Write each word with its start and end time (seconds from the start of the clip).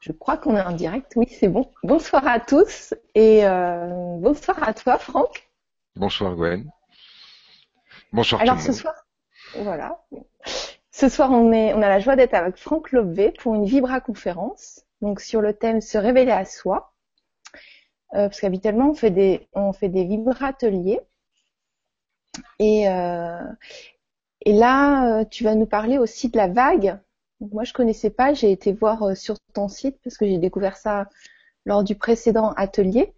Je 0.00 0.12
crois 0.12 0.38
qu'on 0.38 0.56
est 0.56 0.62
en 0.62 0.72
direct. 0.72 1.12
Oui, 1.16 1.26
c'est 1.28 1.48
bon. 1.48 1.70
Bonsoir 1.82 2.26
à 2.26 2.40
tous 2.40 2.94
et 3.14 3.46
euh, 3.46 4.16
bonsoir 4.16 4.66
à 4.66 4.72
toi, 4.72 4.98
Franck. 4.98 5.50
Bonsoir, 5.94 6.34
Gwen. 6.34 6.70
Bonsoir. 8.10 8.40
Alors 8.40 8.58
ce 8.60 8.72
soir, 8.72 8.94
voilà. 9.56 10.02
Ce 10.90 11.10
soir, 11.10 11.30
on 11.30 11.52
est, 11.52 11.74
on 11.74 11.82
a 11.82 11.88
la 11.88 11.98
joie 11.98 12.16
d'être 12.16 12.32
avec 12.32 12.56
Franck 12.56 12.92
Lobvé 12.92 13.30
pour 13.32 13.54
une 13.54 13.66
Vibra 13.66 14.00
conférence. 14.00 14.86
Donc 15.02 15.20
sur 15.20 15.42
le 15.42 15.52
thème 15.52 15.82
se 15.82 15.98
révéler 15.98 16.32
à 16.32 16.46
soi. 16.46 16.94
Euh, 18.14 18.28
parce 18.28 18.40
qu'habituellement 18.40 18.90
on 18.90 18.94
fait 18.94 19.10
des, 19.10 19.48
on 19.52 19.74
fait 19.74 19.90
des 19.90 20.04
Vibra 20.04 20.46
ateliers. 20.46 21.00
Et 22.58 22.88
euh, 22.88 23.38
et 24.46 24.54
là, 24.54 25.26
tu 25.26 25.44
vas 25.44 25.54
nous 25.54 25.66
parler 25.66 25.98
aussi 25.98 26.30
de 26.30 26.38
la 26.38 26.48
vague 26.48 26.98
moi, 27.40 27.64
je 27.64 27.72
connaissais 27.72 28.10
pas. 28.10 28.34
J'ai 28.34 28.52
été 28.52 28.72
voir 28.72 29.02
euh, 29.02 29.14
sur 29.14 29.36
ton 29.54 29.68
site 29.68 29.96
parce 30.04 30.16
que 30.16 30.26
j'ai 30.26 30.38
découvert 30.38 30.76
ça 30.76 31.08
lors 31.66 31.84
du 31.84 31.94
précédent 31.94 32.52
atelier. 32.56 33.12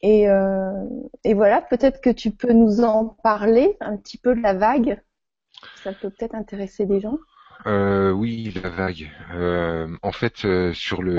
Et, 0.00 0.28
euh, 0.28 0.84
et 1.24 1.34
voilà, 1.34 1.60
peut-être 1.60 2.00
que 2.00 2.10
tu 2.10 2.30
peux 2.30 2.52
nous 2.52 2.80
en 2.82 3.16
parler 3.22 3.76
un 3.80 3.96
petit 3.96 4.18
peu 4.18 4.34
de 4.34 4.40
la 4.40 4.54
vague. 4.54 5.00
Ça 5.82 5.92
peut 5.92 6.10
peut-être 6.10 6.34
intéresser 6.34 6.86
des 6.86 7.00
gens. 7.00 7.18
Euh, 7.66 8.12
oui, 8.12 8.54
la 8.62 8.70
vague. 8.70 9.10
Euh, 9.34 9.88
en 10.02 10.12
fait, 10.12 10.44
euh, 10.44 10.72
sur 10.72 11.02
le 11.02 11.16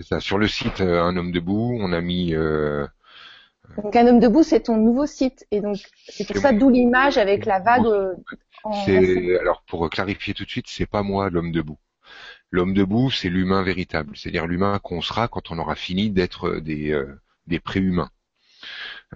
ça, 0.00 0.20
sur 0.20 0.38
le 0.38 0.46
site 0.46 0.80
euh, 0.80 1.02
Un 1.02 1.16
homme 1.16 1.32
debout, 1.32 1.76
on 1.80 1.92
a 1.92 2.00
mis. 2.00 2.32
donc 2.32 3.96
Un 3.96 4.06
homme 4.06 4.20
debout, 4.20 4.44
c'est 4.44 4.60
ton 4.60 4.76
nouveau 4.76 5.06
site, 5.06 5.44
et 5.50 5.60
donc 5.60 5.78
c'est 6.08 6.26
pour 6.26 6.36
ça 6.36 6.52
d'où 6.52 6.70
l'image 6.70 7.18
avec 7.18 7.44
la 7.44 7.58
vague 7.58 7.88
c'est 8.84 9.38
alors 9.38 9.62
pour 9.62 9.88
clarifier 9.90 10.34
tout 10.34 10.44
de 10.44 10.50
suite, 10.50 10.66
c'est 10.68 10.86
pas 10.86 11.02
moi 11.02 11.30
l'homme 11.30 11.52
debout. 11.52 11.78
L'homme 12.50 12.74
debout, 12.74 13.10
c'est 13.10 13.28
l'humain 13.28 13.62
véritable, 13.62 14.16
c'est-à-dire 14.16 14.46
l'humain 14.46 14.78
qu'on 14.78 15.00
sera 15.02 15.28
quand 15.28 15.50
on 15.50 15.58
aura 15.58 15.74
fini 15.74 16.10
d'être 16.10 16.56
des 16.56 16.92
euh, 16.92 17.20
des 17.46 17.60
préhumains. 17.60 18.10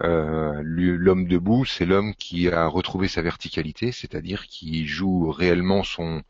Euh, 0.03 0.61
l'homme 0.65 1.27
debout, 1.27 1.65
c'est 1.65 1.87
l'homme 1.87 2.15
qui 2.15 2.49
a 2.49 2.67
retrouvé 2.67 3.09
sa 3.09 3.23
verticalité, 3.23 3.93
c'est-à-dire 3.93 4.47
qui 4.47 4.87
joue 4.87 5.31
réellement 5.31 5.83
son 5.85 6.23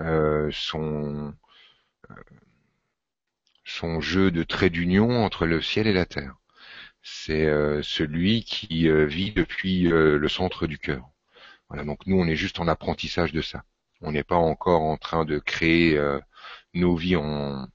euh, 0.00 0.50
son 0.52 1.34
son 3.64 4.00
jeu 4.00 4.30
de 4.30 4.42
trait 4.42 4.70
d'union 4.70 5.24
entre 5.24 5.46
le 5.46 5.60
ciel 5.60 5.86
et 5.86 5.92
la 5.92 6.06
terre. 6.06 6.36
C'est 7.02 7.46
celui 7.82 8.44
qui 8.44 8.88
vit 9.06 9.32
depuis 9.32 9.82
le 9.84 10.28
centre 10.28 10.66
du 10.66 10.78
cœur. 10.78 11.13
Voilà, 11.68 11.84
donc 11.84 12.06
nous, 12.06 12.18
on 12.18 12.26
est 12.26 12.36
juste 12.36 12.60
en 12.60 12.68
apprentissage 12.68 13.32
de 13.32 13.42
ça. 13.42 13.64
On 14.00 14.12
n'est 14.12 14.24
pas 14.24 14.36
encore 14.36 14.82
en 14.82 14.96
train 14.96 15.24
de 15.24 15.38
créer 15.38 15.96
euh, 15.96 16.20
nos 16.74 16.96
vies 16.96 17.16
en, 17.16 17.66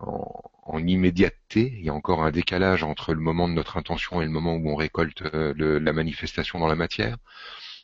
en, 0.00 0.86
immédiateté. 0.86 1.72
Il 1.78 1.84
y 1.84 1.88
a 1.88 1.94
encore 1.94 2.22
un 2.24 2.30
décalage 2.30 2.82
entre 2.82 3.14
le 3.14 3.20
moment 3.20 3.48
de 3.48 3.54
notre 3.54 3.76
intention 3.76 4.20
et 4.22 4.24
le 4.24 4.30
moment 4.30 4.54
où 4.54 4.70
on 4.70 4.76
récolte 4.76 5.22
euh, 5.34 5.80
la 5.80 5.92
manifestation 5.92 6.58
dans 6.58 6.66
la 6.66 6.74
matière. 6.74 7.16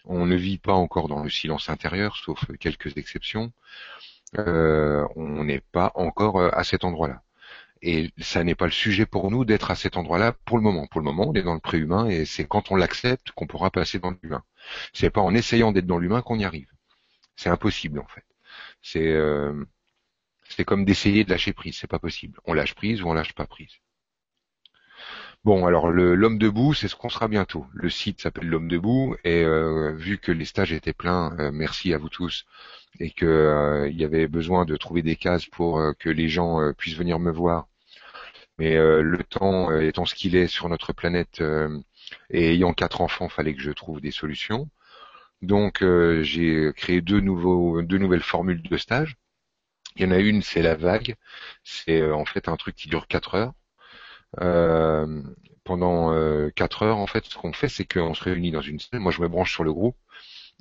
On 0.04 0.26
ne 0.26 0.36
vit 0.36 0.58
pas 0.58 0.72
encore 0.74 1.08
dans 1.08 1.22
le 1.22 1.30
silence 1.30 1.68
intérieur, 1.70 2.16
sauf 2.16 2.44
quelques 2.58 2.96
exceptions. 2.96 3.52
Euh, 4.38 5.06
on 5.16 5.44
n'est 5.44 5.60
pas 5.60 5.92
encore 5.94 6.42
à 6.42 6.64
cet 6.64 6.84
endroit-là. 6.84 7.22
Et 7.82 8.10
ça 8.18 8.44
n'est 8.44 8.54
pas 8.54 8.66
le 8.66 8.72
sujet 8.72 9.06
pour 9.06 9.30
nous 9.30 9.44
d'être 9.44 9.70
à 9.70 9.76
cet 9.76 9.96
endroit-là 9.96 10.32
pour 10.44 10.56
le 10.58 10.62
moment. 10.62 10.86
Pour 10.86 11.00
le 11.00 11.04
moment, 11.04 11.28
on 11.28 11.34
est 11.34 11.42
dans 11.42 11.54
le 11.54 11.60
préhumain 11.60 12.08
et 12.08 12.24
c'est 12.24 12.44
quand 12.46 12.70
on 12.70 12.76
l'accepte 12.76 13.30
qu'on 13.32 13.46
pourra 13.46 13.70
passer 13.70 13.98
dans 13.98 14.14
l'humain. 14.22 14.42
C'est 14.92 15.10
pas 15.10 15.20
en 15.20 15.34
essayant 15.34 15.72
d'être 15.72 15.86
dans 15.86 15.98
l'humain 15.98 16.22
qu'on 16.22 16.38
y 16.38 16.44
arrive. 16.44 16.70
C'est 17.36 17.50
impossible 17.50 18.00
en 18.00 18.06
fait. 18.06 18.24
C'est 18.82 19.08
euh, 19.08 19.64
c'est 20.48 20.64
comme 20.64 20.84
d'essayer 20.84 21.24
de 21.24 21.30
lâcher 21.30 21.52
prise. 21.52 21.76
C'est 21.78 21.86
pas 21.86 21.98
possible. 21.98 22.40
On 22.44 22.54
lâche 22.54 22.74
prise 22.74 23.02
ou 23.02 23.08
on 23.08 23.14
lâche 23.14 23.34
pas 23.34 23.46
prise. 23.46 23.78
Bon, 25.44 25.66
alors 25.66 25.88
l'homme 25.90 26.38
debout, 26.38 26.74
c'est 26.74 26.88
ce 26.88 26.94
qu'on 26.96 27.08
sera 27.08 27.26
bientôt. 27.28 27.66
Le 27.72 27.88
site 27.90 28.20
s'appelle 28.20 28.48
l'homme 28.48 28.68
debout 28.68 29.16
et 29.24 29.42
euh, 29.44 29.92
vu 29.94 30.18
que 30.18 30.30
les 30.32 30.44
stages 30.44 30.72
étaient 30.72 30.92
pleins, 30.92 31.34
euh, 31.38 31.50
merci 31.52 31.94
à 31.94 31.98
vous 31.98 32.08
tous, 32.08 32.44
et 33.00 33.10
que 33.10 33.24
euh, 33.26 33.88
il 33.88 33.96
y 33.96 34.04
avait 34.04 34.28
besoin 34.28 34.64
de 34.64 34.76
trouver 34.76 35.02
des 35.02 35.16
cases 35.16 35.46
pour 35.46 35.80
que 35.98 36.10
les 36.10 36.28
gens 36.28 36.72
puissent 36.74 36.96
venir 36.96 37.18
me 37.18 37.30
voir. 37.30 37.68
Mais 38.58 38.74
le 38.76 39.18
temps 39.24 39.72
étant 39.80 40.04
ce 40.06 40.14
qu'il 40.14 40.36
est 40.36 40.48
sur 40.48 40.68
notre 40.68 40.92
planète 40.92 41.42
et 42.30 42.54
ayant 42.54 42.74
quatre 42.74 43.00
enfants, 43.00 43.28
fallait 43.28 43.54
que 43.54 43.62
je 43.62 43.70
trouve 43.72 44.00
des 44.00 44.10
solutions. 44.10 44.68
Donc 45.42 45.84
j'ai 46.22 46.72
créé 46.76 47.00
deux 47.00 47.20
nouveaux 47.20 47.82
deux 47.82 47.98
nouvelles 47.98 48.22
formules 48.22 48.62
de 48.62 48.76
stage. 48.76 49.16
Il 49.96 50.02
y 50.04 50.06
en 50.06 50.12
a 50.12 50.18
une, 50.18 50.42
c'est 50.42 50.62
la 50.62 50.76
vague. 50.76 51.16
C'est 51.64 52.02
en 52.10 52.24
fait 52.24 52.48
un 52.48 52.56
truc 52.56 52.76
qui 52.76 52.88
dure 52.88 53.06
quatre 53.08 53.34
heures 53.36 53.54
pendant 55.68 56.14
euh, 56.14 56.50
4 56.56 56.82
heures, 56.82 56.96
en 56.96 57.06
fait, 57.06 57.26
ce 57.26 57.36
qu'on 57.36 57.52
fait, 57.52 57.68
c'est 57.68 57.84
qu'on 57.84 58.14
se 58.14 58.24
réunit 58.24 58.50
dans 58.50 58.62
une 58.62 58.80
salle. 58.80 59.00
Moi, 59.00 59.12
je 59.12 59.20
me 59.20 59.28
branche 59.28 59.52
sur 59.52 59.64
le 59.64 59.72
groupe 59.72 59.96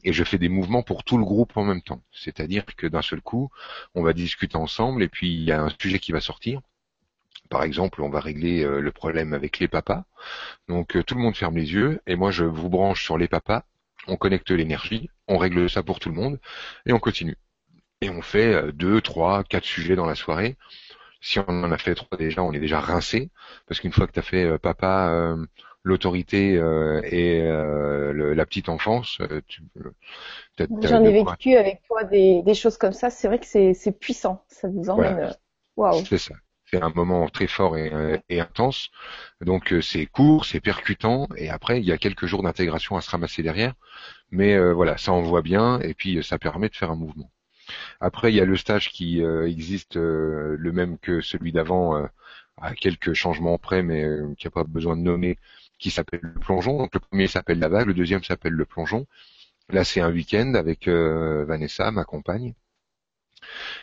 et 0.04 0.12
je 0.12 0.24
fais 0.26 0.38
des 0.38 0.50
mouvements 0.50 0.84
pour 0.84 1.06
tout 1.06 1.18
le 1.18 1.24
groupe 1.24 1.56
en 1.56 1.64
même 1.64 1.82
temps. 1.82 2.04
C'est-à-dire 2.12 2.66
que 2.66 2.88
d'un 2.88 3.02
seul 3.02 3.22
coup, 3.22 3.50
on 3.96 4.04
va 4.04 4.12
discuter 4.12 4.58
ensemble 4.58 5.02
et 5.02 5.08
puis 5.08 5.34
il 5.34 5.44
y 5.44 5.54
a 5.54 5.62
un 5.64 5.70
sujet 5.82 6.00
qui 6.00 6.12
va 6.12 6.20
sortir. 6.20 6.60
Par 7.50 7.64
exemple, 7.64 8.02
on 8.02 8.10
va 8.10 8.20
régler 8.20 8.66
euh, 8.66 8.82
le 8.82 8.92
problème 8.92 9.34
avec 9.34 9.60
les 9.60 9.70
papas. 9.70 10.04
Donc 10.68 10.98
euh, 10.98 11.04
tout 11.04 11.16
le 11.16 11.22
monde 11.22 11.38
ferme 11.38 11.56
les 11.56 11.72
yeux 11.72 12.02
et 12.06 12.18
moi 12.18 12.32
je 12.32 12.44
vous 12.44 12.70
branche 12.70 13.06
sur 13.06 13.18
les 13.18 13.30
papas. 13.30 13.64
On 14.08 14.18
connecte 14.18 14.52
l'énergie, 14.52 15.10
on 15.30 15.38
règle 15.38 15.70
ça 15.70 15.84
pour 15.84 16.00
tout 16.00 16.10
le 16.10 16.16
monde 16.16 16.38
et 16.86 16.92
on 16.92 17.00
continue. 17.00 17.38
Et 18.02 18.10
on 18.10 18.22
fait 18.22 18.74
deux, 18.74 19.00
trois, 19.00 19.46
quatre 19.46 19.66
sujets 19.66 19.96
dans 19.96 20.06
la 20.06 20.16
soirée 20.16 20.58
si 21.22 21.40
on 21.40 21.48
en 21.48 21.72
a 21.72 21.78
fait 21.78 21.96
trois 21.96 22.18
déjà, 22.18 22.44
on 22.44 22.54
est 22.54 22.60
déjà 22.60 22.80
rincé, 22.80 23.30
parce 23.68 23.80
qu'une 23.80 23.92
fois 23.92 24.08
que 24.08 24.14
tu 24.14 24.20
as 24.20 24.24
fait 24.24 24.44
euh, 24.44 24.58
papa, 24.58 25.10
euh, 25.10 25.46
l'autorité 25.84 26.58
euh, 26.58 27.02
et 27.04 27.42
la 28.36 28.46
petite 28.46 28.70
enfance, 28.70 29.20
tu 29.48 29.64
J'en 30.58 31.04
ai 31.04 31.12
vécu 31.12 31.56
avec 31.56 31.82
toi 31.88 32.04
des, 32.04 32.54
choses 32.54 32.78
comme 32.78 32.94
ça, 32.94 33.10
c'est 33.10 33.28
vrai 33.28 33.40
que 33.40 33.46
c'est 33.46 34.00
puissant, 34.00 34.44
ça 34.48 34.68
vous 34.68 34.90
emmène. 34.90 35.34
Waouh. 35.76 36.04
C'est 36.06 36.18
ça. 36.18 36.36
C'est 36.70 36.82
un 36.82 36.90
moment 36.90 37.30
très 37.30 37.48
fort 37.48 37.78
et, 37.78 38.20
et 38.28 38.42
intense. 38.42 38.90
Donc 39.40 39.74
c'est 39.82 40.06
court, 40.08 40.44
c'est 40.44 40.60
percutant, 40.60 41.30
et 41.38 41.50
après 41.50 41.80
il 41.80 41.86
y 41.86 41.94
a 41.94 41.98
quelques 41.98 42.26
jours 42.26 42.44
d'intégration 42.44 42.98
à 42.98 43.02
se 43.02 43.10
ramasser 43.10 43.42
derrière. 43.42 43.74
Mais 44.32 44.60
voilà, 44.74 44.98
ça 44.98 45.14
envoie 45.14 45.42
bien, 45.42 45.80
et 45.80 45.94
puis 45.94 46.22
ça 46.22 46.38
permet 46.38 46.68
de 46.68 46.76
faire 46.76 46.92
un 46.92 46.98
mouvement. 46.98 47.32
Après, 48.00 48.32
il 48.32 48.36
y 48.36 48.42
a 48.42 48.46
le 48.46 48.58
stage 48.58 48.92
qui 48.92 49.24
euh, 49.24 49.48
existe 49.48 49.98
euh, 49.98 50.56
le 50.60 50.72
même 50.72 50.98
que 51.00 51.22
celui 51.22 51.52
d'avant, 51.52 51.98
euh, 51.98 52.08
à 52.58 52.74
quelques 52.76 53.14
changements 53.14 53.58
près, 53.58 53.84
mais 53.84 54.06
qui 54.38 54.48
n'a 54.48 54.52
pas 54.52 54.64
besoin 54.64 54.98
de 54.98 55.02
nommer, 55.02 55.38
qui 55.80 55.92
s'appelle 55.92 56.22
le 56.24 56.34
plongeon. 56.40 56.78
Donc 56.80 56.94
le 56.94 57.00
premier 57.00 57.28
s'appelle 57.28 57.60
la 57.60 57.70
vague, 57.70 57.88
le 57.88 57.94
deuxième 57.94 58.24
s'appelle 58.24 58.54
le 58.54 58.66
plongeon. 58.66 59.08
Là, 59.70 59.84
c'est 59.84 60.02
un 60.02 60.12
week-end 60.12 60.54
avec 60.56 60.88
Vanessa, 60.88 61.92
ma 61.92 62.06
compagne. 62.06 62.54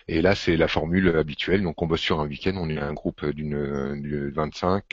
Et 0.09 0.23
là, 0.23 0.35
c'est 0.35 0.57
la 0.57 0.69
formule 0.69 1.09
habituelle. 1.17 1.63
Donc, 1.63 1.81
on 1.83 1.87
bosse 1.87 2.01
sur 2.01 2.21
un 2.21 2.27
week-end. 2.27 2.55
On 2.57 2.69
est 2.71 2.79
un 2.79 2.93
groupe 2.93 3.25
d'une 3.27 4.31
25. 4.31 4.85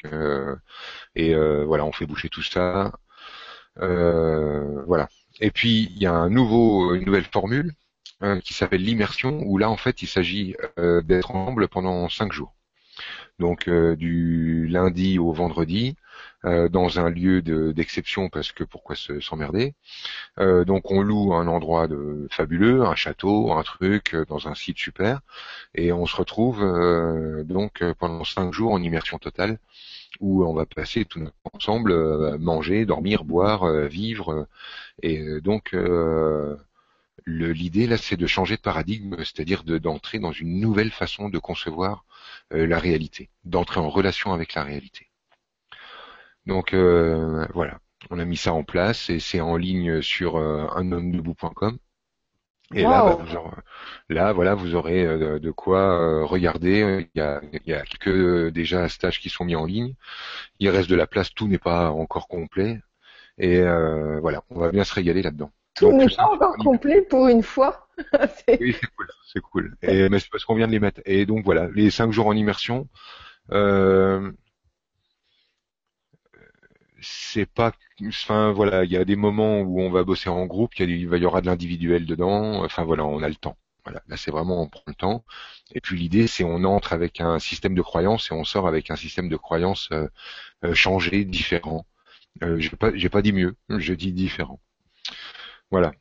et 1.16 1.34
voilà, 1.66 1.86
on 1.86 1.92
fait 1.92 2.06
boucher 2.06 2.30
tout 2.30 2.44
ça. 2.44 2.92
voilà. 3.78 5.10
Et 5.40 5.52
puis, 5.52 5.90
il 5.96 5.98
y 6.02 6.06
a 6.06 6.14
un 6.14 6.30
nouveau, 6.30 6.94
une 6.96 7.06
nouvelle 7.06 7.26
formule 7.26 7.74
euh, 8.24 8.40
qui 8.40 8.54
s'appelle 8.54 8.84
l'immersion, 8.84 9.42
où 9.46 9.58
là 9.58 9.70
en 9.70 9.78
fait 9.78 10.04
il 10.04 10.08
s'agit 10.08 10.56
euh, 10.78 11.02
d'être 11.02 11.32
ensemble 11.32 11.68
pendant 11.68 12.08
cinq 12.08 12.32
jours. 12.32 12.54
Donc 13.40 13.68
euh, 13.68 13.96
du 13.96 14.68
lundi 14.68 15.18
au 15.18 15.32
vendredi, 15.34 15.96
dans 16.44 17.00
un 17.00 17.10
lieu 17.10 17.42
d'exception 17.74 18.30
parce 18.30 18.52
que 18.52 18.64
pourquoi 18.64 18.96
s'emmerder. 18.96 19.76
donc 20.40 20.90
on 20.90 21.02
loue 21.02 21.36
un 21.36 21.48
endroit 21.48 21.88
de 21.88 22.28
fabuleux, 22.32 22.84
un 22.84 22.96
château, 22.96 23.54
un 23.54 23.62
truc, 23.62 24.16
dans 24.28 24.48
un 24.48 24.56
site 24.56 24.80
super, 24.80 25.22
et 25.76 25.92
on 25.92 26.08
se 26.08 26.16
retrouve 26.16 26.62
donc 27.46 27.84
pendant 28.00 28.24
cinq 28.24 28.54
jours 28.54 28.74
en 28.74 28.82
immersion 28.82 29.20
totale 29.20 29.60
où 30.20 30.44
on 30.44 30.54
va 30.54 30.66
passer 30.66 31.06
tout 31.06 31.28
ensemble, 31.54 32.38
manger, 32.40 32.86
dormir, 32.86 33.24
boire, 33.24 33.72
vivre, 33.88 34.48
et 35.04 35.42
donc 35.42 35.76
L'idée 37.26 37.88
là, 37.88 37.98
c'est 37.98 38.18
de 38.18 38.28
changer 38.28 38.56
de 38.56 38.62
paradigme, 38.62 39.16
c'est-à-dire 39.20 39.64
d'entrer 39.64 40.20
dans 40.20 40.32
une 40.32 40.60
nouvelle 40.60 40.92
façon 40.92 41.30
de 41.30 41.40
concevoir 41.40 42.06
euh, 42.54 42.66
la 42.66 42.80
réalité, 42.80 43.30
d'entrer 43.46 43.80
en 43.80 43.90
relation 43.90 44.34
avec 44.34 44.54
la 44.54 44.64
réalité. 44.64 45.12
Donc 46.46 46.74
euh, 46.74 47.46
voilà, 47.54 47.80
on 48.10 48.20
a 48.20 48.26
mis 48.26 48.38
ça 48.38 48.54
en 48.54 48.64
place 48.64 49.10
et 49.10 49.20
c'est 49.20 49.42
en 49.42 49.58
ligne 49.58 50.02
sur 50.02 50.38
euh. 50.38 50.68
Et 52.74 52.84
là, 52.84 53.04
bah, 53.04 53.18
vous 53.20 53.36
aurez, 53.36 53.52
là, 54.10 54.32
voilà, 54.32 54.56
vous 54.56 54.76
aurez 54.76 55.06
euh, 55.06 55.40
de 55.40 55.52
quoi 55.52 56.26
regarder. 56.26 57.08
Il 57.14 57.20
y 57.20 57.22
a, 57.22 57.42
il 57.54 57.70
y 57.70 57.74
a 57.74 57.84
quelques 57.84 58.54
déjà 58.54 58.88
stages 58.90 59.20
qui 59.20 59.30
sont 59.30 59.46
mis 59.46 59.56
en 59.56 59.66
ligne. 59.66 59.94
Il 60.60 60.70
reste 60.70 60.90
de 60.90 60.96
la 60.96 61.08
place, 61.08 61.34
tout 61.34 61.48
n'est 61.48 61.58
pas 61.58 61.92
encore 61.92 62.28
complet. 62.28 62.80
Et 63.38 63.62
voilà, 64.22 64.44
on 64.50 64.60
va 64.60 64.72
bien 64.72 64.84
se 64.84 64.94
régaler 64.94 65.22
là-dedans. 65.22 65.52
Tout 65.76 65.92
n'est 65.94 66.08
pas 66.10 66.26
encore 66.26 66.56
complet 66.58 67.02
pour 67.02 67.28
une 67.28 67.44
fois. 67.44 67.88
oui, 68.60 68.76
c'est 68.80 68.88
cool, 68.96 69.08
c'est 69.26 69.42
cool. 69.42 69.78
Et, 69.82 70.10
mais 70.10 70.20
c'est 70.20 70.30
parce 70.30 70.46
qu'on 70.46 70.56
vient 70.56 70.68
de 70.68 70.72
les 70.72 70.80
mettre. 70.80 71.02
Et 71.06 71.26
donc 71.26 71.46
voilà, 71.46 71.70
les 71.74 71.92
cinq 71.92 72.12
jours 72.12 72.28
en 72.28 72.34
immersion, 72.34 72.88
euh, 73.52 74.32
c'est 77.02 77.46
pas, 77.46 77.74
enfin 78.08 78.52
voilà, 78.52 78.84
il 78.84 78.92
y 78.92 78.98
a 78.98 79.06
des 79.06 79.16
moments 79.16 79.62
où 79.62 79.82
on 79.82 79.90
va 79.90 80.04
bosser 80.04 80.30
en 80.30 80.46
groupe, 80.46 80.78
il 80.80 80.90
y, 80.90 81.26
aura 81.26 81.42
de 81.42 81.48
l'individuel 81.48 82.06
dedans. 82.06 82.64
Enfin 82.64 82.84
voilà, 82.84 83.06
on 83.06 83.22
a 83.24 83.30
le 83.30 83.36
temps. 83.36 83.58
Voilà, 83.84 84.02
là 84.08 84.18
c'est 84.18 84.32
vraiment 84.32 84.62
on 84.62 84.68
prend 84.68 84.84
le 84.88 84.94
temps. 84.94 85.26
Et 85.74 85.82
puis 85.82 85.98
l'idée 85.98 86.28
c'est 86.28 86.44
on 86.44 86.64
entre 86.66 86.94
avec 86.94 87.20
un 87.22 87.40
système 87.40 87.74
de 87.76 87.82
croyance 87.82 88.32
et 88.32 88.34
on 88.34 88.44
sort 88.44 88.68
avec 88.68 88.92
un 88.92 88.96
système 88.96 89.30
de 89.30 89.38
croyance 89.38 89.90
euh, 89.92 90.08
euh, 90.66 90.74
changé, 90.76 91.26
différent. 91.26 91.86
Euh, 92.44 92.60
j'ai 92.60 92.70
pas, 92.72 92.96
j'ai 92.96 93.10
pas 93.10 93.22
dit 93.22 93.34
mieux, 93.34 93.56
je 93.70 93.94
dis 93.94 94.14
différent. 94.14 94.60
Voilà. 95.72 95.94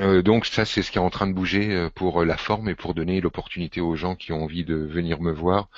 Euh, 0.00 0.22
donc 0.22 0.44
ça, 0.46 0.64
c'est 0.64 0.82
ce 0.82 0.90
qui 0.90 0.98
est 0.98 1.00
en 1.02 1.10
train 1.10 1.28
de 1.28 1.32
bouger 1.32 1.72
euh, 1.72 1.88
pour 1.88 2.24
la 2.24 2.36
forme 2.36 2.68
et 2.68 2.74
pour 2.74 2.94
donner 2.94 3.20
l'opportunité 3.20 3.80
aux 3.80 3.94
gens 3.94 4.16
qui 4.16 4.32
ont 4.32 4.42
envie 4.42 4.64
de 4.64 4.74
venir 4.74 5.20
me 5.20 5.30
voir, 5.30 5.68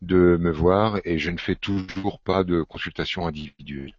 de 0.00 0.36
me 0.40 0.50
voir. 0.50 1.00
Et 1.04 1.18
je 1.18 1.30
ne 1.30 1.38
fais 1.38 1.56
toujours 1.56 2.20
pas 2.20 2.44
de 2.44 2.62
consultation 2.62 3.26
individuelle. 3.26 3.96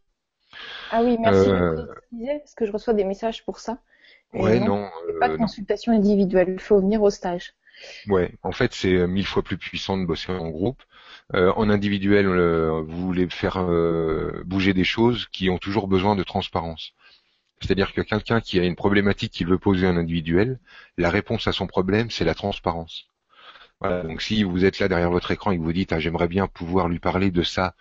Ah 0.91 1.03
oui, 1.03 1.17
merci 1.19 1.49
euh... 1.49 1.75
de 1.75 1.85
préciser, 1.87 2.39
parce 2.39 2.55
que 2.55 2.65
je 2.65 2.71
reçois 2.71 2.93
des 2.93 3.03
messages 3.03 3.43
pour 3.43 3.59
ça. 3.59 3.79
ouais, 4.33 4.61
non. 4.61 4.89
pas 5.19 5.27
de 5.27 5.35
consultation 5.35 5.91
individuelle, 5.91 6.51
il 6.53 6.61
faut 6.61 6.79
venir 6.79 7.01
au 7.01 7.09
stage. 7.09 7.53
Ouais, 8.07 8.31
en 8.41 8.53
fait, 8.53 8.73
c'est 8.73 9.05
mille 9.05 9.25
fois 9.25 9.43
plus 9.43 9.57
puissant 9.57 9.97
de 9.97 10.05
bosser 10.05 10.31
en 10.31 10.47
groupe. 10.49 10.81
Euh, 11.33 11.51
en 11.57 11.69
individuel, 11.69 12.25
vous 12.27 13.07
voulez 13.07 13.27
faire 13.29 13.61
bouger 14.45 14.73
des 14.73 14.85
choses 14.85 15.27
qui 15.33 15.49
ont 15.49 15.57
toujours 15.57 15.89
besoin 15.89 16.15
de 16.15 16.23
transparence. 16.23 16.93
C'est-à-dire 17.61 17.93
que 17.93 18.01
quelqu'un 18.01 18.41
qui 18.41 18.59
a 18.59 18.63
une 18.63 18.75
problématique 18.75 19.31
qu'il 19.31 19.47
veut 19.47 19.57
poser 19.57 19.87
un 19.87 19.97
individuel, 19.97 20.59
la 20.97 21.09
réponse 21.09 21.47
à 21.47 21.51
son 21.51 21.67
problème, 21.67 22.11
c'est 22.11 22.25
la 22.25 22.35
transparence. 22.35 23.07
Voilà, 23.81 24.03
donc 24.03 24.21
si 24.21 24.43
vous 24.43 24.63
êtes 24.63 24.79
là 24.79 24.87
derrière 24.87 25.11
votre 25.11 25.31
écran 25.31 25.51
et 25.51 25.57
que 25.57 25.61
vous 25.61 25.73
dites 25.73 25.91
ah, 25.91 25.99
j'aimerais 25.99 26.27
bien 26.27 26.47
pouvoir 26.47 26.87
lui 26.87 26.99
parler 26.99 27.31
de 27.31 27.43
ça, 27.43 27.75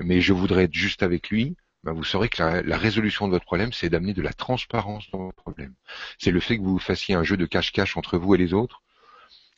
mais 0.00 0.20
je 0.20 0.32
voudrais 0.32 0.64
être 0.64 0.74
juste 0.74 1.02
avec 1.02 1.28
lui, 1.28 1.56
ben 1.84 1.92
vous 1.92 2.04
saurez 2.04 2.30
que 2.30 2.42
la, 2.42 2.78
résolution 2.78 3.26
de 3.26 3.32
votre 3.32 3.44
problème, 3.44 3.72
c'est 3.72 3.90
d'amener 3.90 4.14
de 4.14 4.22
la 4.22 4.32
transparence 4.32 5.10
dans 5.10 5.26
votre 5.26 5.36
problème. 5.36 5.74
C'est 6.18 6.30
le 6.30 6.40
fait 6.40 6.56
que 6.56 6.62
vous 6.62 6.78
fassiez 6.78 7.14
un 7.14 7.24
jeu 7.24 7.36
de 7.36 7.44
cache-cache 7.44 7.96
entre 7.98 8.16
vous 8.16 8.34
et 8.34 8.38
les 8.38 8.54
autres. 8.54 8.82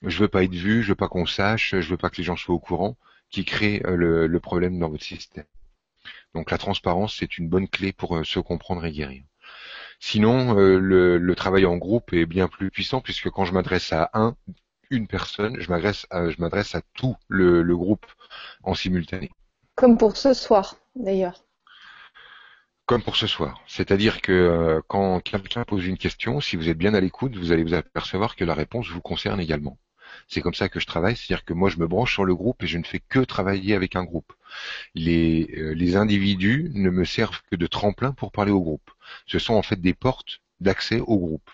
Je 0.02 0.18
veux 0.18 0.28
pas 0.28 0.42
être 0.42 0.54
vu, 0.54 0.82
je 0.82 0.88
veux 0.88 0.96
pas 0.96 1.08
qu'on 1.08 1.26
sache, 1.26 1.76
je 1.78 1.88
veux 1.88 1.96
pas 1.96 2.10
que 2.10 2.16
les 2.16 2.24
gens 2.24 2.36
soient 2.36 2.54
au 2.54 2.58
courant, 2.58 2.96
qui 3.30 3.44
crée 3.44 3.80
euh, 3.86 3.96
le, 3.96 4.26
le 4.26 4.40
problème 4.40 4.78
dans 4.78 4.88
votre 4.90 5.04
système. 5.04 5.46
Donc 6.34 6.50
la 6.50 6.58
transparence, 6.58 7.16
c'est 7.16 7.38
une 7.38 7.48
bonne 7.48 7.68
clé 7.68 7.92
pour 7.92 8.16
euh, 8.16 8.24
se 8.24 8.40
comprendre 8.40 8.84
et 8.84 8.92
guérir. 8.92 9.22
Sinon, 9.98 10.58
euh, 10.58 10.78
le, 10.78 11.34
travail 11.34 11.66
en 11.66 11.76
groupe 11.76 12.12
est 12.12 12.26
bien 12.26 12.48
plus 12.48 12.70
puissant 12.70 13.00
puisque 13.00 13.30
quand 13.30 13.44
je 13.44 13.52
m'adresse 13.52 13.92
à 13.92 14.10
un, 14.14 14.36
une 14.90 15.06
personne, 15.06 15.60
je 15.60 15.68
m'adresse 15.70 16.06
à, 16.10 16.28
je 16.28 16.36
m'adresse 16.38 16.74
à 16.74 16.82
tout 16.94 17.16
le, 17.28 17.62
groupe 17.76 18.06
en 18.62 18.74
simultané. 18.74 19.30
Comme 19.74 19.98
pour 19.98 20.16
ce 20.16 20.34
soir, 20.34 20.76
d'ailleurs. 20.94 21.44
Comme 22.86 23.02
pour 23.02 23.16
ce 23.16 23.26
soir. 23.26 23.60
C'est-à-dire 23.66 24.20
que 24.20 24.32
euh, 24.32 24.80
quand 24.86 25.20
quelqu'un 25.20 25.64
pose 25.64 25.86
une 25.86 25.98
question, 25.98 26.40
si 26.40 26.56
vous 26.56 26.68
êtes 26.68 26.78
bien 26.78 26.94
à 26.94 27.00
l'écoute, 27.00 27.34
vous 27.36 27.50
allez 27.50 27.64
vous 27.64 27.74
apercevoir 27.74 28.36
que 28.36 28.44
la 28.44 28.54
réponse 28.54 28.88
vous 28.88 29.00
concerne 29.00 29.40
également. 29.40 29.76
C'est 30.28 30.40
comme 30.40 30.54
ça 30.54 30.68
que 30.68 30.80
je 30.80 30.86
travaille, 30.86 31.16
c'est-à-dire 31.16 31.44
que 31.44 31.52
moi 31.52 31.68
je 31.68 31.78
me 31.78 31.86
branche 31.86 32.12
sur 32.12 32.24
le 32.24 32.34
groupe 32.34 32.62
et 32.62 32.66
je 32.66 32.78
ne 32.78 32.84
fais 32.84 33.00
que 33.00 33.18
travailler 33.20 33.74
avec 33.74 33.96
un 33.96 34.04
groupe. 34.04 34.32
Les, 34.94 35.48
euh, 35.56 35.72
les 35.74 35.96
individus 35.96 36.70
ne 36.74 36.90
me 36.90 37.04
servent 37.04 37.42
que 37.50 37.56
de 37.56 37.66
tremplin 37.66 38.12
pour 38.12 38.32
parler 38.32 38.52
au 38.52 38.60
groupe. 38.60 38.90
Ce 39.26 39.38
sont 39.38 39.54
en 39.54 39.62
fait 39.62 39.80
des 39.80 39.94
portes 39.94 40.40
d'accès 40.60 41.00
au 41.00 41.18
groupe. 41.18 41.50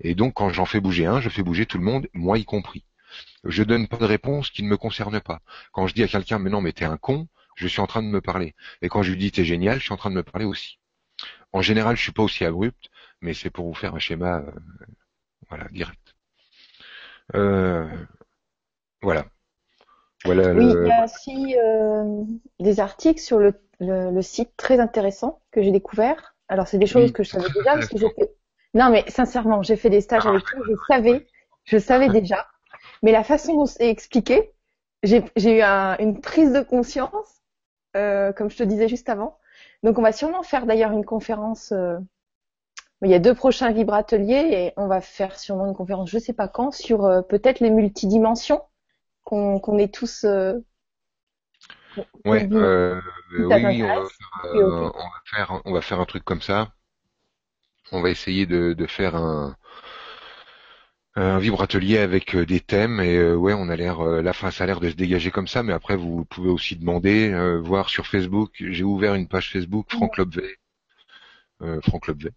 Et 0.00 0.14
donc 0.14 0.34
quand 0.34 0.50
j'en 0.50 0.66
fais 0.66 0.80
bouger 0.80 1.06
un, 1.06 1.20
je 1.20 1.28
fais 1.28 1.42
bouger 1.42 1.66
tout 1.66 1.78
le 1.78 1.84
monde, 1.84 2.08
moi 2.12 2.38
y 2.38 2.44
compris. 2.44 2.84
Je 3.44 3.62
donne 3.62 3.88
pas 3.88 3.96
de 3.96 4.04
réponse 4.04 4.50
qui 4.50 4.62
ne 4.62 4.68
me 4.68 4.76
concerne 4.76 5.20
pas. 5.20 5.40
Quand 5.72 5.86
je 5.86 5.94
dis 5.94 6.02
à 6.02 6.08
quelqu'un 6.08 6.38
mais 6.38 6.50
non 6.50 6.60
mais 6.60 6.72
t'es 6.72 6.84
un 6.84 6.96
con, 6.96 7.28
je 7.56 7.66
suis 7.66 7.80
en 7.80 7.86
train 7.86 8.02
de 8.02 8.08
me 8.08 8.20
parler. 8.20 8.54
Et 8.82 8.88
quand 8.88 9.02
je 9.02 9.10
lui 9.12 9.18
dis 9.18 9.32
t'es 9.32 9.44
génial, 9.44 9.78
je 9.78 9.84
suis 9.84 9.92
en 9.94 9.96
train 9.96 10.10
de 10.10 10.16
me 10.16 10.22
parler 10.22 10.44
aussi. 10.44 10.78
En 11.52 11.62
général, 11.62 11.96
je 11.96 12.02
suis 12.02 12.12
pas 12.12 12.22
aussi 12.22 12.44
abrupt, 12.44 12.90
mais 13.20 13.34
c'est 13.34 13.50
pour 13.50 13.66
vous 13.66 13.74
faire 13.74 13.94
un 13.94 13.98
schéma, 13.98 14.40
euh, 14.40 14.50
voilà, 15.48 15.66
direct. 15.70 16.14
Euh, 17.34 17.88
voilà. 19.00 19.26
Voilà 20.24 20.52
oui, 20.52 20.66
il 20.66 20.86
y 20.86 20.90
a 20.90 21.04
aussi 21.04 21.56
euh, 21.58 22.24
des 22.58 22.80
articles 22.80 23.20
sur 23.20 23.38
le, 23.38 23.54
le, 23.80 24.22
site 24.22 24.50
très 24.56 24.80
intéressant 24.80 25.40
que 25.50 25.62
j'ai 25.62 25.70
découvert. 25.70 26.35
Alors 26.48 26.68
c'est 26.68 26.78
des 26.78 26.86
choses 26.86 27.12
que 27.12 27.22
je 27.22 27.30
savais 27.30 27.48
déjà 27.54 27.72
parce 27.72 27.88
que 27.88 27.98
j'ai 27.98 28.10
fait. 28.10 28.30
Non 28.74 28.90
mais 28.90 29.04
sincèrement, 29.08 29.62
j'ai 29.62 29.76
fait 29.76 29.90
des 29.90 30.00
stages 30.00 30.26
avec 30.26 30.44
toi, 30.44 30.60
je 30.66 30.74
savais, 30.88 31.26
je 31.64 31.78
savais 31.78 32.08
déjà. 32.08 32.46
Mais 33.02 33.12
la 33.12 33.24
façon 33.24 33.54
dont 33.54 33.66
c'est 33.66 33.88
expliqué, 33.88 34.52
j'ai 35.02 35.22
eu 35.36 35.62
un, 35.62 35.96
une 35.98 36.20
prise 36.20 36.52
de 36.52 36.60
conscience, 36.60 37.42
euh, 37.96 38.32
comme 38.32 38.50
je 38.50 38.56
te 38.56 38.62
disais 38.62 38.88
juste 38.88 39.08
avant. 39.08 39.38
Donc 39.82 39.98
on 39.98 40.02
va 40.02 40.12
sûrement 40.12 40.42
faire 40.42 40.66
d'ailleurs 40.66 40.92
une 40.92 41.04
conférence 41.04 41.72
euh, 41.72 41.98
il 43.02 43.10
y 43.10 43.14
a 43.14 43.18
deux 43.18 43.34
prochains 43.34 43.72
vibrateliers 43.72 44.48
et 44.52 44.72
on 44.76 44.86
va 44.86 45.00
faire 45.00 45.38
sûrement 45.38 45.66
une 45.66 45.74
conférence, 45.74 46.10
je 46.10 46.18
sais 46.18 46.32
pas 46.32 46.48
quand, 46.48 46.72
sur 46.72 47.04
euh, 47.04 47.20
peut-être 47.22 47.60
les 47.60 47.70
multidimensions 47.70 48.62
qu'on 49.24 49.78
est 49.78 49.92
tous. 49.92 50.24
Euh, 51.98 52.02
ouais, 52.24 52.48
euh, 52.52 53.00
oui, 53.30 53.44
on 53.44 53.48
va, 53.48 53.62
faire, 55.24 55.60
on 55.64 55.72
va, 55.72 55.80
faire, 55.80 56.00
un 56.00 56.04
truc 56.04 56.24
comme 56.24 56.42
ça. 56.42 56.72
On 57.92 58.02
va 58.02 58.10
essayer 58.10 58.46
de, 58.46 58.72
de 58.72 58.86
faire 58.86 59.14
un, 59.14 59.56
un 61.14 61.38
vibratelier 61.38 61.98
avec 61.98 62.36
des 62.36 62.60
thèmes 62.60 63.00
et 63.00 63.32
ouais 63.32 63.54
on 63.54 63.68
a 63.68 63.76
l'air 63.76 64.02
la 64.02 64.32
fin 64.32 64.50
ça 64.50 64.64
a 64.64 64.66
l'air 64.66 64.80
de 64.80 64.90
se 64.90 64.96
dégager 64.96 65.30
comme 65.30 65.46
ça 65.46 65.62
mais 65.62 65.72
après 65.72 65.96
vous 65.96 66.24
pouvez 66.24 66.50
aussi 66.50 66.76
demander 66.76 67.32
voir 67.62 67.88
sur 67.88 68.06
Facebook. 68.06 68.50
J'ai 68.58 68.84
ouvert 68.84 69.14
une 69.14 69.28
page 69.28 69.52
Facebook 69.52 69.86
Franck 69.88 70.16
Lobvet. 70.16 70.56
Franck 71.82 72.08
Lobvet 72.08 72.32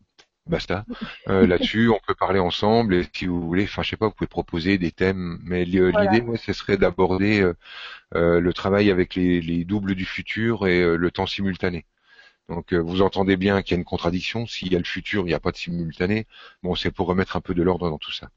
basta. 0.47 0.86
Euh, 1.27 1.47
Là-dessus, 1.47 1.89
on 1.89 2.00
peut 2.06 2.15
parler 2.15 2.39
ensemble 2.39 2.95
et 2.95 3.07
si 3.13 3.25
vous 3.25 3.41
voulez, 3.41 3.63
enfin 3.63 3.83
je 3.83 3.91
sais 3.91 3.97
pas, 3.97 4.07
vous 4.07 4.13
pouvez 4.13 4.27
proposer 4.27 4.77
des 4.77 4.91
thèmes, 4.91 5.39
mais 5.44 5.65
l'idée, 5.65 6.21
moi, 6.21 6.38
ce 6.38 6.53
serait 6.53 6.77
d'aborder 6.77 7.41
euh, 7.41 7.53
euh, 8.15 8.39
le 8.39 8.53
travail 8.53 8.91
avec 8.91 9.15
les, 9.15 9.41
les, 9.41 9.65
doubles 9.65 9.95
du 9.95 10.06
futur 10.06 10.68
et 10.68 10.97
le 10.97 11.12
temps 11.12 11.27
simultané. 11.27 11.86
Donc 12.50 12.74
vous 12.74 13.01
entendez 13.03 13.38
bien 13.38 13.62
qu'il 13.62 13.75
y 13.75 13.77
a 13.77 13.80
une 13.80 13.86
contradiction. 13.86 14.47
S'il 14.47 14.74
y 14.74 14.75
a 14.75 14.80
le 14.80 14.86
futur, 14.86 15.24
il 15.24 15.27
n'y 15.27 15.33
a 15.36 15.39
pas 15.39 15.51
de 15.51 15.57
simultané. 15.57 16.25
Bon, 16.63 16.75
c'est 16.75 16.92
pour 16.92 17.07
remettre 17.07 17.35
un 17.35 17.42
peu 17.42 17.53
de 17.53 17.62
l'ordre 17.62 17.89
dans 17.89 18.00
tout 18.00 18.12
ça. 18.12 18.30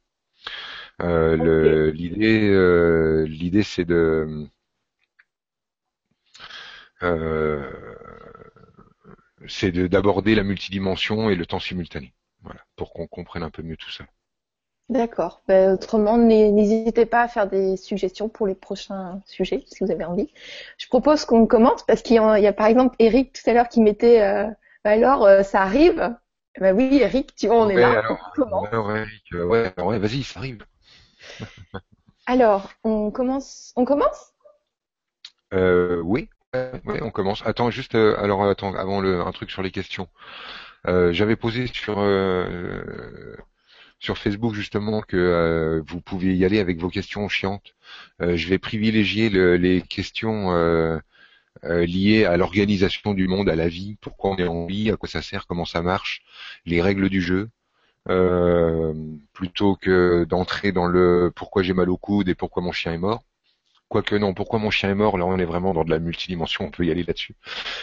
L'idée, 1.01 2.51
l'idée, 3.27 3.63
c'est 3.63 3.87
de 3.87 4.47
c'est 9.49 9.73
d'aborder 9.73 10.35
la 10.35 10.43
multidimension 10.43 11.31
et 11.31 11.35
le 11.35 11.47
temps 11.47 11.61
simultané. 11.61 12.13
Voilà, 12.43 12.61
pour 12.77 12.93
qu'on 12.93 13.07
comprenne 13.07 13.43
un 13.43 13.51
peu 13.51 13.63
mieux 13.63 13.77
tout 13.77 13.91
ça. 13.91 14.05
D'accord. 14.89 15.43
Ben, 15.49 15.73
autrement, 15.73 16.19
n'hésitez 16.19 17.07
pas 17.07 17.23
à 17.23 17.29
faire 17.29 17.49
des 17.49 17.77
suggestions 17.77 18.29
pour 18.29 18.47
les 18.47 18.55
prochains 18.55 19.21
sujets, 19.27 19.65
si 19.67 19.83
vous 19.83 19.91
avez 19.91 20.05
envie. 20.05 20.29
Je 20.77 20.87
propose 20.89 21.25
qu'on 21.25 21.47
commence 21.47 21.83
parce 21.85 22.03
qu'il 22.03 22.17
y, 22.17 22.19
a 22.19 22.53
par 22.53 22.67
exemple 22.67 22.97
Eric 22.99 23.33
tout 23.33 23.49
à 23.49 23.55
l'heure 23.55 23.69
qui 23.69 23.81
mettait 23.81 24.21
euh, 24.23 24.51
ben 24.85 25.03
alors 25.03 25.25
euh, 25.25 25.43
ça 25.43 25.63
arrive? 25.63 26.15
Ben 26.61 26.77
oui, 26.77 26.99
Eric, 27.01 27.35
tu 27.37 27.47
vois, 27.47 27.63
on 27.63 27.71
est 27.71 27.77
là. 27.77 28.01
Alors, 28.01 28.33
on 28.37 28.65
alors 28.65 28.97
Eric, 28.97 29.23
euh, 29.33 29.45
ouais, 29.45 29.73
ouais 29.79 29.99
vas-y, 29.99 30.23
ça 30.23 30.41
arrive. 30.41 30.67
alors, 32.27 32.71
on 32.85 33.11
commence. 33.11 33.73
On 33.77 33.87
commence? 33.87 34.35
Euh, 35.55 36.03
Oui, 36.03 36.29
oui, 36.55 36.99
on 37.01 37.11
commence. 37.11 37.43
Attends, 37.47 37.71
juste, 37.71 37.95
euh, 37.95 38.17
alors 38.19 38.45
attends, 38.45 38.75
avant 38.75 39.01
le, 39.01 39.21
un 39.23 39.33
truc 39.33 39.51
sur 39.51 39.63
les 39.63 39.71
questions. 39.71 40.09
Euh, 40.89 41.13
j'avais 41.13 41.37
posé 41.37 41.67
sur 41.69 42.01
euh, 42.01 43.37
sur 44.01 44.19
Facebook 44.19 44.55
justement 44.55 45.01
que 45.03 45.83
vous 45.87 46.01
pouviez 46.01 46.35
y 46.35 46.45
aller 46.45 46.59
avec 46.59 46.79
vos 46.79 46.91
questions 46.91 47.29
chiantes. 47.29 47.75
je 48.21 48.49
vais 48.49 48.59
privilégier 48.59 49.31
les 49.31 49.83
questions 49.83 50.51
liées 51.65 52.25
à 52.25 52.37
l'organisation 52.37 53.15
du 53.15 53.29
monde, 53.29 53.49
à 53.49 53.57
la 53.57 53.69
vie, 53.69 53.97
pourquoi 54.01 54.33
on 54.33 54.37
est 54.37 54.47
en 54.49 54.67
vie, 54.67 54.91
à 54.91 54.97
quoi 54.97 55.09
ça 55.09 55.23
sert, 55.23 55.47
comment 55.47 55.65
ça 55.65 55.83
marche, 55.83 56.23
les 56.67 56.83
règles 56.83 57.09
du 57.11 57.21
jeu. 57.23 57.51
plutôt 59.33 59.77
que 59.77 60.25
d'entrer 60.25 60.73
dans 60.73 60.87
le 60.87 61.33
pourquoi 61.35 61.63
j'ai 61.63 61.75
mal 61.75 61.91
au 61.91 61.97
coude 61.97 62.29
et 62.29 62.35
pourquoi 62.35 62.63
mon 62.63 62.73
chien 62.73 62.93
est 62.93 62.99
mort. 62.99 63.23
Quoique 63.93 64.15
non, 64.15 64.33
pourquoi 64.33 64.59
mon 64.59 64.71
chien 64.71 64.89
est 64.89 64.95
mort? 64.95 65.19
Là, 65.19 65.27
on 65.27 65.37
est 65.39 65.45
vraiment 65.45 65.75
dans 65.75 65.85
de 65.85 65.91
la 65.91 65.99
multidimension, 65.99 66.65
on 66.65 66.71
peut 66.71 66.87
y 66.87 66.91
aller 66.91 67.05
là-dessus. 67.05 67.37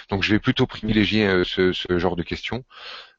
Donc, 0.09 0.23
je 0.23 0.31
vais 0.33 0.39
plutôt 0.39 0.65
privilégier 0.65 1.27
euh, 1.27 1.43
ce, 1.43 1.99
genre 1.99 2.15
de 2.15 2.23
questions. 2.23 2.65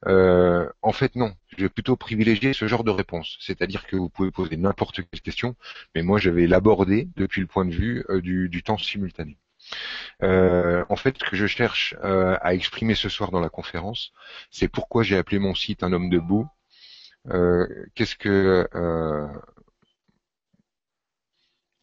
Euh, 0.09 0.69
en 0.83 0.91
fait, 0.91 1.15
non, 1.15 1.33
je 1.57 1.63
vais 1.63 1.69
plutôt 1.69 1.95
privilégier 1.95 2.53
ce 2.53 2.67
genre 2.67 2.83
de 2.83 2.91
réponse. 2.91 3.37
C'est-à-dire 3.39 3.87
que 3.87 3.95
vous 3.95 4.09
pouvez 4.09 4.33
poser 4.33 4.57
n'importe 4.57 5.03
quelle 5.09 5.21
question, 5.21 5.55
mais 5.95 6.03
moi, 6.03 6.19
je 6.19 6.31
vais 6.31 6.49
l'aborder 6.49 7.09
depuis 7.15 7.41
le 7.41 7.47
point 7.47 7.65
de 7.65 7.73
vue 7.73 8.05
euh, 8.09 8.21
du, 8.21 8.63
temps 8.65 8.77
simultané. 8.77 9.39
en 10.21 10.97
fait, 10.97 11.17
ce 11.17 11.31
que 11.31 11.37
je 11.37 11.47
cherche 11.47 11.95
à 12.03 12.55
exprimer 12.55 12.97
ce 12.97 13.09
soir 13.09 13.31
dans 13.31 13.39
la 13.39 13.51
conférence, 13.51 14.13
c'est 14.51 14.67
pourquoi 14.67 15.05
j'ai 15.05 15.17
appelé 15.17 15.39
mon 15.39 15.55
site 15.55 15.85
Un 15.85 15.93
homme 15.93 16.11
debout 16.11 16.49
qu'est-ce 17.95 18.17
que 18.17 18.67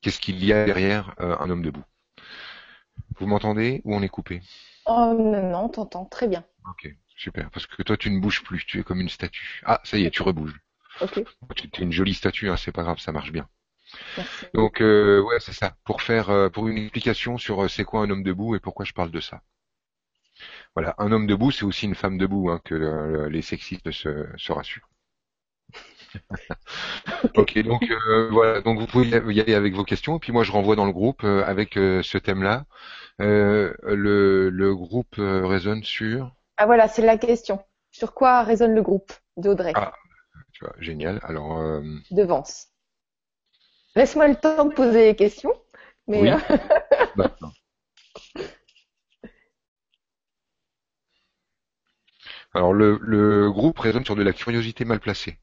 qu'est-ce 0.08 0.22
qu'il 0.22 0.42
y 0.46 0.54
a 0.54 0.64
derrière 0.64 1.14
un 1.20 1.50
homme 1.50 1.62
debout 1.62 1.84
Vous 3.20 3.28
m'entendez 3.28 3.82
ou 3.84 3.94
on 3.94 4.02
est 4.02 4.08
coupé 4.08 4.42
Oh 4.86 5.14
non, 5.14 5.50
non, 5.52 5.68
t'entends 5.68 6.06
très 6.06 6.30
bien. 6.30 6.46
Ok, 6.70 6.90
super. 7.18 7.52
Parce 7.52 7.68
que 7.68 7.84
toi, 7.84 7.98
tu 7.98 8.10
ne 8.10 8.22
bouges 8.22 8.42
plus, 8.42 8.66
tu 8.66 8.80
es 8.80 8.84
comme 8.84 9.02
une 9.02 9.10
statue. 9.10 9.62
Ah, 9.66 9.82
ça 9.84 9.98
y 9.98 10.06
est, 10.06 10.10
tu 10.10 10.22
rebouges. 10.22 10.58
Ok. 11.02 11.22
Tu 11.54 11.82
es 11.82 11.84
une 11.84 11.92
jolie 11.92 12.14
statue, 12.14 12.50
hein, 12.50 12.56
c'est 12.56 12.72
pas 12.72 12.84
grave, 12.84 13.00
ça 13.00 13.12
marche 13.12 13.34
bien. 13.34 13.50
Merci. 14.16 14.46
Donc 14.54 14.80
euh, 14.82 15.22
ouais, 15.22 15.42
c'est 15.42 15.52
ça. 15.52 15.76
Pour 15.84 16.02
faire, 16.02 16.30
euh, 16.30 16.50
pour 16.50 16.70
une 16.70 16.78
explication 16.78 17.38
sur 17.38 17.66
euh, 17.66 17.68
c'est 17.68 17.84
quoi 17.84 18.02
un 18.02 18.10
homme 18.10 18.24
debout 18.24 18.56
et 18.56 18.62
pourquoi 18.62 18.86
je 18.86 18.94
parle 18.94 19.12
de 19.12 19.20
ça. 19.20 19.42
Voilà, 20.74 20.96
un 21.00 21.12
homme 21.12 21.28
debout, 21.28 21.52
c'est 21.52 21.66
aussi 21.66 21.86
une 21.86 21.96
femme 21.96 22.18
debout, 22.18 22.50
hein, 22.50 22.62
que 22.64 22.76
euh, 22.76 23.30
les 23.30 23.42
sexistes 23.42 23.92
se, 23.92 24.26
se 24.38 24.52
rassurent. 24.54 24.88
ok, 27.36 27.60
donc 27.64 27.84
euh, 27.90 28.30
voilà, 28.32 28.62
donc 28.62 28.80
vous 28.80 28.88
pouvez 28.88 29.08
y 29.08 29.42
aller 29.42 29.54
avec 29.54 29.74
vos 29.74 29.84
questions, 29.84 30.18
et 30.18 30.20
puis 30.20 30.32
moi 30.32 30.44
je 30.44 30.52
renvoie 30.52 30.76
dans 30.76 30.86
le 30.86 30.92
groupe 30.92 31.24
euh, 31.24 31.44
avec 31.46 31.74
ce 31.74 32.18
thème-là. 32.18 32.66
le, 33.20 33.76
le 34.50 34.76
groupe 34.76 35.16
résonne 35.18 35.84
sur. 35.84 36.32
Ah 36.58 36.66
voilà, 36.66 36.88
c'est 36.88 37.06
la 37.06 37.18
question. 37.18 37.60
Sur 37.92 38.14
quoi 38.14 38.44
résonne 38.44 38.74
le 38.74 38.82
groupe 38.82 39.12
d'Audrey? 39.38 39.74
Ah, 39.76 39.94
tu 40.54 40.66
vois, 40.66 40.74
génial. 40.80 41.20
Alors. 41.24 41.60
De 42.12 42.24
Vence. 42.24 42.68
Laisse-moi 43.96 44.28
le 44.28 44.36
temps 44.36 44.66
de 44.66 44.74
poser 44.74 45.08
les 45.08 45.16
questions. 45.16 45.54
Mais 46.08 46.22
Oui. 46.22 46.30
euh, 46.30 46.38
Alors 52.54 52.74
le, 52.74 53.00
le 53.02 53.50
groupe 53.52 53.80
résonne 53.80 54.04
sur 54.04 54.18
de 54.18 54.24
la 54.24 54.34
curiosité 54.34 54.84
mal 54.84 55.00
placée. 55.00 55.38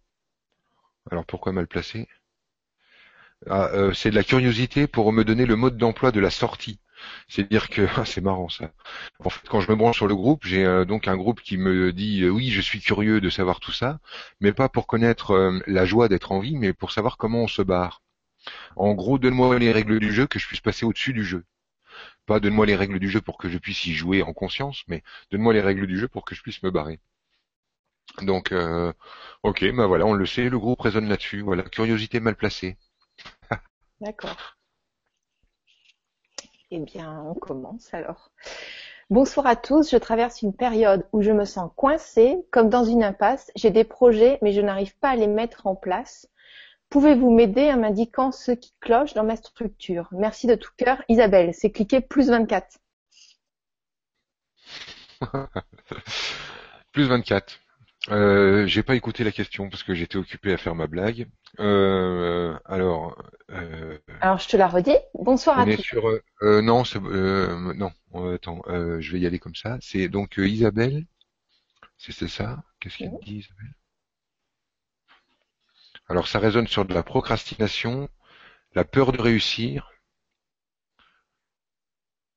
Alors 1.10 1.24
pourquoi 1.24 1.52
mal 1.52 1.66
placée 1.66 2.08
Ah, 3.48 3.68
euh, 3.72 3.92
C'est 3.94 4.10
de 4.10 4.14
la 4.14 4.22
curiosité 4.24 4.86
pour 4.86 5.12
me 5.12 5.24
donner 5.24 5.46
le 5.46 5.56
mode 5.56 5.76
d'emploi 5.78 6.12
de 6.12 6.20
la 6.20 6.30
sortie. 6.30 6.78
C'est-à-dire 7.28 7.68
que 7.70 7.86
c'est 8.06 8.20
marrant 8.20 8.48
ça. 8.50 8.72
En 9.20 9.30
fait, 9.30 9.48
quand 9.48 9.60
je 9.60 9.70
me 9.70 9.76
branche 9.76 9.96
sur 9.96 10.06
le 10.06 10.14
groupe, 10.14 10.44
j'ai 10.44 10.64
euh, 10.64 10.84
donc 10.84 11.08
un 11.08 11.16
groupe 11.16 11.40
qui 11.40 11.56
me 11.56 11.92
dit 11.92 12.22
euh, 12.22 12.30
oui, 12.30 12.50
je 12.50 12.60
suis 12.60 12.80
curieux 12.80 13.20
de 13.20 13.30
savoir 13.30 13.60
tout 13.60 13.72
ça, 13.72 13.98
mais 14.40 14.52
pas 14.52 14.68
pour 14.68 14.86
connaître 14.86 15.60
la 15.66 15.84
joie 15.86 16.08
d'être 16.08 16.32
en 16.32 16.40
vie, 16.40 16.56
mais 16.56 16.72
pour 16.74 16.92
savoir 16.92 17.16
comment 17.16 17.42
on 17.42 17.48
se 17.48 17.62
barre. 17.62 18.02
En 18.76 18.94
gros, 18.94 19.18
donne-moi 19.18 19.58
les 19.58 19.72
règles 19.72 20.00
du 20.00 20.12
jeu 20.12 20.26
que 20.26 20.38
je 20.38 20.46
puisse 20.46 20.60
passer 20.60 20.86
au-dessus 20.86 21.12
du 21.14 21.24
jeu. 21.24 21.44
Pas 22.26 22.40
donne-moi 22.40 22.66
les 22.66 22.76
règles 22.76 22.98
du 22.98 23.08
jeu 23.10 23.20
pour 23.20 23.38
que 23.38 23.48
je 23.48 23.58
puisse 23.58 23.86
y 23.86 23.94
jouer 23.94 24.22
en 24.22 24.32
conscience, 24.32 24.84
mais 24.88 25.02
donne-moi 25.30 25.52
les 25.54 25.60
règles 25.60 25.86
du 25.86 25.98
jeu 25.98 26.08
pour 26.08 26.24
que 26.24 26.34
je 26.34 26.42
puisse 26.42 26.62
me 26.62 26.70
barrer. 26.70 27.00
Donc, 28.22 28.52
euh, 28.52 28.92
ok, 29.42 29.64
bah 29.74 29.86
voilà, 29.86 30.06
on 30.06 30.12
le 30.12 30.26
sait, 30.26 30.48
le 30.48 30.58
groupe 30.58 30.80
résonne 30.80 31.08
là-dessus. 31.08 31.42
Voilà, 31.42 31.62
curiosité 31.64 32.20
mal 32.20 32.36
placée. 32.36 32.76
D'accord. 34.00 34.56
Eh 36.70 36.80
bien, 36.80 37.22
on 37.26 37.34
commence 37.34 37.92
alors. 37.92 38.30
Bonsoir 39.10 39.46
à 39.46 39.56
tous. 39.56 39.90
Je 39.90 39.96
traverse 39.96 40.42
une 40.42 40.54
période 40.54 41.06
où 41.12 41.22
je 41.22 41.30
me 41.30 41.44
sens 41.44 41.70
coincée, 41.76 42.36
comme 42.50 42.68
dans 42.70 42.84
une 42.84 43.04
impasse. 43.04 43.50
J'ai 43.54 43.70
des 43.70 43.84
projets, 43.84 44.38
mais 44.42 44.52
je 44.52 44.60
n'arrive 44.60 44.96
pas 44.98 45.10
à 45.10 45.16
les 45.16 45.26
mettre 45.26 45.66
en 45.66 45.74
place. 45.76 46.28
Pouvez-vous 46.88 47.30
m'aider 47.30 47.72
en 47.72 47.78
m'indiquant 47.78 48.32
ce 48.32 48.52
qui 48.52 48.72
cloche 48.80 49.14
dans 49.14 49.24
ma 49.24 49.36
structure? 49.36 50.08
Merci 50.12 50.46
de 50.46 50.54
tout 50.54 50.70
cœur. 50.76 51.02
Isabelle, 51.08 51.52
c'est 51.52 51.70
cliquer 51.70 52.00
plus 52.00 52.30
24. 52.30 52.78
Plus 56.92 57.08
24. 57.08 57.63
Euh, 58.10 58.66
j'ai 58.66 58.82
pas 58.82 58.96
écouté 58.96 59.24
la 59.24 59.32
question 59.32 59.70
parce 59.70 59.82
que 59.82 59.94
j'étais 59.94 60.16
occupé 60.16 60.52
à 60.52 60.56
faire 60.58 60.74
ma 60.74 60.86
blague. 60.86 61.26
Euh, 61.58 62.58
alors, 62.66 63.16
euh, 63.50 63.98
Alors, 64.20 64.38
je 64.38 64.48
te 64.48 64.56
la 64.56 64.68
redis. 64.68 64.96
Bonsoir 65.14 65.58
on 65.58 65.62
à 65.62 65.66
est 65.70 65.76
tous. 65.76 65.82
sur. 65.82 66.08
euh, 66.08 66.22
euh, 66.42 66.60
non, 66.62 66.82
euh, 66.96 67.72
non. 67.74 67.92
attends, 68.34 68.62
euh, 68.68 69.00
je 69.00 69.12
vais 69.12 69.20
y 69.20 69.26
aller 69.26 69.38
comme 69.38 69.54
ça. 69.54 69.78
C'est 69.80 70.08
donc 70.08 70.34
Isabelle. 70.36 71.06
C'est 71.96 72.28
ça? 72.28 72.62
Qu'est-ce 72.80 72.98
qu'elle 72.98 73.18
dit, 73.22 73.36
Isabelle? 73.38 73.74
Alors, 76.08 76.28
ça 76.28 76.38
résonne 76.38 76.66
sur 76.66 76.86
de 76.86 76.94
la 76.94 77.02
procrastination, 77.02 78.08
la 78.74 78.84
peur 78.84 79.12
de 79.12 79.20
réussir 79.20 79.90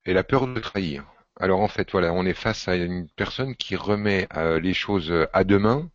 et 0.06 0.14
la 0.14 0.24
peur 0.24 0.48
de 0.48 0.60
trahir. 0.60 1.06
Alors 1.40 1.62
en 1.62 1.68
fait, 1.68 1.92
voilà, 1.92 2.14
on 2.14 2.28
est 2.28 2.36
face 2.36 2.68
à 2.68 2.76
une 2.76 3.10
personne 3.10 3.56
qui 3.56 3.76
remet 3.76 4.28
euh, 4.36 4.60
les 4.60 4.76
choses 4.76 5.12
à 5.34 5.44
demain, 5.44 5.90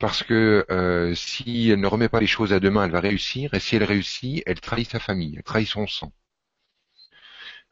parce 0.00 0.22
que 0.24 0.66
euh, 0.70 1.14
si 1.14 1.70
elle 1.70 1.80
ne 1.80 1.86
remet 1.88 2.08
pas 2.10 2.20
les 2.20 2.26
choses 2.28 2.52
à 2.52 2.60
demain, 2.60 2.84
elle 2.86 2.92
va 2.92 3.00
réussir, 3.00 3.54
et 3.54 3.60
si 3.60 3.76
elle 3.76 3.84
réussit, 3.84 4.42
elle 4.46 4.60
trahit 4.60 4.88
sa 4.90 5.00
famille, 5.00 5.34
elle 5.36 5.44
trahit 5.44 5.68
son 5.68 5.86
sang. 5.88 6.12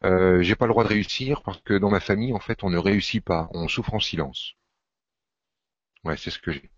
Euh, 0.03 0.41
j'ai 0.41 0.55
pas 0.55 0.65
le 0.65 0.71
droit 0.71 0.83
de 0.83 0.89
réussir 0.89 1.43
parce 1.43 1.61
que 1.61 1.75
dans 1.77 1.91
ma 1.91 1.99
famille, 1.99 2.33
en 2.33 2.39
fait, 2.39 2.63
on 2.63 2.69
ne 2.71 2.77
réussit 2.79 3.23
pas, 3.23 3.47
on 3.53 3.67
souffre 3.67 3.93
en 3.93 3.99
silence. 3.99 4.53
Ouais, 6.03 6.17
c'est 6.17 6.31
ce 6.31 6.39
que 6.39 6.51
j'ai. 6.51 6.71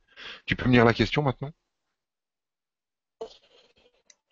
Tu 0.45 0.55
peux 0.57 0.67
me 0.67 0.73
lire 0.73 0.85
la 0.85 0.93
question 0.93 1.21
maintenant? 1.23 1.51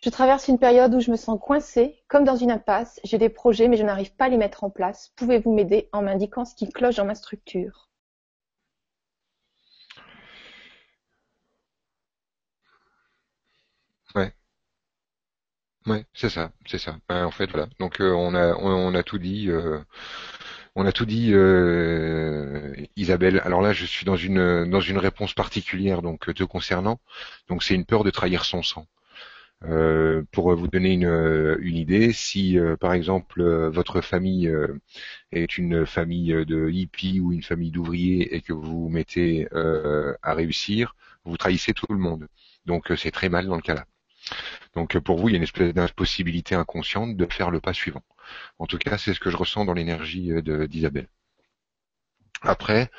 Je 0.07 0.09
traverse 0.09 0.47
une 0.47 0.57
période 0.57 0.95
où 0.95 0.99
je 0.99 1.11
me 1.11 1.15
sens 1.15 1.39
coincée, 1.39 2.01
comme 2.07 2.23
dans 2.23 2.35
une 2.35 2.49
impasse. 2.49 2.99
J'ai 3.03 3.19
des 3.19 3.29
projets, 3.29 3.67
mais 3.67 3.77
je 3.77 3.83
n'arrive 3.83 4.11
pas 4.15 4.25
à 4.25 4.29
les 4.29 4.37
mettre 4.37 4.63
en 4.63 4.71
place. 4.71 5.13
Pouvez-vous 5.15 5.53
m'aider 5.53 5.87
en 5.91 6.01
m'indiquant 6.01 6.45
ce 6.45 6.55
qui 6.55 6.67
cloche 6.67 6.95
dans 6.95 7.05
ma 7.05 7.13
structure? 7.13 7.91
Ouais, 14.15 14.33
ouais, 15.87 16.05
c'est 16.13 16.29
ça, 16.29 16.51
c'est 16.67 16.77
ça. 16.77 16.97
Ben, 17.09 17.25
en 17.25 17.31
fait, 17.31 17.49
voilà. 17.51 17.67
Donc 17.79 18.01
euh, 18.01 18.11
on 18.13 18.35
a 18.35 18.53
on, 18.55 18.93
a 18.95 19.03
tout 19.03 19.17
dit. 19.19 19.49
euh, 19.49 19.79
On 20.75 20.85
a 20.85 20.91
tout 20.93 21.05
dit, 21.05 21.33
euh, 21.33 22.73
Isabelle. 22.95 23.41
Alors 23.45 23.61
là, 23.61 23.73
je 23.73 23.85
suis 23.85 24.05
dans 24.05 24.15
une 24.17 24.69
dans 24.69 24.81
une 24.81 24.97
réponse 24.97 25.33
particulière 25.33 26.01
donc 26.01 26.33
te 26.33 26.43
concernant. 26.43 26.99
Donc 27.49 27.63
c'est 27.63 27.75
une 27.75 27.85
peur 27.85 28.03
de 28.03 28.11
trahir 28.11 28.45
son 28.45 28.63
sang. 28.63 28.87
Euh, 29.63 30.23
pour 30.31 30.55
vous 30.55 30.67
donner 30.67 30.93
une, 30.93 31.57
une 31.61 31.75
idée, 31.77 32.13
si 32.13 32.59
euh, 32.59 32.75
par 32.77 32.93
exemple 32.93 33.41
euh, 33.41 33.69
votre 33.71 34.01
famille 34.01 34.47
euh, 34.47 34.79
est 35.31 35.57
une 35.57 35.85
famille 35.85 36.45
de 36.45 36.69
hippies 36.69 37.19
ou 37.19 37.31
une 37.33 37.41
famille 37.43 37.71
d'ouvriers 37.71 38.35
et 38.35 38.41
que 38.41 38.53
vous 38.53 38.83
vous 38.83 38.89
mettez 38.89 39.47
euh, 39.53 40.15
à 40.21 40.33
réussir, 40.35 40.95
vous 41.25 41.37
trahissez 41.37 41.73
tout 41.73 41.87
le 41.89 41.97
monde. 41.99 42.27
Donc 42.65 42.91
euh, 42.91 42.95
c'est 42.95 43.11
très 43.11 43.29
mal 43.29 43.47
dans 43.47 43.55
le 43.55 43.61
cas-là. 43.63 43.85
Donc 44.75 44.95
euh, 44.95 45.01
pour 45.01 45.17
vous, 45.19 45.29
il 45.29 45.33
y 45.33 45.35
a 45.35 45.37
une 45.37 45.43
espèce 45.43 45.73
d'impossibilité 45.73 46.55
inconsciente 46.55 47.17
de 47.17 47.25
faire 47.31 47.51
le 47.51 47.59
pas 47.61 47.73
suivant. 47.73 48.03
En 48.59 48.67
tout 48.67 48.77
cas, 48.77 48.97
c'est 48.97 49.13
ce 49.13 49.19
que 49.19 49.29
je 49.31 49.37
ressens 49.37 49.65
dans 49.65 49.73
l'énergie 49.73 50.31
euh, 50.33 50.67
d'Isabelle. 50.67 51.09
Après, 52.41 52.89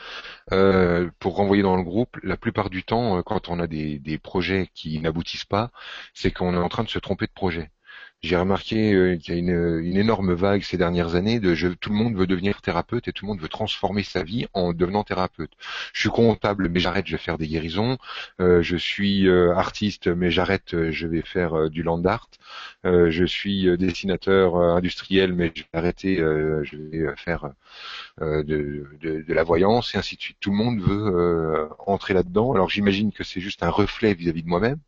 euh, 0.53 1.11
pour 1.21 1.37
renvoyer 1.37 1.63
dans 1.63 1.77
le 1.77 1.83
groupe, 1.83 2.19
la 2.23 2.37
plupart 2.37 2.71
du 2.71 2.85
temps, 2.85 3.19
euh, 3.19 3.23
quand 3.23 3.49
on 3.49 3.61
a 3.61 3.67
des, 3.67 3.99
des 3.99 4.19
projets 4.19 4.69
qui 4.75 5.01
n'aboutissent 5.01 5.45
pas, 5.45 5.71
c'est 6.15 6.33
qu'on 6.33 6.55
est 6.55 6.59
en 6.59 6.69
train 6.69 6.85
de 6.85 6.89
se 6.89 6.99
tromper 6.99 7.27
de 7.27 7.33
projet. 7.33 7.71
J'ai 8.23 8.37
remarqué 8.37 8.93
euh, 8.95 9.17
qu'il 9.17 9.35
y 9.35 9.37
a 9.37 9.41
une, 9.41 9.79
une 9.85 9.97
énorme 9.97 10.33
vague 10.35 10.63
ces 10.63 10.77
dernières 10.77 11.15
années 11.15 11.39
de 11.41 11.55
je- 11.55 11.69
tout 11.69 11.91
le 11.91 11.97
monde 11.97 12.17
veut 12.17 12.27
devenir 12.27 12.61
thérapeute 12.63 13.07
et 13.09 13.13
tout 13.13 13.25
le 13.27 13.29
monde 13.31 13.41
veut 13.41 13.49
transformer 13.49 14.03
sa 14.03 14.23
vie 14.25 14.47
en 14.55 14.73
devenant 14.73 15.05
thérapeute. 15.05 15.53
Je 15.93 16.01
suis 16.01 16.09
comptable, 16.11 16.69
mais 16.69 16.81
j'arrête, 16.81 17.07
je 17.07 17.13
vais 17.13 17.23
faire 17.23 17.39
des 17.39 17.47
guérisons. 17.49 17.97
Euh, 18.41 18.61
je 18.63 18.77
suis 18.77 19.29
euh, 19.29 19.55
artiste, 19.55 20.09
mais 20.09 20.31
j'arrête, 20.33 20.75
euh, 20.75 20.91
je 20.91 21.07
vais 21.07 21.23
faire 21.23 21.55
euh, 21.57 21.69
du 21.71 21.83
land 21.85 22.05
art. 22.05 22.29
Euh, 22.87 23.09
je 23.11 23.25
suis 23.25 23.77
dessinateur 23.79 24.57
industriel, 24.57 25.33
mais 25.33 25.53
je 25.55 25.63
vais 25.63 25.69
arrêter, 25.79 26.17
je 26.17 26.77
vais 26.77 27.17
faire 27.17 27.51
de, 28.21 28.43
de- 29.01 29.23
de 29.23 29.35
la 29.35 29.45
voyance 29.45 29.95
et 29.95 29.99
ainsi 29.99 30.17
de 30.17 30.21
suite. 30.23 30.39
Tout 30.41 30.51
le 30.51 30.57
monde 30.57 30.81
veut 30.81 31.69
entrer 31.87 32.15
là-dedans. 32.15 32.53
Alors 32.55 32.71
j'imagine 32.71 33.13
que 33.13 33.25
c'est 33.25 33.41
juste 33.41 33.63
un 33.65 33.71
reflet 33.71 34.15
vis-à-vis 34.15 34.43
de 34.45 34.49
moi-même. 34.49 34.79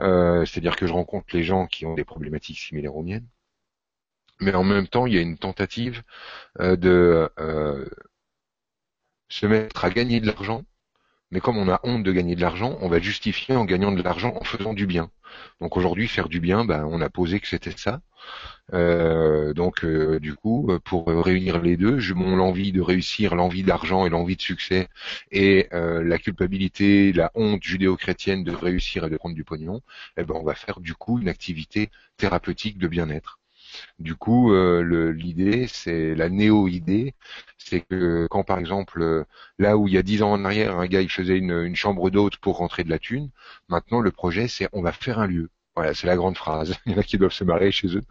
Euh, 0.00 0.44
C'est-à-dire 0.44 0.76
que 0.76 0.86
je 0.86 0.92
rencontre 0.92 1.34
les 1.34 1.42
gens 1.44 1.66
qui 1.66 1.86
ont 1.86 1.94
des 1.94 2.04
problématiques 2.04 2.58
similaires 2.58 2.96
aux 2.96 3.02
miennes. 3.02 3.28
Mais 4.40 4.54
en 4.54 4.64
même 4.64 4.88
temps, 4.88 5.06
il 5.06 5.14
y 5.14 5.18
a 5.18 5.20
une 5.20 5.38
tentative 5.38 6.02
euh, 6.60 6.76
de 6.76 7.30
euh, 7.40 7.88
se 9.30 9.46
mettre 9.46 9.84
à 9.84 9.90
gagner 9.90 10.20
de 10.20 10.26
l'argent. 10.26 10.64
Mais 11.30 11.40
comme 11.40 11.58
on 11.58 11.68
a 11.68 11.80
honte 11.82 12.02
de 12.02 12.12
gagner 12.12 12.36
de 12.36 12.40
l'argent, 12.40 12.78
on 12.80 12.88
va 12.88 13.00
justifier 13.00 13.54
en 13.54 13.64
gagnant 13.64 13.92
de 13.92 14.02
l'argent 14.02 14.34
en 14.40 14.44
faisant 14.44 14.72
du 14.72 14.86
bien. 14.86 15.10
Donc 15.60 15.76
aujourd'hui, 15.76 16.08
faire 16.08 16.28
du 16.28 16.40
bien, 16.40 16.64
ben, 16.64 16.86
on 16.90 17.00
a 17.00 17.10
posé 17.10 17.40
que 17.40 17.46
c'était 17.46 17.76
ça. 17.76 18.00
Euh, 18.74 19.52
donc 19.54 19.84
euh, 19.84 20.18
du 20.20 20.34
coup, 20.34 20.70
euh, 20.70 20.78
pour 20.78 21.08
réunir 21.08 21.60
les 21.60 21.76
deux, 21.76 21.98
je 21.98 22.14
mon 22.14 22.36
l'envie 22.36 22.72
de 22.72 22.80
réussir, 22.80 23.34
l'envie 23.34 23.62
d'argent 23.62 24.06
et 24.06 24.10
l'envie 24.10 24.36
de 24.36 24.42
succès, 24.42 24.88
et 25.30 25.68
la 25.72 26.18
culpabilité, 26.18 27.12
la 27.12 27.30
honte 27.34 27.62
judéo-chrétienne 27.62 28.44
de 28.44 28.52
réussir 28.52 29.04
et 29.04 29.10
de 29.10 29.16
prendre 29.16 29.34
du 29.34 29.44
pognon, 29.44 29.82
eh 30.16 30.24
ben 30.24 30.34
on 30.34 30.44
va 30.44 30.54
faire 30.54 30.80
du 30.80 30.94
coup 30.94 31.18
une 31.18 31.28
activité 31.28 31.90
thérapeutique 32.16 32.78
de 32.78 32.88
bien-être. 32.88 33.38
Du 33.98 34.14
coup, 34.14 34.52
euh, 34.52 35.12
l'idée, 35.12 35.66
c'est 35.66 36.14
la 36.14 36.28
néo-idée, 36.28 37.14
c'est 37.58 37.80
que 37.82 38.26
quand 38.30 38.44
par 38.44 38.58
exemple, 38.58 39.02
euh, 39.02 39.24
là 39.58 39.76
où 39.76 39.88
il 39.88 39.94
y 39.94 39.98
a 39.98 40.02
dix 40.02 40.22
ans 40.22 40.32
en 40.32 40.44
arrière, 40.44 40.78
un 40.78 40.86
gars 40.86 41.02
il 41.02 41.10
faisait 41.10 41.38
une, 41.38 41.52
une 41.64 41.76
chambre 41.76 42.10
d'hôte 42.10 42.36
pour 42.38 42.58
rentrer 42.58 42.84
de 42.84 42.90
la 42.90 42.98
thune, 42.98 43.30
maintenant 43.68 44.00
le 44.00 44.10
projet 44.12 44.48
c'est 44.48 44.68
on 44.72 44.82
va 44.82 44.92
faire 44.92 45.18
un 45.18 45.26
lieu. 45.26 45.50
Voilà, 45.76 45.94
c'est 45.94 46.08
la 46.08 46.16
grande 46.16 46.36
phrase. 46.36 46.74
Il 46.86 46.92
y 46.92 46.94
en 46.96 46.98
a 46.98 47.04
qui 47.04 47.18
doivent 47.18 47.32
se 47.32 47.44
marrer 47.44 47.70
chez 47.70 47.86
eux. 47.96 48.02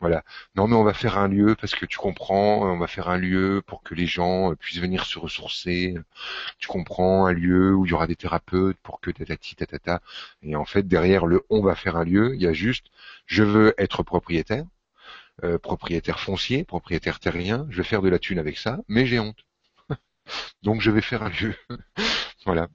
Voilà. 0.00 0.22
Non, 0.54 0.68
mais 0.68 0.76
on 0.76 0.84
va 0.84 0.94
faire 0.94 1.18
un 1.18 1.26
lieu 1.28 1.56
parce 1.60 1.74
que 1.74 1.84
tu 1.84 1.98
comprends, 1.98 2.62
on 2.70 2.78
va 2.78 2.86
faire 2.86 3.08
un 3.08 3.18
lieu 3.18 3.62
pour 3.66 3.82
que 3.82 3.94
les 3.94 4.06
gens 4.06 4.54
puissent 4.54 4.80
venir 4.80 5.04
se 5.04 5.18
ressourcer. 5.18 5.96
Tu 6.58 6.68
comprends, 6.68 7.26
un 7.26 7.32
lieu 7.32 7.74
où 7.74 7.84
il 7.86 7.90
y 7.90 7.94
aura 7.94 8.06
des 8.06 8.16
thérapeutes 8.16 8.78
pour 8.82 9.00
que 9.00 9.10
tatati 9.10 9.56
tatata. 9.56 10.00
Et 10.42 10.56
en 10.56 10.64
fait, 10.64 10.86
derrière 10.86 11.26
le 11.26 11.42
on 11.50 11.62
va 11.62 11.74
faire 11.74 11.96
un 11.96 12.04
lieu, 12.04 12.34
il 12.34 12.42
y 12.42 12.46
a 12.46 12.52
juste 12.52 12.86
je 13.26 13.42
veux 13.42 13.74
être 13.78 14.02
propriétaire, 14.02 14.64
euh, 15.44 15.58
propriétaire 15.58 16.20
foncier, 16.20 16.64
propriétaire 16.64 17.20
terrien, 17.20 17.66
je 17.70 17.78
vais 17.78 17.84
faire 17.84 18.02
de 18.02 18.08
la 18.08 18.18
thune 18.18 18.38
avec 18.38 18.58
ça, 18.58 18.78
mais 18.88 19.06
j'ai 19.06 19.18
honte. 19.18 19.44
Donc 20.62 20.80
je 20.80 20.90
vais 20.90 21.02
faire 21.02 21.22
un 21.22 21.30
lieu. 21.30 21.54
voilà. 22.46 22.68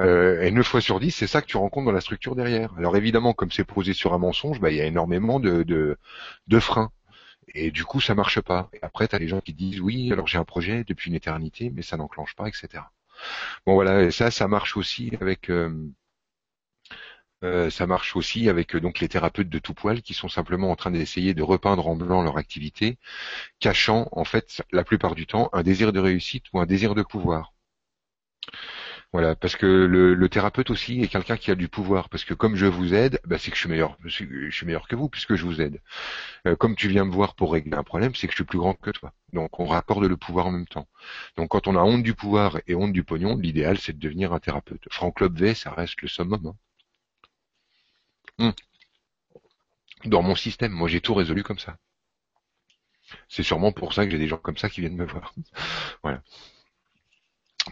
Euh, 0.00 0.42
et 0.42 0.50
9 0.50 0.66
fois 0.66 0.80
sur 0.80 0.98
10, 1.00 1.12
c'est 1.12 1.26
ça 1.26 1.40
que 1.40 1.46
tu 1.46 1.56
rencontres 1.56 1.86
dans 1.86 1.92
la 1.92 2.00
structure 2.00 2.34
derrière. 2.34 2.74
Alors 2.76 2.96
évidemment, 2.96 3.32
comme 3.32 3.50
c'est 3.52 3.64
posé 3.64 3.92
sur 3.94 4.12
un 4.12 4.18
mensonge, 4.18 4.60
bah, 4.60 4.70
il 4.70 4.76
y 4.76 4.80
a 4.80 4.86
énormément 4.86 5.40
de, 5.40 5.62
de, 5.62 6.60
freins. 6.60 6.90
Et 7.54 7.70
du 7.70 7.84
coup, 7.84 8.00
ça 8.00 8.14
marche 8.14 8.40
pas. 8.40 8.70
Et 8.72 8.80
après, 8.82 9.08
tu 9.08 9.14
as 9.14 9.18
les 9.18 9.28
gens 9.28 9.40
qui 9.40 9.54
disent 9.54 9.80
oui, 9.80 10.12
alors 10.12 10.26
j'ai 10.26 10.38
un 10.38 10.44
projet 10.44 10.84
depuis 10.84 11.10
une 11.10 11.16
éternité, 11.16 11.70
mais 11.74 11.82
ça 11.82 11.96
n'enclenche 11.96 12.34
pas, 12.34 12.48
etc. 12.48 12.84
Bon 13.66 13.74
voilà, 13.74 14.02
et 14.02 14.10
ça, 14.10 14.30
ça 14.30 14.48
marche 14.48 14.76
aussi 14.76 15.12
avec 15.20 15.50
euh, 15.50 15.70
euh, 17.44 17.70
ça 17.70 17.86
marche 17.86 18.16
aussi 18.16 18.48
avec 18.48 18.76
donc 18.76 19.00
les 19.00 19.08
thérapeutes 19.08 19.48
de 19.48 19.58
tout 19.58 19.74
poil 19.74 20.02
qui 20.02 20.14
sont 20.14 20.28
simplement 20.28 20.70
en 20.70 20.76
train 20.76 20.90
d'essayer 20.90 21.34
de 21.34 21.42
repeindre 21.42 21.86
en 21.88 21.96
blanc 21.96 22.22
leur 22.22 22.38
activité, 22.38 22.98
cachant 23.60 24.08
en 24.12 24.24
fait 24.24 24.62
la 24.72 24.84
plupart 24.84 25.14
du 25.14 25.26
temps 25.26 25.50
un 25.52 25.62
désir 25.62 25.92
de 25.92 26.00
réussite 26.00 26.44
ou 26.52 26.60
un 26.60 26.66
désir 26.66 26.94
de 26.94 27.02
pouvoir. 27.02 27.52
Voilà, 29.14 29.36
parce 29.36 29.54
que 29.54 29.66
le, 29.66 30.28
thérapeute 30.28 30.70
aussi 30.70 31.00
est 31.00 31.06
quelqu'un 31.08 31.36
qui 31.36 31.52
a 31.52 31.54
du 31.54 31.68
pouvoir, 31.68 32.08
parce 32.08 32.24
que 32.24 32.34
comme 32.34 32.56
je 32.56 32.66
vous 32.66 32.94
aide, 32.94 33.20
bah, 33.24 33.38
c'est 33.38 33.50
que 33.52 33.56
je 33.56 33.60
suis 33.60 33.68
meilleur, 33.70 33.96
je 34.04 34.08
suis, 34.08 34.66
meilleur 34.66 34.88
que 34.88 34.96
vous 34.96 35.08
puisque 35.08 35.36
je 35.36 35.44
vous 35.44 35.60
aide. 35.60 35.80
Euh, 36.48 36.56
comme 36.56 36.74
tu 36.74 36.88
viens 36.88 37.04
me 37.04 37.12
voir 37.12 37.36
pour 37.36 37.52
régler 37.52 37.76
un 37.76 37.84
problème, 37.84 38.14
c'est 38.16 38.26
que 38.26 38.32
je 38.32 38.38
suis 38.38 38.44
plus 38.44 38.58
grand 38.58 38.74
que 38.74 38.90
toi. 38.90 39.12
Donc 39.32 39.60
on 39.60 39.66
raccorde 39.66 40.04
le 40.04 40.16
pouvoir 40.16 40.46
en 40.48 40.50
même 40.50 40.66
temps. 40.66 40.88
Donc 41.36 41.50
quand 41.50 41.68
on 41.68 41.76
a 41.76 41.82
honte 41.82 42.02
du 42.02 42.14
pouvoir 42.14 42.58
et 42.66 42.74
honte 42.74 42.92
du 42.92 43.04
pognon, 43.04 43.36
l'idéal 43.36 43.78
c'est 43.78 43.92
de 43.92 44.00
devenir 44.00 44.32
un 44.32 44.40
thérapeute. 44.40 44.82
Franck 44.90 45.22
V, 45.22 45.54
ça 45.54 45.70
reste 45.70 46.02
le 46.02 46.08
summum. 46.08 46.46
Hein. 46.46 46.56
Hmm. 48.38 48.50
Dans 50.04 50.22
mon 50.22 50.34
système, 50.34 50.72
moi 50.72 50.88
j'ai 50.88 51.00
tout 51.00 51.14
résolu 51.14 51.42
comme 51.42 51.58
ça. 51.58 51.76
C'est 53.28 53.42
sûrement 53.42 53.72
pour 53.72 53.94
ça 53.94 54.04
que 54.04 54.10
j'ai 54.10 54.18
des 54.18 54.28
gens 54.28 54.38
comme 54.38 54.56
ça 54.56 54.68
qui 54.68 54.80
viennent 54.80 54.96
me 54.96 55.06
voir. 55.06 55.34
voilà. 56.02 56.22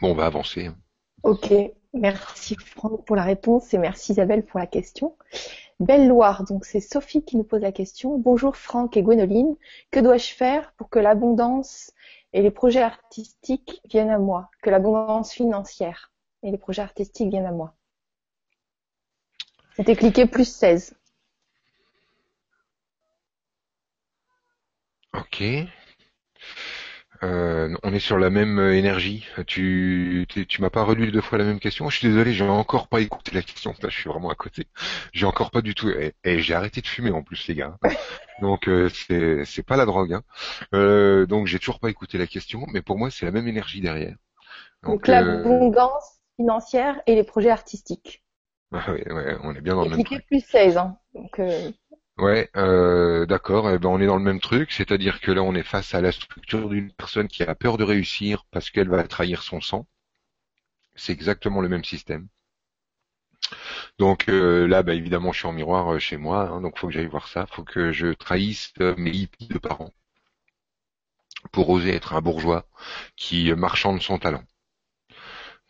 Bon, 0.01 0.13
on 0.13 0.15
va 0.15 0.27
avancer. 0.27 0.67
Hein. 0.67 0.77
Ok, 1.23 1.53
merci 1.93 2.57
Franck 2.57 3.05
pour 3.05 3.17
la 3.17 3.23
réponse 3.23 3.73
et 3.75 3.79
merci 3.79 4.13
Isabelle 4.13 4.45
pour 4.45 4.59
la 4.59 4.67
question. 4.67 5.17
Belle 5.81 6.09
Loire, 6.09 6.45
donc 6.45 6.65
c'est 6.65 6.81
Sophie 6.81 7.25
qui 7.25 7.37
nous 7.37 7.45
pose 7.45 7.61
la 7.61 7.73
question. 7.73 8.19
Bonjour 8.19 8.57
Franck 8.57 8.97
et 8.97 9.03
Gwénoline, 9.03 9.57
que 9.91 10.01
dois-je 10.01 10.33
faire 10.33 10.73
pour 10.73 10.89
que 10.89 10.99
l'abondance 10.99 11.93
et 12.33 12.43
les 12.43 12.51
projets 12.51 12.83
artistiques 12.83 13.81
viennent 13.85 14.11
à 14.11 14.19
moi, 14.19 14.51
que 14.63 14.71
l'abondance 14.71 15.33
financière 15.33 16.13
et 16.43 16.51
les 16.51 16.59
projets 16.59 16.83
artistiques 16.83 17.31
viennent 17.31 17.47
à 17.47 17.53
moi? 17.53 17.75
C'était 19.77 19.97
cliqué 19.97 20.27
plus 20.27 20.49
16. 20.49 20.95
Ok. 25.15 25.43
Euh, 27.23 27.73
on 27.85 27.95
est 27.95 28.01
sur 28.01 28.19
la 28.19 28.31
même 28.31 28.59
euh, 28.59 28.75
énergie. 28.75 29.25
Tu, 29.47 30.27
tu, 30.29 30.61
m'as 30.61 30.71
pas 30.71 30.83
relu 30.83 31.13
deux 31.13 31.21
fois 31.21 31.39
la 31.39 31.45
même 31.45 31.61
question. 31.61 31.89
Je 31.89 31.99
suis 31.99 32.09
désolé, 32.09 32.33
j'ai 32.33 32.45
encore 32.45 32.89
pas 32.89 33.01
écouté 33.01 33.31
la 33.33 33.43
question. 33.43 33.73
je 33.81 33.89
suis 33.89 34.09
vraiment 34.11 34.31
à 34.31 34.35
côté. 34.35 34.67
J'ai 35.13 35.27
encore 35.27 35.53
pas 35.53 35.63
du 35.63 35.75
tout. 35.75 35.89
Et, 35.91 36.15
j'ai 36.41 36.55
arrêté 36.55 36.81
de 36.81 36.87
fumer 36.87 37.13
en 37.13 37.23
plus, 37.23 37.47
les 37.47 37.55
gars. 37.55 37.79
Donc 38.41 38.67
euh, 38.67 38.89
c'est 38.89 39.45
c'est 39.45 39.63
pas 39.63 39.77
la 39.77 39.87
drogue. 39.87 40.15
Hein. 40.15 40.23
Euh, 40.75 41.27
donc 41.27 41.47
j'ai 41.47 41.61
toujours 41.61 41.79
pas 41.79 41.91
écouté 41.91 42.19
la 42.19 42.27
question. 42.27 42.67
Mais 42.73 42.83
pour 42.83 42.99
moi, 42.99 43.11
c'est 43.11 43.25
la 43.25 43.33
même 43.33 43.47
énergie 43.47 43.81
derrière. 43.81 44.17
Donc, 44.83 45.07
l'abondance 45.07 46.19
financière 46.37 47.01
et 47.07 47.15
les 47.15 47.23
projets 47.23 47.51
artistiques. 47.51 48.22
Ouais, 48.89 49.13
ouais, 49.13 49.37
on 49.43 49.55
est 49.55 49.61
bien 49.61 49.75
dans 49.75 49.85
le 49.85 49.91
même. 49.97 50.05
plus 50.27 50.41
16. 50.41 50.77
Hein. 50.79 50.97
Donc 51.15 51.39
Ouais, 52.17 52.49
euh, 52.57 53.27
d'accord. 53.27 53.71
Eh 53.71 53.79
ben, 53.79 53.91
on 53.91 54.01
est 54.01 54.07
dans 54.07 54.17
le 54.17 54.23
même 54.23 54.41
truc, 54.41 54.73
c'est-à-dire 54.73 55.21
que 55.21 55.31
là, 55.31 55.43
on 55.43 55.55
est 55.55 55.63
face 55.63 55.95
à 55.95 56.01
la 56.01 56.11
structure 56.11 56.71
d'une 56.71 56.91
personne 56.93 57.29
qui 57.29 57.43
a 57.43 57.55
peur 57.55 57.77
de 57.77 57.85
réussir 57.85 58.47
parce 58.51 58.71
qu'elle 58.71 58.89
va 58.89 59.07
trahir 59.07 59.43
son 59.43 59.61
sang. 59.61 59.87
C'est 60.95 61.13
exactement 61.13 61.61
le 61.61 61.69
même 61.69 61.85
système. 61.85 62.29
Donc 63.99 64.29
euh, 64.29 64.67
là, 64.69 64.83
bah, 64.83 64.93
évidemment, 64.95 65.33
je 65.33 65.39
suis 65.39 65.49
en 65.49 65.53
miroir 65.53 65.93
euh, 65.95 65.99
chez 65.99 66.17
moi, 66.19 66.49
hein, 66.51 66.61
donc 66.61 66.79
faut 66.79 66.89
que 66.89 66.93
j'aille 66.93 67.07
voir 67.07 67.27
ça. 67.29 67.47
Faut 67.47 67.65
que 67.65 67.91
je 67.93 68.09
trahisse 68.13 68.73
mes 68.99 69.11
hippies 69.11 69.49
de 69.49 69.59
parents 69.59 69.93
pour 71.53 71.71
oser 71.71 71.95
être 71.95 72.15
un 72.15 72.21
bourgeois 72.21 72.67
qui 73.15 73.53
marchande 73.55 74.03
son 74.03 74.19
talent. 74.19 74.43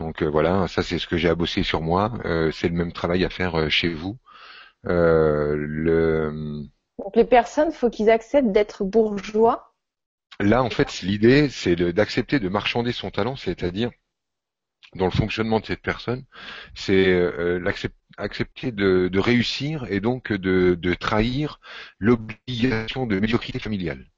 Donc 0.02 0.22
voilà, 0.22 0.68
ça 0.68 0.82
c'est 0.82 0.98
ce 0.98 1.06
que 1.06 1.16
j'ai 1.16 1.28
à 1.28 1.34
bosser 1.34 1.62
sur 1.62 1.80
moi. 1.80 2.12
c'est 2.52 2.68
le 2.68 2.74
même 2.74 2.92
travail 2.92 3.24
à 3.24 3.30
faire 3.30 3.70
chez 3.70 3.88
vous. 3.88 4.18
Euh, 4.86 5.54
le... 5.56 6.64
Donc 6.98 7.16
les 7.16 7.24
personnes, 7.24 7.72
faut 7.72 7.90
qu'ils 7.90 8.10
acceptent 8.10 8.52
d'être 8.52 8.84
bourgeois. 8.84 9.74
Là, 10.40 10.62
en 10.62 10.70
fait, 10.70 11.02
l'idée, 11.02 11.48
c'est 11.48 11.76
d'accepter 11.76 12.40
de 12.40 12.48
marchander 12.48 12.92
son 12.92 13.10
talent, 13.10 13.36
c'est-à-dire 13.36 13.90
dans 14.94 15.06
le 15.06 15.10
fonctionnement 15.10 15.60
de 15.60 15.66
cette 15.66 15.80
personne, 15.80 16.24
c'est 16.74 17.06
euh, 17.06 17.64
accepter 18.18 18.72
de, 18.72 19.08
de, 19.08 19.18
réussir 19.18 19.86
et 19.88 20.00
donc 20.00 20.32
de, 20.32 20.74
de 20.74 20.94
trahir 20.94 21.60
l'obligation 21.98 23.06
de 23.06 23.18
médiocrité 23.18 23.58
familiale. 23.58 24.10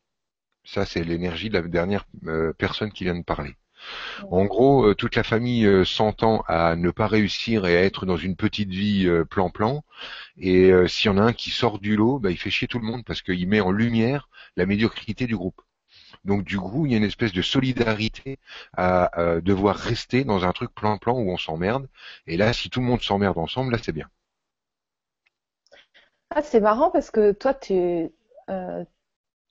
Ça, 0.65 0.85
c'est 0.85 1.05
l'énergie 1.05 1.49
de 1.49 1.55
la 1.55 1.63
dernière 1.63 2.07
euh, 2.27 2.53
personne 2.55 2.91
qui 2.91 3.05
vient 3.05 3.15
de 3.15 3.23
parler. 3.23 3.55
En 4.31 4.45
gros, 4.45 4.87
euh, 4.87 4.95
toute 4.95 5.17
la 5.17 5.23
famille 5.23 5.67
euh, 5.67 5.85
s'entend 5.85 6.45
à 6.49 6.77
ne 6.77 6.91
pas 6.91 7.07
réussir 7.07 7.67
et 7.67 7.77
à 7.77 7.83
être 7.83 8.07
dans 8.07 8.17
une 8.17 8.37
petite 8.37 8.71
vie 8.71 9.07
euh, 9.07 9.25
plan-plan. 9.25 9.85
Et 10.37 10.73
s'il 10.89 11.11
y 11.11 11.15
en 11.15 11.19
a 11.19 11.23
un 11.23 11.33
qui 11.33 11.51
sort 11.51 11.79
du 11.79 11.97
lot, 11.97 12.19
bah, 12.19 12.31
il 12.31 12.39
fait 12.39 12.51
chier 12.51 12.69
tout 12.69 12.79
le 12.79 12.87
monde 12.87 13.05
parce 13.05 13.23
qu'il 13.23 13.47
met 13.49 13.61
en 13.61 13.71
lumière 13.71 14.29
la 14.57 14.67
médiocrité 14.67 15.27
du 15.27 15.37
groupe. 15.37 15.61
Donc 16.25 16.45
du 16.45 16.59
coup, 16.59 16.87
il 16.87 16.93
y 16.93 16.95
a 16.95 16.99
une 16.99 17.05
espèce 17.05 17.33
de 17.33 17.43
solidarité 17.43 18.39
à, 18.77 19.11
devoir 19.43 19.77
rester 19.77 20.25
dans 20.25 20.45
un 20.45 20.53
truc 20.53 20.75
plan-plan 20.75 21.15
où 21.15 21.31
on 21.31 21.37
s'emmerde. 21.37 21.89
Et 22.27 22.37
là, 22.37 22.53
si 22.53 22.71
tout 22.71 22.81
le 22.81 22.87
monde 22.87 23.03
s'emmerde 23.03 23.39
ensemble, 23.39 23.73
là, 23.73 23.79
c'est 23.83 23.93
bien. 23.93 24.09
Ah, 26.31 26.43
c'est 26.43 26.61
marrant 26.61 26.91
parce 26.91 27.11
que 27.11 27.33
toi, 27.33 27.55
tu, 27.55 28.11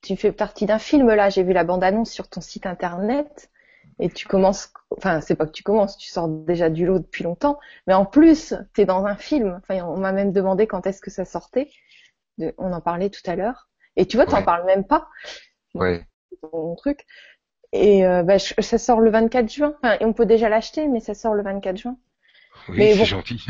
tu 0.01 0.17
fais 0.17 0.31
partie 0.31 0.65
d'un 0.65 0.79
film 0.79 1.07
là. 1.07 1.29
J'ai 1.29 1.43
vu 1.43 1.53
la 1.53 1.63
bande-annonce 1.63 2.11
sur 2.11 2.27
ton 2.27 2.41
site 2.41 2.65
internet 2.65 3.49
et 3.99 4.09
tu 4.09 4.27
commences, 4.27 4.73
enfin 4.97 5.21
c'est 5.21 5.35
pas 5.35 5.45
que 5.45 5.51
tu 5.51 5.63
commences, 5.63 5.97
tu 5.97 6.09
sors 6.09 6.27
déjà 6.27 6.69
du 6.69 6.85
lot 6.85 6.99
depuis 6.99 7.23
longtemps, 7.23 7.59
mais 7.87 7.93
en 7.93 8.05
plus 8.05 8.53
tu 8.73 8.81
es 8.81 8.85
dans 8.85 9.05
un 9.05 9.15
film. 9.15 9.59
Enfin, 9.61 9.85
on 9.85 9.97
m'a 9.97 10.11
même 10.11 10.31
demandé 10.31 10.67
quand 10.67 10.85
est-ce 10.87 11.01
que 11.01 11.11
ça 11.11 11.25
sortait. 11.25 11.69
on 12.57 12.73
en 12.73 12.81
parlait 12.81 13.09
tout 13.09 13.21
à 13.25 13.35
l'heure. 13.35 13.69
Et 13.95 14.05
tu 14.05 14.17
vois, 14.17 14.25
tu 14.25 14.33
n'en 14.33 14.43
parles 14.43 14.65
même 14.65 14.85
pas. 14.85 15.07
Ouais. 15.75 16.05
Ton 16.41 16.75
truc. 16.75 17.05
Et 17.71 18.05
euh, 18.05 18.23
bah, 18.23 18.39
ça 18.39 18.77
sort 18.77 18.99
le 18.99 19.09
24 19.11 19.49
juin. 19.51 19.75
Enfin, 19.81 19.97
on 20.01 20.13
peut 20.13 20.25
déjà 20.25 20.49
l'acheter, 20.49 20.87
mais 20.87 20.99
ça 20.99 21.13
sort 21.13 21.33
le 21.33 21.43
24 21.43 21.77
juin. 21.77 21.97
Oui, 22.69 22.93
c'est 22.95 23.05
gentil. 23.05 23.45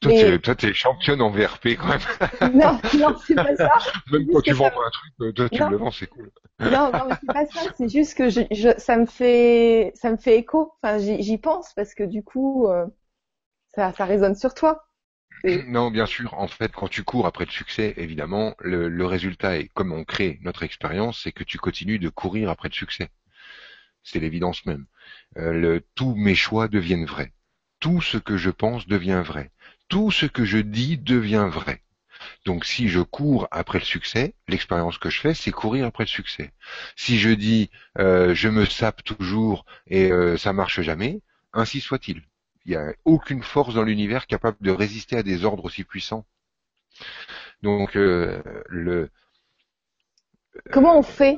Toi, 0.00 0.54
tu 0.54 0.66
es 0.66 0.74
championne 0.74 1.20
en 1.22 1.30
VRP 1.30 1.76
quand 1.76 1.88
même. 1.88 2.00
Non, 2.54 2.80
non, 2.98 3.16
c'est 3.26 3.34
pas 3.34 3.56
ça. 3.56 3.70
Même 4.12 4.26
quand 4.32 4.40
tu 4.42 4.52
vends 4.52 4.66
un 4.66 4.90
truc, 4.90 5.12
euh, 5.20 5.32
toi, 5.32 5.48
tu 5.48 5.58
le 5.58 5.76
vends, 5.76 5.90
c'est 5.90 6.06
cool. 6.06 6.30
Non, 6.60 6.90
non, 6.92 7.06
mais 7.08 7.14
c'est 7.20 7.26
pas 7.32 7.46
ça. 7.46 7.60
C'est 7.76 7.88
juste 7.88 8.16
que 8.16 8.30
je, 8.30 8.40
je, 8.50 8.68
ça 8.78 8.96
me 8.96 9.06
fait, 9.06 9.92
ça 9.94 10.10
me 10.10 10.16
fait 10.16 10.38
écho. 10.38 10.72
Enfin, 10.82 10.98
j'y 10.98 11.38
pense 11.38 11.72
parce 11.74 11.94
que 11.94 12.04
du 12.04 12.22
coup, 12.22 12.68
euh, 12.68 12.86
ça, 13.74 13.92
ça 13.92 14.04
résonne 14.04 14.36
sur 14.36 14.54
toi. 14.54 14.86
Non, 15.66 15.90
bien 15.90 16.06
sûr. 16.06 16.32
En 16.34 16.48
fait, 16.48 16.72
quand 16.72 16.88
tu 16.88 17.04
cours 17.04 17.26
après 17.26 17.44
le 17.44 17.50
succès, 17.50 17.92
évidemment, 17.98 18.54
le, 18.60 18.88
le 18.88 19.06
résultat 19.06 19.58
est 19.58 19.68
comme 19.68 19.92
on 19.92 20.04
crée 20.04 20.38
notre 20.42 20.62
expérience, 20.62 21.20
c'est 21.22 21.32
que 21.32 21.44
tu 21.44 21.58
continues 21.58 21.98
de 21.98 22.08
courir 22.08 22.48
après 22.48 22.68
le 22.70 22.74
succès. 22.74 23.10
C'est 24.02 24.20
l'évidence 24.20 24.64
même. 24.66 24.86
Euh, 25.36 25.52
le, 25.52 25.86
tous 25.96 26.14
mes 26.14 26.34
choix 26.36 26.68
deviennent 26.68 27.06
vrais 27.06 27.33
tout 27.84 28.00
ce 28.00 28.16
que 28.16 28.38
je 28.38 28.48
pense 28.48 28.86
devient 28.86 29.22
vrai. 29.22 29.50
Tout 29.90 30.10
ce 30.10 30.24
que 30.24 30.46
je 30.46 30.56
dis 30.56 30.96
devient 30.96 31.48
vrai. 31.50 31.82
Donc 32.46 32.64
si 32.64 32.88
je 32.88 33.00
cours 33.00 33.46
après 33.50 33.78
le 33.78 33.84
succès, 33.84 34.32
l'expérience 34.48 34.96
que 34.96 35.10
je 35.10 35.20
fais, 35.20 35.34
c'est 35.34 35.50
courir 35.50 35.84
après 35.84 36.04
le 36.04 36.08
succès. 36.08 36.52
Si 36.96 37.18
je 37.18 37.28
dis 37.28 37.68
euh, 37.98 38.34
je 38.34 38.48
me 38.48 38.64
sape 38.64 39.04
toujours 39.04 39.66
et 39.86 40.10
euh, 40.10 40.38
ça 40.38 40.54
marche 40.54 40.80
jamais, 40.80 41.20
ainsi 41.52 41.82
soit-il. 41.82 42.22
Il 42.64 42.70
n'y 42.70 42.76
a 42.76 42.94
aucune 43.04 43.42
force 43.42 43.74
dans 43.74 43.82
l'univers 43.82 44.26
capable 44.26 44.56
de 44.62 44.70
résister 44.70 45.18
à 45.18 45.22
des 45.22 45.44
ordres 45.44 45.66
aussi 45.66 45.84
puissants. 45.84 46.24
Donc 47.62 47.96
euh, 47.96 48.42
le 48.68 49.10
Comment 50.72 50.98
on 50.98 51.02
fait 51.02 51.36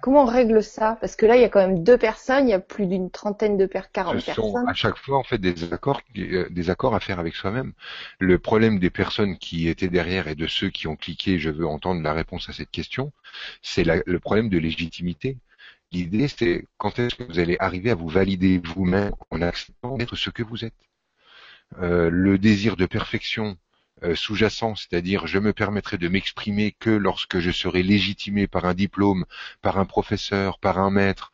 Comment 0.00 0.22
on 0.22 0.26
règle 0.26 0.62
ça? 0.62 0.96
Parce 1.00 1.16
que 1.16 1.26
là, 1.26 1.36
il 1.36 1.42
y 1.42 1.44
a 1.44 1.48
quand 1.48 1.60
même 1.66 1.84
deux 1.84 1.98
personnes, 1.98 2.48
il 2.48 2.50
y 2.50 2.54
a 2.54 2.58
plus 2.60 2.86
d'une 2.86 3.10
trentaine 3.10 3.56
de 3.56 3.66
per 3.66 3.82
40 3.92 4.20
Ce 4.20 4.32
sont 4.32 4.52
personnes. 4.52 4.68
à 4.68 4.74
chaque 4.74 4.96
fois 4.96 5.18
en 5.18 5.22
fait 5.22 5.38
des 5.38 5.72
accords, 5.72 6.00
euh, 6.16 6.48
des 6.50 6.70
accords 6.70 6.94
à 6.94 7.00
faire 7.00 7.18
avec 7.20 7.34
soi-même. 7.34 7.72
Le 8.18 8.38
problème 8.38 8.78
des 8.78 8.90
personnes 8.90 9.38
qui 9.38 9.68
étaient 9.68 9.88
derrière 9.88 10.28
et 10.28 10.34
de 10.34 10.46
ceux 10.46 10.70
qui 10.70 10.88
ont 10.88 10.96
cliqué, 10.96 11.38
je 11.38 11.50
veux 11.50 11.66
entendre 11.66 12.02
la 12.02 12.12
réponse 12.14 12.48
à 12.48 12.52
cette 12.52 12.70
question, 12.70 13.12
c'est 13.62 13.84
le 13.84 14.18
problème 14.18 14.48
de 14.48 14.58
légitimité. 14.58 15.38
L'idée, 15.92 16.26
c'est 16.28 16.64
quand 16.78 16.98
est-ce 16.98 17.14
que 17.14 17.24
vous 17.24 17.38
allez 17.38 17.56
arriver 17.60 17.90
à 17.90 17.94
vous 17.94 18.08
valider 18.08 18.60
vous-même 18.64 19.12
en 19.30 19.42
acceptant 19.42 19.96
d'être 19.98 20.16
ce 20.16 20.30
que 20.30 20.42
vous 20.42 20.64
êtes? 20.64 20.74
Euh, 21.80 22.10
le 22.10 22.38
désir 22.38 22.76
de 22.76 22.86
perfection 22.86 23.56
sous-jacent, 24.14 24.74
c'est-à-dire 24.76 25.26
je 25.26 25.38
me 25.38 25.52
permettrai 25.52 25.98
de 25.98 26.08
m'exprimer 26.08 26.72
que 26.78 26.90
lorsque 26.90 27.38
je 27.40 27.50
serai 27.50 27.82
légitimé 27.82 28.46
par 28.46 28.64
un 28.66 28.74
diplôme, 28.74 29.24
par 29.62 29.78
un 29.78 29.84
professeur, 29.86 30.58
par 30.58 30.78
un 30.78 30.90
maître, 30.90 31.32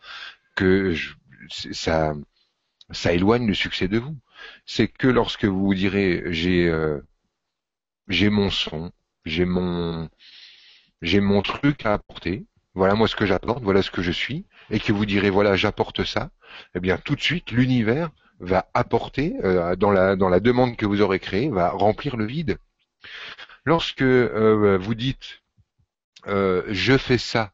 que 0.57 0.93
je- 0.95 1.15
ça, 1.73 2.15
ça 2.93 3.13
éloigne 3.15 3.47
le 3.47 3.55
succès 3.55 3.89
de 3.89 3.99
vous. 3.99 4.17
C'est 4.67 4.89
que 4.89 5.09
lorsque 5.09 5.45
vous 5.47 5.61
vous 5.67 5.75
direz 5.75 6.25
j'ai 6.33 6.69
euh, 6.69 7.01
mon 8.31 8.51
son, 8.51 8.93
j'ai 9.25 9.45
mon 9.45 10.09
j'ai 11.03 11.21
mon 11.21 11.43
truc 11.43 11.87
à 11.87 11.95
apporter, 11.95 12.47
voilà 12.75 12.95
moi 12.95 13.09
ce 13.09 13.17
que 13.17 13.27
j'apporte, 13.27 13.63
voilà 13.63 13.83
ce 13.83 13.91
que 13.91 14.03
je 14.03 14.13
suis, 14.13 14.47
et 14.71 14.81
que 14.81 14.93
vous 14.93 15.07
direz 15.07 15.31
voilà 15.31 15.57
j'apporte 15.57 16.05
ça, 16.05 16.31
eh 16.75 16.81
bien 16.81 16.99
tout 16.99 17.15
de 17.17 17.21
suite 17.23 17.51
l'univers 17.53 18.11
va 18.41 18.69
apporter 18.75 19.35
euh, 19.45 19.77
dans 19.77 19.91
la 19.91 20.17
dans 20.17 20.29
la 20.29 20.41
demande 20.41 20.77
que 20.77 20.87
vous 20.87 21.01
aurez 21.01 21.19
créée 21.19 21.49
va 21.49 21.71
remplir 21.71 22.17
le 22.17 22.27
vide. 22.27 22.59
Lorsque 23.65 24.03
euh, 24.03 24.79
vous 24.81 24.95
dites 24.95 25.43
euh, 26.27 26.63
je 26.69 26.97
fais 26.97 27.19
ça, 27.19 27.53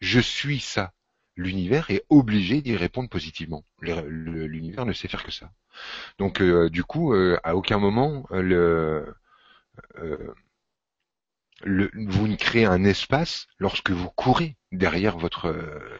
je 0.00 0.20
suis 0.20 0.60
ça, 0.60 0.92
l'univers 1.36 1.90
est 1.90 2.04
obligé 2.10 2.60
d'y 2.62 2.76
répondre 2.76 3.08
positivement. 3.08 3.64
L'univers 3.80 4.86
ne 4.86 4.92
sait 4.92 5.08
faire 5.08 5.24
que 5.24 5.32
ça. 5.32 5.50
Donc 6.18 6.42
du 6.42 6.84
coup, 6.84 7.14
à 7.14 7.56
aucun 7.56 7.78
moment 7.78 8.26
le, 8.30 9.14
le- 11.64 11.90
vous 11.94 12.36
créez 12.36 12.64
un 12.66 12.84
espace 12.84 13.46
lorsque 13.58 13.90
vous 13.90 14.10
courez 14.10 14.56
derrière 14.72 15.18
votre 15.18 15.48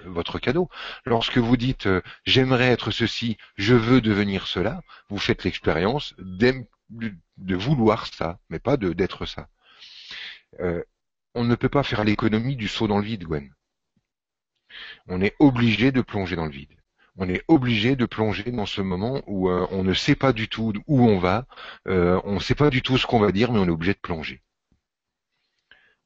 votre 0.07 0.38
cadeau. 0.38 0.68
Lorsque 1.05 1.38
vous 1.38 1.57
dites 1.57 1.87
euh, 1.87 2.01
j'aimerais 2.25 2.68
être 2.70 2.90
ceci, 2.90 3.37
je 3.57 3.75
veux 3.75 4.01
devenir 4.01 4.46
cela, 4.46 4.83
vous 5.09 5.18
faites 5.18 5.44
l'expérience 5.44 6.14
de 6.90 7.57
vouloir 7.57 8.07
ça, 8.07 8.38
mais 8.51 8.59
pas 8.59 8.77
d'être 8.77 9.27
ça. 9.27 9.48
Euh, 10.61 10.83
on 11.35 11.44
ne 11.44 11.55
peut 11.55 11.68
pas 11.68 11.83
faire 11.83 12.05
l'économie 12.05 12.57
du 12.57 12.68
saut 12.68 12.88
dans 12.88 12.98
le 12.98 13.05
vide, 13.05 13.25
Gwen. 13.25 13.53
On 15.07 15.20
est 15.20 15.35
obligé 15.38 15.92
de 15.92 16.01
plonger 16.03 16.35
dans 16.37 16.46
le 16.46 16.51
vide. 16.51 16.77
On 17.16 17.29
est 17.29 17.44
obligé 17.48 17.94
de 17.94 18.07
plonger 18.07 18.51
dans 18.51 18.66
ce 18.66 18.81
moment 18.81 19.22
où 19.27 19.48
euh, 19.48 19.66
on 19.70 19.85
ne 19.85 19.94
sait 19.94 20.16
pas 20.16 20.33
du 20.33 20.48
tout 20.48 20.72
où 20.87 21.03
on 21.09 21.18
va, 21.18 21.46
euh, 21.88 22.20
on 22.25 22.35
ne 22.35 22.40
sait 22.40 22.55
pas 22.55 22.70
du 22.70 22.83
tout 22.83 22.98
ce 22.98 23.07
qu'on 23.07 23.20
va 23.20 23.33
dire, 23.33 23.53
mais 23.53 23.59
on 23.59 23.66
est 23.66 23.70
obligé 23.70 23.92
de 23.94 23.98
plonger. 23.98 24.42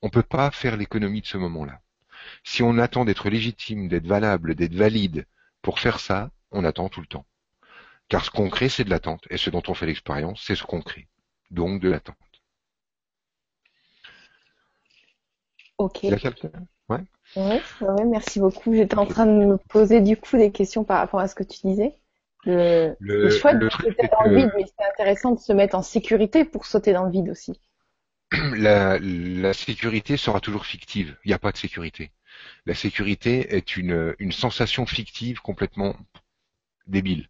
On 0.07 0.09
ne 0.09 0.13
peut 0.13 0.23
pas 0.23 0.53
faire 0.53 0.77
l'économie 0.77 1.21
de 1.21 1.27
ce 1.27 1.37
moment-là. 1.37 1.81
Si 2.45 2.63
on 2.63 2.79
attend 2.79 3.05
d'être 3.05 3.29
légitime, 3.29 3.89
d'être 3.89 4.07
valable, 4.07 4.55
d'être 4.55 4.73
valide 4.73 5.27
pour 5.63 5.81
faire 5.81 5.99
ça, 5.99 6.31
on 6.53 6.63
attend 6.63 6.89
tout 6.89 7.01
le 7.01 7.09
temps. 7.09 7.27
Car 8.09 8.25
ce 8.25 8.31
qu'on 8.31 8.49
crée, 8.49 8.69
c'est 8.69 8.85
de 8.85 8.91
l'attente. 8.91 9.25
Et 9.31 9.37
ce 9.37 9.51
dont 9.51 9.65
on 9.67 9.75
fait 9.75 9.87
l'expérience, 9.87 10.45
c'est 10.47 10.55
ce 10.55 10.63
qu'on 10.63 10.81
crée. 10.81 11.09
Donc 11.51 11.81
de 11.81 11.89
l'attente. 11.89 12.15
Ok. 15.79 16.05
Ouais. 16.89 17.61
Merci 18.07 18.39
beaucoup. 18.39 18.75
J'étais 18.75 18.99
en 18.99 19.07
train 19.07 19.27
de 19.27 19.33
me 19.33 19.57
poser 19.57 20.01
du 20.03 20.17
coup 20.17 20.37
des 20.37 20.53
questions 20.53 20.85
par 20.85 20.99
rapport 20.99 21.19
à 21.19 21.27
ce 21.27 21.35
que 21.35 21.43
tu 21.43 21.67
disais. 21.67 21.97
Le, 22.45 22.95
Le, 23.01 23.25
le 23.25 23.59
de 23.59 23.69
sauter 23.71 24.09
dans 24.13 24.23
le 24.23 24.37
vide, 24.37 24.53
mais 24.57 24.67
c'est 24.67 24.87
intéressant 24.87 25.33
de 25.33 25.41
se 25.41 25.53
mettre 25.53 25.75
en 25.75 25.83
sécurité 25.83 26.45
pour 26.45 26.65
sauter 26.65 26.93
dans 26.93 27.03
le 27.03 27.11
vide 27.11 27.29
aussi. 27.29 27.61
la, 28.57 29.53
sécurité 29.53 30.17
sera 30.17 30.41
toujours 30.41 30.67
fictive. 30.67 31.17
Il 31.25 31.29
n'y 31.29 31.35
a 31.35 31.39
pas 31.39 31.53
de 31.53 31.57
sécurité. 31.57 32.11
La 32.67 32.75
sécurité 32.75 33.55
est 33.57 33.77
une, 33.77 34.15
sensation 34.33 34.87
fictive 34.87 35.41
complètement 35.41 35.97
débile. 36.87 37.29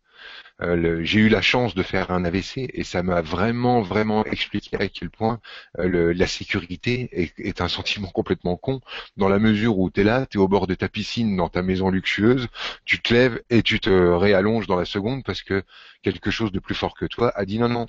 Euh, 0.62 1.02
J'ai 1.04 1.20
eu 1.20 1.28
la 1.28 1.42
chance 1.42 1.74
de 1.74 1.82
faire 1.82 2.10
un 2.10 2.24
AVC 2.24 2.70
et 2.72 2.84
ça 2.84 3.02
m'a 3.02 3.20
vraiment, 3.20 3.82
vraiment 3.82 4.24
expliqué 4.24 4.76
à 4.78 4.88
quel 4.88 5.10
point 5.10 5.40
euh, 5.78 6.14
la 6.14 6.26
sécurité 6.26 7.10
est, 7.12 7.38
est 7.38 7.60
un 7.60 7.68
sentiment 7.76 8.08
complètement 8.08 8.56
con 8.56 8.80
dans 9.18 9.28
la 9.28 9.38
mesure 9.38 9.78
où 9.78 9.90
tu 9.90 10.00
es 10.00 10.04
là, 10.04 10.26
tu 10.26 10.38
es 10.38 10.40
au 10.40 10.48
bord 10.48 10.66
de 10.66 10.74
ta 10.74 10.88
piscine 10.88 11.36
dans 11.36 11.50
ta 11.50 11.62
maison 11.62 11.90
luxueuse, 11.90 12.48
tu 12.86 13.00
te 13.02 13.12
lèves 13.12 13.42
et 13.50 13.62
tu 13.62 13.80
te 13.80 13.90
réallonges 13.90 14.66
dans 14.66 14.76
la 14.76 14.86
seconde 14.86 15.24
parce 15.24 15.42
que 15.42 15.62
quelque 16.02 16.30
chose 16.30 16.52
de 16.52 16.60
plus 16.60 16.74
fort 16.74 16.94
que 16.96 17.06
toi 17.06 17.32
a 17.36 17.44
dit 17.44 17.58
non, 17.58 17.68
non, 17.68 17.86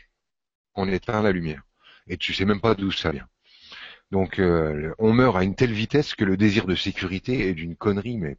on 0.76 0.88
éteint 0.90 1.22
la 1.22 1.32
lumière. 1.32 1.67
Et 2.10 2.18
tu 2.18 2.34
sais 2.34 2.46
même 2.46 2.62
pas 2.62 2.76
d'où 2.76 2.92
ça 2.92 3.12
vient. 3.12 3.28
Donc 4.12 4.40
euh, 4.40 4.94
on 5.00 5.14
meurt 5.14 5.36
à 5.38 5.44
une 5.44 5.56
telle 5.56 5.74
vitesse 5.74 6.16
que 6.16 6.26
le 6.26 6.38
désir 6.38 6.66
de 6.66 6.76
sécurité 6.76 7.50
est 7.50 7.54
d'une 7.54 7.76
connerie, 7.76 8.18
mais 8.18 8.38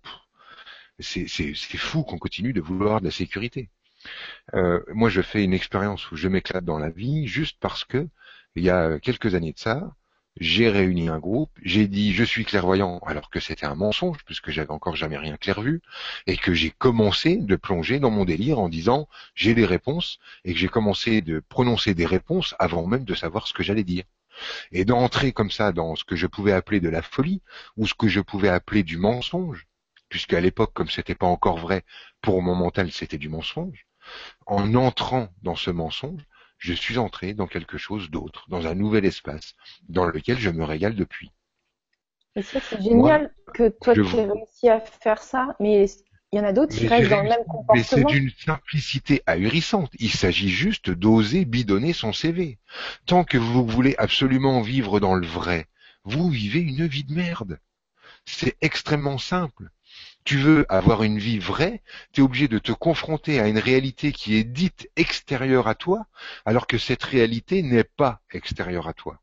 c'est 1.01 1.29
fou 1.77 2.03
qu'on 2.05 2.19
continue 2.19 2.53
de 2.53 2.61
vouloir 2.61 3.01
de 3.01 3.07
la 3.07 3.11
sécurité. 3.11 3.71
Euh, 4.55 4.81
moi, 4.89 5.09
je 5.09 5.23
fais 5.23 5.45
une 5.45 5.55
expérience 5.55 6.11
où 6.11 6.17
je 6.17 6.29
m'éclate 6.29 6.65
dans 6.65 6.79
la 6.79 6.91
vie 6.91 7.27
juste 7.27 7.59
parce 7.61 7.85
que 7.85 8.09
il 8.57 8.65
y 8.65 8.71
a 8.71 8.99
quelques 8.99 9.35
années 9.35 9.53
de 9.53 9.59
ça, 9.59 9.95
j'ai 10.41 10.69
réuni 10.69 11.09
un 11.09 11.19
groupe, 11.19 11.51
j'ai 11.63 11.89
dit 11.89 12.13
je 12.13 12.25
suis 12.25 12.45
clairvoyant 12.45 12.99
alors 13.07 13.31
que 13.31 13.41
c'était 13.41 13.67
un 13.67 13.75
mensonge 13.75 14.19
puisque 14.25 14.51
j'avais 14.51 14.71
encore 14.71 14.97
jamais 14.97 15.17
rien 15.19 15.37
clair 15.37 15.61
vu 15.61 15.83
et 16.27 16.37
que 16.37 16.55
j'ai 16.55 16.71
commencé 16.71 17.37
de 17.37 17.57
plonger 17.57 17.99
dans 17.99 18.11
mon 18.11 18.25
délire 18.25 18.59
en 18.59 18.69
disant 18.69 19.09
j'ai 19.35 19.55
des 19.55 19.67
réponses 19.67 20.19
et 20.45 20.53
que 20.53 20.59
j'ai 20.59 20.69
commencé 20.69 21.21
de 21.23 21.41
prononcer 21.41 21.95
des 21.95 22.07
réponses 22.07 22.55
avant 22.59 22.87
même 22.87 23.05
de 23.05 23.15
savoir 23.15 23.47
ce 23.49 23.53
que 23.53 23.63
j'allais 23.63 23.85
dire. 23.85 24.05
Et 24.71 24.85
d'entrer 24.85 25.33
comme 25.33 25.51
ça 25.51 25.73
dans 25.73 25.97
ce 25.97 26.05
que 26.05 26.15
je 26.15 26.29
pouvais 26.29 26.53
appeler 26.53 26.81
de 26.81 26.89
la 26.89 27.03
folie 27.03 27.43
ou 27.77 27.87
ce 27.87 27.95
que 27.95 28.09
je 28.09 28.21
pouvais 28.21 28.49
appeler 28.49 28.85
du 28.85 28.97
mensonge, 28.97 29.67
puisque 30.09 30.35
à 30.35 30.41
l'époque 30.41 30.73
comme 30.75 30.89
c'était 30.89 31.17
pas 31.17 31.27
encore 31.27 31.59
vrai, 31.59 31.85
pour 32.23 32.41
mon 32.43 32.55
mental 32.55 32.93
c'était 32.93 33.19
du 33.19 33.29
mensonge 33.29 33.89
en 34.47 34.75
entrant 34.75 35.29
dans 35.43 35.57
ce 35.57 35.71
mensonge, 35.71 36.23
je 36.59 36.73
suis 36.73 36.99
entré 36.99 37.35
dans 37.35 37.47
quelque 37.47 37.79
chose 37.79 38.11
d'autre, 38.11 38.47
dans 38.49 38.67
un 38.67 38.75
nouvel 38.75 39.05
espace, 39.05 39.55
dans 39.89 40.05
lequel 40.05 40.39
je 40.39 40.51
me 40.51 40.65
régale 40.65 40.95
depuis. 40.95 41.31
Et 42.37 42.43
ça, 42.43 42.61
c'est 42.61 42.81
génial 42.83 43.33
que 43.55 43.69
toi, 43.69 43.95
tu 43.95 44.01
aies 44.01 44.27
réussi 44.27 44.69
à 44.69 44.81
faire 44.81 45.23
ça, 45.23 45.57
mais 45.61 45.87
il 46.33 46.37
y 46.37 46.41
en 46.41 46.45
a 46.45 46.53
d'autres 46.53 46.77
qui 46.77 46.87
restent 46.87 47.11
dans 47.11 47.23
le 47.23 47.29
même 47.29 47.39
Mais 47.73 47.83
c'est 47.83 48.03
comportement. 48.03 48.11
d'une 48.11 48.31
simplicité 48.31 49.23
ahurissante. 49.27 49.93
Il 49.99 50.11
s'agit 50.11 50.51
juste 50.51 50.91
d'oser 50.91 51.45
bidonner 51.45 51.93
son 51.93 52.13
CV. 52.13 52.59
Tant 53.07 53.25
que 53.25 53.39
vous 53.39 53.67
voulez 53.67 53.95
absolument 53.99 54.61
vivre 54.61 55.01
dans 55.01 55.15
le 55.15 55.27
vrai, 55.27 55.67
vous 56.05 56.29
vivez 56.29 56.61
une 56.61 56.87
vie 56.87 57.05
de 57.05 57.15
merde. 57.15 57.59
C'est 58.27 58.57
extrêmement 58.61 59.19
simple. 59.19 59.71
Tu 60.29 60.37
veux 60.37 60.67
avoir 60.69 61.05
une 61.05 61.19
vie 61.19 61.39
vraie, 61.39 61.81
tu 62.13 62.21
es 62.21 62.23
obligé 62.23 62.49
de 62.49 62.59
te 62.59 62.73
confronter 62.73 63.41
à 63.41 63.49
une 63.49 63.59
réalité 63.59 64.13
qui 64.13 64.37
est 64.37 64.45
dite 64.45 64.91
extérieure 64.95 65.69
à 65.69 65.75
toi, 65.75 66.05
alors 66.45 66.67
que 66.67 66.77
cette 66.77 67.03
réalité 67.03 67.63
n'est 67.63 67.83
pas 67.83 68.21
extérieure 68.31 68.89
à 68.89 68.93
toi. 68.93 69.23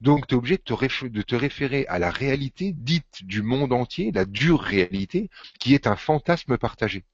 Donc 0.00 0.28
tu 0.28 0.36
es 0.36 0.38
obligé 0.38 0.56
de 0.56 0.62
te, 0.62 1.06
de 1.06 1.22
te 1.22 1.34
référer 1.34 1.84
à 1.88 1.98
la 1.98 2.12
réalité 2.12 2.70
dite 2.76 3.24
du 3.24 3.42
monde 3.42 3.72
entier, 3.72 4.12
la 4.12 4.24
dure 4.24 4.60
réalité, 4.60 5.30
qui 5.58 5.74
est 5.74 5.88
un 5.88 5.96
fantasme 5.96 6.58
partagé. 6.58 7.04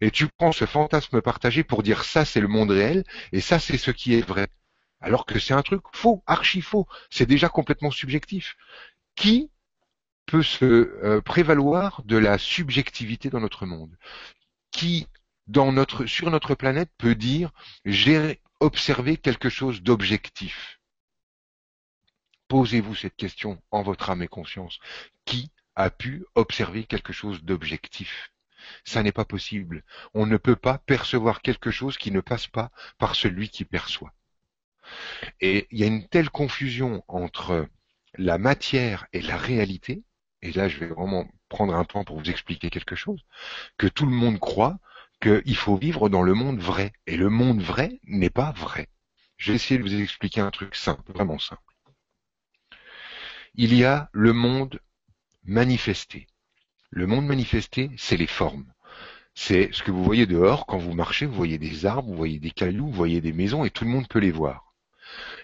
Et 0.00 0.10
tu 0.10 0.26
prends 0.26 0.52
ce 0.52 0.64
fantasme 0.64 1.20
partagé 1.20 1.64
pour 1.64 1.82
dire 1.82 2.02
ça 2.02 2.24
c'est 2.24 2.40
le 2.40 2.48
monde 2.48 2.70
réel, 2.70 3.04
et 3.32 3.42
ça 3.42 3.58
c'est 3.58 3.76
ce 3.76 3.90
qui 3.90 4.14
est 4.14 4.26
vrai. 4.26 4.46
Alors 5.02 5.26
que 5.26 5.38
c'est 5.38 5.52
un 5.52 5.60
truc 5.60 5.82
faux, 5.92 6.22
archi 6.26 6.62
faux. 6.62 6.88
C'est 7.10 7.26
déjà 7.26 7.50
complètement 7.50 7.90
subjectif. 7.90 8.56
Qui 9.16 9.50
peut 10.32 10.42
se 10.42 10.64
euh, 10.64 11.20
prévaloir 11.20 12.00
de 12.06 12.16
la 12.16 12.38
subjectivité 12.38 13.28
dans 13.28 13.40
notre 13.40 13.66
monde 13.66 13.94
Qui, 14.70 15.06
dans 15.46 15.72
notre, 15.72 16.06
sur 16.06 16.30
notre 16.30 16.54
planète, 16.54 16.90
peut 16.96 17.14
dire 17.14 17.50
j'ai 17.84 18.40
observé 18.58 19.18
quelque 19.18 19.50
chose 19.50 19.82
d'objectif 19.82 20.80
Posez-vous 22.48 22.94
cette 22.94 23.14
question 23.14 23.62
en 23.70 23.82
votre 23.82 24.08
âme 24.08 24.22
et 24.22 24.28
conscience. 24.28 24.78
Qui 25.26 25.50
a 25.74 25.90
pu 25.90 26.24
observer 26.34 26.84
quelque 26.84 27.12
chose 27.12 27.42
d'objectif? 27.42 28.32
Ça 28.86 29.02
n'est 29.02 29.12
pas 29.12 29.26
possible. 29.26 29.84
On 30.14 30.24
ne 30.24 30.38
peut 30.38 30.56
pas 30.56 30.78
percevoir 30.78 31.42
quelque 31.42 31.70
chose 31.70 31.98
qui 31.98 32.10
ne 32.10 32.22
passe 32.22 32.46
pas 32.46 32.70
par 32.96 33.16
celui 33.16 33.50
qui 33.50 33.66
perçoit. 33.66 34.14
Et 35.42 35.68
il 35.70 35.80
y 35.80 35.84
a 35.84 35.88
une 35.88 36.08
telle 36.08 36.30
confusion 36.30 37.04
entre 37.06 37.68
la 38.14 38.38
matière 38.38 39.06
et 39.12 39.20
la 39.20 39.36
réalité, 39.36 40.02
et 40.42 40.52
là 40.52 40.68
je 40.68 40.78
vais 40.78 40.86
vraiment 40.86 41.26
prendre 41.48 41.74
un 41.74 41.84
temps 41.84 42.04
pour 42.04 42.18
vous 42.18 42.30
expliquer 42.30 42.70
quelque 42.70 42.96
chose, 42.96 43.24
que 43.78 43.86
tout 43.86 44.06
le 44.06 44.12
monde 44.12 44.38
croit 44.38 44.78
qu'il 45.22 45.56
faut 45.56 45.76
vivre 45.76 46.08
dans 46.08 46.22
le 46.22 46.34
monde 46.34 46.58
vrai. 46.58 46.92
Et 47.06 47.16
le 47.16 47.30
monde 47.30 47.62
vrai 47.62 48.00
n'est 48.04 48.30
pas 48.30 48.52
vrai. 48.52 48.88
Je 49.36 49.52
vais 49.52 49.56
essayer 49.56 49.78
de 49.78 49.84
vous 49.84 50.00
expliquer 50.00 50.40
un 50.40 50.50
truc 50.50 50.74
simple, 50.74 51.12
vraiment 51.12 51.38
simple. 51.38 51.62
Il 53.54 53.74
y 53.74 53.84
a 53.84 54.08
le 54.12 54.32
monde 54.32 54.80
manifesté. 55.44 56.26
Le 56.90 57.06
monde 57.06 57.26
manifesté, 57.26 57.90
c'est 57.96 58.16
les 58.16 58.26
formes. 58.26 58.72
C'est 59.34 59.70
ce 59.72 59.82
que 59.82 59.90
vous 59.90 60.04
voyez 60.04 60.26
dehors 60.26 60.66
quand 60.66 60.78
vous 60.78 60.92
marchez, 60.92 61.26
vous 61.26 61.34
voyez 61.34 61.58
des 61.58 61.86
arbres, 61.86 62.08
vous 62.08 62.16
voyez 62.16 62.38
des 62.38 62.50
cailloux, 62.50 62.86
vous 62.86 62.92
voyez 62.92 63.20
des 63.20 63.32
maisons 63.32 63.64
et 63.64 63.70
tout 63.70 63.84
le 63.84 63.90
monde 63.90 64.08
peut 64.08 64.18
les 64.18 64.30
voir. 64.30 64.71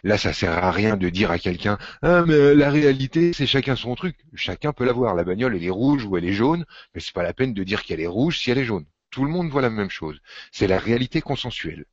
Là, 0.04 0.18
ça 0.18 0.32
sert 0.32 0.52
à 0.52 0.70
rien 0.70 0.96
de 0.96 1.08
dire 1.08 1.30
à 1.30 1.38
quelqu'un 1.38 1.78
ah 2.02 2.24
mais 2.26 2.54
la 2.54 2.70
réalité 2.70 3.32
c'est 3.32 3.46
chacun 3.46 3.76
son 3.76 3.94
truc. 3.94 4.16
Chacun 4.34 4.72
peut 4.72 4.84
la 4.84 4.92
voir. 4.92 5.14
La 5.14 5.24
bagnole 5.24 5.56
elle 5.56 5.64
est 5.64 5.70
rouge 5.70 6.04
ou 6.04 6.16
elle 6.16 6.24
est 6.24 6.32
jaune, 6.32 6.64
mais 6.94 7.00
c'est 7.00 7.14
pas 7.14 7.22
la 7.22 7.34
peine 7.34 7.54
de 7.54 7.64
dire 7.64 7.82
qu'elle 7.84 8.00
est 8.00 8.06
rouge 8.06 8.38
si 8.38 8.50
elle 8.50 8.58
est 8.58 8.64
jaune. 8.64 8.86
Tout 9.10 9.24
le 9.24 9.30
monde 9.30 9.50
voit 9.50 9.62
la 9.62 9.70
même 9.70 9.90
chose. 9.90 10.20
C'est 10.52 10.66
la 10.66 10.78
réalité 10.78 11.20
consensuelle. 11.20 11.86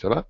Ça 0.00 0.08
va? 0.08 0.28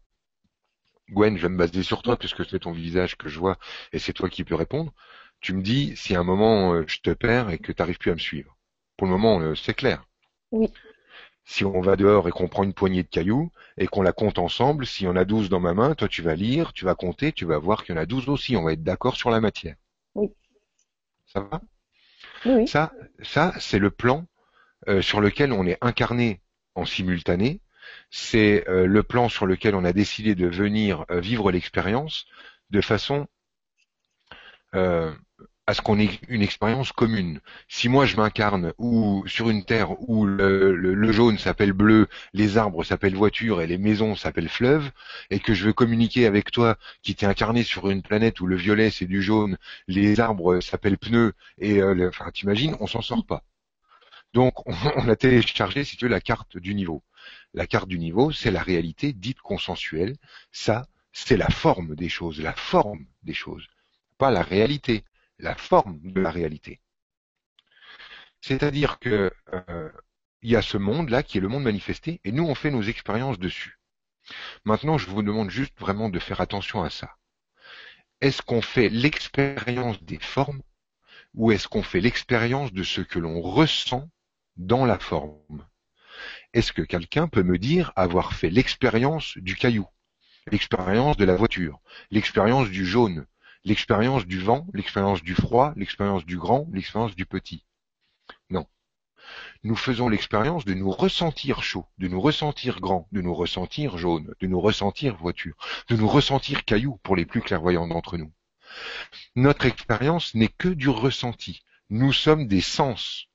Gwen, 1.11 1.37
je 1.37 1.43
vais 1.43 1.49
me 1.49 1.59
baser 1.59 1.83
sur 1.85 2.03
toi 2.03 2.17
puisque 2.17 2.45
c'est 2.45 2.61
ton 2.61 2.73
visage 2.73 3.17
que 3.17 3.29
je 3.29 3.39
vois 3.39 3.59
et 3.93 3.99
c'est 4.01 4.13
toi 4.13 4.29
qui 4.29 4.45
peux 4.45 4.55
répondre. 4.57 4.93
Tu 5.41 5.53
me 5.55 5.63
dis 5.63 5.97
si 5.97 6.15
à 6.15 6.21
un 6.21 6.25
moment 6.25 6.75
euh, 6.75 6.85
je 6.87 7.01
te 7.01 7.11
perds 7.11 7.51
et 7.51 7.59
que 7.59 7.73
tu 7.73 7.81
n'arrives 7.81 7.99
plus 7.99 8.11
à 8.11 8.15
me 8.15 8.21
suivre. 8.21 8.57
Pour 8.97 9.07
le 9.07 9.13
moment, 9.13 9.41
euh, 9.41 9.55
c'est 9.55 9.75
clair. 9.75 10.05
Oui. 10.51 10.69
Si 11.45 11.65
on 11.65 11.81
va 11.81 11.97
dehors 11.97 12.29
et 12.29 12.31
qu'on 12.31 12.49
prend 12.49 12.63
une 12.63 12.73
poignée 12.73 13.03
de 13.03 13.09
cailloux 13.09 13.51
et 13.77 13.87
qu'on 13.87 14.03
la 14.03 14.13
compte 14.13 14.39
ensemble, 14.39 14.87
s'il 14.87 15.07
y 15.07 15.09
en 15.09 15.17
a 15.17 15.25
12 15.25 15.49
dans 15.49 15.61
ma 15.61 15.75
main, 15.75 15.95
toi 15.95 16.09
tu 16.09 16.23
vas 16.23 16.35
lire, 16.35 16.73
tu 16.73 16.85
vas 16.85 16.95
compter, 16.95 17.33
tu 17.33 17.45
vas 17.45 17.59
voir 17.59 17.85
qu'il 17.85 17.95
y 17.95 17.99
en 17.99 18.01
a 18.01 18.07
12 18.07 18.29
aussi. 18.29 18.57
On 18.57 18.63
va 18.63 18.73
être 18.73 18.83
d'accord 18.83 19.17
sur 19.17 19.31
la 19.31 19.41
matière. 19.41 19.77
Oui. 20.15 20.29
Ça 21.27 21.41
va? 21.41 21.61
Oui. 22.47 22.67
Ça, 22.69 22.93
ça 23.23 23.53
c'est 23.59 23.79
le 23.79 23.91
plan 23.91 24.27
euh, 24.89 25.03
sur 25.03 25.21
lequel 25.21 25.53
on 25.53 25.67
est 25.67 25.79
incarné 25.81 26.41
en 26.75 26.85
simultané. 26.85 27.61
C'est 28.11 28.69
euh, 28.69 28.87
le 28.87 29.03
plan 29.03 29.29
sur 29.29 29.47
lequel 29.47 29.75
on 29.75 29.85
a 29.85 29.93
décidé 29.93 30.35
de 30.35 30.47
venir 30.47 31.05
euh, 31.11 31.21
vivre 31.21 31.51
l'expérience 31.51 32.27
de 32.71 32.81
façon 32.81 33.27
à 35.67 35.75
ce 35.75 35.81
qu'on 35.81 35.99
ait 36.01 36.19
une 36.29 36.43
expérience 36.43 36.93
commune. 36.93 37.41
Si 37.69 37.89
moi 37.89 38.05
je 38.05 38.17
m'incarne 38.17 38.73
ou 38.79 39.25
sur 39.29 39.49
une 39.49 39.65
terre 39.65 40.01
où 40.09 40.27
le, 40.27 41.13
jaune 41.13 41.39
s'appelle 41.39 41.73
bleu, 41.73 42.09
les 42.33 42.57
arbres 42.59 42.83
s'appellent 42.83 43.15
voiture 43.15 43.61
et 43.61 43.67
les 43.69 43.79
maisons 43.79 44.17
s'appellent 44.17 44.49
fleuve, 44.49 44.91
et 45.31 45.39
que 45.39 45.55
je 45.55 45.67
veux 45.67 45.73
communiquer 45.73 46.27
avec 46.27 46.51
toi 46.51 46.77
qui 47.03 47.15
t'es 47.15 47.27
incarné 47.27 47.63
sur 47.63 47.91
une 47.91 48.03
planète 48.03 48.41
où 48.41 48.47
le 48.47 48.57
violet 48.57 48.91
c'est 48.91 49.07
du 49.07 49.23
jaune, 49.23 49.57
les 49.87 50.19
arbres 50.21 50.61
s'appellent 50.61 50.99
pneus, 50.99 51.35
et 51.59 51.81
euh, 51.81 52.09
enfin 52.09 52.31
t'imagines, 52.33 52.77
on 52.81 52.87
s'en 52.89 53.03
sort 53.03 53.25
pas. 53.25 53.45
Donc 54.35 54.67
on, 54.69 54.75
on 54.97 55.09
a 55.09 55.17
téléchargé, 55.17 55.85
si 55.85 55.97
tu 55.97 56.07
veux, 56.07 56.11
la 56.11 56.21
carte 56.21 56.57
du 56.57 56.75
niveau. 56.75 57.03
La 57.55 57.67
carte 57.67 57.89
du 57.89 57.99
niveau, 57.99 58.33
c'est 58.33 58.51
la 58.51 58.63
réalité 58.63 59.13
dite 59.13 59.41
consensuelle. 59.41 60.17
Ça, 60.51 60.89
c'est 61.13 61.37
la 61.37 61.49
forme 61.51 61.95
des 61.95 62.09
choses, 62.09 62.41
la 62.41 62.55
forme 62.55 63.07
des 63.23 63.35
choses, 63.35 63.69
pas 64.19 64.31
la 64.31 64.43
réalité 64.43 65.05
la 65.43 65.55
forme 65.55 66.01
de 66.03 66.21
la 66.21 66.31
réalité. 66.31 66.81
C'est-à-dire 68.41 68.99
que 68.99 69.33
euh, 69.53 69.91
il 70.41 70.51
y 70.51 70.57
a 70.57 70.63
ce 70.63 70.79
monde-là 70.79 71.23
qui 71.23 71.39
est 71.39 71.41
le 71.41 71.49
monde 71.49 71.65
manifesté, 71.65 72.21
et 72.25 72.33
nous 72.33 72.45
on 72.45 72.55
fait 72.55 72.71
nos 72.71 72.83
expériences 72.83 73.39
dessus. 73.39 73.79
Maintenant, 74.65 74.99
je 74.99 75.07
vous 75.07 75.23
demande 75.23 75.51
juste 75.51 75.79
vraiment 75.79 76.09
de 76.09 76.19
faire 76.19 76.41
attention 76.41 76.83
à 76.83 76.91
ça. 76.91 77.17
Est-ce 78.21 78.43
qu'on 78.43 78.63
fait 78.63 78.89
l'expérience 78.89 80.03
des 80.03 80.19
formes 80.19 80.63
ou 81.35 81.51
est-ce 81.51 81.67
qu'on 81.67 81.83
fait 81.83 82.01
l'expérience 82.01 82.73
de 82.73 82.83
ce 82.85 83.01
que 83.01 83.19
l'on 83.19 83.41
ressent 83.41 84.09
dans 84.57 84.85
la 84.85 84.99
forme? 84.99 85.67
Est-ce 86.53 86.73
que 86.73 86.83
quelqu'un 86.83 87.27
peut 87.27 87.43
me 87.43 87.59
dire 87.59 87.93
avoir 87.97 88.35
fait 88.35 88.51
l'expérience 88.51 89.37
du 89.39 89.57
caillou, 89.57 89.87
l'expérience 90.51 91.17
de 91.17 91.25
la 91.25 91.35
voiture, 91.35 91.81
l'expérience 92.11 92.69
du 92.69 92.85
jaune, 92.87 93.27
l'expérience 93.65 94.27
du 94.27 94.41
vent, 94.41 94.67
l'expérience 94.73 95.23
du 95.23 95.35
froid, 95.35 95.73
l'expérience 95.77 96.25
du 96.25 96.37
grand, 96.37 96.69
l'expérience 96.73 97.15
du 97.15 97.27
petit. 97.27 97.65
Non. 98.51 98.67
Nous 99.63 99.77
faisons 99.77 100.09
l'expérience 100.09 100.65
de 100.65 100.75
nous 100.75 100.91
ressentir 100.91 101.63
chaud, 101.63 101.87
de 101.99 102.09
nous 102.09 102.21
ressentir 102.21 102.81
grand, 102.81 103.09
de 103.13 103.21
nous 103.21 103.35
ressentir 103.35 103.97
jaune, 103.99 104.35
de 104.41 104.47
nous 104.47 104.61
ressentir 104.61 105.17
voiture, 105.17 105.55
de 105.89 105.97
nous 105.97 106.09
ressentir 106.09 106.65
caillou 106.65 106.99
pour 107.03 107.17
les 107.17 107.27
plus 107.27 107.41
clairvoyants 107.41 107.87
d'entre 107.87 108.17
nous. 108.17 108.33
Notre 109.37 109.67
expérience 109.67 110.35
n'est 110.35 110.49
que 110.49 110.69
du 110.69 110.89
ressenti. 110.89 111.63
Nous 111.91 112.13
sommes 112.13 112.49
des 112.49 112.61
sens. 112.61 113.27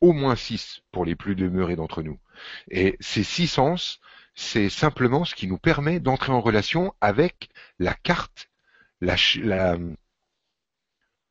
Au 0.00 0.12
moins 0.12 0.36
six 0.36 0.82
pour 0.90 1.04
les 1.04 1.14
plus 1.14 1.34
demeurés 1.34 1.76
d'entre 1.76 2.02
nous. 2.02 2.18
Et 2.70 2.96
ces 3.00 3.24
six 3.24 3.46
sens, 3.46 4.00
c'est 4.34 4.68
simplement 4.68 5.24
ce 5.24 5.34
qui 5.34 5.46
nous 5.46 5.58
permet 5.58 6.00
d'entrer 6.00 6.32
en 6.32 6.40
relation 6.40 6.94
avec 7.00 7.50
la 7.78 7.94
carte 7.94 8.50
la, 9.02 9.16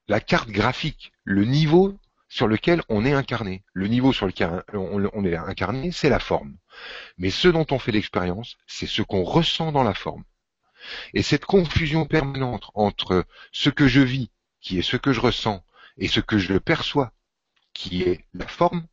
la, 0.07 0.19
carte 0.19 0.49
graphique, 0.49 1.13
le 1.23 1.45
niveau 1.45 1.97
sur 2.27 2.47
lequel 2.47 2.81
on 2.89 3.05
est 3.05 3.13
incarné. 3.13 3.63
Le 3.73 3.87
niveau 3.87 4.11
sur 4.13 4.27
lequel 4.27 4.63
on, 4.73 5.25
est 5.25 5.35
incarné, 5.35 5.91
c'est 5.91 6.09
la 6.09 6.19
forme. 6.19 6.57
Mais 7.17 7.29
ce 7.29 7.47
dont 7.47 7.65
on 7.71 7.79
fait 7.79 7.93
l'expérience, 7.93 8.57
c'est 8.67 8.87
ce 8.87 9.01
qu'on 9.01 9.23
ressent 9.23 9.71
dans 9.71 9.83
la 9.83 9.93
forme. 9.93 10.23
Et 11.13 11.21
cette 11.21 11.45
confusion 11.45 12.05
permanente 12.05 12.69
entre 12.73 13.25
ce 13.51 13.69
que 13.69 13.87
je 13.87 14.01
vis, 14.01 14.31
qui 14.59 14.77
est 14.79 14.83
ce 14.83 14.97
que 14.97 15.13
je 15.13 15.21
ressens, 15.21 15.63
et 15.97 16.07
ce 16.07 16.19
que 16.19 16.37
je 16.37 16.57
perçois, 16.57 17.13
qui 17.73 18.03
est 18.03 18.25
la 18.33 18.47
forme, 18.47 18.85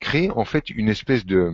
crée 0.00 0.30
en 0.30 0.44
fait 0.44 0.70
une 0.70 0.88
espèce 0.88 1.24
de 1.24 1.52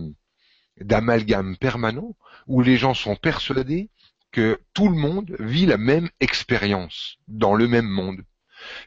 d'amalgame 0.81 1.55
permanent 1.57 2.17
où 2.47 2.61
les 2.61 2.75
gens 2.75 2.93
sont 2.93 3.15
persuadés 3.15 3.89
que 4.35 4.59
tout 4.73 4.89
le 4.89 4.97
monde 4.97 5.33
vit 5.39 5.65
la 5.65 5.77
même 5.77 6.09
expérience 6.19 7.19
dans 7.29 7.55
le 7.55 7.69
même 7.69 7.87
monde. 7.87 8.25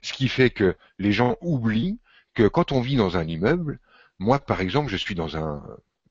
Ce 0.02 0.12
qui 0.12 0.28
fait 0.28 0.50
que 0.50 0.76
les 0.98 1.10
gens 1.10 1.36
oublient 1.40 1.98
que 2.34 2.46
quand 2.46 2.70
on 2.70 2.82
vit 2.82 2.96
dans 2.96 3.16
un 3.16 3.26
immeuble, 3.26 3.80
moi 4.18 4.40
par 4.40 4.60
exemple, 4.60 4.90
je 4.90 4.98
suis 4.98 5.14
dans 5.14 5.38
un 5.38 5.62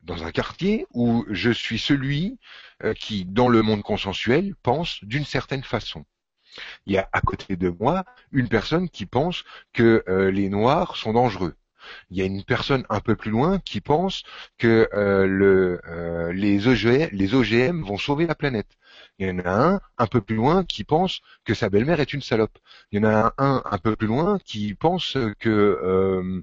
dans 0.02 0.24
un 0.24 0.32
quartier 0.32 0.88
où 0.92 1.24
je 1.30 1.52
suis 1.52 1.78
celui 1.78 2.40
euh, 2.84 2.96
qui, 2.96 3.26
dans 3.26 3.48
le 3.48 3.62
monde 3.62 3.84
consensuel, 3.84 4.56
pense 4.64 5.04
d'une 5.04 5.26
certaine 5.26 5.64
façon. 5.64 6.04
Il 6.88 6.94
y 6.94 6.98
a 6.98 7.08
à 7.12 7.22
côté 7.22 7.58
de 7.58 7.70
moi 7.70 8.06
une 8.32 8.50
personne 8.50 8.90
qui 8.90 9.06
pense 9.06 9.44
que 9.72 10.04
euh, 10.08 10.32
les 10.32 10.50
noirs 10.50 10.96
sont 10.96 11.14
dangereux. 11.14 11.54
Il 12.10 12.18
y 12.18 12.24
a 12.24 12.26
une 12.26 12.44
personne 12.44 12.86
un 12.90 13.02
peu 13.02 13.16
plus 13.16 13.30
loin 13.30 13.60
qui 13.60 13.82
pense 13.82 14.24
que 14.58 14.90
euh, 14.94 16.32
les 16.32 16.68
OGM 17.36 17.84
vont 17.84 18.00
sauver 18.00 18.26
la 18.26 18.34
planète. 18.34 18.78
Il 19.20 19.28
y 19.28 19.32
en 19.32 19.40
a 19.40 19.50
un 19.50 19.82
un 19.98 20.08
peu 20.08 20.22
plus 20.22 20.36
loin 20.36 20.64
qui 20.64 20.84
pense 20.84 21.22
que 21.44 21.54
sa 21.54 21.70
belle-mère 21.70 22.00
est 22.00 22.14
une 22.14 22.22
salope. 22.22 22.58
Il 22.92 23.00
y 23.02 23.06
en 23.06 23.10
a 23.10 23.34
un 23.38 23.62
un 23.66 23.78
peu 23.80 23.96
plus 23.96 24.08
loin 24.08 24.40
qui 24.40 24.74
pense 24.76 25.18
que 25.40 25.50
euh, 25.50 26.42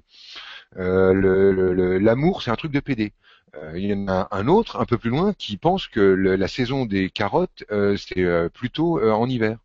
euh, 0.77 1.99
l'amour 1.99 2.41
c'est 2.41 2.51
un 2.51 2.55
truc 2.55 2.71
de 2.71 2.79
PD. 2.81 3.13
Euh, 3.55 3.73
il 3.77 3.85
y 3.85 3.93
en 3.93 4.07
a 4.09 4.27
un 4.31 4.47
autre 4.47 4.77
un 4.79 4.85
peu 4.85 4.97
plus 4.97 5.09
loin 5.09 5.33
qui 5.33 5.57
pense 5.57 5.87
que 5.87 6.01
la 6.01 6.47
saison 6.47 6.85
des 6.85 7.09
carottes 7.09 7.63
c'est 7.97 8.49
plutôt 8.53 9.01
en 9.01 9.29
hiver. 9.29 9.57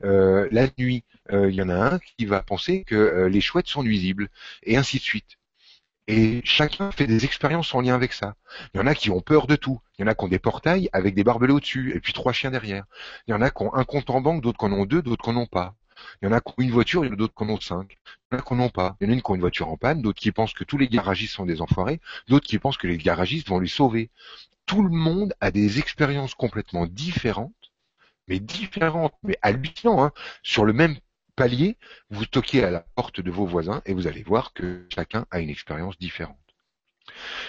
la 0.00 0.66
nuit, 0.78 1.04
il 1.32 1.50
y 1.54 1.62
en 1.62 1.68
a 1.68 1.94
un 1.94 1.98
qui 2.00 2.26
va 2.26 2.42
penser 2.42 2.84
que 2.84 3.26
les 3.30 3.40
chouettes 3.40 3.68
sont 3.68 3.82
nuisibles 3.84 4.28
et 4.64 4.76
ainsi 4.76 4.98
de 4.98 5.02
suite. 5.02 5.38
Et 6.08 6.40
chacun 6.44 6.92
fait 6.92 7.06
des 7.06 7.24
expériences 7.24 7.74
en 7.74 7.80
lien 7.80 7.94
avec 7.94 8.12
ça. 8.12 8.36
Il 8.72 8.78
y 8.78 8.80
en 8.80 8.86
a 8.86 8.94
qui 8.94 9.10
ont 9.10 9.20
peur 9.20 9.46
de 9.46 9.56
tout. 9.56 9.80
Il 9.98 10.02
y 10.02 10.04
en 10.04 10.08
a 10.08 10.14
qui 10.14 10.24
ont 10.24 10.28
des 10.28 10.38
portails 10.38 10.88
avec 10.92 11.14
des 11.14 11.24
barbelés 11.24 11.52
au-dessus 11.52 11.96
et 11.96 12.00
puis 12.00 12.12
trois 12.12 12.32
chiens 12.32 12.52
derrière. 12.52 12.84
Il 13.26 13.32
y 13.32 13.34
en 13.34 13.42
a 13.42 13.50
qui 13.50 13.62
ont 13.64 13.74
un 13.74 13.84
compte 13.84 14.10
en 14.10 14.20
banque, 14.20 14.42
d'autres 14.42 14.58
qui 14.58 14.64
en 14.66 14.72
ont 14.72 14.86
deux, 14.86 15.02
d'autres 15.02 15.24
qui 15.24 15.30
en 15.30 15.36
ont 15.36 15.46
pas. 15.46 15.74
Il 16.22 16.26
y 16.26 16.28
en 16.28 16.32
a 16.32 16.40
qui 16.40 16.50
ont 16.50 16.62
une 16.62 16.70
voiture, 16.70 17.04
il 17.04 17.08
y 17.08 17.10
en 17.10 17.14
a 17.14 17.16
d'autres 17.16 17.34
qui 17.34 17.42
en 17.42 17.48
ont 17.48 17.60
cinq. 17.60 17.96
Il 18.30 18.34
y 18.34 18.36
en 18.36 18.38
a 18.38 18.42
qui 18.42 18.52
en 18.52 18.60
ont 18.60 18.68
pas. 18.68 18.96
Il 19.00 19.04
y 19.04 19.08
en 19.08 19.12
a 19.12 19.14
une 19.14 19.22
qui 19.22 19.30
ont 19.30 19.34
une 19.34 19.40
voiture 19.40 19.68
en 19.68 19.76
panne, 19.76 20.02
d'autres 20.02 20.20
qui 20.20 20.30
pensent 20.30 20.54
que 20.54 20.64
tous 20.64 20.78
les 20.78 20.88
garagistes 20.88 21.34
sont 21.34 21.46
des 21.46 21.60
enfoirés, 21.60 22.00
d'autres 22.28 22.46
qui 22.46 22.58
pensent 22.58 22.76
que 22.76 22.86
les 22.86 22.98
garagistes 22.98 23.48
vont 23.48 23.58
lui 23.58 23.68
sauver. 23.68 24.10
Tout 24.66 24.82
le 24.82 24.90
monde 24.90 25.34
a 25.40 25.50
des 25.50 25.78
expériences 25.80 26.34
complètement 26.34 26.86
différentes, 26.86 27.52
mais 28.28 28.38
différentes, 28.38 29.14
mais 29.22 29.38
hallucinantes, 29.42 30.00
hein, 30.00 30.12
sur 30.42 30.64
le 30.64 30.72
même 30.72 30.96
palier, 31.36 31.76
vous 32.10 32.26
toquez 32.26 32.64
à 32.64 32.70
la 32.70 32.80
porte 32.80 33.20
de 33.20 33.30
vos 33.30 33.46
voisins 33.46 33.82
et 33.86 33.94
vous 33.94 34.06
allez 34.06 34.22
voir 34.22 34.52
que 34.52 34.86
chacun 34.92 35.26
a 35.30 35.38
une 35.40 35.50
expérience 35.50 35.98
différente. 35.98 36.38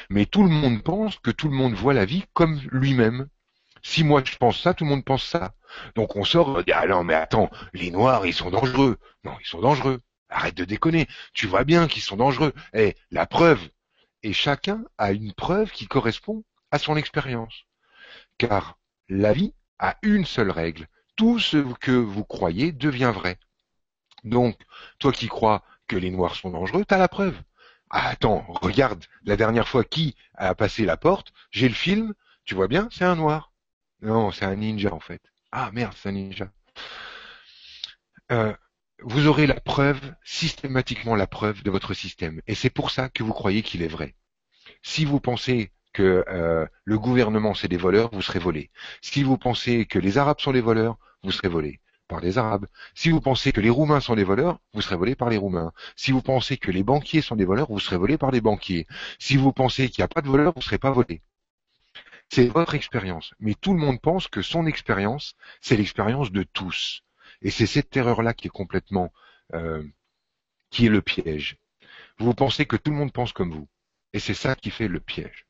Mais 0.09 0.25
tout 0.25 0.43
le 0.43 0.49
monde 0.49 0.83
pense 0.83 1.17
que 1.19 1.31
tout 1.31 1.47
le 1.47 1.55
monde 1.55 1.73
voit 1.73 1.93
la 1.93 2.05
vie 2.05 2.25
comme 2.33 2.59
lui-même. 2.71 3.27
Si 3.81 4.03
moi 4.03 4.21
je 4.23 4.35
pense 4.35 4.61
ça, 4.61 4.73
tout 4.73 4.83
le 4.83 4.89
monde 4.89 5.05
pense 5.05 5.23
ça. 5.23 5.53
Donc 5.95 6.15
on 6.15 6.23
sort, 6.23 6.61
ah 6.71 6.87
non 6.87 7.03
mais 7.03 7.13
attends, 7.13 7.49
les 7.73 7.89
noirs 7.89 8.25
ils 8.25 8.33
sont 8.33 8.51
dangereux. 8.51 8.97
Non, 9.23 9.35
ils 9.39 9.47
sont 9.47 9.61
dangereux. 9.61 10.01
Arrête 10.29 10.55
de 10.55 10.65
déconner. 10.65 11.07
Tu 11.33 11.47
vois 11.47 11.63
bien 11.63 11.87
qu'ils 11.87 12.01
sont 12.01 12.17
dangereux. 12.17 12.53
Eh, 12.73 12.95
la 13.11 13.25
preuve. 13.25 13.61
Et 14.23 14.33
chacun 14.33 14.83
a 14.97 15.11
une 15.11 15.33
preuve 15.33 15.71
qui 15.71 15.87
correspond 15.87 16.43
à 16.71 16.79
son 16.79 16.97
expérience. 16.97 17.63
Car 18.37 18.77
la 19.09 19.31
vie 19.31 19.53
a 19.79 19.97
une 20.01 20.25
seule 20.25 20.51
règle. 20.51 20.87
Tout 21.15 21.39
ce 21.39 21.57
que 21.79 21.91
vous 21.91 22.25
croyez 22.25 22.71
devient 22.71 23.11
vrai. 23.13 23.39
Donc, 24.27 24.57
toi 24.99 25.11
qui 25.11 25.27
crois 25.27 25.63
que 25.87 25.95
les 25.95 26.11
noirs 26.11 26.35
sont 26.35 26.49
dangereux, 26.51 26.85
t'as 26.85 26.97
la 26.97 27.07
preuve. 27.07 27.35
Ah, 27.89 28.09
attends, 28.09 28.45
regarde, 28.61 29.05
la 29.23 29.37
dernière 29.37 29.67
fois 29.67 29.83
qui 29.83 30.15
a 30.35 30.53
passé 30.55 30.85
la 30.85 30.97
porte, 30.97 31.33
j'ai 31.51 31.69
le 31.69 31.75
film, 31.75 32.13
tu 32.43 32.55
vois 32.55 32.67
bien, 32.67 32.89
c'est 32.91 33.05
un 33.05 33.15
noir. 33.15 33.53
Non, 34.01 34.31
c'est 34.31 34.45
un 34.45 34.55
ninja 34.55 34.93
en 34.93 34.99
fait. 34.99 35.21
Ah 35.51 35.71
merde, 35.73 35.93
c'est 35.95 36.09
un 36.09 36.11
ninja. 36.11 36.51
Euh, 38.31 38.53
vous 39.01 39.27
aurez 39.27 39.47
la 39.47 39.59
preuve, 39.59 40.01
systématiquement 40.23 41.15
la 41.15 41.27
preuve 41.27 41.63
de 41.63 41.71
votre 41.71 41.93
système. 41.93 42.41
Et 42.47 42.55
c'est 42.55 42.69
pour 42.69 42.91
ça 42.91 43.09
que 43.09 43.23
vous 43.23 43.33
croyez 43.33 43.63
qu'il 43.63 43.81
est 43.81 43.87
vrai. 43.87 44.15
Si 44.83 45.05
vous 45.05 45.19
pensez 45.21 45.71
que 45.93 46.25
euh, 46.27 46.65
le 46.83 46.99
gouvernement 46.99 47.53
c'est 47.53 47.69
des 47.69 47.77
voleurs, 47.77 48.09
vous 48.11 48.21
serez 48.21 48.39
volé. 48.39 48.69
Si 49.01 49.23
vous 49.23 49.37
pensez 49.37 49.85
que 49.85 49.99
les 49.99 50.17
Arabes 50.17 50.41
sont 50.41 50.51
des 50.51 50.61
voleurs, 50.61 50.97
vous 51.23 51.31
serez 51.31 51.47
volé 51.47 51.79
par 52.07 52.19
les 52.19 52.37
Arabes. 52.37 52.67
Si 52.95 53.09
vous 53.09 53.21
pensez 53.21 53.51
que 53.51 53.61
les 53.61 53.69
Roumains 53.69 53.99
sont 53.99 54.15
des 54.15 54.23
voleurs, 54.23 54.59
vous 54.73 54.81
serez 54.81 54.95
volé 54.95 55.15
par 55.15 55.29
les 55.29 55.37
Roumains. 55.37 55.71
Si 55.95 56.11
vous 56.11 56.21
pensez 56.21 56.57
que 56.57 56.71
les 56.71 56.83
banquiers 56.83 57.21
sont 57.21 57.35
des 57.35 57.45
voleurs, 57.45 57.67
vous 57.69 57.79
serez 57.79 57.97
volé 57.97 58.17
par 58.17 58.31
les 58.31 58.41
banquiers. 58.41 58.87
Si 59.19 59.37
vous 59.37 59.51
pensez 59.53 59.89
qu'il 59.89 60.01
n'y 60.01 60.05
a 60.05 60.07
pas 60.07 60.21
de 60.21 60.27
voleurs, 60.27 60.53
vous 60.53 60.59
ne 60.59 60.63
serez 60.63 60.77
pas 60.77 60.91
volé. 60.91 61.21
C'est 62.29 62.47
votre 62.47 62.75
expérience. 62.75 63.33
Mais 63.39 63.53
tout 63.53 63.73
le 63.73 63.79
monde 63.79 64.01
pense 64.01 64.27
que 64.27 64.41
son 64.41 64.65
expérience, 64.65 65.35
c'est 65.61 65.77
l'expérience 65.77 66.31
de 66.31 66.43
tous. 66.43 67.03
Et 67.41 67.51
c'est 67.51 67.67
cette 67.67 67.95
erreur-là 67.95 68.33
qui 68.33 68.47
est 68.47 68.51
complètement, 68.51 69.13
euh, 69.53 69.83
qui 70.69 70.87
est 70.87 70.89
le 70.89 71.01
piège. 71.01 71.57
Vous 72.19 72.33
pensez 72.33 72.65
que 72.65 72.75
tout 72.75 72.91
le 72.91 72.97
monde 72.97 73.13
pense 73.13 73.31
comme 73.31 73.51
vous. 73.51 73.67
Et 74.13 74.19
c'est 74.19 74.33
ça 74.33 74.55
qui 74.55 74.71
fait 74.71 74.87
le 74.87 74.99
piège. 74.99 75.45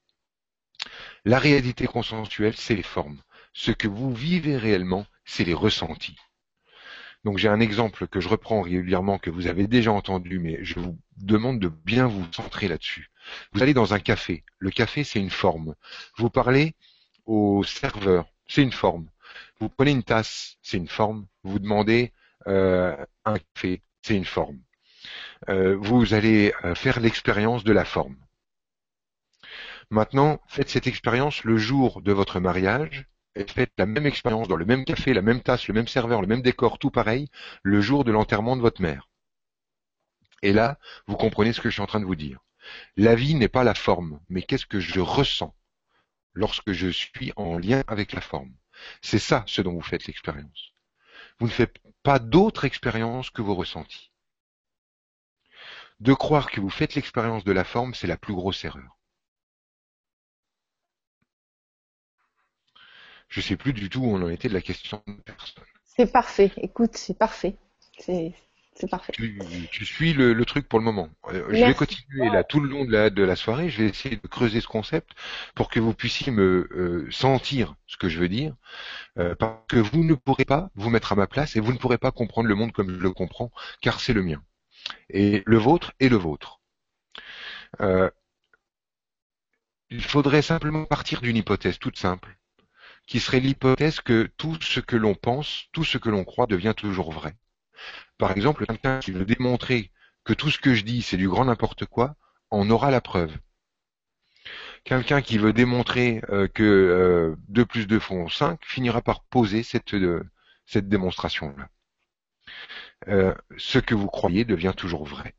La 1.25 1.39
réalité 1.39 1.87
consensuelle, 1.87 2.55
c'est 2.55 2.75
les 2.75 2.83
formes. 2.83 3.21
Ce 3.53 3.71
que 3.71 3.87
vous 3.87 4.13
vivez 4.13 4.57
réellement, 4.57 5.05
c'est 5.25 5.43
les 5.43 5.53
ressentis. 5.53 6.17
Donc 7.27 7.39
j'ai 7.39 7.49
un 7.49 7.59
exemple 7.59 8.07
que 8.07 8.21
je 8.21 8.29
reprends 8.29 8.61
régulièrement, 8.61 9.17
que 9.17 9.29
vous 9.29 9.47
avez 9.47 9.67
déjà 9.67 9.91
entendu, 9.91 10.39
mais 10.39 10.63
je 10.63 10.79
vous 10.79 10.97
demande 11.17 11.59
de 11.59 11.67
bien 11.67 12.07
vous 12.07 12.25
centrer 12.31 12.69
là-dessus. 12.69 13.11
Vous 13.51 13.61
allez 13.61 13.73
dans 13.73 13.93
un 13.93 13.99
café. 13.99 14.45
Le 14.59 14.69
café, 14.69 15.03
c'est 15.03 15.19
une 15.19 15.29
forme. 15.29 15.75
Vous 16.15 16.29
parlez 16.29 16.73
au 17.25 17.65
serveur, 17.65 18.27
c'est 18.47 18.63
une 18.63 18.71
forme. 18.71 19.09
Vous 19.59 19.67
prenez 19.67 19.91
une 19.91 20.03
tasse, 20.03 20.55
c'est 20.61 20.77
une 20.77 20.87
forme. 20.87 21.27
Vous 21.43 21.59
demandez 21.59 22.13
euh, 22.47 22.95
un 23.25 23.39
café, 23.39 23.81
c'est 24.03 24.15
une 24.15 24.23
forme. 24.23 24.59
Euh, 25.49 25.75
vous 25.75 26.13
allez 26.13 26.53
euh, 26.63 26.75
faire 26.75 27.01
l'expérience 27.01 27.65
de 27.65 27.73
la 27.73 27.83
forme. 27.83 28.15
Maintenant, 29.89 30.39
faites 30.47 30.69
cette 30.69 30.87
expérience 30.87 31.43
le 31.43 31.57
jour 31.57 32.01
de 32.01 32.13
votre 32.13 32.39
mariage 32.39 33.05
et 33.37 33.45
faites 33.47 33.73
la 33.77 33.85
même 33.85 34.07
expérience 34.07 34.47
dans 34.47 34.55
le 34.55 34.65
même 34.65 34.83
café, 34.83 35.13
la 35.13 35.21
même 35.21 35.41
tasse, 35.41 35.67
le 35.67 35.73
même 35.73 35.87
serveur, 35.87 36.21
le 36.21 36.27
même 36.27 36.41
décor, 36.41 36.79
tout 36.79 36.89
pareil, 36.89 37.29
le 37.61 37.81
jour 37.81 38.03
de 38.03 38.11
l'enterrement 38.11 38.55
de 38.55 38.61
votre 38.61 38.81
mère. 38.81 39.09
Et 40.41 40.53
là, 40.53 40.79
vous 41.05 41.17
comprenez 41.17 41.53
ce 41.53 41.61
que 41.61 41.69
je 41.69 41.73
suis 41.73 41.81
en 41.81 41.87
train 41.87 41.99
de 41.99 42.05
vous 42.05 42.15
dire. 42.15 42.39
La 42.95 43.15
vie 43.15 43.35
n'est 43.35 43.47
pas 43.47 43.63
la 43.63 43.75
forme, 43.75 44.19
mais 44.29 44.41
qu'est-ce 44.41 44.65
que 44.65 44.79
je 44.79 44.99
ressens 44.99 45.55
lorsque 46.33 46.71
je 46.71 46.87
suis 46.87 47.31
en 47.35 47.57
lien 47.57 47.83
avec 47.87 48.13
la 48.13 48.21
forme. 48.21 48.53
C'est 49.01 49.19
ça 49.19 49.43
ce 49.47 49.61
dont 49.61 49.73
vous 49.73 49.81
faites 49.81 50.05
l'expérience. 50.05 50.73
Vous 51.39 51.47
ne 51.47 51.51
faites 51.51 51.77
pas 52.03 52.19
d'autre 52.19 52.65
expérience 52.65 53.29
que 53.29 53.41
vos 53.41 53.55
ressentis. 53.55 54.11
De 55.99 56.13
croire 56.13 56.51
que 56.51 56.61
vous 56.61 56.69
faites 56.69 56.95
l'expérience 56.95 57.43
de 57.43 57.51
la 57.51 57.63
forme, 57.63 57.95
c'est 57.95 58.07
la 58.07 58.17
plus 58.17 58.35
grosse 58.35 58.63
erreur. 58.65 58.96
Je 63.27 63.41
sais 63.41 63.57
plus 63.57 63.73
du 63.73 63.89
tout 63.89 64.01
où 64.01 64.15
on 64.15 64.21
en 64.21 64.29
était 64.29 64.47
de 64.47 64.53
la 64.53 64.61
question 64.61 65.03
de 65.07 65.13
personne. 65.13 65.63
C'est 65.83 66.11
parfait. 66.11 66.51
Écoute, 66.57 66.95
c'est 66.95 67.17
parfait. 67.17 67.55
C'est 67.99 68.33
parfait. 68.89 69.11
Tu, 69.13 69.85
suis 69.85 70.13
le, 70.13 70.45
truc 70.45 70.69
pour 70.69 70.77
le 70.77 70.85
moment. 70.85 71.09
Euh, 71.29 71.47
je 71.49 71.65
vais 71.65 71.73
continuer 71.73 72.29
là 72.29 72.43
tout 72.43 72.59
le 72.59 72.69
long 72.69 72.85
de 72.85 72.91
la, 72.91 73.09
de 73.09 73.23
la 73.23 73.35
soirée. 73.35 73.69
Je 73.69 73.81
vais 73.81 73.89
essayer 73.89 74.17
de 74.17 74.27
creuser 74.27 74.61
ce 74.61 74.67
concept 74.67 75.09
pour 75.55 75.69
que 75.69 75.79
vous 75.79 75.95
puissiez 75.95 76.31
me 76.31 76.67
euh, 76.71 77.07
sentir 77.09 77.73
ce 77.87 77.97
que 77.97 78.07
je 78.07 78.19
veux 78.19 78.29
dire, 78.29 78.55
euh, 79.17 79.33
parce 79.33 79.57
que 79.67 79.77
vous 79.77 80.03
ne 80.03 80.13
pourrez 80.13 80.45
pas 80.45 80.69
vous 80.75 80.91
mettre 80.91 81.11
à 81.11 81.15
ma 81.15 81.25
place 81.25 81.55
et 81.55 81.59
vous 81.59 81.73
ne 81.73 81.79
pourrez 81.79 81.97
pas 81.97 82.11
comprendre 82.11 82.47
le 82.47 82.55
monde 82.55 82.71
comme 82.71 82.91
je 82.91 82.99
le 82.99 83.11
comprends, 83.11 83.51
car 83.81 83.99
c'est 83.99 84.13
le 84.13 84.21
mien 84.21 84.43
et 85.09 85.41
le 85.45 85.57
vôtre 85.57 85.93
est 85.99 86.07
le 86.07 86.15
vôtre. 86.15 86.61
il 89.89 90.03
faudrait 90.03 90.41
simplement 90.41 90.85
partir 90.85 91.21
d'une 91.21 91.35
hypothèse 91.35 91.79
toute 91.79 91.97
simple 91.97 92.37
qui 93.07 93.19
serait 93.19 93.39
l'hypothèse 93.39 94.01
que 94.01 94.29
tout 94.37 94.57
ce 94.61 94.79
que 94.79 94.95
l'on 94.95 95.15
pense, 95.15 95.65
tout 95.71 95.83
ce 95.83 95.97
que 95.97 96.09
l'on 96.09 96.23
croit 96.23 96.45
devient 96.45 96.73
toujours 96.77 97.11
vrai. 97.11 97.35
Par 98.17 98.31
exemple, 98.31 98.65
quelqu'un 98.65 98.99
qui 98.99 99.11
veut 99.11 99.25
démontrer 99.25 99.91
que 100.23 100.33
tout 100.33 100.51
ce 100.51 100.59
que 100.59 100.73
je 100.75 100.83
dis 100.83 101.01
c'est 101.01 101.17
du 101.17 101.29
grand 101.29 101.45
n'importe 101.45 101.85
quoi, 101.85 102.15
en 102.51 102.69
aura 102.69 102.91
la 102.91 103.01
preuve. 103.01 103.35
Quelqu'un 104.83 105.21
qui 105.21 105.37
veut 105.37 105.53
démontrer 105.53 106.21
euh, 106.29 106.47
que 106.47 106.63
euh, 106.63 107.35
2 107.49 107.65
plus 107.65 107.87
2 107.87 107.99
font 107.99 108.29
5 108.29 108.59
finira 108.63 109.01
par 109.01 109.23
poser 109.23 109.63
cette, 109.63 109.93
euh, 109.93 110.23
cette 110.65 110.87
démonstration-là. 110.87 111.69
Euh, 113.07 113.33
ce 113.57 113.79
que 113.79 113.95
vous 113.95 114.07
croyez 114.07 114.45
devient 114.45 114.73
toujours 114.75 115.05
vrai. 115.05 115.35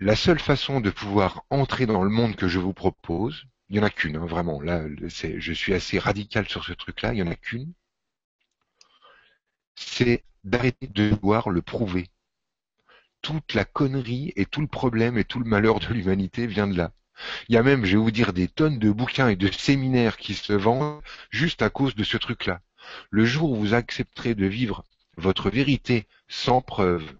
La 0.00 0.16
seule 0.16 0.40
façon 0.40 0.80
de 0.80 0.90
pouvoir 0.90 1.44
entrer 1.50 1.86
dans 1.86 2.02
le 2.02 2.10
monde 2.10 2.34
que 2.36 2.48
je 2.48 2.58
vous 2.58 2.72
propose, 2.72 3.44
il 3.72 3.76
y 3.78 3.80
en 3.80 3.84
a 3.84 3.90
qu'une, 3.90 4.16
hein, 4.16 4.26
vraiment. 4.26 4.60
Là, 4.60 4.84
je 4.98 5.52
suis 5.54 5.72
assez 5.72 5.98
radical 5.98 6.46
sur 6.46 6.62
ce 6.62 6.74
truc-là. 6.74 7.14
Il 7.14 7.18
y 7.20 7.22
en 7.22 7.26
a 7.26 7.34
qu'une. 7.34 7.72
C'est 9.74 10.24
d'arrêter 10.44 10.88
de 10.88 11.08
vouloir 11.08 11.48
le 11.48 11.62
prouver. 11.62 12.10
Toute 13.22 13.54
la 13.54 13.64
connerie 13.64 14.34
et 14.36 14.44
tout 14.44 14.60
le 14.60 14.66
problème 14.66 15.16
et 15.16 15.24
tout 15.24 15.38
le 15.38 15.48
malheur 15.48 15.80
de 15.80 15.86
l'humanité 15.86 16.46
vient 16.46 16.66
de 16.66 16.76
là. 16.76 16.92
Il 17.48 17.54
y 17.54 17.56
a 17.56 17.62
même, 17.62 17.86
je 17.86 17.92
vais 17.92 18.02
vous 18.02 18.10
dire, 18.10 18.34
des 18.34 18.46
tonnes 18.46 18.78
de 18.78 18.90
bouquins 18.90 19.28
et 19.28 19.36
de 19.36 19.50
séminaires 19.50 20.18
qui 20.18 20.34
se 20.34 20.52
vendent 20.52 21.00
juste 21.30 21.62
à 21.62 21.70
cause 21.70 21.94
de 21.94 22.04
ce 22.04 22.18
truc-là. 22.18 22.60
Le 23.08 23.24
jour 23.24 23.52
où 23.52 23.56
vous 23.56 23.72
accepterez 23.72 24.34
de 24.34 24.44
vivre 24.44 24.84
votre 25.16 25.48
vérité 25.48 26.06
sans 26.28 26.60
preuve, 26.60 27.10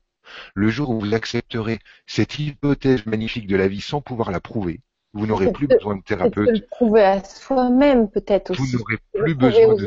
le 0.54 0.68
jour 0.68 0.90
où 0.90 1.00
vous 1.00 1.14
accepterez 1.14 1.78
cette 2.06 2.38
hypothèse 2.38 3.06
magnifique 3.06 3.46
de 3.46 3.56
la 3.56 3.68
vie 3.68 3.80
sans 3.80 4.02
pouvoir 4.02 4.30
la 4.30 4.40
prouver, 4.40 4.82
vous 5.12 5.26
n'aurez 5.26 5.52
plus 5.52 5.66
besoin 5.66 5.96
de 5.96 6.02
thérapeute. 6.02 6.48
le 6.48 6.66
prouver 6.66 7.02
à 7.02 7.24
soi-même 7.24 8.10
peut-être 8.10 8.50
aussi. 8.50 8.62
Vous 8.62 8.78
n'aurez 8.78 8.98
plus 9.12 9.34
besoin 9.34 9.74
de. 9.74 9.86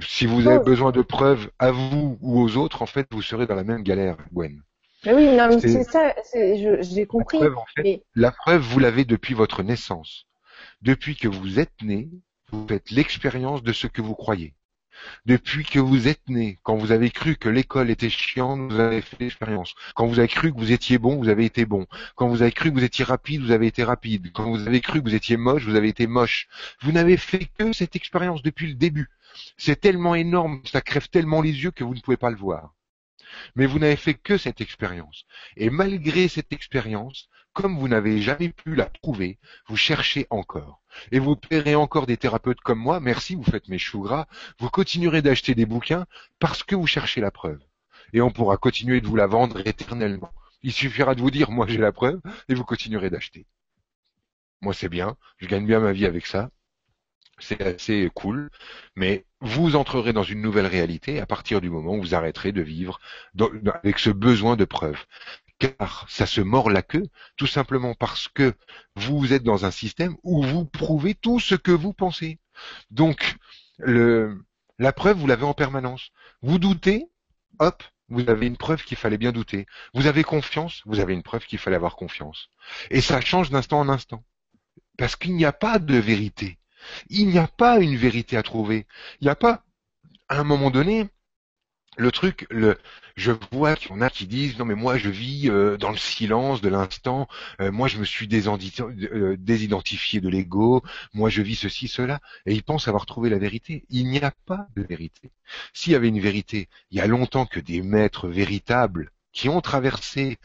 Si 0.00 0.26
vous 0.26 0.46
avez 0.46 0.62
besoin 0.62 0.92
de 0.92 1.00
preuves 1.00 1.50
à 1.58 1.70
vous 1.70 2.18
ou 2.20 2.40
aux 2.40 2.56
autres, 2.58 2.82
en 2.82 2.86
fait, 2.86 3.06
vous 3.10 3.22
serez 3.22 3.46
dans 3.46 3.54
la 3.54 3.64
même 3.64 3.82
galère, 3.82 4.16
Gwen. 4.32 4.62
Mais 5.06 5.14
oui, 5.14 5.26
non, 5.34 5.48
mais 5.48 5.60
c'est 5.60 5.84
ça, 5.84 6.14
j'ai 6.34 7.06
compris. 7.06 7.38
La 7.38 7.46
preuve, 7.46 7.58
en 7.58 7.64
fait, 7.76 8.02
la 8.14 8.30
preuve, 8.30 8.60
vous 8.60 8.78
l'avez 8.78 9.04
depuis 9.04 9.34
votre 9.34 9.62
naissance. 9.62 10.26
Depuis 10.82 11.16
que 11.16 11.26
vous 11.26 11.58
êtes 11.58 11.82
né, 11.82 12.10
vous 12.52 12.66
faites 12.68 12.90
l'expérience 12.90 13.62
de 13.62 13.72
ce 13.72 13.86
que 13.86 14.02
vous 14.02 14.14
croyez. 14.14 14.54
Depuis 15.26 15.64
que 15.64 15.78
vous 15.78 16.08
êtes 16.08 16.28
né, 16.28 16.58
quand 16.62 16.76
vous 16.76 16.92
avez 16.92 17.10
cru 17.10 17.36
que 17.36 17.48
l'école 17.48 17.90
était 17.90 18.10
chiante, 18.10 18.72
vous 18.72 18.80
avez 18.80 19.00
fait 19.02 19.16
l'expérience. 19.20 19.74
Quand 19.94 20.06
vous 20.06 20.18
avez 20.18 20.28
cru 20.28 20.52
que 20.52 20.58
vous 20.58 20.72
étiez 20.72 20.98
bon, 20.98 21.16
vous 21.16 21.28
avez 21.28 21.44
été 21.44 21.64
bon. 21.64 21.86
Quand 22.16 22.28
vous 22.28 22.42
avez 22.42 22.52
cru 22.52 22.70
que 22.70 22.78
vous 22.78 22.84
étiez 22.84 23.04
rapide, 23.04 23.42
vous 23.42 23.50
avez 23.50 23.66
été 23.66 23.84
rapide. 23.84 24.32
Quand 24.32 24.50
vous 24.50 24.66
avez 24.66 24.80
cru 24.80 25.02
que 25.02 25.08
vous 25.08 25.14
étiez 25.14 25.36
moche, 25.36 25.64
vous 25.64 25.76
avez 25.76 25.88
été 25.88 26.06
moche. 26.06 26.48
Vous 26.82 26.92
n'avez 26.92 27.16
fait 27.16 27.46
que 27.58 27.72
cette 27.72 27.96
expérience 27.96 28.42
depuis 28.42 28.68
le 28.68 28.74
début. 28.74 29.10
C'est 29.56 29.80
tellement 29.80 30.14
énorme, 30.14 30.60
ça 30.64 30.80
crève 30.80 31.08
tellement 31.08 31.40
les 31.40 31.62
yeux 31.62 31.70
que 31.70 31.84
vous 31.84 31.94
ne 31.94 32.00
pouvez 32.00 32.16
pas 32.16 32.30
le 32.30 32.36
voir. 32.36 32.74
Mais 33.56 33.66
vous 33.66 33.78
n'avez 33.78 33.96
fait 33.96 34.14
que 34.14 34.36
cette 34.36 34.60
expérience. 34.60 35.24
Et 35.56 35.70
malgré 35.70 36.28
cette 36.28 36.52
expérience, 36.52 37.28
comme 37.52 37.78
vous 37.78 37.88
n'avez 37.88 38.20
jamais 38.20 38.48
pu 38.48 38.74
la 38.74 38.86
prouver, 38.86 39.38
vous 39.66 39.76
cherchez 39.76 40.26
encore. 40.30 40.82
Et 41.10 41.18
vous 41.18 41.36
paierez 41.36 41.74
encore 41.74 42.06
des 42.06 42.16
thérapeutes 42.16 42.60
comme 42.60 42.78
moi, 42.78 43.00
merci, 43.00 43.34
vous 43.34 43.44
faites 43.44 43.68
mes 43.68 43.78
choux 43.78 44.00
gras, 44.00 44.26
vous 44.58 44.70
continuerez 44.70 45.22
d'acheter 45.22 45.54
des 45.54 45.66
bouquins 45.66 46.06
parce 46.38 46.62
que 46.62 46.74
vous 46.74 46.86
cherchez 46.86 47.20
la 47.20 47.30
preuve. 47.30 47.60
Et 48.12 48.20
on 48.20 48.30
pourra 48.30 48.56
continuer 48.56 49.00
de 49.00 49.06
vous 49.06 49.16
la 49.16 49.26
vendre 49.26 49.66
éternellement. 49.66 50.32
Il 50.62 50.72
suffira 50.72 51.14
de 51.14 51.20
vous 51.20 51.30
dire, 51.30 51.50
moi 51.50 51.66
j'ai 51.66 51.78
la 51.78 51.92
preuve, 51.92 52.20
et 52.48 52.54
vous 52.54 52.64
continuerez 52.64 53.10
d'acheter. 53.10 53.46
Moi 54.60 54.74
c'est 54.74 54.88
bien, 54.88 55.16
je 55.38 55.46
gagne 55.46 55.66
bien 55.66 55.80
ma 55.80 55.92
vie 55.92 56.06
avec 56.06 56.26
ça. 56.26 56.50
C'est 57.38 57.60
assez 57.62 58.08
cool, 58.14 58.50
mais 58.94 59.24
vous 59.40 59.74
entrerez 59.74 60.12
dans 60.12 60.22
une 60.22 60.40
nouvelle 60.40 60.66
réalité 60.66 61.20
à 61.20 61.26
partir 61.26 61.60
du 61.60 61.70
moment 61.70 61.94
où 61.94 62.00
vous 62.00 62.14
arrêterez 62.14 62.52
de 62.52 62.62
vivre 62.62 63.00
avec 63.74 63.98
ce 63.98 64.10
besoin 64.10 64.54
de 64.54 64.64
preuve 64.64 65.04
car 65.62 66.06
ça 66.08 66.26
se 66.26 66.40
mord 66.40 66.70
la 66.70 66.82
queue, 66.82 67.06
tout 67.36 67.46
simplement 67.46 67.94
parce 67.94 68.26
que 68.26 68.54
vous 68.96 69.32
êtes 69.32 69.44
dans 69.44 69.64
un 69.64 69.70
système 69.70 70.16
où 70.24 70.42
vous 70.42 70.64
prouvez 70.64 71.14
tout 71.14 71.38
ce 71.38 71.54
que 71.54 71.70
vous 71.70 71.92
pensez. 71.92 72.40
Donc, 72.90 73.36
la 73.78 74.92
preuve, 74.92 75.18
vous 75.18 75.28
l'avez 75.28 75.44
en 75.44 75.54
permanence. 75.54 76.10
Vous 76.42 76.58
doutez, 76.58 77.06
hop, 77.60 77.84
vous 78.08 78.28
avez 78.28 78.48
une 78.48 78.56
preuve 78.56 78.82
qu'il 78.82 78.96
fallait 78.96 79.18
bien 79.18 79.30
douter. 79.30 79.66
Vous 79.94 80.08
avez 80.08 80.24
confiance, 80.24 80.82
vous 80.84 80.98
avez 80.98 81.14
une 81.14 81.22
preuve 81.22 81.46
qu'il 81.46 81.60
fallait 81.60 81.76
avoir 81.76 81.94
confiance. 81.94 82.48
Et 82.90 83.00
ça 83.00 83.20
change 83.20 83.50
d'instant 83.50 83.78
en 83.78 83.88
instant. 83.88 84.24
Parce 84.98 85.14
qu'il 85.14 85.36
n'y 85.36 85.44
a 85.44 85.52
pas 85.52 85.78
de 85.78 85.96
vérité. 85.96 86.58
Il 87.08 87.28
n'y 87.28 87.38
a 87.38 87.46
pas 87.46 87.78
une 87.78 87.96
vérité 87.96 88.36
à 88.36 88.42
trouver. 88.42 88.88
Il 89.20 89.24
n'y 89.26 89.30
a 89.30 89.36
pas, 89.36 89.64
à 90.28 90.40
un 90.40 90.44
moment 90.44 90.72
donné, 90.72 91.08
le 91.98 92.10
truc, 92.10 92.46
le, 92.50 92.78
je 93.16 93.32
vois 93.52 93.76
qu'il 93.76 93.90
y 93.90 93.94
en 93.94 94.00
a 94.00 94.08
qui 94.10 94.26
disent 94.26 94.58
non 94.58 94.64
mais 94.64 94.74
moi 94.74 94.96
je 94.96 95.10
vis 95.10 95.50
euh, 95.50 95.76
dans 95.76 95.90
le 95.90 95.96
silence 95.96 96.60
de 96.62 96.68
l'instant, 96.68 97.28
euh, 97.60 97.70
moi 97.70 97.88
je 97.88 97.98
me 97.98 98.04
suis 98.04 98.28
euh, 98.32 99.36
désidentifié 99.38 100.20
de 100.20 100.28
l'ego, 100.28 100.82
moi 101.12 101.28
je 101.28 101.42
vis 101.42 101.56
ceci 101.56 101.88
cela, 101.88 102.20
et 102.46 102.54
ils 102.54 102.62
pensent 102.62 102.88
avoir 102.88 103.04
trouvé 103.06 103.28
la 103.30 103.38
vérité. 103.38 103.84
Il 103.90 104.08
n'y 104.08 104.20
a 104.20 104.32
pas 104.46 104.68
de 104.76 104.82
vérité. 104.82 105.30
S'il 105.74 105.92
y 105.92 105.96
avait 105.96 106.08
une 106.08 106.20
vérité, 106.20 106.68
il 106.90 106.98
y 106.98 107.00
a 107.00 107.06
longtemps 107.06 107.46
que 107.46 107.60
des 107.60 107.82
maîtres 107.82 108.28
véritables 108.28 109.10
qui 109.32 109.48
ont 109.48 109.60
traversé 109.60 110.38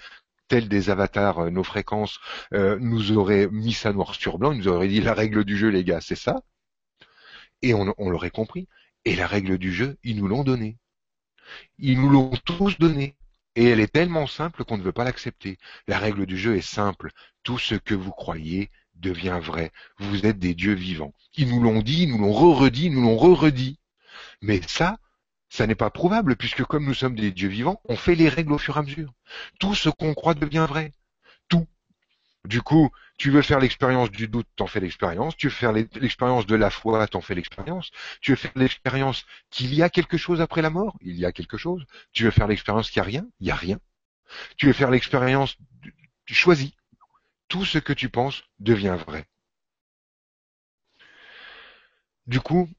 tels 0.49 0.67
des 0.69 0.89
avatars 0.89 1.51
nos 1.51 1.63
fréquences 1.63 2.19
nous 2.53 3.11
auraient 3.17 3.47
mis 3.51 3.73
ça 3.73 3.91
noir 3.93 4.15
sur 4.15 4.37
blanc, 4.37 4.51
ils 4.53 4.59
nous 4.59 4.67
auraient 4.69 4.87
dit 4.87 5.01
la 5.01 5.13
règle 5.13 5.43
du 5.43 5.57
jeu 5.57 5.69
les 5.69 5.83
gars 5.83 6.01
c'est 6.01 6.15
ça, 6.15 6.41
et 7.61 7.73
on, 7.73 7.93
on 7.97 8.09
l'aurait 8.09 8.31
compris. 8.31 8.67
Et 9.05 9.15
la 9.15 9.27
règle 9.27 9.57
du 9.57 9.73
jeu, 9.73 9.97
ils 10.03 10.17
nous 10.17 10.27
l'ont 10.27 10.43
donnée. 10.43 10.77
Ils 11.77 11.99
nous 11.99 12.09
l'ont 12.09 12.31
tous 12.45 12.77
donnée. 12.77 13.15
Et 13.55 13.65
elle 13.65 13.79
est 13.79 13.91
tellement 13.91 14.27
simple 14.27 14.63
qu'on 14.63 14.77
ne 14.77 14.83
veut 14.83 14.91
pas 14.91 15.03
l'accepter. 15.03 15.57
La 15.87 15.97
règle 15.97 16.25
du 16.25 16.37
jeu 16.37 16.55
est 16.55 16.61
simple. 16.61 17.11
Tout 17.43 17.57
ce 17.57 17.75
que 17.75 17.95
vous 17.95 18.11
croyez 18.11 18.69
devient 18.95 19.39
vrai. 19.41 19.71
Vous 19.97 20.25
êtes 20.25 20.39
des 20.39 20.53
dieux 20.53 20.73
vivants. 20.73 21.13
Ils 21.35 21.49
nous 21.49 21.61
l'ont 21.61 21.81
dit, 21.81 22.07
nous 22.07 22.19
l'ont 22.19 22.33
re-redit, 22.33 22.89
nous 22.89 23.01
l'ont 23.01 23.17
re-redit. 23.17 23.79
Mais 24.41 24.61
ça, 24.67 24.97
ça 25.49 25.65
n'est 25.65 25.75
pas 25.75 25.89
prouvable, 25.89 26.35
puisque 26.35 26.63
comme 26.65 26.85
nous 26.85 26.93
sommes 26.93 27.15
des 27.15 27.31
dieux 27.31 27.49
vivants, 27.49 27.81
on 27.85 27.95
fait 27.95 28.15
les 28.15 28.29
règles 28.29 28.53
au 28.53 28.57
fur 28.57 28.77
et 28.77 28.79
à 28.79 28.83
mesure. 28.83 29.13
Tout 29.59 29.75
ce 29.75 29.89
qu'on 29.89 30.13
croit 30.13 30.33
devient 30.33 30.65
vrai. 30.67 30.91
Tout. 31.47 31.67
Du 32.45 32.61
coup, 32.61 32.91
tu 33.17 33.31
veux 33.31 33.41
faire 33.41 33.59
l'expérience 33.59 34.11
du 34.11 34.27
doute, 34.27 34.47
t'en 34.55 34.67
fais 34.67 34.79
l'expérience. 34.79 35.35
Tu 35.35 35.47
veux 35.47 35.53
faire 35.53 35.71
l'expérience 35.71 36.45
de 36.45 36.55
la 36.55 36.69
foi, 36.69 37.07
t'en 37.07 37.21
fais 37.21 37.33
l'expérience. 37.35 37.91
Tu 38.21 38.31
veux 38.31 38.37
faire 38.37 38.51
l'expérience 38.55 39.25
qu'il 39.49 39.73
y 39.73 39.81
a 39.81 39.89
quelque 39.89 40.17
chose 40.17 40.39
après 40.39 40.61
la 40.61 40.69
mort, 40.69 40.97
il 41.01 41.15
y 41.15 41.25
a 41.25 41.31
quelque 41.31 41.57
chose. 41.57 41.83
Tu 42.13 42.23
veux 42.25 42.31
faire 42.31 42.47
l'expérience 42.47 42.91
qu'il 42.91 43.01
n'y 43.01 43.07
a 43.07 43.09
rien, 43.09 43.27
il 43.39 43.45
n'y 43.45 43.51
a 43.51 43.55
rien. 43.55 43.79
Tu 44.57 44.67
veux 44.67 44.73
faire 44.73 44.91
l'expérience, 44.91 45.57
tu 46.25 46.33
choisis. 46.35 46.71
Tout 47.47 47.65
ce 47.65 47.79
que 47.79 47.93
tu 47.93 48.09
penses 48.09 48.43
devient 48.59 48.97
vrai. 49.07 49.25
Du 52.27 52.39
coup, 52.41 52.69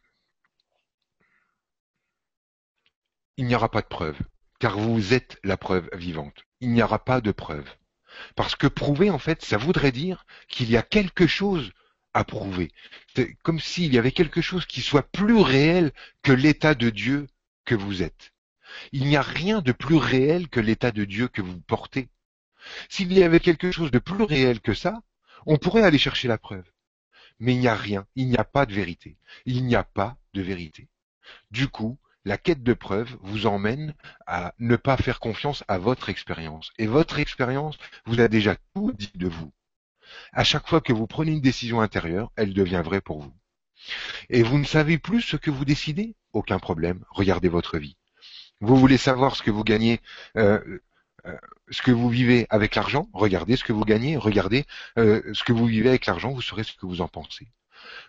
il 3.39 3.47
n'y 3.47 3.55
aura 3.55 3.71
pas 3.71 3.81
de 3.83 3.87
preuve, 3.87 4.19
car 4.61 4.79
vous 4.79 5.15
êtes 5.15 5.41
la 5.43 5.57
preuve 5.57 5.89
vivante. 5.95 6.45
Il 6.61 6.73
n'y 6.73 6.83
aura 6.83 7.05
pas 7.05 7.21
de 7.21 7.33
preuve. 7.33 7.69
Parce 8.37 8.57
que 8.57 8.67
prouver, 8.67 9.11
en 9.11 9.19
fait, 9.19 9.45
ça 9.45 9.57
voudrait 9.57 9.93
dire 9.93 10.27
qu'il 10.49 10.71
y 10.71 10.77
a 10.77 10.83
quelque 10.83 11.27
chose 11.27 11.71
à 12.15 12.25
prouver. 12.25 12.73
C'est 13.15 13.35
comme 13.43 13.61
s'il 13.61 13.93
y 13.93 13.99
avait 13.99 14.13
quelque 14.13 14.41
chose 14.41 14.67
qui 14.67 14.81
soit 14.81 15.09
plus 15.11 15.39
réel 15.39 15.93
que 16.23 16.33
l'état 16.33 16.75
de 16.75 16.91
Dieu 16.91 17.29
que 17.65 17.75
vous 17.75 18.03
êtes. 18.03 18.33
Il 18.93 19.07
n'y 19.07 19.17
a 19.17 19.23
rien 19.23 19.61
de 19.61 19.73
plus 19.73 19.97
réel 19.97 20.49
que 20.49 20.61
l'état 20.61 20.91
de 20.91 21.05
Dieu 21.05 21.29
que 21.29 21.43
vous 21.43 21.61
portez. 21.61 22.09
S'il 22.89 23.13
y 23.13 23.23
avait 23.23 23.41
quelque 23.41 23.71
chose 23.71 23.91
de 23.91 23.99
plus 23.99 24.25
réel 24.25 24.61
que 24.61 24.75
ça, 24.75 25.03
on 25.47 25.57
pourrait 25.57 25.83
aller 25.83 25.99
chercher 25.99 26.29
la 26.29 26.39
preuve. 26.39 26.71
Mais 27.39 27.55
il 27.55 27.61
n'y 27.61 27.69
a 27.69 27.77
rien, 27.77 28.07
il 28.17 28.29
n'y 28.29 28.37
a 28.37 28.45
pas 28.45 28.67
de 28.67 28.75
vérité. 28.75 29.17
Il 29.47 29.65
n'y 29.65 29.77
a 29.77 29.85
pas 29.85 30.19
de 30.35 30.43
vérité. 30.43 30.89
Du 31.51 31.69
coup, 31.69 31.99
la 32.25 32.37
quête 32.37 32.63
de 32.63 32.75
preuves 32.75 33.17
vous 33.23 33.47
emmène 33.47 33.95
à 34.27 34.55
ne 34.59 34.77
pas 34.77 34.97
faire 34.97 35.21
confiance 35.21 35.65
à 35.69 35.79
votre 35.79 36.09
expérience. 36.09 36.73
Et 36.79 36.87
votre 36.87 37.19
expérience 37.19 37.79
vous 38.07 38.21
a 38.21 38.29
déjà 38.29 38.57
tout 38.75 38.93
dit 38.93 39.13
de 39.15 39.29
vous. 39.29 39.53
À 40.33 40.45
chaque 40.45 40.67
fois 40.67 40.81
que 40.81 40.93
vous 40.93 41.07
prenez 41.07 41.33
une 41.33 41.41
décision 41.41 41.81
intérieure, 41.81 42.31
elle 42.37 42.55
devient 42.55 42.83
vraie 42.85 43.01
pour 43.01 43.21
vous. 43.21 43.35
Et 44.29 44.43
vous 44.43 44.59
ne 44.59 44.65
savez 44.65 44.99
plus 44.99 45.23
ce 45.23 45.37
que 45.37 45.51
vous 45.51 45.65
décidez? 45.65 46.17
Aucun 46.33 46.59
problème, 46.59 47.05
regardez 47.11 47.49
votre 47.49 47.79
vie. 47.79 47.97
Vous 48.61 48.77
voulez 48.77 48.99
savoir 48.99 49.37
ce 49.37 49.43
que 49.43 49.51
vous 49.51 49.65
gagnez, 49.65 50.01
euh, 50.37 50.61
euh, 51.27 51.37
ce 51.71 51.83
que 51.83 51.93
vous 51.93 52.09
vivez 52.09 52.47
avec 52.51 52.75
l'argent? 52.75 53.09
Regardez 53.13 53.57
ce 53.57 53.65
que 53.65 53.73
vous 53.73 53.85
gagnez, 53.85 54.17
regardez 54.17 54.65
euh, 54.99 55.23
ce 55.33 55.45
que 55.45 55.53
vous 55.53 55.67
vivez 55.67 55.89
avec 55.89 56.07
l'argent, 56.07 56.33
vous 56.33 56.43
saurez 56.43 56.65
ce 56.65 56.73
que 56.73 56.87
vous 56.87 57.01
en 57.01 57.09
pensez. 57.09 57.47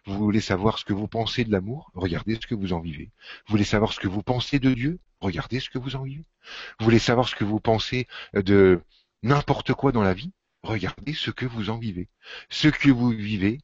Vous 0.06 0.18
voulez 0.18 0.42
savoir 0.42 0.80
ce 0.80 0.86
que 0.86 0.94
vous 0.94 1.08
pensez 1.08 1.44
de 1.44 1.52
l'amour 1.52 1.92
Regardez 1.94 2.36
ce 2.36 2.48
que 2.48 2.56
vous 2.56 2.74
en 2.74 2.80
vivez. 2.80 3.12
Vous 3.48 3.52
voulez 3.52 3.64
savoir 3.64 3.94
ce 3.94 4.00
que 4.00 4.08
vous 4.08 4.24
pensez 4.24 4.60
de 4.60 4.74
Dieu 4.74 5.00
Regardez 5.20 5.60
ce 5.60 5.70
que 5.70 5.78
vous 5.78 5.96
en 5.96 6.04
vivez. 6.04 6.24
Vous 6.80 6.86
voulez 6.86 7.00
savoir 7.00 7.28
ce 7.28 7.36
que 7.36 7.44
vous 7.44 7.60
pensez 7.60 8.08
de 8.34 8.82
n'importe 9.22 9.74
quoi 9.74 9.92
dans 9.92 10.02
la 10.02 10.14
vie 10.14 10.32
Regardez 10.64 11.14
ce 11.14 11.32
que 11.32 11.46
vous 11.46 11.70
en 11.70 11.78
vivez. 11.78 12.10
Ce 12.50 12.68
que 12.68 12.90
vous 12.90 13.10
vivez 13.10 13.60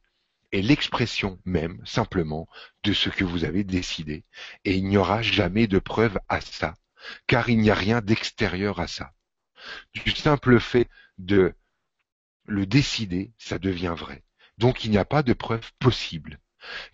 est 0.52 0.62
l'expression 0.62 1.38
même, 1.44 1.80
simplement, 1.84 2.48
de 2.84 2.92
ce 2.92 3.10
que 3.10 3.24
vous 3.24 3.44
avez 3.44 3.64
décidé. 3.64 4.24
Et 4.64 4.76
il 4.76 4.86
n'y 4.86 4.96
aura 4.96 5.22
jamais 5.22 5.66
de 5.66 5.78
preuve 5.78 6.18
à 6.28 6.40
ça, 6.40 6.74
car 7.26 7.48
il 7.48 7.58
n'y 7.58 7.70
a 7.70 7.74
rien 7.74 8.00
d'extérieur 8.00 8.80
à 8.80 8.86
ça. 8.86 9.12
Du 9.94 10.10
simple 10.12 10.60
fait 10.60 10.88
de 11.18 11.54
le 12.44 12.66
décider, 12.66 13.32
ça 13.38 13.58
devient 13.58 13.94
vrai. 13.96 14.22
Donc 14.58 14.84
il 14.84 14.90
n'y 14.90 14.98
a 14.98 15.04
pas 15.04 15.22
de 15.22 15.32
preuve 15.32 15.72
possible. 15.78 16.38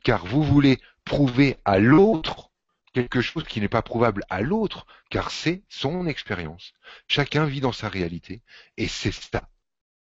Car 0.02 0.26
vous 0.26 0.42
voulez 0.42 0.80
prouver 1.04 1.56
à 1.64 1.78
l'autre 1.78 2.52
quelque 2.92 3.20
chose 3.20 3.44
qui 3.44 3.60
n'est 3.60 3.68
pas 3.68 3.82
prouvable 3.82 4.24
à 4.28 4.42
l'autre, 4.42 4.86
car 5.10 5.30
c'est 5.30 5.62
son 5.68 6.06
expérience. 6.06 6.74
Chacun 7.08 7.46
vit 7.46 7.60
dans 7.60 7.72
sa 7.72 7.88
réalité, 7.88 8.42
et 8.76 8.88
c'est 8.88 9.12
ça. 9.12 9.48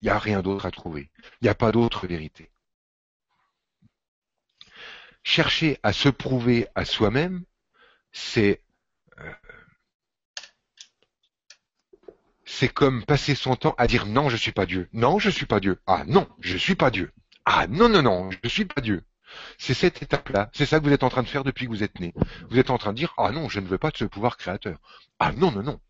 Il 0.01 0.07
n'y 0.07 0.11
a 0.11 0.19
rien 0.19 0.43
d'autre 0.43 0.67
à 0.67 0.71
trouver. 0.71 1.11
Il 1.41 1.45
n'y 1.45 1.49
a 1.49 1.55
pas 1.55 1.73
d'autre 1.73 2.07
vérité. 2.07 2.51
Chercher 5.25 5.79
à 5.83 5.93
se 5.93 6.09
prouver 6.09 6.69
à 6.75 6.85
soi-même, 6.85 7.45
c'est 8.13 8.63
euh, 9.19 9.35
c'est 12.45 12.73
comme 12.73 13.05
passer 13.05 13.35
son 13.35 13.57
temps 13.57 13.75
à 13.77 13.87
dire 13.87 14.07
non, 14.07 14.31
je 14.31 14.37
suis 14.37 14.53
pas 14.53 14.65
Dieu. 14.65 14.89
Non, 14.93 15.19
je 15.19 15.29
suis 15.31 15.47
pas 15.47 15.61
Dieu. 15.61 15.81
Ah 15.87 16.05
non, 16.07 16.29
je 16.41 16.57
suis 16.57 16.77
pas 16.77 16.91
Dieu. 16.91 17.13
Ah 17.45 17.67
non, 17.69 17.89
non, 17.89 18.03
non, 18.03 18.31
je 18.31 18.39
ne 18.43 18.49
suis 18.49 18.65
pas 18.65 18.81
Dieu. 18.81 19.05
C'est 19.59 19.75
cette 19.75 20.03
étape-là. 20.03 20.51
C'est 20.53 20.67
ça 20.67 20.79
que 20.79 20.85
vous 20.85 20.93
êtes 20.93 21.03
en 21.03 21.11
train 21.11 21.23
de 21.23 21.29
faire 21.29 21.45
depuis 21.45 21.67
que 21.67 21.71
vous 21.71 21.83
êtes 21.83 22.01
né. 22.01 22.15
Vous 22.51 22.59
êtes 22.59 22.71
en 22.71 22.79
train 22.79 22.93
de 22.93 22.99
dire, 22.99 23.15
ah 23.19 23.31
non, 23.31 23.49
je 23.49 23.61
ne 23.61 23.67
veux 23.67 23.79
pas 23.79 23.91
de 23.91 23.97
ce 23.97 24.05
pouvoir 24.05 24.37
créateur. 24.37 24.79
Ah 25.19 25.33
non, 25.33 25.51
non, 25.51 25.63
non. 25.63 25.81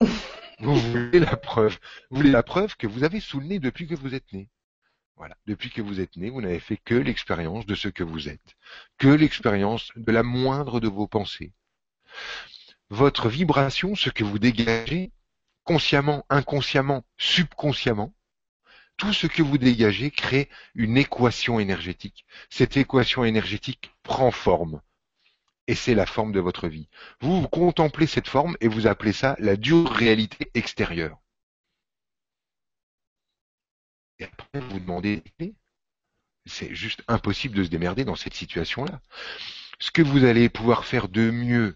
vous 0.60 0.76
voulez 0.76 1.20
la 1.20 1.36
preuve. 1.36 1.78
Vous 2.10 2.18
voulez 2.18 2.30
la 2.30 2.42
preuve 2.42 2.76
que 2.76 2.86
vous 2.86 3.04
avez 3.04 3.20
sous 3.20 3.40
le 3.40 3.46
nez 3.46 3.58
depuis 3.58 3.86
que 3.86 3.94
vous 3.94 4.14
êtes 4.14 4.32
né. 4.32 4.48
Voilà. 5.16 5.36
Depuis 5.46 5.70
que 5.70 5.82
vous 5.82 6.00
êtes 6.00 6.16
né, 6.16 6.30
vous 6.30 6.40
n'avez 6.40 6.60
fait 6.60 6.76
que 6.76 6.94
l'expérience 6.94 7.66
de 7.66 7.74
ce 7.74 7.88
que 7.88 8.02
vous 8.04 8.28
êtes. 8.28 8.56
Que 8.98 9.08
l'expérience 9.08 9.90
de 9.96 10.12
la 10.12 10.22
moindre 10.22 10.80
de 10.80 10.88
vos 10.88 11.06
pensées. 11.06 11.52
Votre 12.90 13.28
vibration, 13.28 13.94
ce 13.94 14.10
que 14.10 14.24
vous 14.24 14.38
dégagez, 14.38 15.12
consciemment, 15.64 16.26
inconsciemment, 16.28 17.04
subconsciemment, 17.16 18.12
tout 18.96 19.12
ce 19.12 19.26
que 19.26 19.42
vous 19.42 19.58
dégagez 19.58 20.10
crée 20.10 20.48
une 20.74 20.96
équation 20.96 21.58
énergétique. 21.58 22.24
Cette 22.50 22.76
équation 22.76 23.24
énergétique 23.24 23.92
prend 24.02 24.30
forme. 24.30 24.80
Et 25.66 25.74
c'est 25.74 25.94
la 25.94 26.06
forme 26.06 26.32
de 26.32 26.40
votre 26.40 26.68
vie. 26.68 26.88
Vous, 27.20 27.40
vous 27.40 27.48
contemplez 27.48 28.06
cette 28.06 28.28
forme 28.28 28.56
et 28.60 28.68
vous 28.68 28.86
appelez 28.86 29.12
ça 29.12 29.34
la 29.38 29.56
dure 29.56 29.90
réalité 29.90 30.50
extérieure. 30.54 31.18
Et 34.18 34.24
après, 34.24 34.60
vous 34.60 34.78
demandez, 34.78 35.22
c'est 36.46 36.74
juste 36.74 37.02
impossible 37.08 37.56
de 37.56 37.64
se 37.64 37.70
démerder 37.70 38.04
dans 38.04 38.14
cette 38.14 38.34
situation-là. 38.34 39.00
Ce 39.78 39.90
que 39.90 40.02
vous 40.02 40.24
allez 40.24 40.48
pouvoir 40.48 40.84
faire 40.84 41.08
de 41.08 41.30
mieux 41.30 41.74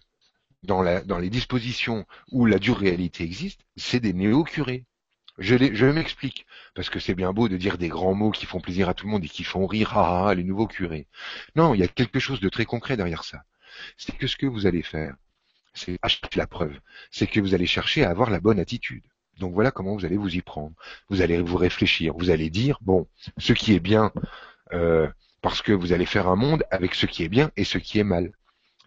dans, 0.63 0.83
dans 1.05 1.17
les 1.17 1.29
dispositions 1.29 2.05
où 2.31 2.45
la 2.45 2.59
dure 2.59 2.77
réalité 2.77 3.23
existe, 3.23 3.61
c'est 3.75 3.99
des 3.99 4.13
néo-curés. 4.13 4.85
Je, 5.39 5.73
je 5.73 5.85
m'explique, 5.85 6.45
parce 6.75 6.89
que 6.89 6.99
c'est 6.99 7.15
bien 7.15 7.31
beau 7.33 7.47
de 7.47 7.57
dire 7.57 7.77
des 7.77 7.87
grands 7.87 8.13
mots 8.13 8.31
qui 8.31 8.45
font 8.45 8.59
plaisir 8.59 8.89
à 8.89 8.93
tout 8.93 9.05
le 9.05 9.11
monde 9.11 9.23
et 9.23 9.29
qui 9.29 9.43
font 9.43 9.65
rire, 9.67 9.97
ah, 9.97 10.27
ah 10.29 10.35
les 10.35 10.43
nouveaux 10.43 10.67
curés. 10.67 11.07
Non, 11.55 11.73
il 11.73 11.79
y 11.79 11.83
a 11.83 11.87
quelque 11.87 12.19
chose 12.19 12.41
de 12.41 12.49
très 12.49 12.65
concret 12.65 12.97
derrière 12.97 13.23
ça. 13.23 13.43
C'est 13.97 14.17
que 14.17 14.27
ce 14.27 14.35
que 14.35 14.45
vous 14.45 14.67
allez 14.67 14.83
faire, 14.83 15.15
c'est 15.73 15.97
acheter 16.01 16.37
la 16.37 16.47
preuve, 16.47 16.77
c'est 17.11 17.27
que 17.27 17.39
vous 17.39 17.53
allez 17.53 17.67
chercher 17.67 18.03
à 18.03 18.09
avoir 18.09 18.29
la 18.29 18.39
bonne 18.39 18.59
attitude. 18.59 19.03
Donc 19.39 19.53
voilà 19.53 19.71
comment 19.71 19.95
vous 19.95 20.05
allez 20.05 20.17
vous 20.17 20.35
y 20.35 20.41
prendre. 20.41 20.73
Vous 21.09 21.21
allez 21.21 21.41
vous 21.41 21.57
réfléchir, 21.57 22.13
vous 22.17 22.29
allez 22.29 22.49
dire, 22.49 22.77
bon, 22.81 23.07
ce 23.37 23.53
qui 23.53 23.73
est 23.73 23.79
bien, 23.79 24.11
euh, 24.73 25.07
parce 25.41 25.61
que 25.61 25.71
vous 25.71 25.93
allez 25.93 26.05
faire 26.05 26.27
un 26.27 26.35
monde 26.35 26.63
avec 26.69 26.93
ce 26.95 27.05
qui 27.05 27.23
est 27.23 27.29
bien 27.29 27.49
et 27.55 27.63
ce 27.63 27.77
qui 27.77 27.99
est 27.99 28.03
mal. 28.03 28.33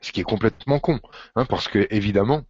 Ce 0.03 0.13
qui 0.13 0.21
est 0.21 0.25
complètement 0.25 0.81
con, 0.81 1.01
hein, 1.37 1.45
parce 1.47 1.69
que 1.69 1.87
évidemment, 1.91 2.45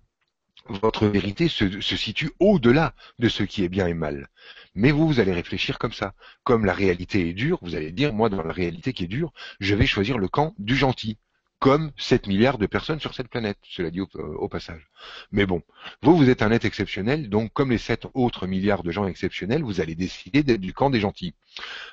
votre 0.69 1.07
vérité 1.07 1.49
se, 1.49 1.81
situe 1.81 2.31
au-delà 2.39 2.95
de 3.19 3.29
ce 3.29 3.43
qui 3.43 3.65
est 3.65 3.69
bien 3.69 3.87
et 3.87 3.95
mal. 3.95 4.29
Mais 4.75 4.91
vous, 4.91 5.07
vous 5.07 5.21
allez 5.21 5.33
réfléchir 5.33 5.79
comme 5.79 5.93
ça. 5.93 6.15
Comme 6.45 6.65
la 6.65 6.73
réalité 6.73 7.29
est 7.29 7.33
dure, 7.35 7.59
vous 7.63 7.75
allez 7.75 7.93
dire, 7.93 8.13
moi, 8.13 8.29
dans 8.29 8.43
la 8.43 8.53
réalité 8.53 8.93
qui 8.93 9.05
est 9.05 9.09
dure, 9.09 9.33
je 9.61 9.75
vais 9.75 9.87
choisir 9.87 10.19
le 10.19 10.29
camp 10.29 10.55
du 10.59 10.77
gentil. 10.77 11.19
Comme 11.59 11.93
7 11.97 12.27
milliards 12.27 12.59
de 12.59 12.67
personnes 12.67 12.99
sur 12.99 13.15
cette 13.15 13.29
planète, 13.29 13.59
cela 13.63 13.91
dit 13.91 14.01
au, 14.01 14.49
passage. 14.49 14.89
Mais 15.31 15.47
bon, 15.47 15.63
vous, 16.03 16.17
vous 16.17 16.29
êtes 16.29 16.43
un 16.43 16.51
être 16.51 16.65
exceptionnel, 16.65 17.29
donc 17.29 17.53
comme 17.53 17.71
les 17.71 17.79
7 17.79 18.09
autres 18.15 18.49
milliards 18.49 18.83
de 18.83 18.91
gens 18.91 19.07
exceptionnels, 19.07 19.63
vous 19.63 19.81
allez 19.81 19.95
décider 19.95 20.43
d'être 20.43 20.61
du 20.61 20.73
camp 20.73 20.91
des 20.91 20.99
gentils. 20.99 21.35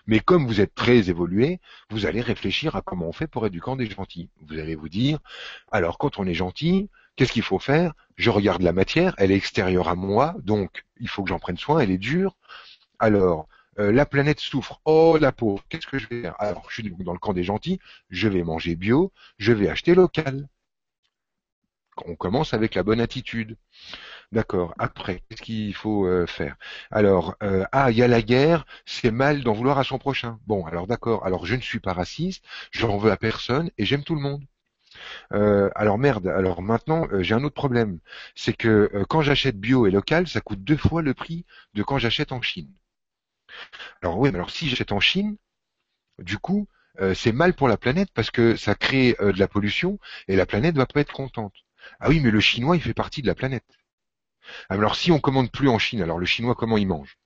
Mais 0.08 0.22
comme 0.22 0.48
vous 0.48 0.60
êtes 0.60 0.74
très 0.74 1.12
évolué, 1.12 1.60
vous 1.92 2.08
allez 2.08 2.22
réfléchir 2.22 2.76
à 2.76 2.82
comment 2.82 3.10
on 3.10 3.12
fait 3.12 3.28
pour 3.28 3.46
être 3.46 3.52
du 3.52 3.62
camp 3.62 3.76
des 3.76 3.88
gentils. 3.88 4.32
Vous 4.42 4.58
allez 4.58 4.74
vous 4.74 4.90
dire, 4.90 5.20
alors 5.72 6.00
quand 6.00 6.18
on 6.18 6.26
est 6.26 6.34
gentil, 6.34 6.90
Qu'est-ce 7.20 7.34
qu'il 7.34 7.44
faut 7.44 7.60
faire? 7.60 7.92
Je 8.16 8.30
regarde 8.30 8.62
la 8.62 8.72
matière, 8.72 9.14
elle 9.18 9.34
est 9.34 9.36
extérieure 9.36 9.90
à 9.90 9.96
moi, 9.96 10.36
donc 10.42 10.86
il 11.02 11.10
faut 11.10 11.22
que 11.22 11.28
j'en 11.28 11.38
prenne 11.38 11.58
soin, 11.58 11.80
elle 11.82 11.92
est 11.92 11.98
dure. 11.98 12.38
Alors, 12.98 13.50
euh, 13.78 13.92
la 13.92 14.06
planète 14.06 14.40
souffre. 14.40 14.80
Oh 14.86 15.18
la 15.20 15.34
pauvre, 15.34 15.62
qu'est-ce 15.68 15.86
que 15.86 16.00
je 16.00 16.08
vais 16.08 16.22
faire? 16.22 16.36
Alors, 16.40 16.70
je 16.70 16.76
suis 16.76 16.90
dans 16.90 17.12
le 17.12 17.20
camp 17.20 17.34
des 17.34 17.44
gentils, 17.44 17.78
je 18.10 18.30
vais 18.30 18.42
manger 18.44 18.78
bio, 18.78 19.12
je 19.38 19.52
vais 19.52 19.68
acheter 19.68 19.96
local. 19.96 20.48
On 22.06 22.16
commence 22.16 22.54
avec 22.54 22.74
la 22.74 22.84
bonne 22.84 23.02
attitude. 23.02 23.58
D'accord. 24.32 24.74
Après, 24.80 25.22
qu'est-ce 25.28 25.42
qu'il 25.42 25.76
faut 25.76 26.06
euh, 26.06 26.26
faire? 26.26 26.56
Alors, 26.90 27.36
euh, 27.44 27.66
ah, 27.74 27.92
il 27.92 27.98
y 27.98 28.02
a 28.02 28.08
la 28.08 28.22
guerre, 28.22 28.66
c'est 28.86 29.12
mal 29.12 29.44
d'en 29.44 29.52
vouloir 29.52 29.78
à 29.78 29.84
son 29.84 29.98
prochain. 29.98 30.40
Bon, 30.48 30.66
alors 30.68 30.88
d'accord. 30.88 31.26
Alors, 31.26 31.46
je 31.46 31.56
ne 31.56 31.62
suis 31.62 31.82
pas 31.82 31.92
raciste, 31.92 32.46
je 32.72 32.86
n'en 32.86 32.98
veux 32.98 33.12
à 33.12 33.18
personne 33.18 33.72
et 33.78 33.84
j'aime 33.84 34.06
tout 34.06 34.16
le 34.16 34.22
monde. 34.22 34.46
Euh, 35.34 35.70
alors 35.76 35.98
merde, 35.98 36.28
alors 36.28 36.62
maintenant 36.62 37.08
j'ai 37.22 37.34
un 37.36 37.44
autre 37.44 37.56
problème, 37.56 38.00
c'est 38.36 38.54
que 38.54 38.92
quand 39.10 39.22
j'achète 39.22 39.60
bio 39.60 39.88
et 39.88 39.92
local, 39.92 40.28
ça 40.28 40.42
coûte 40.42 40.64
deux 40.64 40.78
fois 40.78 41.02
le 41.02 41.14
prix 41.14 41.46
de 41.74 41.84
quand 41.84 41.98
j'achète 41.98 42.32
en 42.32 42.42
Chine. 42.42 42.72
Alors 44.02 44.18
oui, 44.20 44.30
mais 44.30 44.36
alors 44.36 44.50
si 44.50 44.68
j'achète 44.68 44.92
en 44.92 45.00
Chine, 45.00 45.38
du 46.20 46.38
coup, 46.40 46.68
c'est 47.16 47.32
mal 47.34 47.54
pour 47.56 47.68
la 47.70 47.78
planète 47.78 48.10
parce 48.14 48.32
que 48.32 48.56
ça 48.58 48.76
crée 48.76 49.16
de 49.20 49.40
la 49.40 49.48
pollution 49.48 50.00
et 50.28 50.36
la 50.36 50.46
planète 50.46 50.76
va 50.76 50.86
pas 50.86 51.02
être 51.02 51.14
contente. 51.14 51.56
Ah 52.00 52.10
oui, 52.10 52.20
mais 52.22 52.32
le 52.32 52.40
chinois, 52.42 52.76
il 52.78 52.82
fait 52.82 52.94
partie 52.94 53.22
de 53.22 53.28
la 53.28 53.36
planète. 53.36 53.66
Alors 54.70 54.96
si 54.96 55.12
on 55.12 55.20
commande 55.20 55.52
plus 55.52 55.70
en 55.70 55.78
Chine, 55.78 56.02
alors 56.02 56.18
le 56.18 56.26
chinois 56.26 56.56
comment 56.56 56.78
il 56.78 56.88
mange? 56.88 57.20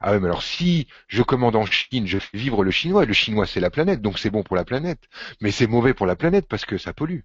Ah 0.00 0.12
oui, 0.12 0.20
mais 0.20 0.26
alors 0.26 0.42
si 0.42 0.88
je 1.08 1.22
commande 1.22 1.56
en 1.56 1.64
Chine, 1.66 2.06
je 2.06 2.18
fais 2.18 2.36
vivre 2.38 2.64
le 2.64 2.70
chinois, 2.70 3.04
le 3.04 3.12
chinois 3.12 3.46
c'est 3.46 3.60
la 3.60 3.70
planète, 3.70 4.02
donc 4.02 4.18
c'est 4.18 4.30
bon 4.30 4.42
pour 4.42 4.56
la 4.56 4.64
planète, 4.64 5.08
mais 5.40 5.50
c'est 5.50 5.66
mauvais 5.66 5.94
pour 5.94 6.06
la 6.06 6.16
planète 6.16 6.46
parce 6.48 6.64
que 6.64 6.78
ça 6.78 6.92
pollue. 6.92 7.20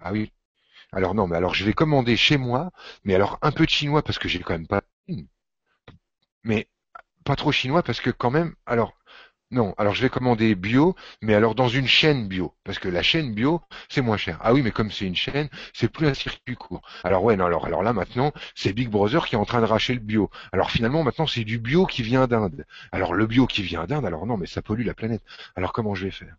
Ah 0.00 0.12
oui. 0.12 0.32
Alors 0.92 1.14
non, 1.14 1.26
mais 1.28 1.36
alors 1.36 1.54
je 1.54 1.64
vais 1.64 1.72
commander 1.74 2.16
chez 2.16 2.38
moi, 2.38 2.72
mais 3.04 3.14
alors 3.14 3.38
un 3.42 3.52
peu 3.52 3.66
de 3.66 3.70
chinois 3.70 4.02
parce 4.02 4.18
que 4.18 4.28
j'ai 4.28 4.40
quand 4.40 4.54
même 4.54 4.66
pas, 4.68 4.82
mais 6.44 6.68
pas 7.24 7.36
trop 7.36 7.52
chinois 7.52 7.82
parce 7.82 8.00
que 8.00 8.10
quand 8.10 8.30
même, 8.30 8.54
alors 8.66 8.94
non, 9.56 9.74
alors 9.78 9.94
je 9.94 10.02
vais 10.02 10.08
commander 10.08 10.54
bio, 10.54 10.94
mais 11.22 11.34
alors 11.34 11.54
dans 11.56 11.68
une 11.68 11.86
chaîne 11.88 12.28
bio, 12.28 12.54
parce 12.64 12.78
que 12.78 12.88
la 12.88 13.02
chaîne 13.02 13.34
bio, 13.34 13.60
c'est 13.88 14.02
moins 14.02 14.16
cher. 14.16 14.38
Ah 14.42 14.52
oui, 14.54 14.62
mais 14.62 14.70
comme 14.70 14.90
c'est 14.90 15.06
une 15.06 15.16
chaîne, 15.16 15.48
c'est 15.74 15.88
plus 15.88 16.06
un 16.06 16.14
circuit 16.14 16.54
court. 16.54 16.82
Alors 17.02 17.24
ouais, 17.24 17.36
non, 17.36 17.46
alors, 17.46 17.66
alors 17.66 17.82
là 17.82 17.92
maintenant, 17.92 18.32
c'est 18.54 18.72
Big 18.72 18.88
Brother 18.88 19.26
qui 19.26 19.34
est 19.34 19.38
en 19.38 19.44
train 19.44 19.60
de 19.60 19.66
racher 19.66 19.94
le 19.94 20.00
bio. 20.00 20.30
Alors 20.52 20.70
finalement, 20.70 21.02
maintenant, 21.02 21.26
c'est 21.26 21.44
du 21.44 21.58
bio 21.58 21.86
qui 21.86 22.02
vient 22.02 22.26
d'Inde. 22.26 22.64
Alors 22.92 23.14
le 23.14 23.26
bio 23.26 23.46
qui 23.46 23.62
vient 23.62 23.84
d'Inde, 23.86 24.04
alors 24.06 24.26
non, 24.26 24.36
mais 24.36 24.46
ça 24.46 24.62
pollue 24.62 24.84
la 24.84 24.94
planète. 24.94 25.22
Alors 25.56 25.72
comment 25.72 25.94
je 25.94 26.04
vais 26.04 26.10
faire? 26.12 26.36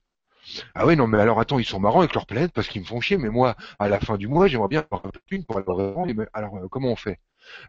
Ah 0.75 0.85
oui, 0.85 0.95
non, 0.95 1.07
mais 1.07 1.19
alors 1.19 1.39
attends, 1.39 1.59
ils 1.59 1.65
sont 1.65 1.79
marrants 1.79 1.99
avec 1.99 2.13
leur 2.13 2.25
planète 2.25 2.53
parce 2.53 2.67
qu'ils 2.67 2.81
me 2.81 2.87
font 2.87 3.01
chier, 3.01 3.17
mais 3.17 3.29
moi, 3.29 3.55
à 3.79 3.89
la 3.89 3.99
fin 3.99 4.17
du 4.17 4.27
mois, 4.27 4.47
j'aimerais 4.47 4.69
bien 4.69 4.85
avoir 4.89 5.05
un 5.05 5.09
peu 5.09 5.37
de 5.37 5.43
pour 5.43 5.57
aller 5.57 5.65
au 5.67 6.25
Alors, 6.33 6.55
euh, 6.57 6.67
comment 6.69 6.89
on 6.89 6.95
fait? 6.95 7.19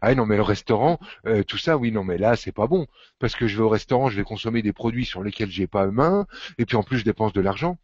Ah 0.01 0.13
non 0.15 0.25
mais 0.25 0.35
le 0.37 0.41
restaurant, 0.43 0.99
euh, 1.25 1.43
tout 1.43 1.57
ça, 1.57 1.77
oui 1.77 1.91
non 1.91 2.03
mais 2.03 2.17
là 2.17 2.35
c'est 2.35 2.51
pas 2.51 2.67
bon 2.67 2.87
parce 3.19 3.35
que 3.35 3.47
je 3.47 3.57
vais 3.57 3.63
au 3.63 3.69
restaurant, 3.69 4.09
je 4.09 4.17
vais 4.17 4.23
consommer 4.23 4.61
des 4.61 4.73
produits 4.73 5.05
sur 5.05 5.23
lesquels 5.23 5.49
j'ai 5.51 5.67
pas 5.67 5.87
main 5.87 6.25
et 6.57 6.65
puis 6.65 6.75
en 6.77 6.83
plus 6.83 6.99
je 6.99 7.05
dépense 7.05 7.33
de 7.33 7.41
l'argent. 7.41 7.77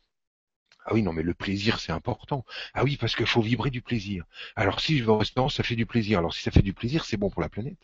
Ah 0.85 0.93
oui 0.95 1.03
non 1.03 1.13
mais 1.13 1.23
le 1.23 1.33
plaisir 1.35 1.79
c'est 1.79 1.91
important. 1.93 2.45
Ah 2.73 2.83
oui 2.83 2.97
parce 2.97 3.15
qu'il 3.15 3.27
faut 3.27 3.41
vibrer 3.41 3.69
du 3.71 3.81
plaisir. 3.83 4.25
Alors 4.55 4.79
si 4.81 4.97
je 4.99 5.03
vais 5.05 5.11
au 5.11 5.17
restaurant 5.19 5.49
ça 5.49 5.63
fait 5.63 5.75
du 5.75 5.85
plaisir. 5.85 6.19
Alors 6.19 6.33
si 6.33 6.41
ça 6.43 6.51
fait 6.51 6.61
du 6.63 6.73
plaisir 6.73 7.05
c'est 7.05 7.17
bon 7.17 7.29
pour 7.29 7.41
la 7.41 7.49
planète. 7.49 7.79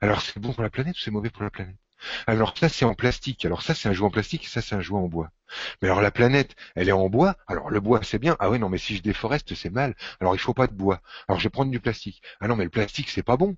Alors 0.00 0.22
c'est 0.22 0.40
bon 0.40 0.52
pour 0.52 0.64
la 0.64 0.70
planète 0.70 0.96
ou 0.96 1.00
c'est 1.00 1.12
mauvais 1.12 1.30
pour 1.30 1.44
la 1.44 1.50
planète? 1.50 1.76
Alors 2.26 2.56
ça 2.56 2.68
c'est 2.68 2.84
en 2.84 2.94
plastique, 2.94 3.44
alors 3.44 3.62
ça 3.62 3.74
c'est 3.74 3.88
un 3.88 3.92
jouet 3.92 4.06
en 4.06 4.10
plastique 4.10 4.46
ça 4.48 4.60
c'est 4.62 4.74
un 4.74 4.80
jouet 4.80 4.98
en 4.98 5.08
bois. 5.08 5.30
Mais 5.82 5.88
alors 5.88 6.00
la 6.02 6.10
planète, 6.10 6.54
elle 6.76 6.88
est 6.88 6.92
en 6.92 7.08
bois, 7.08 7.36
alors 7.46 7.70
le 7.70 7.80
bois 7.80 8.00
c'est 8.02 8.18
bien, 8.18 8.36
ah 8.40 8.50
oui 8.50 8.58
non 8.58 8.68
mais 8.68 8.78
si 8.78 8.96
je 8.96 9.02
déforeste 9.02 9.54
c'est 9.54 9.70
mal, 9.70 9.94
alors 10.20 10.34
il 10.34 10.38
faut 10.38 10.54
pas 10.54 10.66
de 10.66 10.74
bois, 10.74 11.00
alors 11.28 11.38
je 11.40 11.44
vais 11.44 11.50
prendre 11.50 11.70
du 11.70 11.80
plastique. 11.80 12.22
Ah 12.40 12.48
non 12.48 12.56
mais 12.56 12.64
le 12.64 12.70
plastique 12.70 13.10
c'est 13.10 13.22
pas 13.22 13.36
bon. 13.36 13.56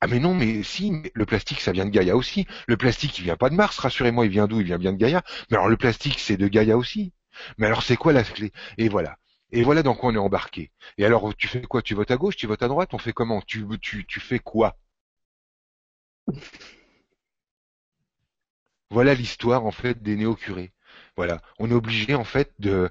Ah 0.00 0.06
mais 0.08 0.18
non 0.20 0.34
mais 0.34 0.62
si, 0.62 0.92
le 1.14 1.26
plastique 1.26 1.60
ça 1.60 1.72
vient 1.72 1.84
de 1.86 1.90
Gaïa 1.90 2.16
aussi, 2.16 2.46
le 2.66 2.76
plastique 2.78 3.18
il 3.18 3.24
vient 3.24 3.36
pas 3.36 3.50
de 3.50 3.54
Mars, 3.54 3.78
rassurez-moi 3.78 4.26
il 4.26 4.30
vient 4.32 4.46
d'où? 4.46 4.60
Il 4.60 4.66
vient 4.66 4.78
bien 4.78 4.92
de 4.92 4.98
Gaïa, 4.98 5.22
mais 5.50 5.56
alors 5.56 5.68
le 5.68 5.76
plastique 5.76 6.18
c'est 6.20 6.36
de 6.36 6.48
Gaïa 6.48 6.76
aussi. 6.78 7.12
Mais 7.58 7.66
alors 7.66 7.82
c'est 7.82 7.96
quoi 7.96 8.12
la 8.12 8.22
clé? 8.24 8.52
Et 8.78 8.88
voilà. 8.88 9.16
Et 9.52 9.62
voilà 9.62 9.82
dans 9.82 9.94
quoi 9.94 10.10
on 10.10 10.14
est 10.14 10.18
embarqué. 10.18 10.72
Et 10.98 11.04
alors 11.06 11.34
tu 11.36 11.48
fais 11.48 11.62
quoi? 11.62 11.82
Tu 11.82 11.94
votes 11.94 12.10
à 12.10 12.16
gauche, 12.16 12.36
tu 12.36 12.46
votes 12.46 12.62
à 12.62 12.68
droite, 12.68 12.94
on 12.94 12.98
fait 12.98 13.12
comment? 13.12 13.42
Tu, 13.42 13.64
tu, 13.80 14.06
tu 14.06 14.20
fais 14.20 14.38
quoi? 14.38 14.76
Voilà 18.90 19.14
l'histoire 19.14 19.64
en 19.64 19.70
fait 19.70 20.02
des 20.02 20.16
néo-curés. 20.16 20.72
Voilà, 21.16 21.40
on 21.58 21.70
est 21.70 21.74
obligé 21.74 22.14
en 22.14 22.24
fait 22.24 22.52
de 22.58 22.90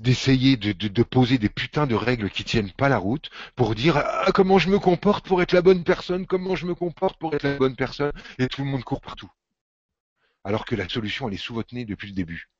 d'essayer 0.00 0.56
de, 0.56 1.02
poser 1.02 1.38
des 1.38 1.48
putains 1.48 1.86
de 1.86 1.94
règles 1.94 2.30
qui 2.30 2.44
tiennent 2.44 2.72
pas 2.72 2.88
la 2.88 2.98
route 2.98 3.30
pour 3.54 3.74
dire 3.74 3.96
ah, 3.98 4.30
comment 4.34 4.58
je 4.58 4.68
me 4.68 4.78
comporte 4.78 5.26
pour 5.26 5.40
être 5.42 5.52
la 5.52 5.62
bonne 5.62 5.84
personne, 5.84 6.26
comment 6.26 6.56
je 6.56 6.66
me 6.66 6.74
comporte 6.74 7.18
pour 7.18 7.34
être 7.34 7.44
la 7.44 7.56
bonne 7.56 7.76
personne, 7.76 8.12
et 8.38 8.48
tout 8.48 8.62
le 8.62 8.68
monde 8.68 8.84
court 8.84 9.00
partout. 9.00 9.30
Alors 10.44 10.64
que 10.66 10.74
la 10.74 10.88
solution 10.88 11.28
elle 11.28 11.34
est 11.34 11.38
sous 11.38 11.54
votre 11.54 11.74
nez 11.74 11.84
depuis 11.84 12.08
le 12.08 12.14
début. 12.14 12.50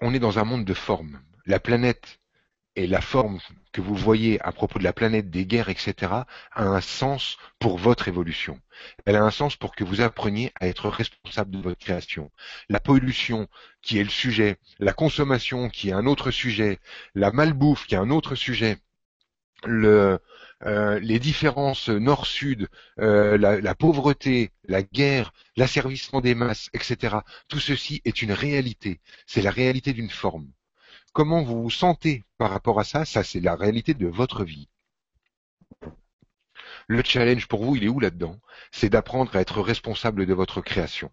On 0.00 0.14
est 0.14 0.18
dans 0.18 0.38
un 0.38 0.44
monde 0.44 0.64
de 0.64 0.74
formes. 0.74 1.20
La 1.46 1.60
planète 1.60 2.19
et 2.76 2.86
la 2.86 3.00
forme 3.00 3.40
que 3.72 3.80
vous 3.80 3.94
voyez 3.94 4.40
à 4.42 4.52
propos 4.52 4.78
de 4.78 4.84
la 4.84 4.92
planète, 4.92 5.30
des 5.30 5.46
guerres, 5.46 5.68
etc., 5.68 5.94
a 6.52 6.62
un 6.62 6.80
sens 6.80 7.36
pour 7.58 7.78
votre 7.78 8.08
évolution. 8.08 8.60
Elle 9.04 9.16
a 9.16 9.24
un 9.24 9.30
sens 9.30 9.56
pour 9.56 9.74
que 9.74 9.84
vous 9.84 10.00
appreniez 10.00 10.52
à 10.60 10.66
être 10.68 10.88
responsable 10.88 11.50
de 11.50 11.58
votre 11.58 11.78
création. 11.78 12.30
La 12.68 12.80
pollution, 12.80 13.48
qui 13.82 13.98
est 13.98 14.04
le 14.04 14.10
sujet, 14.10 14.58
la 14.78 14.92
consommation, 14.92 15.68
qui 15.68 15.90
est 15.90 15.92
un 15.92 16.06
autre 16.06 16.30
sujet, 16.30 16.78
la 17.14 17.32
malbouffe, 17.32 17.86
qui 17.86 17.94
est 17.94 17.98
un 17.98 18.10
autre 18.10 18.34
sujet, 18.34 18.78
euh, 19.66 20.18
les 21.00 21.18
différences 21.18 21.88
nord-sud, 21.88 22.68
euh, 22.98 23.36
la, 23.38 23.74
pauvreté, 23.74 24.50
la 24.64 24.82
guerre, 24.82 25.32
l'asservissement 25.56 26.20
des 26.20 26.34
masses, 26.34 26.70
etc. 26.74 27.18
Tout 27.48 27.60
ceci 27.60 28.00
est 28.04 28.22
une 28.22 28.32
réalité. 28.32 29.00
C'est 29.26 29.42
la 29.42 29.50
réalité 29.50 29.92
d'une 29.92 30.10
forme. 30.10 30.50
Comment 31.12 31.42
vous 31.42 31.62
vous 31.62 31.70
sentez 31.70 32.24
par 32.38 32.50
rapport 32.50 32.78
à 32.78 32.84
ça? 32.84 33.04
Ça, 33.04 33.24
c'est 33.24 33.40
la 33.40 33.56
réalité 33.56 33.94
de 33.94 34.06
votre 34.06 34.44
vie. 34.44 34.68
Le 36.86 37.02
challenge 37.02 37.48
pour 37.48 37.64
vous, 37.64 37.76
il 37.76 37.84
est 37.84 37.88
où 37.88 37.98
là-dedans? 38.00 38.38
C'est 38.70 38.90
d'apprendre 38.90 39.34
à 39.34 39.40
être 39.40 39.60
responsable 39.60 40.26
de 40.26 40.34
votre 40.34 40.60
création. 40.60 41.10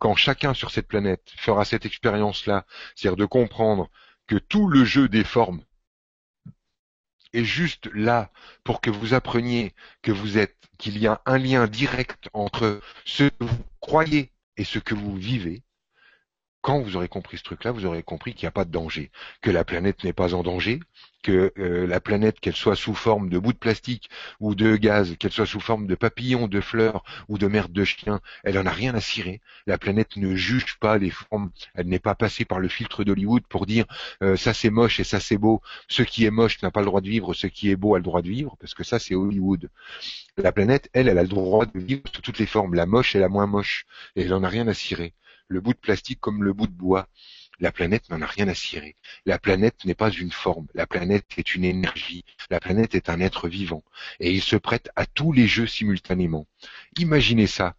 Quand 0.00 0.16
chacun 0.16 0.54
sur 0.54 0.70
cette 0.70 0.88
planète 0.88 1.32
fera 1.36 1.64
cette 1.64 1.86
expérience-là, 1.86 2.66
c'est-à-dire 2.94 3.16
de 3.16 3.24
comprendre 3.24 3.90
que 4.26 4.36
tout 4.36 4.68
le 4.68 4.84
jeu 4.84 5.08
des 5.08 5.24
formes 5.24 5.62
est 7.32 7.44
juste 7.44 7.86
là 7.94 8.30
pour 8.64 8.80
que 8.80 8.90
vous 8.90 9.14
appreniez 9.14 9.72
que 10.02 10.12
vous 10.12 10.36
êtes, 10.36 10.56
qu'il 10.78 10.98
y 10.98 11.06
a 11.06 11.22
un 11.26 11.38
lien 11.38 11.66
direct 11.66 12.28
entre 12.32 12.80
ce 13.04 13.24
que 13.24 13.44
vous 13.44 13.64
croyez 13.80 14.32
et 14.56 14.64
ce 14.64 14.78
que 14.78 14.94
vous 14.94 15.16
vivez, 15.16 15.62
quand 16.62 16.80
vous 16.80 16.96
aurez 16.96 17.08
compris 17.08 17.38
ce 17.38 17.42
truc-là, 17.42 17.72
vous 17.72 17.86
aurez 17.86 18.04
compris 18.04 18.34
qu'il 18.34 18.46
n'y 18.46 18.48
a 18.48 18.52
pas 18.52 18.64
de 18.64 18.70
danger, 18.70 19.10
que 19.42 19.50
la 19.50 19.64
planète 19.64 20.04
n'est 20.04 20.12
pas 20.12 20.32
en 20.32 20.44
danger, 20.44 20.78
que 21.22 21.52
euh, 21.58 21.86
la 21.88 22.00
planète, 22.00 22.38
qu'elle 22.38 22.54
soit 22.54 22.76
sous 22.76 22.94
forme 22.94 23.28
de 23.28 23.38
bout 23.38 23.52
de 23.52 23.58
plastique 23.58 24.08
ou 24.38 24.54
de 24.54 24.76
gaz, 24.76 25.16
qu'elle 25.18 25.32
soit 25.32 25.46
sous 25.46 25.58
forme 25.58 25.88
de 25.88 25.96
papillons, 25.96 26.46
de 26.46 26.60
fleurs 26.60 27.02
ou 27.28 27.36
de 27.36 27.48
merde 27.48 27.72
de 27.72 27.84
chien, 27.84 28.20
elle 28.44 28.58
en 28.58 28.66
a 28.66 28.70
rien 28.70 28.94
à 28.94 29.00
cirer. 29.00 29.40
La 29.66 29.76
planète 29.76 30.16
ne 30.16 30.36
juge 30.36 30.78
pas 30.78 30.98
les 30.98 31.10
formes, 31.10 31.50
elle 31.74 31.88
n'est 31.88 31.98
pas 31.98 32.14
passée 32.14 32.44
par 32.44 32.60
le 32.60 32.68
filtre 32.68 33.02
d'Hollywood 33.02 33.42
pour 33.48 33.66
dire 33.66 33.84
euh, 34.22 34.36
ça 34.36 34.54
c'est 34.54 34.70
moche 34.70 35.00
et 35.00 35.04
ça 35.04 35.18
c'est 35.18 35.38
beau. 35.38 35.62
Ce 35.88 36.02
qui 36.02 36.24
est 36.24 36.30
moche 36.30 36.62
n'a 36.62 36.70
pas 36.70 36.80
le 36.80 36.86
droit 36.86 37.00
de 37.00 37.08
vivre, 37.08 37.34
ce 37.34 37.48
qui 37.48 37.70
est 37.70 37.76
beau 37.76 37.96
a 37.96 37.98
le 37.98 38.04
droit 38.04 38.22
de 38.22 38.28
vivre, 38.28 38.56
parce 38.60 38.74
que 38.74 38.84
ça 38.84 39.00
c'est 39.00 39.16
Hollywood. 39.16 39.68
La 40.36 40.52
planète, 40.52 40.90
elle, 40.92 41.08
elle 41.08 41.18
a 41.18 41.22
le 41.22 41.28
droit 41.28 41.66
de 41.66 41.78
vivre 41.78 42.02
sous 42.14 42.22
toutes 42.22 42.38
les 42.38 42.46
formes, 42.46 42.74
la 42.74 42.86
moche 42.86 43.16
et 43.16 43.18
la 43.18 43.28
moins 43.28 43.46
moche, 43.46 43.84
et 44.14 44.22
elle 44.22 44.34
en 44.34 44.44
a 44.44 44.48
rien 44.48 44.68
à 44.68 44.74
cirer 44.74 45.12
le 45.48 45.60
bout 45.60 45.72
de 45.72 45.78
plastique 45.78 46.20
comme 46.20 46.42
le 46.42 46.52
bout 46.52 46.66
de 46.66 46.72
bois. 46.72 47.08
La 47.60 47.70
planète 47.70 48.08
n'en 48.10 48.22
a 48.22 48.26
rien 48.26 48.48
à 48.48 48.54
cirer. 48.54 48.96
La 49.26 49.38
planète 49.38 49.84
n'est 49.84 49.94
pas 49.94 50.10
une 50.10 50.32
forme. 50.32 50.66
La 50.74 50.86
planète 50.86 51.26
est 51.36 51.54
une 51.54 51.64
énergie. 51.64 52.24
La 52.50 52.60
planète 52.60 52.94
est 52.94 53.08
un 53.08 53.20
être 53.20 53.48
vivant. 53.48 53.84
Et 54.18 54.32
il 54.32 54.42
se 54.42 54.56
prête 54.56 54.90
à 54.96 55.06
tous 55.06 55.32
les 55.32 55.46
jeux 55.46 55.66
simultanément. 55.66 56.46
Imaginez 56.98 57.46
ça. 57.46 57.76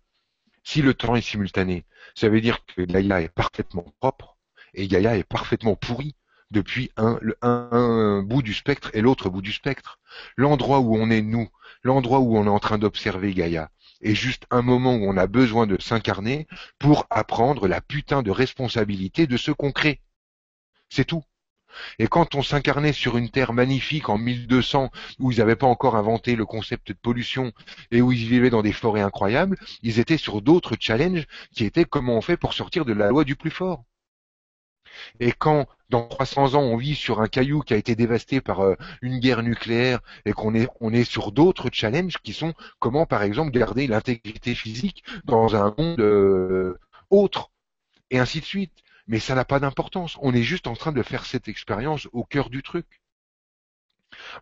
Si 0.64 0.82
le 0.82 0.94
temps 0.94 1.16
est 1.16 1.22
simultané, 1.22 1.86
ça 2.16 2.30
veut 2.30 2.40
dire 2.40 2.66
que 2.66 2.82
Gaïa 2.84 3.22
est 3.22 3.34
parfaitement 3.34 3.86
propre 4.00 4.38
et 4.74 4.88
Gaïa 4.88 5.18
est 5.18 5.24
parfaitement 5.24 5.76
pourri 5.76 6.16
depuis 6.52 6.92
un, 6.96 7.20
un 7.42 8.22
bout 8.22 8.42
du 8.42 8.54
spectre 8.54 8.92
et 8.94 9.02
l'autre 9.02 9.30
bout 9.30 9.42
du 9.42 9.52
spectre. 9.52 10.00
L'endroit 10.38 10.80
où 10.80 10.96
on 10.96 11.10
est 11.10 11.22
nous, 11.22 11.50
l'endroit 11.84 12.20
où 12.20 12.38
on 12.38 12.46
est 12.46 12.50
en 12.50 12.60
train 12.60 12.78
d'observer 12.78 13.34
Gaïa, 13.34 13.72
est 14.04 14.16
juste 14.16 14.46
un 14.52 14.62
moment 14.62 14.96
où 14.96 15.06
on 15.10 15.18
a 15.18 15.28
besoin 15.28 15.68
de 15.68 15.82
s'incarner 15.82 16.48
pour 16.80 17.08
apprendre 17.10 17.68
la 17.68 17.82
putain 17.82 18.24
de 18.24 18.32
responsabilité 18.32 19.28
de 19.28 19.38
ce 19.38 19.52
qu'on 19.52 19.72
crée. 19.72 20.02
C'est 20.90 21.06
tout. 21.06 21.24
Et 22.00 22.08
quand 22.08 22.36
on 22.36 22.44
s'incarnait 22.44 22.94
sur 22.94 23.18
une 23.18 23.30
terre 23.30 23.54
magnifique 23.54 24.10
en 24.10 24.18
1200, 24.18 24.92
où 25.20 25.32
ils 25.32 25.40
n'avaient 25.40 25.56
pas 25.56 25.68
encore 25.68 25.96
inventé 25.96 26.36
le 26.36 26.46
concept 26.46 26.90
de 26.90 26.94
pollution 26.94 27.52
et 27.92 28.02
où 28.02 28.12
ils 28.12 28.28
vivaient 28.28 28.50
dans 28.50 28.62
des 28.62 28.74
forêts 28.74 29.02
incroyables, 29.02 29.58
ils 29.82 30.00
étaient 30.00 30.18
sur 30.18 30.42
d'autres 30.42 30.76
challenges 30.80 31.26
qui 31.56 31.66
étaient 31.66 31.86
comment 31.86 32.18
on 32.18 32.22
fait 32.22 32.38
pour 32.38 32.54
sortir 32.54 32.86
de 32.86 32.94
la 32.94 33.10
loi 33.10 33.24
du 33.24 33.36
plus 33.36 33.52
fort. 33.52 33.84
Et 35.20 35.32
quand 35.32 35.68
dans 35.90 36.08
300 36.08 36.56
ans 36.56 36.62
on 36.62 36.78
vit 36.78 36.96
sur 36.96 37.22
un 37.22 37.28
caillou 37.28 37.62
qui 37.62 37.74
a 37.74 37.78
été 37.78 37.96
dévasté 37.96 38.42
par 38.42 38.62
euh, 38.62 38.76
une 39.02 39.20
guerre 39.20 39.44
nucléaire 39.44 40.00
et 40.26 40.34
qu'on 40.34 40.56
est 40.56 40.68
on 40.82 40.94
est 40.94 41.04
sur 41.04 41.32
d'autres 41.32 41.70
challenges 41.72 42.18
qui 42.24 42.34
sont 42.34 42.54
comment 42.80 43.06
par 43.06 43.24
exemple 43.24 43.52
garder 43.52 43.88
l'intégrité 43.88 44.56
physique 44.56 45.04
dans 45.26 45.56
un 45.56 45.74
monde 45.78 46.00
euh, 46.00 46.80
autre 47.10 47.52
et 48.10 48.20
ainsi 48.20 48.40
de 48.40 48.46
suite. 48.46 48.74
Mais 49.08 49.20
ça 49.20 49.36
n'a 49.36 49.44
pas 49.44 49.60
d'importance. 49.60 50.18
On 50.22 50.34
est 50.34 50.44
juste 50.44 50.68
en 50.68 50.76
train 50.76 50.94
de 50.94 51.04
faire 51.04 51.26
cette 51.26 51.50
expérience 51.50 52.08
au 52.14 52.24
cœur 52.24 52.50
du 52.50 52.64
truc. 52.64 52.86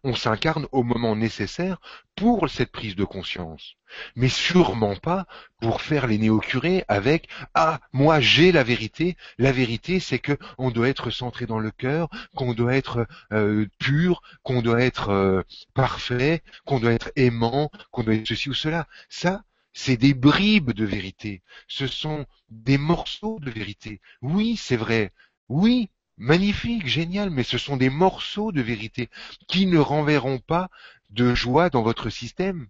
On 0.03 0.15
s'incarne 0.15 0.67
au 0.71 0.83
moment 0.83 1.15
nécessaire 1.15 1.79
pour 2.15 2.49
cette 2.49 2.71
prise 2.71 2.95
de 2.95 3.03
conscience, 3.03 3.75
mais 4.15 4.29
sûrement 4.29 4.95
pas 4.95 5.25
pour 5.59 5.81
faire 5.81 6.07
les 6.07 6.17
néocurés 6.17 6.83
avec 6.87 7.27
ah 7.53 7.79
moi 7.93 8.19
j'ai 8.19 8.51
la 8.51 8.63
vérité. 8.63 9.17
La 9.37 9.51
vérité 9.51 9.99
c'est 9.99 10.19
que 10.19 10.37
on 10.57 10.71
doit 10.71 10.89
être 10.89 11.09
centré 11.09 11.45
dans 11.45 11.59
le 11.59 11.71
cœur, 11.71 12.09
qu'on 12.35 12.53
doit 12.53 12.75
être 12.75 13.07
euh, 13.33 13.67
pur, 13.79 14.21
qu'on 14.43 14.61
doit 14.61 14.81
être 14.81 15.09
euh, 15.09 15.41
parfait, 15.73 16.43
qu'on 16.65 16.79
doit 16.79 16.93
être 16.93 17.11
aimant, 17.15 17.71
qu'on 17.91 18.03
doit 18.03 18.15
être 18.15 18.27
ceci 18.27 18.49
ou 18.49 18.53
cela. 18.53 18.87
Ça 19.09 19.43
c'est 19.73 19.97
des 19.97 20.13
bribes 20.13 20.71
de 20.71 20.85
vérité, 20.85 21.41
ce 21.67 21.87
sont 21.87 22.25
des 22.49 22.77
morceaux 22.77 23.39
de 23.39 23.49
vérité. 23.49 24.01
Oui, 24.21 24.57
c'est 24.57 24.75
vrai. 24.75 25.13
Oui, 25.47 25.89
magnifique, 26.21 26.85
génial, 26.85 27.31
mais 27.31 27.41
ce 27.41 27.57
sont 27.57 27.77
des 27.77 27.89
morceaux 27.89 28.51
de 28.51 28.61
vérité 28.61 29.09
qui 29.47 29.65
ne 29.65 29.79
renverront 29.79 30.37
pas 30.37 30.69
de 31.09 31.33
joie 31.33 31.71
dans 31.71 31.81
votre 31.81 32.11
système. 32.11 32.67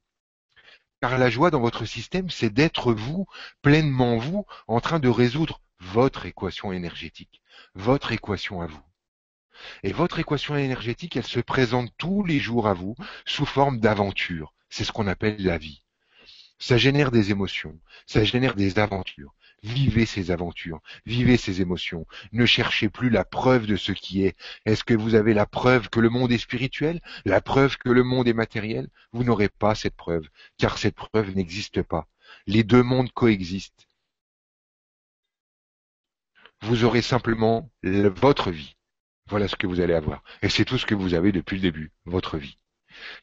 Car 1.02 1.18
la 1.18 1.30
joie 1.30 1.52
dans 1.52 1.60
votre 1.60 1.86
système, 1.86 2.30
c'est 2.30 2.50
d'être 2.50 2.94
vous, 2.94 3.28
pleinement 3.62 4.18
vous, 4.18 4.46
en 4.68 4.80
train 4.80 5.00
de 5.00 5.10
résoudre 5.10 5.60
votre 5.80 6.26
équation 6.26 6.72
énergétique, 6.72 7.42
votre 7.76 8.14
équation 8.14 8.62
à 8.62 8.68
vous. 8.68 8.84
Et 9.84 9.92
votre 9.92 10.20
équation 10.20 10.56
énergétique, 10.56 11.18
elle 11.18 11.28
se 11.28 11.42
présente 11.42 11.92
tous 11.98 12.24
les 12.24 12.40
jours 12.40 12.70
à 12.70 12.74
vous 12.74 12.96
sous 13.26 13.46
forme 13.46 13.80
d'aventure. 13.80 14.54
C'est 14.70 14.86
ce 14.86 14.94
qu'on 14.94 15.08
appelle 15.08 15.44
la 15.44 15.58
vie. 15.58 15.84
Ça 16.58 16.78
génère 16.78 17.12
des 17.12 17.32
émotions, 17.32 17.78
ça 18.06 18.24
génère 18.24 18.56
des 18.56 18.80
aventures. 18.80 19.36
Vivez 19.64 20.08
ces 20.08 20.32
aventures, 20.32 20.82
vivez 21.06 21.38
ces 21.38 21.62
émotions. 21.62 22.08
Ne 22.32 22.48
cherchez 22.48 22.90
plus 22.90 23.12
la 23.12 23.24
preuve 23.24 23.68
de 23.68 23.76
ce 23.76 23.92
qui 23.92 24.24
est. 24.24 24.36
Est-ce 24.66 24.84
que 24.84 24.96
vous 24.96 25.14
avez 25.14 25.36
la 25.36 25.46
preuve 25.46 25.90
que 25.90 26.00
le 26.00 26.10
monde 26.10 26.32
est 26.32 26.40
spirituel, 26.40 27.00
la 27.26 27.42
preuve 27.42 27.78
que 27.78 27.90
le 27.90 28.04
monde 28.04 28.28
est 28.28 28.34
matériel? 28.34 28.90
Vous 29.12 29.24
n'aurez 29.24 29.50
pas 29.50 29.76
cette 29.76 29.96
preuve, 29.96 30.28
car 30.58 30.80
cette 30.80 30.96
preuve 30.96 31.36
n'existe 31.36 31.84
pas. 31.84 32.08
Les 32.48 32.64
deux 32.64 32.82
mondes 32.82 33.12
coexistent. 33.12 33.88
Vous 36.62 36.84
aurez 36.84 37.02
simplement 37.04 37.72
votre 37.84 38.50
vie. 38.52 38.76
Voilà 39.28 39.48
ce 39.48 39.56
que 39.56 39.68
vous 39.68 39.80
allez 39.80 39.94
avoir. 39.94 40.24
Et 40.42 40.50
c'est 40.50 40.66
tout 40.66 40.78
ce 40.78 40.86
que 40.86 40.96
vous 40.96 41.14
avez 41.14 41.32
depuis 41.32 41.58
le 41.58 41.62
début, 41.62 41.92
votre 42.06 42.38
vie. 42.38 42.58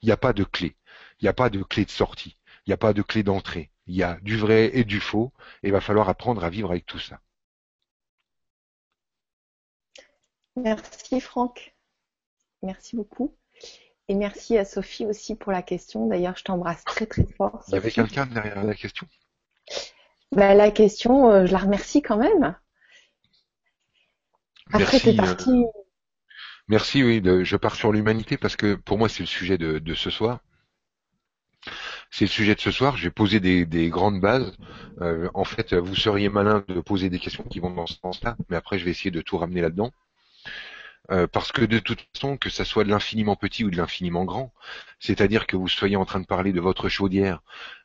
Il 0.03 0.07
n'y 0.07 0.13
a 0.13 0.17
pas 0.17 0.33
de 0.33 0.45
clé. 0.45 0.77
Il 1.21 1.25
n'y 1.25 1.29
a 1.29 1.35
pas 1.35 1.51
de 1.51 1.63
clé 1.63 1.85
de 1.85 1.91
sortie. 1.91 2.37
Il 2.67 2.71
n'y 2.71 2.75
a 2.75 2.79
pas 2.79 2.93
de 2.93 3.03
clé 3.03 3.23
d'entrée. 3.23 3.71
Il 3.89 3.97
y 3.97 4.03
a 4.03 4.19
du 4.23 4.37
vrai 4.37 4.71
et 4.75 4.85
du 4.85 5.01
faux. 5.01 5.33
Et 5.63 5.69
il 5.69 5.73
va 5.73 5.81
falloir 5.81 6.09
apprendre 6.09 6.45
à 6.45 6.51
vivre 6.51 6.71
avec 6.71 6.87
tout 6.87 6.99
ça. 6.99 7.21
Merci 10.57 11.21
Franck. 11.21 11.75
Merci 12.63 12.97
beaucoup. 12.97 13.35
Et 14.09 14.15
merci 14.15 14.57
à 14.59 14.65
Sophie 14.65 15.07
aussi 15.07 15.35
pour 15.37 15.53
la 15.53 15.63
question. 15.63 16.07
D'ailleurs, 16.07 16.37
je 16.37 16.45
t'embrasse 16.45 16.85
très 16.85 17.07
très 17.07 17.25
fort. 17.25 17.63
Il 17.69 17.75
y 17.75 17.77
avait 17.77 17.91
quelqu'un 17.91 18.27
derrière 18.27 18.63
la 18.63 18.75
question? 18.75 19.07
Bah, 20.33 20.55
La 20.55 20.71
question, 20.71 21.31
euh, 21.31 21.47
je 21.47 21.53
la 21.53 21.59
remercie 21.59 22.03
quand 22.03 22.17
même. 22.17 22.57
Après, 24.73 25.01
t'es 25.01 25.15
parti. 25.15 25.51
Euh, 25.51 25.81
merci, 26.69 27.03
oui. 27.03 27.23
je 27.25 27.57
pars 27.57 27.75
sur 27.75 27.93
l'humanité 27.93 28.37
parce 28.37 28.57
que 28.57 28.75
pour 28.75 28.99
moi, 28.99 29.09
c'est 29.09 29.23
le 29.23 29.27
sujet 29.27 29.57
de 29.57 29.95
ce 29.95 30.11
soir 30.11 30.41
c'est 32.11 32.25
le 32.25 32.31
sujet 32.31 32.55
de 32.55 32.61
ce 32.61 32.71
soir. 32.71 32.97
Je 32.97 33.05
vais 33.05 33.11
poser 33.11 33.41
des, 33.41 33.89
grandes 33.89 34.21
bases. 34.21 34.57
Euh, 35.01 35.29
en 35.35 35.45
fait, 35.45 35.75
vous 35.75 35.95
seriez 35.95 36.29
malin 36.29 36.65
de 36.69 36.81
poser 36.81 37.11
des 37.11 37.19
questions 37.19 37.45
qui 37.45 37.61
vont 37.61 37.71
dans 37.71 37.87
ce 37.87 37.95
sens-là, 37.95 38.37
mais 38.49 38.57
après, 38.57 38.79
je 38.79 38.85
vais 38.85 38.91
essayer 38.91 39.11
de 39.11 39.21
tout 39.21 39.39
ramener 39.39 39.61
là-dedans. 39.61 39.93
Euh, 41.11 41.27
parce 41.27 41.53
que 41.53 41.65
de 41.65 41.79
toute 41.79 42.07
façon, 42.15 42.37
que 42.37 42.51
ça 42.51 42.65
soit 42.65 42.85
de 42.85 42.91
l'infiniment 42.91 43.37
petit 43.37 43.65
ou 43.65 43.71
de 43.71 43.77
l'infiniment 43.77 44.25
grand, 44.25 44.53
c'est-à-dire 45.01 45.47
que 45.47 45.57
vous 45.57 45.69
soyez 45.69 45.97
en 45.97 46.05
train 46.05 46.21
de 46.21 46.27
parler 46.27 46.53
de 46.53 46.61
votre 46.61 46.89
chaudière 46.91 47.41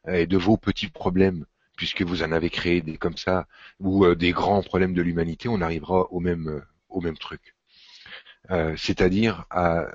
et 0.07 0.27
de 0.27 0.37
vos 0.37 0.57
petits 0.57 0.89
problèmes, 0.89 1.45
puisque 1.77 2.01
vous 2.01 2.23
en 2.23 2.31
avez 2.33 2.49
créé 2.49 2.81
des 2.81 2.97
comme 2.97 3.17
ça, 3.17 3.47
ou 3.79 4.05
euh, 4.05 4.15
des 4.15 4.31
grands 4.31 4.61
problèmes 4.61 4.93
de 4.93 5.01
l'humanité, 5.01 5.47
on 5.47 5.61
arrivera 5.61 6.11
au 6.11 6.19
même 6.19 6.63
au 6.89 7.01
même 7.01 7.17
truc. 7.17 7.55
c'est-à-dire 8.75 9.45
à 9.49 9.87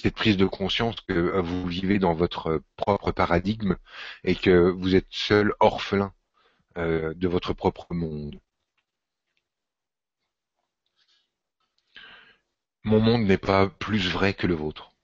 cette 0.00 0.14
prise 0.14 0.36
de 0.38 0.46
conscience 0.46 0.96
que 1.02 1.12
euh, 1.12 1.42
vous 1.42 1.66
vivez 1.66 1.98
dans 1.98 2.14
votre 2.14 2.62
propre 2.76 3.12
paradigme 3.12 3.76
et 4.24 4.34
que 4.34 4.70
vous 4.70 4.94
êtes 4.94 5.06
seul 5.10 5.52
orphelin 5.60 6.14
euh, 6.78 7.12
de 7.14 7.28
votre 7.28 7.52
propre 7.52 7.86
monde. 7.92 8.40
Mon 12.82 13.00
monde 13.00 13.24
n'est 13.24 13.36
pas 13.38 13.68
plus 13.68 14.08
vrai 14.10 14.32
que 14.32 14.46
le 14.46 14.54
vôtre. 14.54 14.94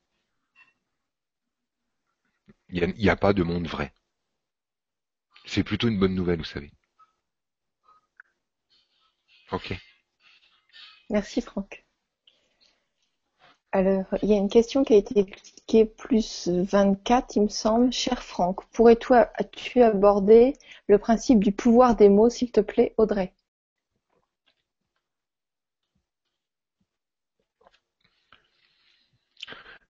Il 2.71 2.95
n'y 2.97 3.11
a, 3.11 3.17
pas 3.17 3.33
de 3.33 3.43
monde 3.43 3.67
vrai. 3.67 3.93
C'est 5.45 5.63
plutôt 5.63 5.89
une 5.89 5.99
bonne 5.99 6.15
nouvelle, 6.15 6.39
vous 6.39 6.45
savez. 6.45 6.73
Ok. 9.53 9.75
Merci 11.11 11.41
Franck. 11.43 11.86
Alors, 13.71 14.07
il 14.23 14.29
y 14.29 14.33
a 14.33 14.37
une 14.39 14.49
question 14.49 14.83
qui 14.83 14.95
a 14.95 14.97
été 14.97 15.21
expliquée 15.21 15.85
plus 15.85 16.49
24, 16.49 17.37
il 17.37 17.43
me 17.43 17.49
semble. 17.49 17.93
Cher 17.93 18.21
Franck, 18.23 18.65
pourrais-tu 18.73 19.83
aborder 19.83 20.55
le 20.89 20.99
principe 20.99 21.45
du 21.45 21.53
pouvoir 21.53 21.95
des 21.95 22.09
mots, 22.09 22.29
s'il 22.29 22.51
te 22.51 22.61
plaît, 22.61 22.93
Audrey? 22.97 23.33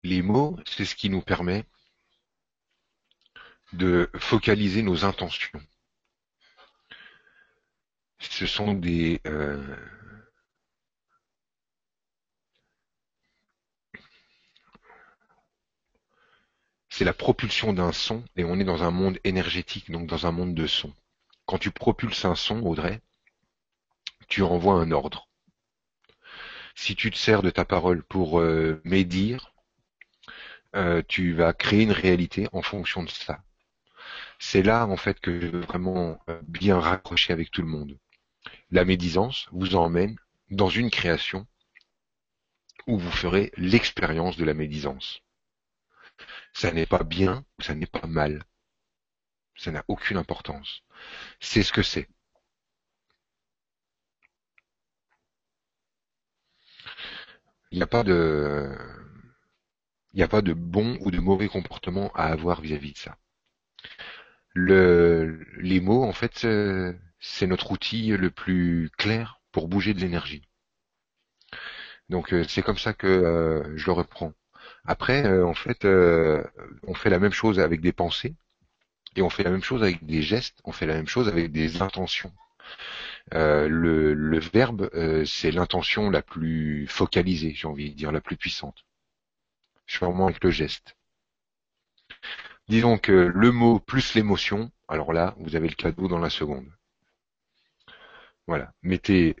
Les 0.03 0.23
mots, 0.23 0.57
c'est 0.65 0.85
ce 0.85 0.95
qui 0.95 1.09
nous 1.09 1.21
permet 1.21 1.63
de 3.73 4.09
focaliser 4.17 4.81
nos 4.81 5.05
intentions. 5.05 5.61
Ce 8.19 8.45
sont 8.45 8.73
des, 8.73 9.21
euh, 9.25 9.75
c'est 16.97 17.05
la 17.05 17.13
propulsion 17.13 17.73
d'un 17.73 17.91
son, 17.91 18.23
et 18.37 18.43
on 18.43 18.59
est 18.59 18.63
dans 18.63 18.81
un 18.81 18.89
monde 18.89 19.19
énergétique, 19.23 19.91
donc 19.91 20.07
dans 20.07 20.25
un 20.25 20.31
monde 20.31 20.55
de 20.55 20.65
son. 20.65 20.91
Quand 21.45 21.59
tu 21.59 21.69
propulses 21.69 22.25
un 22.25 22.33
son, 22.33 22.63
Audrey, 22.63 23.01
tu 24.27 24.41
envoies 24.41 24.73
un 24.73 24.89
ordre. 24.89 25.29
Si 26.73 26.95
tu 26.95 27.11
te 27.11 27.17
sers 27.17 27.43
de 27.43 27.51
ta 27.51 27.65
parole 27.65 28.01
pour 28.01 28.39
euh, 28.39 28.81
médire, 28.83 29.53
euh, 30.75 31.03
tu 31.07 31.33
vas 31.33 31.53
créer 31.53 31.83
une 31.83 31.91
réalité 31.91 32.47
en 32.51 32.63
fonction 32.63 33.03
de 33.03 33.11
ça. 33.11 33.43
C'est 34.39 34.63
là 34.63 34.87
en 34.87 34.97
fait 34.97 35.19
que 35.19 35.39
je 35.39 35.45
veux 35.45 35.61
vraiment 35.61 36.19
euh, 36.31 36.41
bien 36.47 36.79
raccrocher 36.79 37.31
avec 37.31 37.51
tout 37.51 37.61
le 37.61 37.67
monde. 37.67 37.95
La 38.71 38.85
médisance 38.85 39.49
vous 39.51 39.75
emmène 39.75 40.17
dans 40.49 40.69
une 40.69 40.89
création 40.89 41.45
où 42.87 42.97
vous 42.97 43.11
ferez 43.11 43.51
l'expérience 43.55 44.35
de 44.35 44.45
la 44.45 44.55
médisance. 44.55 45.21
Ça 46.53 46.71
n'est 46.71 46.85
pas 46.85 47.03
bien 47.03 47.45
ou 47.59 47.63
ça 47.63 47.73
n'est 47.75 47.85
pas 47.87 48.07
mal. 48.07 48.43
Ça 49.57 49.71
n'a 49.71 49.83
aucune 49.89 50.15
importance. 50.15 50.83
C'est 51.41 51.63
ce 51.63 51.73
que 51.73 51.83
c'est. 51.83 52.07
Il 57.71 57.77
n'y 57.77 57.83
a 57.83 57.87
pas 57.87 58.03
de, 58.03 58.69
il 60.11 60.17
n'y 60.17 60.23
a 60.23 60.27
pas 60.27 60.41
de 60.41 60.51
bon 60.51 60.97
ou 60.99 61.11
de 61.11 61.19
mauvais 61.21 61.47
comportement 61.47 62.11
à 62.13 62.25
avoir 62.25 62.59
vis-à-vis 62.59 62.91
de 62.91 62.97
ça. 62.97 63.17
Le, 64.53 65.41
les 65.61 65.79
mots, 65.79 66.03
en 66.03 66.11
fait, 66.11 66.45
c'est 67.19 67.47
notre 67.47 67.71
outil 67.71 68.07
le 68.09 68.29
plus 68.29 68.89
clair 68.97 69.39
pour 69.53 69.69
bouger 69.69 69.93
de 69.93 70.01
l'énergie. 70.01 70.43
Donc 72.09 72.33
euh, 72.33 72.43
c'est 72.47 72.61
comme 72.63 72.77
ça 72.77 72.93
que 72.93 73.07
euh, 73.07 73.77
je 73.77 73.85
le 73.85 73.91
reprends. 73.93 74.33
Après, 74.87 75.25
euh, 75.25 75.45
en 75.45 75.53
fait, 75.53 75.85
euh, 75.85 76.43
on 76.87 76.93
fait 76.93 77.09
la 77.09 77.19
même 77.19 77.33
chose 77.33 77.59
avec 77.59 77.81
des 77.81 77.91
pensées, 77.91 78.35
et 79.15 79.21
on 79.21 79.29
fait 79.29 79.43
la 79.43 79.51
même 79.51 79.63
chose 79.63 79.83
avec 79.83 80.05
des 80.05 80.21
gestes, 80.21 80.59
on 80.63 80.71
fait 80.71 80.85
la 80.85 80.95
même 80.95 81.07
chose 81.07 81.27
avec 81.27 81.51
des 81.51 81.81
intentions. 81.81 82.33
Euh, 83.33 83.67
le, 83.67 84.13
le, 84.13 84.39
verbe, 84.39 84.89
c'est 85.25 85.51
l'intention 85.51 86.09
la 86.09 86.21
plus 86.21 86.87
focalisée, 86.87 87.53
j'ai 87.55 87.67
envie 87.67 87.91
de 87.91 87.95
dire, 87.97 88.11
la 88.11 88.21
plus 88.21 88.37
puissante. 88.37 88.85
Je 89.85 89.97
fais 89.97 90.05
vraiment 90.05 90.27
avec 90.27 90.43
le 90.43 90.51
geste. 90.51 90.95
Disons 92.69 92.97
que 92.97 93.11
le 93.11 93.51
mot 93.51 93.79
plus 93.79 94.13
l'émotion, 94.15 94.71
alors 94.87 95.11
là, 95.13 95.35
vous 95.39 95.55
avez 95.55 95.67
le 95.67 95.75
cadeau 95.75 96.07
dans 96.07 96.19
la 96.19 96.29
seconde. 96.29 96.67
Voilà. 98.47 98.71
Mettez, 98.81 99.35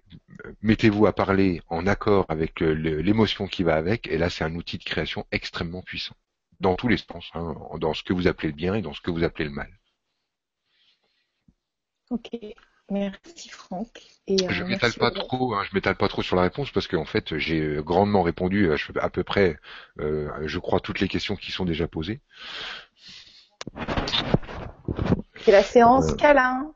mettez-vous 0.61 1.05
à 1.05 1.13
parler 1.13 1.61
en 1.69 1.87
accord 1.87 2.25
avec 2.27 2.61
euh, 2.61 2.73
l'émotion 2.73 3.47
qui 3.47 3.63
va 3.63 3.75
avec, 3.75 4.07
et 4.07 4.17
là, 4.17 4.29
c'est 4.29 4.43
un 4.43 4.53
outil 4.55 4.77
de 4.77 4.83
création 4.83 5.25
extrêmement 5.31 5.81
puissant. 5.81 6.15
Dans 6.59 6.75
tous 6.75 6.89
les 6.89 6.97
sens, 6.97 7.29
hein, 7.33 7.55
dans 7.79 7.93
ce 7.93 8.03
que 8.03 8.13
vous 8.13 8.27
appelez 8.27 8.49
le 8.49 8.55
bien 8.55 8.75
et 8.75 8.81
dans 8.81 8.93
ce 8.93 8.99
que 8.99 9.11
vous 9.11 9.23
appelez 9.23 9.45
le 9.45 9.51
mal. 9.51 9.71
Ok. 12.09 12.31
Merci 12.89 13.49
Franck. 13.49 14.01
Et, 14.27 14.37
euh, 14.43 14.49
je 14.49 14.63
m'étale 14.63 14.93
pas 14.93 15.11
trop, 15.11 15.53
hein, 15.53 15.63
je 15.69 15.75
m'étale 15.75 15.97
pas 15.97 16.07
trop 16.07 16.21
sur 16.21 16.37
la 16.37 16.43
réponse 16.43 16.71
parce 16.71 16.87
qu'en 16.87 17.03
fait 17.03 17.37
j'ai 17.37 17.59
euh, 17.59 17.81
grandement 17.81 18.23
répondu 18.23 18.71
à, 19.01 19.09
peu 19.09 19.25
près, 19.25 19.59
je 19.97 20.57
crois 20.57 20.79
toutes 20.79 21.01
les 21.01 21.09
questions 21.09 21.35
qui 21.35 21.51
sont 21.51 21.65
déjà 21.65 21.89
posées. 21.89 22.21
C'est 25.41 25.51
la 25.51 25.63
séance 25.63 26.13
câlin. 26.15 26.73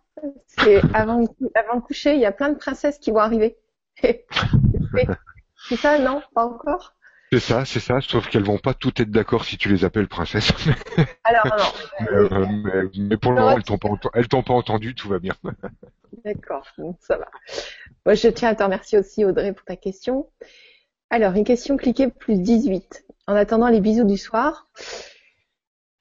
C'est 0.47 0.81
avant, 0.93 1.23
avant 1.55 1.75
de 1.75 1.81
coucher, 1.81 2.13
il 2.13 2.19
y 2.19 2.25
a 2.25 2.31
plein 2.31 2.49
de 2.49 2.57
princesses 2.57 2.97
qui 2.99 3.11
vont 3.11 3.19
arriver. 3.19 3.57
c'est 4.03 5.75
ça, 5.75 5.99
non? 5.99 6.21
Pas 6.33 6.45
encore? 6.45 6.95
C'est 7.33 7.39
ça, 7.39 7.63
c'est 7.63 7.79
ça, 7.79 8.01
sauf 8.01 8.27
qu'elles 8.27 8.43
vont 8.43 8.57
pas 8.57 8.73
toutes 8.73 8.99
être 8.99 9.09
d'accord 9.09 9.45
si 9.45 9.57
tu 9.57 9.69
les 9.69 9.85
appelles 9.85 10.09
princesses. 10.09 10.51
Alors 11.23 11.45
non. 11.45 12.07
Euh, 12.11 12.89
mais, 12.97 13.15
pour 13.15 13.31
le 13.31 13.39
moment, 13.39 13.55
elles 13.55 13.63
t'ont 13.63 13.77
pas, 13.77 13.89
elles 14.13 14.27
t'ont 14.27 14.43
pas 14.43 14.53
entendu, 14.53 14.95
tout 14.95 15.07
va 15.07 15.19
bien. 15.19 15.33
D'accord, 16.25 16.67
ça 16.99 17.17
va. 17.17 17.27
Moi, 18.05 18.15
je 18.15 18.27
tiens 18.27 18.49
à 18.49 18.55
te 18.55 18.63
remercier 18.63 18.99
aussi, 18.99 19.23
Audrey, 19.23 19.53
pour 19.53 19.63
ta 19.63 19.77
question. 19.77 20.29
Alors, 21.09 21.33
une 21.35 21.45
question 21.45 21.77
cliquée 21.77 22.09
plus 22.09 22.37
18. 22.37 23.05
En 23.27 23.35
attendant 23.35 23.69
les 23.69 23.79
bisous 23.79 24.03
du 24.03 24.17
soir. 24.17 24.67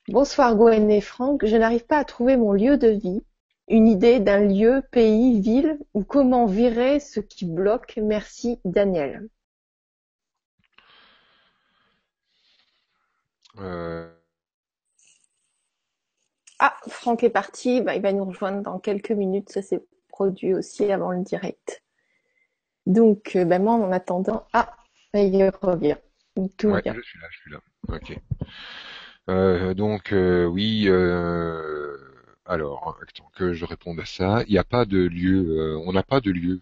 Bonsoir 0.09 0.57
Gwen 0.57 0.91
et 0.91 1.01
Franck, 1.01 1.47
je 1.47 1.57
n'arrive 1.57 1.87
pas 1.87 1.99
à 1.99 2.05
trouver 2.05 2.37
mon 2.37 2.53
lieu 2.53 2.77
de 2.77 2.89
vie 2.89 3.23
une 3.71 3.87
idée 3.87 4.19
d'un 4.19 4.41
lieu, 4.41 4.83
pays, 4.91 5.41
ville 5.41 5.79
ou 5.95 6.03
comment 6.03 6.45
virer 6.45 7.01
ce 7.01 7.21
qui 7.21 7.47
bloque? 7.47 7.99
Merci 8.03 8.61
Daniel. 8.65 9.29
Euh. 13.59 14.13
Ah, 16.59 16.77
Franck 16.89 17.23
est 17.23 17.31
parti, 17.31 17.81
bah, 17.81 17.95
il 17.95 18.03
va 18.03 18.13
nous 18.13 18.25
rejoindre 18.25 18.61
dans 18.63 18.79
quelques 18.79 19.13
minutes, 19.13 19.51
ça 19.51 19.63
s'est 19.63 19.83
produit 20.09 20.53
aussi 20.53 20.93
avant 20.93 21.13
le 21.13 21.23
direct. 21.23 21.83
Donc, 22.87 23.37
euh, 23.37 23.45
bah, 23.45 23.59
moi 23.59 23.75
en 23.75 23.93
attendant, 23.93 24.47
ah, 24.53 24.77
il 25.15 25.51
revient. 25.63 25.97
Tout 26.59 26.75
Je 26.75 27.01
suis 27.01 27.19
là, 27.19 27.27
je 27.31 27.39
suis 27.39 27.51
là. 27.51 27.61
Ok. 27.89 28.19
Euh, 29.29 29.75
donc, 29.75 30.13
oui. 30.13 30.89
Alors, 32.51 32.99
que 33.37 33.55
je 33.55 33.65
réponde 33.65 34.01
à 34.01 34.05
ça. 34.07 34.43
Il 34.49 34.53
n'y 34.53 34.59
a 34.59 34.65
pas 34.65 34.85
de 34.85 34.99
lieu. 34.99 35.39
Euh, 35.61 35.79
on 35.87 35.93
n'a 35.93 36.03
pas 36.03 36.21
de 36.21 36.33
lieu. 36.33 36.61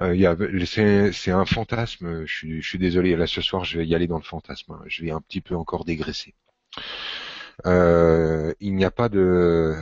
Euh, 0.00 0.64
c'est 0.66 1.30
un 1.30 1.44
fantasme. 1.44 2.24
Je 2.26 2.60
suis, 2.60 2.78
désolé. 2.78 3.14
Là, 3.16 3.28
ce 3.28 3.40
soir, 3.40 3.64
je 3.64 3.78
vais 3.78 3.86
y 3.86 3.94
aller 3.94 4.08
dans 4.08 4.16
le 4.18 4.24
fantasme. 4.24 4.82
Je 4.86 5.04
vais 5.04 5.12
un 5.12 5.20
petit 5.20 5.40
peu 5.40 5.54
encore 5.56 5.84
dégraisser. 5.84 6.34
Euh, 7.66 8.52
il 8.60 8.74
n'y 8.74 8.84
a 8.84 8.90
pas 8.90 9.08
de. 9.08 9.76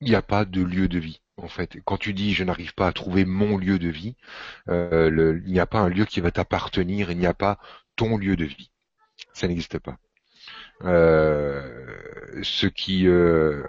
Il 0.00 0.08
n'y 0.08 0.14
a 0.14 0.22
pas 0.22 0.44
de 0.44 0.62
lieu 0.62 0.88
de 0.88 0.98
vie 0.98 1.20
en 1.36 1.48
fait. 1.48 1.78
Quand 1.84 1.96
tu 1.98 2.14
dis 2.14 2.32
je 2.34 2.44
n'arrive 2.44 2.74
pas 2.74 2.86
à 2.88 2.92
trouver 2.92 3.24
mon 3.24 3.58
lieu 3.58 3.78
de 3.78 3.88
vie, 3.88 4.16
il 4.68 5.42
n'y 5.46 5.60
a 5.60 5.66
pas 5.66 5.80
un 5.80 5.88
lieu 5.88 6.04
qui 6.06 6.20
va 6.20 6.30
t'appartenir, 6.30 7.10
il 7.10 7.18
n'y 7.18 7.26
a 7.26 7.34
pas 7.34 7.58
ton 7.96 8.16
lieu 8.18 8.36
de 8.36 8.44
vie. 8.44 8.70
Ça 9.32 9.48
n'existe 9.48 9.78
pas. 9.78 9.98
Euh, 10.84 12.40
ce 12.42 12.66
qui 12.66 13.06
euh, 13.06 13.62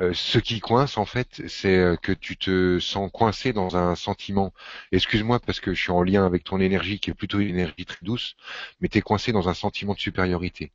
euh, 0.00 0.12
ce 0.14 0.38
qui 0.38 0.60
coince 0.60 0.96
en 0.96 1.04
fait, 1.04 1.42
c'est 1.48 1.96
que 2.02 2.12
tu 2.12 2.36
te 2.36 2.78
sens 2.78 3.10
coincé 3.12 3.52
dans 3.52 3.76
un 3.76 3.96
sentiment. 3.96 4.52
Excuse-moi 4.92 5.40
parce 5.40 5.60
que 5.60 5.74
je 5.74 5.80
suis 5.80 5.90
en 5.90 6.02
lien 6.02 6.24
avec 6.24 6.44
ton 6.44 6.60
énergie 6.60 7.00
qui 7.00 7.10
est 7.10 7.14
plutôt 7.14 7.40
une 7.40 7.48
énergie 7.48 7.84
très 7.84 7.98
douce, 8.02 8.36
mais 8.80 8.88
tu 8.88 8.98
es 8.98 9.00
coincé 9.02 9.32
dans 9.32 9.48
un 9.48 9.54
sentiment 9.54 9.94
de 9.94 9.98
supériorité. 9.98 10.72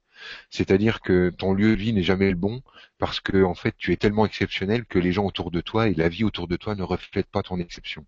C'est-à-dire 0.50 1.02
que 1.02 1.30
ton 1.30 1.54
lieu 1.54 1.76
de 1.76 1.82
vie 1.82 1.94
n'est 1.94 2.04
jamais 2.04 2.30
le 2.30 2.36
bon 2.36 2.62
parce 3.00 3.20
que 3.22 3.44
en 3.44 3.56
fait 3.56 3.76
tu 3.78 3.94
es 3.94 3.98
tellement 3.98 4.26
exceptionnel 4.26 4.86
que 4.86 5.00
les 5.00 5.12
gens 5.14 5.26
autour 5.26 5.52
de 5.52 5.62
toi 5.62 5.88
et 5.90 5.94
la 5.94 6.10
vie 6.10 6.24
autour 6.26 6.48
de 6.48 6.58
toi 6.58 6.76
ne 6.76 6.84
reflètent 6.84 7.32
pas 7.32 7.44
ton 7.44 7.60
exception. 7.60 8.06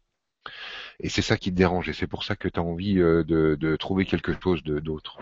Et 0.99 1.09
c'est 1.09 1.21
ça 1.21 1.37
qui 1.37 1.51
te 1.51 1.55
dérange 1.57 1.89
et 1.89 1.93
c'est 1.93 2.07
pour 2.07 2.23
ça 2.23 2.35
que 2.35 2.47
tu 2.47 2.59
as 2.59 2.63
envie 2.63 2.95
de, 2.95 3.23
de 3.59 3.75
trouver 3.75 4.05
quelque 4.05 4.33
chose 4.41 4.63
d'autre 4.63 5.19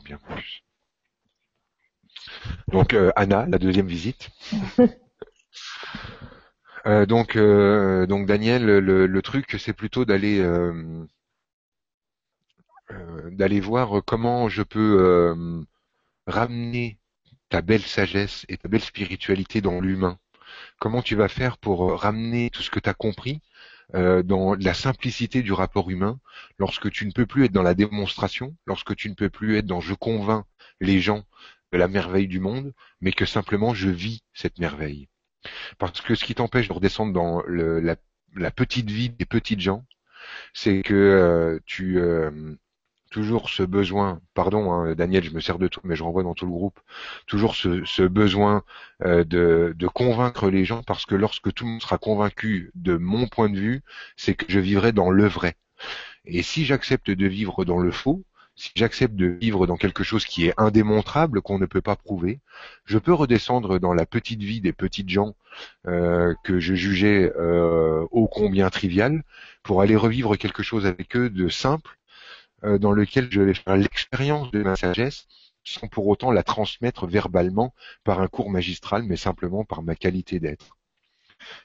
bien 0.00 0.18
plus. 0.18 0.64
Donc 2.68 2.94
euh, 2.94 3.12
Anna, 3.16 3.46
la 3.48 3.58
deuxième 3.58 3.86
visite. 3.86 4.30
Euh, 6.84 7.06
donc, 7.06 7.36
euh, 7.36 8.08
donc 8.08 8.26
Daniel, 8.26 8.64
le, 8.66 9.22
truc, 9.22 9.54
c'est 9.60 9.72
plutôt 9.72 10.04
d'aller 10.04 10.42
d'aller 13.30 13.60
voir 13.60 14.02
comment 14.04 14.48
je 14.48 14.64
peux 14.64 15.64
ramener 16.26 16.98
ta 17.50 17.62
belle 17.62 17.82
sagesse 17.82 18.44
et 18.48 18.56
ta 18.56 18.66
belle 18.68 18.82
spiritualité 18.82 19.60
dans 19.60 19.80
l'humain. 19.80 20.18
Comment 20.80 21.02
tu 21.02 21.14
vas 21.14 21.28
faire 21.28 21.56
pour 21.56 22.00
ramener 22.00 22.50
tout 22.50 22.62
ce 22.62 22.70
que 22.70 22.80
tu 22.80 22.88
as 22.88 22.94
compris 22.94 23.42
euh, 23.94 24.22
dans 24.22 24.54
la 24.54 24.74
simplicité 24.74 25.42
du 25.42 25.52
rapport 25.52 25.90
humain, 25.90 26.18
lorsque 26.58 26.90
tu 26.90 27.06
ne 27.06 27.12
peux 27.12 27.26
plus 27.26 27.44
être 27.44 27.52
dans 27.52 27.62
la 27.62 27.74
démonstration, 27.74 28.56
lorsque 28.66 28.96
tu 28.96 29.10
ne 29.10 29.14
peux 29.14 29.28
plus 29.30 29.56
être 29.58 29.66
dans 29.66 29.80
je 29.80 29.94
convainc 29.94 30.46
les 30.80 31.00
gens 31.00 31.24
de 31.72 31.78
la 31.78 31.88
merveille 31.88 32.28
du 32.28 32.40
monde, 32.40 32.72
mais 33.00 33.12
que 33.12 33.26
simplement 33.26 33.74
je 33.74 33.88
vis 33.88 34.22
cette 34.32 34.58
merveille. 34.58 35.08
Parce 35.78 36.00
que 36.00 36.14
ce 36.14 36.24
qui 36.24 36.34
t'empêche 36.34 36.68
de 36.68 36.72
redescendre 36.72 37.12
dans 37.12 37.42
la, 37.46 38.50
petite 38.50 38.90
vie 38.90 39.10
des 39.10 39.26
petites 39.26 39.60
gens, 39.60 39.84
c'est 40.54 40.82
que 40.82 40.94
euh, 40.94 41.58
tu 41.66 41.98
euh, 41.98 42.54
toujours 43.12 43.50
ce 43.50 43.62
besoin, 43.62 44.20
pardon 44.34 44.72
hein, 44.72 44.94
Daniel, 44.94 45.22
je 45.22 45.30
me 45.30 45.40
sers 45.40 45.58
de 45.58 45.68
tout, 45.68 45.80
mais 45.84 45.94
je 45.94 46.02
renvoie 46.02 46.24
dans 46.24 46.34
tout 46.34 46.46
le 46.46 46.50
groupe, 46.50 46.80
toujours 47.26 47.54
ce, 47.54 48.02
besoin 48.02 48.64
euh, 49.04 49.22
de, 49.22 49.86
convaincre 49.86 50.50
les 50.50 50.64
gens, 50.64 50.82
parce 50.82 51.06
que 51.06 51.14
lorsque 51.14 51.52
tout 51.52 51.64
le 51.64 51.72
monde 51.72 51.82
sera 51.82 51.98
convaincu 51.98 52.72
de 52.74 52.96
mon 52.96 53.28
point 53.28 53.50
de 53.50 53.58
vue, 53.58 53.82
c'est 54.16 54.34
que 54.34 54.46
je 54.48 54.58
vivrai 54.58 54.92
dans 54.92 55.10
le 55.10 55.26
vrai. 55.26 55.54
Et 56.24 56.42
si 56.42 56.64
j'accepte 56.64 57.10
de 57.10 57.26
vivre 57.26 57.64
dans 57.64 57.78
le 57.78 57.92
faux, 57.92 58.24
si 58.54 58.70
j'accepte 58.74 59.14
de 59.14 59.26
vivre 59.26 59.66
dans 59.66 59.76
quelque 59.76 60.04
chose 60.04 60.24
qui 60.24 60.46
est 60.46 60.54
indémontrable, 60.56 61.42
qu'on 61.42 61.58
ne 61.58 61.66
peut 61.66 61.80
pas 61.80 61.96
prouver, 61.96 62.40
je 62.84 62.98
peux 62.98 63.12
redescendre 63.12 63.78
dans 63.78 63.94
la 63.94 64.06
petite 64.06 64.42
vie 64.42 64.60
des 64.60 64.72
petites 64.72 65.08
gens 65.08 65.34
euh, 65.86 66.34
que 66.44 66.60
je 66.60 66.74
jugeais 66.74 67.32
euh, 67.36 68.06
ô 68.10 68.28
combien 68.28 68.70
trivial, 68.70 69.22
pour 69.62 69.80
aller 69.80 69.96
revivre 69.96 70.36
quelque 70.36 70.62
chose 70.62 70.86
avec 70.86 71.16
eux 71.16 71.30
de 71.30 71.48
simple, 71.48 71.98
euh, 72.64 72.78
dans 72.78 72.92
lequel 72.92 73.28
je 73.30 73.40
vais 73.40 73.54
faire 73.54 73.76
l'expérience 73.76 74.50
de 74.52 74.62
ma 74.62 74.76
sagesse 74.76 75.26
sans 75.64 75.88
pour 75.88 76.06
autant 76.08 76.32
la 76.32 76.42
transmettre 76.42 77.06
verbalement 77.06 77.74
par 78.04 78.20
un 78.20 78.28
cours 78.28 78.50
magistral, 78.50 79.04
mais 79.04 79.16
simplement 79.16 79.64
par 79.64 79.82
ma 79.82 79.94
qualité 79.94 80.40
d'être. 80.40 80.76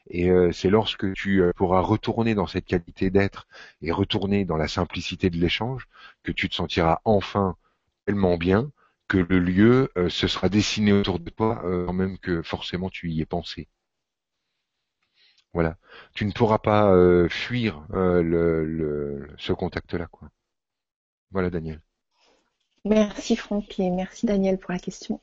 Et 0.09 0.29
euh, 0.29 0.51
c'est 0.51 0.69
lorsque 0.69 1.13
tu 1.13 1.41
euh, 1.41 1.51
pourras 1.55 1.81
retourner 1.81 2.35
dans 2.35 2.47
cette 2.47 2.65
qualité 2.65 3.09
d'être 3.11 3.47
et 3.81 3.91
retourner 3.91 4.45
dans 4.45 4.57
la 4.57 4.67
simplicité 4.67 5.29
de 5.29 5.37
l'échange 5.37 5.87
que 6.23 6.31
tu 6.31 6.49
te 6.49 6.55
sentiras 6.55 7.01
enfin 7.05 7.55
tellement 8.05 8.37
bien 8.37 8.71
que 9.07 9.17
le 9.17 9.39
lieu 9.39 9.91
se 10.09 10.27
sera 10.27 10.49
dessiné 10.49 10.91
autour 10.91 11.19
de 11.19 11.29
toi 11.29 11.61
quand 11.63 11.93
même 11.93 12.17
que 12.19 12.41
forcément 12.41 12.89
tu 12.89 13.09
y 13.09 13.21
es 13.21 13.25
pensé. 13.25 13.69
Voilà. 15.53 15.77
Tu 16.13 16.25
ne 16.25 16.31
pourras 16.31 16.59
pas 16.59 16.93
fuir 17.29 17.85
le, 17.89 19.27
ce 19.37 19.53
contact-là, 19.53 20.07
quoi. 20.07 20.29
Voilà, 21.31 21.49
Daniel. 21.49 21.81
Merci 22.85 23.35
Franck 23.35 23.79
et 23.79 23.89
merci 23.89 24.25
Daniel 24.25 24.57
pour 24.57 24.71
la 24.71 24.79
question. 24.79 25.19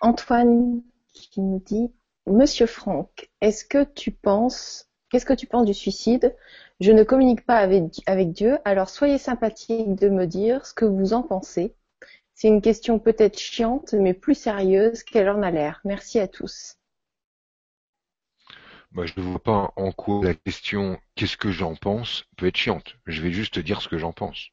Antoine 0.00 0.82
qui 1.12 1.40
nous 1.40 1.60
dit 1.60 1.92
Monsieur 2.26 2.66
Franck, 2.66 3.30
est-ce 3.40 3.64
que 3.64 3.84
tu 3.84 4.12
penses 4.12 4.88
qu'est-ce 5.12 5.26
que 5.26 5.34
tu 5.34 5.46
penses 5.46 5.66
du 5.66 5.74
suicide? 5.74 6.34
Je 6.80 6.90
ne 6.90 7.02
communique 7.04 7.44
pas 7.44 7.58
avec, 7.58 8.00
avec 8.06 8.32
Dieu, 8.32 8.58
alors 8.64 8.88
soyez 8.88 9.18
sympathique 9.18 9.94
de 9.94 10.08
me 10.08 10.26
dire 10.26 10.64
ce 10.66 10.72
que 10.72 10.86
vous 10.86 11.12
en 11.12 11.22
pensez. 11.22 11.74
C'est 12.34 12.48
une 12.48 12.62
question 12.62 12.98
peut-être 12.98 13.38
chiante, 13.38 13.92
mais 13.92 14.14
plus 14.14 14.34
sérieuse 14.34 15.02
qu'elle 15.02 15.28
en 15.28 15.42
a 15.42 15.50
l'air. 15.50 15.80
Merci 15.84 16.18
à 16.18 16.28
tous. 16.28 16.78
Bah, 18.92 19.04
je 19.04 19.12
ne 19.18 19.24
vois 19.24 19.42
pas 19.42 19.72
en 19.76 19.92
quoi 19.92 20.24
la 20.24 20.34
question 20.34 20.98
qu'est-ce 21.14 21.36
que 21.36 21.50
j'en 21.50 21.76
pense 21.76 22.24
peut 22.36 22.46
être 22.46 22.56
chiante. 22.56 22.96
Je 23.06 23.22
vais 23.22 23.32
juste 23.32 23.54
te 23.54 23.60
dire 23.60 23.82
ce 23.82 23.88
que 23.88 23.98
j'en 23.98 24.12
pense. 24.12 24.48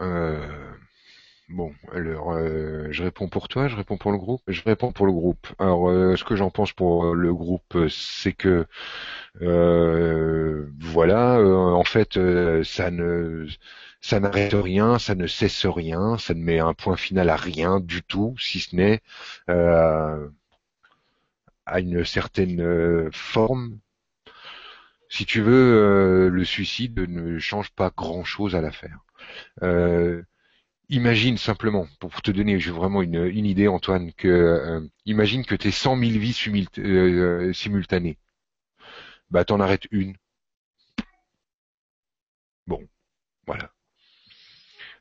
Euh, 0.00 0.72
Bon, 1.50 1.74
alors 1.92 2.32
euh, 2.32 2.88
je 2.92 3.04
réponds 3.04 3.28
pour 3.28 3.48
toi, 3.48 3.68
je 3.68 3.76
réponds 3.76 3.98
pour 3.98 4.12
le 4.12 4.18
groupe, 4.18 4.42
je 4.48 4.62
réponds 4.64 4.92
pour 4.92 5.06
le 5.06 5.12
groupe. 5.12 5.46
Alors 5.58 5.90
euh, 5.90 6.16
ce 6.16 6.24
que 6.24 6.36
j'en 6.36 6.50
pense 6.50 6.72
pour 6.72 7.06
euh, 7.06 7.14
le 7.14 7.34
groupe, 7.34 7.76
c'est 7.90 8.32
que 8.32 8.66
voilà, 10.80 11.38
en 11.40 11.84
fait, 11.84 12.18
ça 12.64 12.90
ne 12.90 13.46
ça 14.00 14.20
n'arrête 14.20 14.54
rien, 14.54 14.98
ça 14.98 15.14
ne 15.14 15.26
cesse 15.26 15.66
rien, 15.66 16.18
ça 16.18 16.34
ne 16.34 16.40
met 16.42 16.58
un 16.60 16.74
point 16.74 16.96
final 16.96 17.30
à 17.30 17.36
rien 17.36 17.80
du 17.80 18.02
tout, 18.02 18.34
si 18.38 18.60
ce 18.60 18.76
n'est 18.76 19.02
à 21.66 21.78
une 21.80 22.06
certaine 22.06 23.10
forme. 23.12 23.78
Si 25.14 25.26
tu 25.26 25.40
veux, 25.40 26.28
le 26.28 26.44
suicide 26.44 26.98
ne 26.98 27.38
change 27.38 27.70
pas 27.70 27.90
grand-chose 27.96 28.56
à 28.56 28.60
l'affaire. 28.60 28.98
Imagine 30.88 31.36
simplement, 31.38 31.86
pour 31.98 32.22
te 32.22 32.30
donner 32.30 32.56
vraiment 32.58 33.02
une, 33.02 33.46
idée, 33.46 33.68
Antoine, 33.68 34.12
que 34.14 34.28
euh, 34.28 34.86
imagine 35.06 35.44
que 35.44 35.54
tu 35.54 35.68
es 35.68 35.70
100 35.70 35.96
000 35.98 36.12
vies 36.18 36.68
euh, 36.78 37.52
simultanées. 37.52 38.18
Bah, 39.30 39.44
t'en 39.44 39.60
arrêtes 39.60 39.86
une. 39.90 40.16
Bon, 42.66 42.86
voilà. 43.46 43.73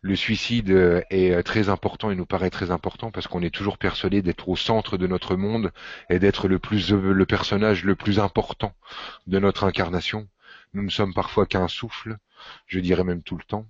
Le 0.04 0.16
suicide 0.16 0.70
euh, 0.70 1.02
est 1.10 1.42
très 1.42 1.70
important 1.70 2.12
et 2.12 2.16
nous 2.16 2.28
paraît 2.28 2.52
très 2.52 2.70
important 2.70 3.10
parce 3.10 3.26
qu'on 3.28 3.42
est 3.42 3.50
toujours 3.50 3.80
persuadé 3.80 4.22
d'être 4.22 4.48
au 4.50 4.56
centre 4.56 4.98
de 4.98 5.08
notre 5.08 5.36
monde 5.36 5.72
et 6.12 6.20
d'être 6.20 6.48
le 6.48 6.60
plus 6.60 6.92
le 6.92 7.26
personnage 7.26 7.84
le 7.84 7.96
plus 7.96 8.20
important 8.20 8.76
de 9.26 9.40
notre 9.40 9.64
incarnation. 9.64 10.28
Nous 10.74 10.84
ne 10.84 10.92
sommes 10.92 11.16
parfois 11.16 11.48
qu'un 11.48 11.68
souffle, 11.68 12.18
je 12.68 12.80
dirais 12.80 13.04
même 13.04 13.24
tout 13.24 13.38
le 13.38 13.44
temps. 13.46 13.66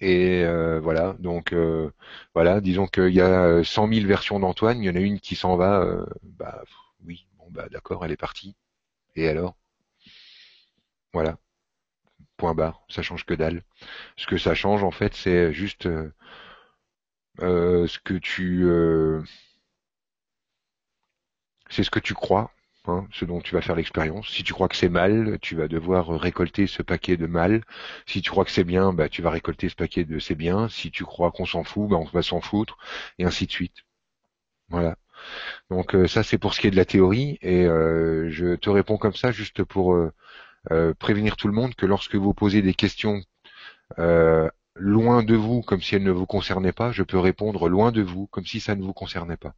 Et 0.00 0.42
euh, 0.44 0.80
voilà, 0.80 1.14
donc 1.18 1.52
euh, 1.52 1.90
voilà, 2.34 2.60
disons 2.60 2.86
qu'il 2.86 3.10
y 3.14 3.20
a 3.20 3.62
100 3.64 3.88
000 3.88 4.06
versions 4.06 4.40
d'Antoine, 4.40 4.82
il 4.82 4.86
y 4.86 4.90
en 4.90 4.96
a 4.96 5.00
une 5.00 5.20
qui 5.20 5.36
s'en 5.36 5.56
va, 5.56 5.80
euh, 5.82 6.06
bah 6.22 6.62
oui, 7.06 7.26
bon 7.38 7.46
bah 7.50 7.68
d'accord, 7.70 8.04
elle 8.04 8.12
est 8.12 8.16
partie. 8.16 8.56
Et 9.16 9.28
alors? 9.28 9.56
Voilà. 11.12 11.38
Point 12.44 12.54
barre, 12.54 12.82
ça 12.88 13.02
change 13.02 13.24
que 13.24 13.34
dalle. 13.34 13.62
Ce 14.16 14.26
que 14.26 14.36
ça 14.36 14.54
change 14.54 14.84
en 14.84 14.90
fait, 14.90 15.14
c'est 15.14 15.52
juste 15.52 15.88
ce 17.38 17.98
que 18.04 18.14
tu 18.14 18.66
c'est 21.70 21.84
ce 21.84 21.90
que 21.90 22.00
tu 22.00 22.14
crois 22.14 22.50
Hein, 22.86 23.06
ce 23.12 23.24
dont 23.24 23.40
tu 23.40 23.54
vas 23.54 23.62
faire 23.62 23.76
l'expérience. 23.76 24.28
Si 24.28 24.42
tu 24.44 24.52
crois 24.52 24.68
que 24.68 24.76
c'est 24.76 24.90
mal, 24.90 25.38
tu 25.40 25.56
vas 25.56 25.68
devoir 25.68 26.08
récolter 26.20 26.66
ce 26.66 26.82
paquet 26.82 27.16
de 27.16 27.26
mal. 27.26 27.62
Si 28.06 28.20
tu 28.20 28.30
crois 28.30 28.44
que 28.44 28.50
c'est 28.50 28.64
bien, 28.64 28.92
bah, 28.92 29.08
tu 29.08 29.22
vas 29.22 29.30
récolter 29.30 29.70
ce 29.70 29.74
paquet 29.74 30.04
de 30.04 30.18
c'est 30.18 30.34
bien. 30.34 30.68
Si 30.68 30.90
tu 30.90 31.04
crois 31.04 31.32
qu'on 31.32 31.46
s'en 31.46 31.64
fout, 31.64 31.88
bah, 31.88 31.96
on 31.96 32.04
va 32.04 32.22
s'en 32.22 32.42
foutre, 32.42 32.76
et 33.18 33.24
ainsi 33.24 33.46
de 33.46 33.52
suite. 33.52 33.84
Voilà. 34.68 34.96
Donc 35.70 35.94
euh, 35.94 36.06
ça 36.08 36.22
c'est 36.22 36.38
pour 36.38 36.54
ce 36.54 36.60
qui 36.60 36.68
est 36.68 36.70
de 36.70 36.76
la 36.76 36.84
théorie, 36.84 37.38
et 37.42 37.64
euh, 37.66 38.30
je 38.30 38.56
te 38.56 38.70
réponds 38.70 38.98
comme 38.98 39.14
ça 39.14 39.32
juste 39.32 39.64
pour 39.64 39.94
euh, 39.94 40.12
prévenir 40.98 41.36
tout 41.36 41.48
le 41.48 41.54
monde 41.54 41.74
que 41.74 41.86
lorsque 41.86 42.16
vous 42.16 42.34
posez 42.34 42.62
des 42.62 42.74
questions 42.74 43.22
loin 44.76 45.22
de 45.22 45.34
vous, 45.34 45.62
comme 45.62 45.82
si 45.82 45.94
elles 45.94 46.02
ne 46.02 46.10
vous 46.10 46.26
concernaient 46.26 46.72
pas, 46.72 46.92
je 46.92 47.02
peux 47.02 47.18
répondre 47.18 47.68
loin 47.68 47.92
de 47.92 48.02
vous, 48.02 48.26
comme 48.28 48.46
si 48.46 48.60
ça 48.60 48.74
ne 48.74 48.82
vous 48.82 48.94
concernait 48.94 49.36
pas 49.36 49.54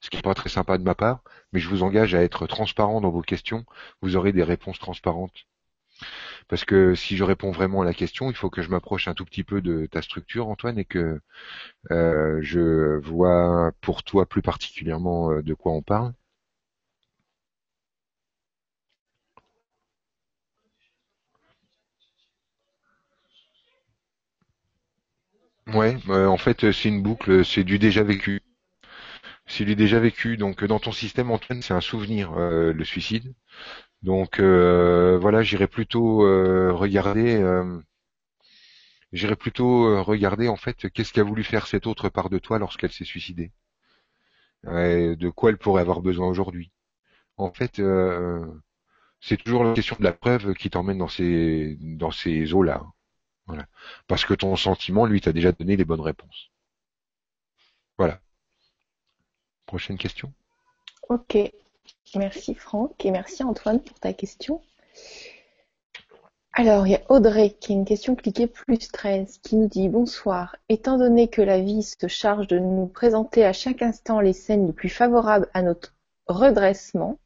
ce 0.00 0.10
qui 0.10 0.16
n'est 0.16 0.22
pas 0.22 0.34
très 0.34 0.48
sympa 0.48 0.78
de 0.78 0.82
ma 0.82 0.94
part, 0.94 1.22
mais 1.52 1.60
je 1.60 1.68
vous 1.68 1.82
engage 1.82 2.14
à 2.14 2.22
être 2.22 2.46
transparent 2.46 3.00
dans 3.00 3.10
vos 3.10 3.22
questions, 3.22 3.64
vous 4.02 4.16
aurez 4.16 4.32
des 4.32 4.42
réponses 4.42 4.78
transparentes. 4.78 5.46
Parce 6.48 6.64
que 6.64 6.94
si 6.94 7.16
je 7.16 7.24
réponds 7.24 7.52
vraiment 7.52 7.82
à 7.82 7.84
la 7.84 7.94
question, 7.94 8.30
il 8.30 8.36
faut 8.36 8.50
que 8.50 8.62
je 8.62 8.70
m'approche 8.70 9.08
un 9.08 9.14
tout 9.14 9.24
petit 9.24 9.44
peu 9.44 9.60
de 9.62 9.86
ta 9.86 10.02
structure, 10.02 10.48
Antoine, 10.48 10.78
et 10.78 10.84
que 10.84 11.20
euh, 11.90 12.38
je 12.42 12.98
vois 12.98 13.72
pour 13.80 14.02
toi 14.02 14.26
plus 14.26 14.42
particulièrement 14.42 15.30
euh, 15.30 15.42
de 15.42 15.54
quoi 15.54 15.72
on 15.72 15.82
parle. 15.82 16.12
Ouais, 25.74 25.96
euh, 26.08 26.26
en 26.26 26.36
fait, 26.36 26.70
c'est 26.70 26.88
une 26.88 27.02
boucle, 27.02 27.44
c'est 27.44 27.64
du 27.64 27.78
déjà 27.80 28.04
vécu. 28.04 28.40
S'il 29.46 29.70
est 29.70 29.76
déjà 29.76 30.00
vécu, 30.00 30.36
donc 30.36 30.64
dans 30.64 30.78
ton 30.80 30.90
système, 30.92 31.30
Antoine, 31.30 31.62
c'est 31.62 31.74
un 31.74 31.80
souvenir, 31.80 32.32
euh, 32.38 32.72
le 32.72 32.84
suicide. 32.84 33.34
Donc 34.02 34.40
euh, 34.40 35.18
voilà, 35.20 35.42
j'irai 35.42 35.68
plutôt 35.68 36.24
euh, 36.26 36.72
regarder, 36.72 37.40
j'irai 39.12 39.36
plutôt 39.36 40.02
regarder 40.04 40.48
en 40.48 40.56
fait 40.56 40.90
qu'est-ce 40.90 41.12
qu'a 41.12 41.22
voulu 41.22 41.44
faire 41.44 41.66
cette 41.66 41.86
autre 41.86 42.08
part 42.08 42.30
de 42.30 42.38
toi 42.38 42.58
lorsqu'elle 42.58 42.92
s'est 42.92 43.04
suicidée. 43.04 43.52
de 44.64 45.30
quoi 45.30 45.50
elle 45.50 45.58
pourrait 45.58 45.82
avoir 45.82 46.00
besoin 46.00 46.26
aujourd'hui. 46.28 46.72
En 47.38 47.52
fait, 47.52 47.80
c'est 49.20 49.38
toujours 49.42 49.64
la 49.64 49.72
question 49.72 49.96
de 49.98 50.04
la 50.04 50.12
preuve 50.12 50.52
qui 50.54 50.68
t'emmène 50.70 50.98
dans 50.98 51.08
ces 51.08 51.78
dans 51.80 52.10
ces 52.10 52.52
eaux-là. 52.52 52.84
Parce 54.06 54.24
que 54.24 54.34
ton 54.34 54.56
sentiment, 54.56 55.06
lui, 55.06 55.20
t'a 55.20 55.32
déjà 55.32 55.52
donné 55.52 55.76
les 55.76 55.84
bonnes 55.84 56.00
réponses. 56.00 56.50
Voilà. 57.98 58.20
Prochaine 59.66 59.98
question. 59.98 60.32
Ok. 61.08 61.36
Merci 62.14 62.54
Franck 62.54 63.04
et 63.04 63.10
merci 63.10 63.42
Antoine 63.42 63.80
pour 63.80 63.98
ta 63.98 64.12
question. 64.12 64.60
Alors, 66.54 66.86
il 66.86 66.90
y 66.90 66.96
a 66.96 67.02
Audrey 67.08 67.50
qui 67.50 67.72
a 67.72 67.74
une 67.74 67.86
question 67.86 68.14
cliquée 68.14 68.46
plus 68.46 68.78
13 68.78 69.38
qui 69.38 69.56
nous 69.56 69.68
dit 69.68 69.88
Bonsoir. 69.88 70.56
Étant 70.68 70.98
donné 70.98 71.28
que 71.28 71.40
la 71.40 71.60
vie 71.60 71.82
se 71.82 72.08
charge 72.08 72.46
de 72.46 72.58
nous 72.58 72.86
présenter 72.86 73.44
à 73.44 73.54
chaque 73.54 73.80
instant 73.80 74.20
les 74.20 74.34
scènes 74.34 74.66
les 74.66 74.74
plus 74.74 74.90
favorables 74.90 75.48
à 75.54 75.62
notre 75.62 75.94
redressement, 76.26 77.18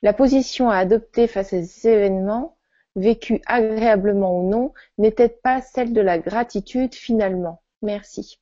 la 0.00 0.14
position 0.14 0.70
à 0.70 0.78
adopter 0.78 1.26
face 1.26 1.52
à 1.52 1.62
ces 1.62 1.88
événements, 1.88 2.56
vécus 2.96 3.40
agréablement 3.46 4.38
ou 4.38 4.48
non, 4.48 4.72
n'est-elle 4.98 5.36
pas 5.42 5.60
celle 5.60 5.92
de 5.92 6.00
la 6.00 6.18
gratitude 6.18 6.94
finalement 6.94 7.62
Merci. 7.82 8.38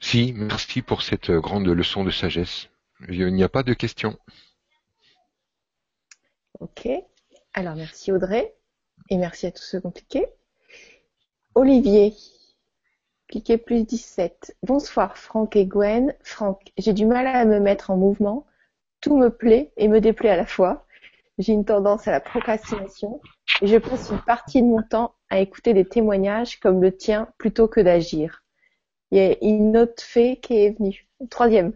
Si, 0.00 0.32
merci 0.32 0.82
pour 0.82 1.02
cette 1.02 1.30
grande 1.30 1.68
leçon 1.68 2.02
de 2.02 2.10
sagesse. 2.10 2.68
Il 3.08 3.32
n'y 3.32 3.44
a 3.44 3.48
pas 3.48 3.62
de 3.62 3.72
questions. 3.72 4.18
Ok. 6.60 6.88
Alors 7.54 7.76
merci 7.76 8.12
Audrey 8.12 8.54
et 9.10 9.16
merci 9.16 9.46
à 9.46 9.52
tous 9.52 9.62
ceux 9.62 9.82
qui 10.08 10.22
Olivier, 11.54 12.14
cliquez 13.28 13.58
plus 13.58 13.84
17. 13.84 14.56
Bonsoir 14.62 15.18
Franck 15.18 15.54
et 15.54 15.66
Gwen. 15.66 16.14
Franck, 16.22 16.72
j'ai 16.78 16.92
du 16.92 17.04
mal 17.04 17.26
à 17.26 17.44
me 17.44 17.60
mettre 17.60 17.90
en 17.90 17.96
mouvement. 17.96 18.46
Tout 19.02 19.18
me 19.18 19.28
plaît 19.28 19.72
et 19.76 19.88
me 19.88 20.00
déplaît 20.00 20.30
à 20.30 20.36
la 20.36 20.46
fois. 20.46 20.86
J'ai 21.38 21.52
une 21.52 21.64
tendance 21.64 22.08
à 22.08 22.12
la 22.12 22.20
procrastination 22.20 23.20
et 23.60 23.66
je 23.66 23.76
passe 23.76 24.10
une 24.10 24.20
partie 24.20 24.62
de 24.62 24.66
mon 24.66 24.82
temps 24.82 25.14
à 25.28 25.40
écouter 25.40 25.74
des 25.74 25.84
témoignages 25.84 26.60
comme 26.60 26.80
le 26.80 26.96
tien 26.96 27.28
plutôt 27.36 27.68
que 27.68 27.80
d'agir. 27.80 28.42
Il 29.10 29.18
y 29.18 29.20
a 29.20 29.36
une 29.42 29.76
autre 29.76 30.02
fée 30.02 30.40
qui 30.40 30.54
est 30.54 30.78
venue. 30.78 31.06
Troisième. 31.28 31.74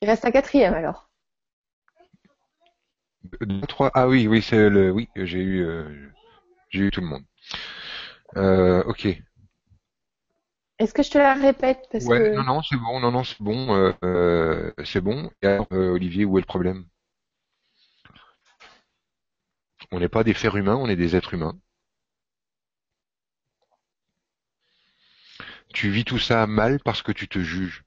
Il 0.00 0.08
reste 0.08 0.24
un 0.24 0.30
quatrième 0.30 0.72
alors. 0.72 1.10
trois. 3.68 3.90
Ah 3.94 4.08
oui, 4.08 4.26
oui, 4.26 4.40
c'est 4.40 4.70
le. 4.70 4.90
Oui, 4.90 5.08
j'ai 5.16 5.40
eu, 5.40 5.62
euh, 5.62 6.10
j'ai 6.70 6.84
eu 6.84 6.90
tout 6.90 7.00
le 7.00 7.08
monde. 7.08 7.24
Euh, 8.36 8.82
ok. 8.84 9.08
Est-ce 10.80 10.94
que 10.94 11.02
je 11.02 11.10
te 11.10 11.18
la 11.18 11.34
répète 11.34 11.86
parce 11.92 12.06
ouais, 12.06 12.34
non, 12.34 12.42
non, 12.42 12.62
c'est 12.62 12.76
bon, 12.76 12.98
non, 12.98 13.12
non, 13.12 13.22
c'est 13.22 13.40
bon, 13.40 13.92
euh, 14.02 14.72
c'est 14.84 15.00
bon. 15.00 15.30
Et 15.42 15.46
alors, 15.46 15.68
Olivier, 15.70 16.24
où 16.24 16.38
est 16.38 16.40
le 16.40 16.46
problème? 16.46 16.84
On 19.92 20.00
n'est 20.00 20.08
pas 20.08 20.24
des 20.24 20.34
fers 20.34 20.56
humains, 20.56 20.76
on 20.76 20.88
est 20.88 20.96
des 20.96 21.14
êtres 21.14 21.34
humains. 21.34 21.56
tu 25.72 25.90
vis 25.90 26.04
tout 26.04 26.18
ça 26.18 26.46
mal 26.46 26.80
parce 26.80 27.02
que 27.02 27.12
tu 27.12 27.28
te 27.28 27.38
juges. 27.38 27.84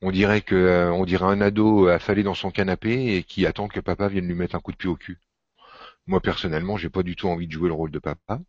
On 0.00 0.10
dirait 0.10 0.42
que 0.42 0.54
euh, 0.54 0.92
on 0.92 1.04
dirait 1.04 1.26
un 1.26 1.40
ado 1.40 1.88
affalé 1.88 2.22
dans 2.22 2.34
son 2.34 2.50
canapé 2.50 3.16
et 3.16 3.22
qui 3.22 3.46
attend 3.46 3.68
que 3.68 3.80
papa 3.80 4.08
vienne 4.08 4.26
lui 4.26 4.34
mettre 4.34 4.56
un 4.56 4.60
coup 4.60 4.72
de 4.72 4.76
pied 4.76 4.88
au 4.88 4.96
cul. 4.96 5.18
Moi 6.06 6.20
personnellement, 6.20 6.76
j'ai 6.76 6.90
pas 6.90 7.02
du 7.02 7.14
tout 7.16 7.28
envie 7.28 7.46
de 7.46 7.52
jouer 7.52 7.68
le 7.68 7.74
rôle 7.74 7.92
de 7.92 7.98
papa. 7.98 8.40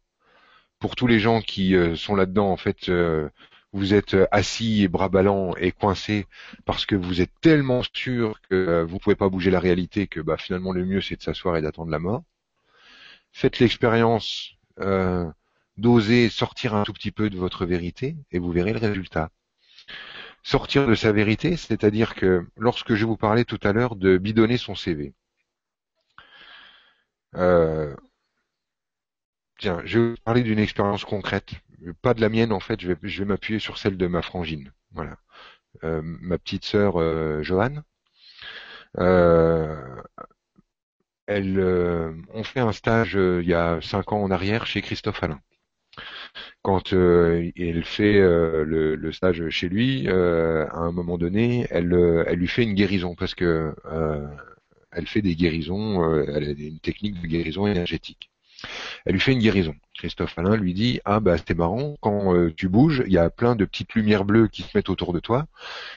Pour 0.83 0.97
tous 0.97 1.07
les 1.07 1.17
gens 1.17 1.39
qui 1.39 1.77
euh, 1.77 1.95
sont 1.95 2.13
là-dedans, 2.13 2.49
en 2.51 2.57
fait, 2.57 2.89
euh, 2.89 3.29
vous 3.71 3.93
êtes 3.93 4.17
assis 4.31 4.83
et 4.83 4.89
bras 4.89 5.07
ballants 5.07 5.55
et 5.55 5.71
coincés 5.71 6.27
parce 6.65 6.85
que 6.85 6.93
vous 6.93 7.21
êtes 7.21 7.31
tellement 7.39 7.83
sûr 7.93 8.41
que 8.49 8.83
vous 8.83 8.99
pouvez 8.99 9.15
pas 9.15 9.29
bouger 9.29 9.49
la 9.49 9.61
réalité 9.61 10.07
que 10.07 10.19
bah, 10.19 10.35
finalement 10.35 10.73
le 10.73 10.83
mieux 10.83 10.99
c'est 10.99 11.15
de 11.15 11.21
s'asseoir 11.21 11.55
et 11.55 11.61
d'attendre 11.61 11.89
la 11.89 11.99
mort. 11.99 12.23
Faites 13.31 13.59
l'expérience 13.59 14.57
d'oser 15.77 16.27
sortir 16.27 16.75
un 16.75 16.83
tout 16.83 16.91
petit 16.91 17.11
peu 17.11 17.29
de 17.29 17.37
votre 17.37 17.65
vérité 17.65 18.17
et 18.31 18.39
vous 18.39 18.51
verrez 18.51 18.73
le 18.73 18.79
résultat. 18.79 19.29
Sortir 20.43 20.85
de 20.85 20.95
sa 20.95 21.13
vérité, 21.13 21.55
c'est-à-dire 21.55 22.13
que 22.13 22.45
lorsque 22.57 22.93
je 22.93 23.05
vous 23.05 23.15
parlais 23.15 23.45
tout 23.45 23.59
à 23.63 23.71
l'heure 23.71 23.95
de 23.95 24.17
bidonner 24.17 24.57
son 24.57 24.75
CV, 24.75 25.13
euh, 27.35 27.95
Tiens, 29.63 29.81
je 29.85 29.99
vais 29.99 30.15
parler 30.25 30.43
d'une 30.43 30.59
expérience 30.59 31.05
concrète, 31.05 31.53
pas 32.01 32.13
de 32.13 32.19
la 32.19 32.27
mienne 32.27 32.51
en 32.51 32.59
fait, 32.59 32.81
je 32.81 32.89
vais, 32.89 32.97
je 33.01 33.19
vais 33.19 33.29
m'appuyer 33.29 33.59
sur 33.59 33.77
celle 33.77 33.95
de 33.95 34.07
ma 34.07 34.21
frangine. 34.21 34.73
Voilà. 34.91 35.15
Euh, 35.85 36.01
ma 36.03 36.37
petite 36.37 36.65
sœur 36.65 36.97
euh, 36.97 37.41
Joanne, 37.43 37.83
euh, 38.99 40.01
elle, 41.27 41.59
on 42.33 42.43
fait 42.43 42.59
un 42.59 42.73
stage 42.73 43.13
il 43.13 43.47
y 43.47 43.53
a 43.53 43.79
cinq 43.81 44.11
ans 44.11 44.21
en 44.21 44.31
arrière 44.31 44.65
chez 44.67 44.81
Christophe 44.81 45.23
Alain. 45.23 45.39
Quand 46.61 46.91
elle 46.91 47.85
fait 47.85 48.19
le, 48.19 48.95
le, 48.95 49.11
stage 49.13 49.47
chez 49.49 49.69
lui, 49.69 50.09
à 50.09 50.75
un 50.75 50.91
moment 50.91 51.17
donné, 51.17 51.67
elle, 51.69 51.93
elle 52.27 52.39
lui 52.39 52.49
fait 52.49 52.63
une 52.63 52.73
guérison 52.73 53.15
parce 53.15 53.33
que 53.33 53.73
elle 54.91 55.07
fait 55.07 55.21
des 55.21 55.35
guérisons, 55.37 56.21
elle 56.25 56.43
a 56.43 56.51
une 56.51 56.79
technique 56.79 57.21
de 57.21 57.27
guérison 57.27 57.65
énergétique. 57.65 58.32
Elle 59.05 59.13
lui 59.13 59.19
fait 59.19 59.33
une 59.33 59.39
guérison. 59.39 59.75
Christophe 59.93 60.37
Alain 60.37 60.55
lui 60.55 60.73
dit 60.73 60.99
ah 61.05 61.19
bah 61.19 61.35
c'est 61.37 61.53
marrant 61.53 61.95
quand 62.01 62.33
euh, 62.33 62.53
tu 62.55 62.67
bouges, 62.67 63.03
il 63.05 63.13
y 63.13 63.17
a 63.17 63.29
plein 63.29 63.55
de 63.55 63.65
petites 63.65 63.93
lumières 63.93 64.25
bleues 64.25 64.47
qui 64.47 64.63
se 64.63 64.75
mettent 64.75 64.89
autour 64.89 65.13
de 65.13 65.19
toi. 65.19 65.47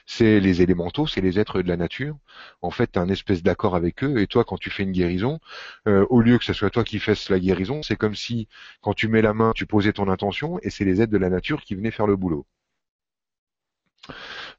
C'est 0.06 0.40
les 0.40 0.62
élémentaux, 0.62 1.06
c'est 1.06 1.20
les 1.20 1.38
êtres 1.38 1.62
de 1.62 1.68
la 1.68 1.76
nature. 1.76 2.16
En 2.62 2.70
fait, 2.70 2.92
tu 2.92 2.98
as 2.98 3.02
un 3.02 3.08
espèce 3.08 3.42
d'accord 3.42 3.74
avec 3.76 4.04
eux 4.04 4.18
et 4.20 4.26
toi 4.26 4.44
quand 4.44 4.58
tu 4.58 4.70
fais 4.70 4.82
une 4.82 4.92
guérison, 4.92 5.40
euh, 5.88 6.06
au 6.10 6.20
lieu 6.20 6.38
que 6.38 6.44
ce 6.44 6.52
soit 6.52 6.70
toi 6.70 6.84
qui 6.84 6.98
fasses 6.98 7.30
la 7.30 7.40
guérison, 7.40 7.82
c'est 7.82 7.96
comme 7.96 8.14
si 8.14 8.48
quand 8.80 8.94
tu 8.94 9.08
mets 9.08 9.22
la 9.22 9.34
main, 9.34 9.52
tu 9.54 9.66
posais 9.66 9.92
ton 9.92 10.08
intention 10.08 10.58
et 10.62 10.70
c'est 10.70 10.84
les 10.84 11.00
êtres 11.02 11.12
de 11.12 11.18
la 11.18 11.30
nature 11.30 11.62
qui 11.62 11.74
venaient 11.74 11.90
faire 11.90 12.06
le 12.06 12.16
boulot. 12.16 12.46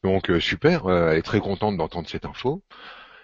Donc 0.04 0.30
euh, 0.30 0.40
super, 0.40 0.90
elle 0.90 1.18
est 1.18 1.22
très 1.22 1.40
contente 1.40 1.78
d'entendre 1.78 2.08
cette 2.10 2.26
info. 2.26 2.64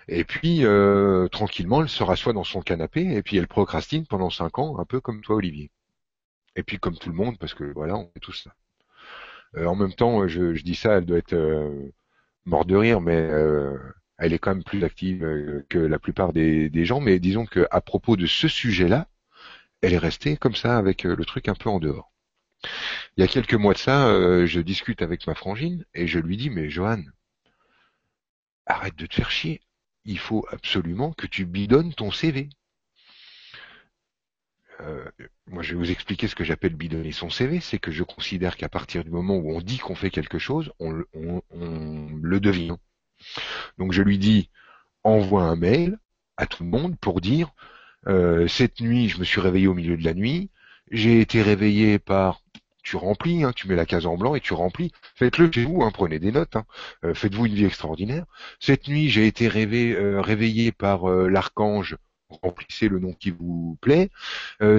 Et 0.07 0.23
puis, 0.23 0.65
euh, 0.65 1.27
tranquillement, 1.29 1.81
elle 1.81 1.89
se 1.89 2.03
rassoit 2.03 2.33
dans 2.33 2.43
son 2.43 2.61
canapé 2.61 3.13
et 3.15 3.23
puis 3.23 3.37
elle 3.37 3.47
procrastine 3.47 4.05
pendant 4.05 4.29
cinq 4.29 4.59
ans, 4.59 4.79
un 4.79 4.85
peu 4.85 4.99
comme 4.99 5.21
toi, 5.21 5.37
Olivier. 5.37 5.71
Et 6.55 6.63
puis 6.63 6.77
comme 6.77 6.97
tout 6.97 7.09
le 7.09 7.15
monde, 7.15 7.37
parce 7.39 7.53
que 7.53 7.63
voilà, 7.73 7.95
on 7.95 8.09
fait 8.13 8.19
tout 8.19 8.33
ça. 8.33 8.53
Euh, 9.57 9.65
en 9.65 9.75
même 9.75 9.93
temps, 9.93 10.27
je, 10.27 10.61
dis 10.61 10.75
ça, 10.75 10.97
elle 10.97 11.05
doit 11.05 11.17
être 11.17 11.33
euh, 11.33 11.91
morte 12.45 12.67
de 12.67 12.75
rire, 12.75 13.01
mais 13.01 13.29
elle 14.17 14.33
est 14.33 14.39
quand 14.39 14.53
même 14.53 14.63
plus 14.63 14.83
active 14.83 15.19
que 15.69 15.79
la 15.79 15.99
plupart 15.99 16.33
des, 16.33 16.85
gens. 16.85 16.99
Mais 17.01 17.19
disons 17.19 17.45
qu'à 17.45 17.81
propos 17.81 18.17
de 18.17 18.25
ce 18.25 18.47
sujet-là, 18.47 19.07
elle 19.81 19.93
est 19.93 19.97
restée 19.97 20.37
comme 20.37 20.55
ça 20.55 20.77
avec 20.77 21.03
le 21.03 21.25
truc 21.25 21.47
un 21.47 21.55
peu 21.55 21.69
en 21.69 21.79
dehors. 21.79 22.11
Il 23.17 23.21
y 23.21 23.23
a 23.23 23.27
quelques 23.27 23.53
mois 23.53 23.73
de 23.73 23.79
ça, 23.79 24.45
je 24.45 24.59
discute 24.61 25.01
avec 25.01 25.27
ma 25.27 25.35
frangine 25.35 25.85
et 25.93 26.07
je 26.07 26.19
lui 26.19 26.37
dis 26.37 26.49
mais 26.49 26.69
Johan, 26.69 27.03
arrête 28.65 28.95
de 28.95 29.05
te 29.05 29.15
faire 29.15 29.31
chier 29.31 29.61
il 30.05 30.19
faut 30.19 30.45
absolument 30.51 31.13
que 31.13 31.27
tu 31.27 31.45
bidonnes 31.45 31.93
ton 31.93 32.11
CV. 32.11 32.49
Euh, 34.81 35.05
moi, 35.47 35.63
je 35.63 35.71
vais 35.71 35.77
vous 35.77 35.91
expliquer 35.91 36.27
ce 36.27 36.35
que 36.35 36.43
j'appelle 36.43 36.75
bidonner 36.75 37.11
son 37.11 37.29
CV. 37.29 37.59
C'est 37.59 37.79
que 37.79 37.91
je 37.91 38.03
considère 38.03 38.57
qu'à 38.57 38.69
partir 38.69 39.03
du 39.03 39.11
moment 39.11 39.35
où 39.35 39.55
on 39.55 39.61
dit 39.61 39.77
qu'on 39.77 39.95
fait 39.95 40.09
quelque 40.09 40.39
chose, 40.39 40.71
on, 40.79 40.91
le 40.91 42.39
devient. 42.39 42.75
Donc, 43.77 43.93
je 43.93 44.01
lui 44.01 44.17
dis 44.17 44.49
envoie 45.03 45.43
un 45.43 45.55
mail 45.55 45.97
à 46.37 46.47
tout 46.47 46.63
le 46.63 46.69
monde 46.69 46.97
pour 46.99 47.21
dire 47.21 47.53
euh, 48.07 48.47
cette 48.47 48.81
nuit, 48.81 49.09
je 49.09 49.19
me 49.19 49.23
suis 49.23 49.41
réveillé 49.41 49.67
au 49.67 49.73
milieu 49.73 49.97
de 49.97 50.03
la 50.03 50.13
nuit. 50.13 50.49
J'ai 50.91 51.21
été 51.21 51.41
réveillé 51.41 51.99
par 51.99 52.42
tu 52.83 52.97
remplis, 52.97 53.43
hein, 53.43 53.53
tu 53.55 53.67
mets 53.67 53.75
la 53.75 53.85
case 53.85 54.05
en 54.05 54.17
blanc 54.17 54.35
et 54.35 54.41
tu 54.41 54.53
remplis. 54.53 54.91
Faites-le 55.15 55.51
chez 55.51 55.63
vous, 55.63 55.83
hein, 55.83 55.91
prenez 55.91 56.19
des 56.19 56.31
notes. 56.31 56.55
Hein. 56.55 56.65
Euh, 57.05 57.13
faites-vous 57.13 57.47
une 57.47 57.55
vie 57.55 57.65
extraordinaire. 57.65 58.25
Cette 58.59 58.87
nuit, 58.87 59.09
j'ai 59.09 59.25
été 59.25 59.47
euh, 59.47 60.21
réveillé 60.21 60.71
par 60.71 61.09
euh, 61.09 61.27
l'archange. 61.27 61.97
Remplissez 62.41 62.87
le 62.87 62.99
nom 62.99 63.13
qui 63.13 63.31
vous 63.31 63.77
plaît. 63.81 64.09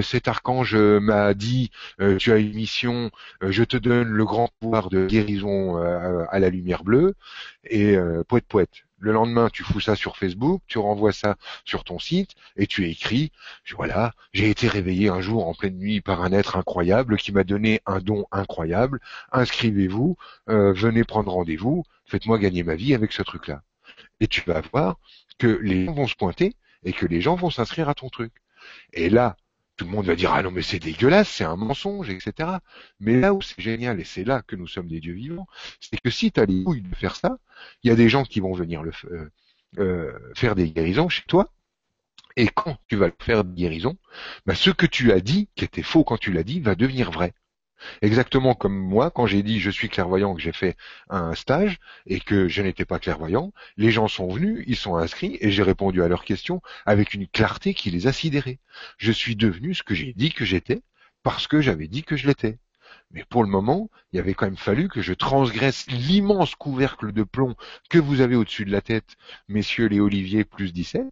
cet 0.01 0.27
archange 0.27 0.75
m'a 0.75 1.33
dit 1.33 1.71
tu 2.19 2.31
as 2.31 2.37
une 2.37 2.53
mission, 2.53 3.11
je 3.41 3.63
te 3.63 3.77
donne 3.77 4.09
le 4.09 4.25
grand 4.25 4.49
pouvoir 4.59 4.89
de 4.89 5.05
guérison 5.05 5.77
à 5.77 6.39
la 6.39 6.49
lumière 6.49 6.83
bleue 6.83 7.15
et 7.63 7.97
poète 8.27 8.45
poète. 8.47 8.85
Le 8.99 9.11
lendemain, 9.11 9.49
tu 9.51 9.63
fous 9.63 9.81
ça 9.81 9.95
sur 9.95 10.17
Facebook, 10.17 10.61
tu 10.67 10.79
renvoies 10.79 11.11
ça 11.11 11.35
sur 11.65 11.83
ton 11.83 11.99
site 11.99 12.31
et 12.55 12.65
tu 12.65 12.89
écris, 12.89 13.31
voilà, 13.75 14.13
j'ai 14.33 14.49
été 14.49 14.67
réveillé 14.67 15.09
un 15.09 15.21
jour 15.21 15.47
en 15.47 15.53
pleine 15.53 15.77
nuit 15.77 16.01
par 16.01 16.21
un 16.21 16.31
être 16.31 16.55
incroyable 16.55 17.17
qui 17.17 17.31
m'a 17.31 17.43
donné 17.43 17.81
un 17.85 17.99
don 17.99 18.25
incroyable. 18.31 18.99
Inscrivez-vous, 19.31 20.15
euh, 20.49 20.71
venez 20.73 21.03
prendre 21.03 21.31
rendez-vous, 21.31 21.83
faites-moi 22.05 22.39
gagner 22.39 22.63
ma 22.63 22.75
vie 22.75 22.95
avec 22.95 23.11
ce 23.11 23.21
truc-là. 23.21 23.61
Et 24.21 24.27
tu 24.27 24.41
vas 24.47 24.61
voir 24.71 24.97
que 25.37 25.47
les 25.61 25.85
gens 25.85 25.93
vont 25.93 26.07
se 26.07 26.15
pointer 26.15 26.55
et 26.85 26.93
que 26.93 27.05
les 27.05 27.19
gens 27.19 27.35
vont 27.35 27.49
s'inscrire 27.49 27.89
à 27.89 27.95
ton 27.95 28.09
truc. 28.09 28.31
Et 28.93 29.09
là, 29.09 29.35
tout 29.75 29.85
le 29.85 29.91
monde 29.91 30.05
va 30.05 30.15
dire 30.15 30.31
ah 30.33 30.41
non 30.41 30.51
mais 30.51 30.61
c'est 30.61 30.79
dégueulasse, 30.79 31.29
c'est 31.29 31.43
un 31.43 31.57
mensonge, 31.57 32.09
etc. 32.09 32.49
Mais 32.99 33.19
là 33.19 33.33
où 33.33 33.41
c'est 33.41 33.61
génial 33.61 33.99
et 33.99 34.05
c'est 34.05 34.23
là 34.23 34.41
que 34.41 34.55
nous 34.55 34.67
sommes 34.67 34.87
des 34.87 35.01
dieux 35.01 35.13
vivants, 35.13 35.47
c'est 35.81 35.99
que 35.99 36.09
si 36.09 36.31
tu 36.31 36.39
as 36.39 36.45
les 36.45 36.63
couilles 36.63 36.81
de 36.81 36.95
faire 36.95 37.15
ça, 37.15 37.37
il 37.83 37.89
y 37.89 37.91
a 37.91 37.95
des 37.95 38.07
gens 38.07 38.23
qui 38.23 38.39
vont 38.39 38.53
venir 38.53 38.83
le 38.83 38.91
euh, 39.11 39.29
euh, 39.79 40.17
faire 40.35 40.55
des 40.55 40.71
guérisons 40.71 41.09
chez 41.09 41.23
toi. 41.27 41.51
Et 42.37 42.47
quand 42.47 42.77
tu 42.87 42.95
vas 42.97 43.09
faire 43.19 43.43
des 43.43 43.53
guérisons, 43.53 43.97
bah, 44.45 44.55
ce 44.55 44.69
que 44.69 44.85
tu 44.85 45.11
as 45.11 45.21
dit, 45.21 45.49
qui 45.55 45.63
était 45.63 45.83
faux 45.83 46.03
quand 46.03 46.17
tu 46.17 46.33
l'as 46.33 46.43
dit, 46.43 46.59
va 46.59 46.75
devenir 46.75 47.11
vrai. 47.11 47.33
Exactement 48.01 48.55
comme 48.55 48.77
moi, 48.77 49.11
quand 49.11 49.25
j'ai 49.25 49.43
dit 49.43 49.59
je 49.59 49.69
suis 49.69 49.89
clairvoyant, 49.89 50.33
que 50.35 50.41
j'ai 50.41 50.51
fait 50.51 50.77
un 51.09 51.35
stage 51.35 51.77
et 52.05 52.19
que 52.19 52.47
je 52.47 52.61
n'étais 52.61 52.85
pas 52.85 52.99
clairvoyant, 52.99 53.53
les 53.77 53.91
gens 53.91 54.07
sont 54.07 54.27
venus, 54.27 54.63
ils 54.67 54.75
sont 54.75 54.95
inscrits 54.95 55.37
et 55.41 55.51
j'ai 55.51 55.63
répondu 55.63 56.01
à 56.01 56.07
leurs 56.07 56.23
questions 56.23 56.61
avec 56.85 57.13
une 57.13 57.27
clarté 57.27 57.73
qui 57.73 57.91
les 57.91 58.07
a 58.07 58.13
sidérés. 58.13 58.59
Je 58.97 59.11
suis 59.11 59.35
devenu 59.35 59.73
ce 59.73 59.83
que 59.83 59.95
j'ai 59.95 60.13
dit 60.13 60.31
que 60.31 60.45
j'étais 60.45 60.81
parce 61.23 61.47
que 61.47 61.61
j'avais 61.61 61.87
dit 61.87 62.03
que 62.03 62.15
je 62.15 62.27
l'étais. 62.27 62.59
Mais 63.11 63.23
pour 63.23 63.43
le 63.43 63.49
moment, 63.49 63.89
il 64.11 64.19
avait 64.19 64.33
quand 64.33 64.45
même 64.45 64.57
fallu 64.57 64.89
que 64.89 65.01
je 65.01 65.13
transgresse 65.13 65.85
l'immense 65.87 66.55
couvercle 66.55 67.11
de 67.11 67.23
plomb 67.23 67.55
que 67.89 67.97
vous 67.97 68.21
avez 68.21 68.35
au-dessus 68.35 68.65
de 68.65 68.71
la 68.71 68.81
tête, 68.81 69.15
messieurs 69.47 69.87
les 69.87 69.99
Olivier 69.99 70.43
plus 70.43 70.73
17, 70.73 71.03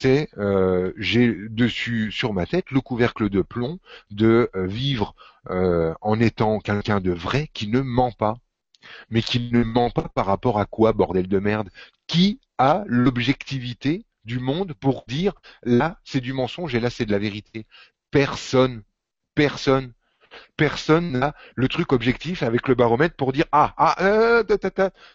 c'est 0.00 0.28
euh, 0.38 0.92
j'ai 0.96 1.34
dessus 1.48 2.12
sur 2.12 2.32
ma 2.34 2.46
tête 2.46 2.70
le 2.70 2.80
couvercle 2.80 3.28
de 3.30 3.42
plomb 3.42 3.78
de 4.10 4.50
euh, 4.54 4.66
vivre 4.66 5.14
euh, 5.50 5.94
en 6.00 6.20
étant 6.20 6.58
quelqu'un 6.60 7.00
de 7.00 7.12
vrai 7.12 7.48
qui 7.54 7.68
ne 7.68 7.80
ment 7.80 8.12
pas. 8.12 8.36
Mais 9.10 9.22
qui 9.22 9.40
ne 9.52 9.64
ment 9.64 9.90
pas 9.90 10.08
par 10.14 10.26
rapport 10.26 10.58
à 10.60 10.66
quoi, 10.66 10.92
bordel 10.92 11.28
de 11.28 11.38
merde? 11.38 11.70
Qui 12.06 12.40
a 12.58 12.84
l'objectivité 12.86 14.04
du 14.24 14.38
monde 14.40 14.74
pour 14.74 15.04
dire 15.08 15.34
là 15.64 16.00
c'est 16.04 16.20
du 16.20 16.32
mensonge 16.34 16.74
et 16.74 16.80
là 16.80 16.90
c'est 16.90 17.06
de 17.06 17.12
la 17.12 17.18
vérité? 17.18 17.66
Personne. 18.10 18.82
Personne. 19.34 19.92
Personne 20.56 21.12
n'a 21.12 21.34
le 21.54 21.68
truc 21.68 21.92
objectif 21.92 22.42
avec 22.42 22.68
le 22.68 22.74
baromètre 22.74 23.16
pour 23.16 23.32
dire 23.32 23.46
ah 23.52 23.74
ah 23.78 24.42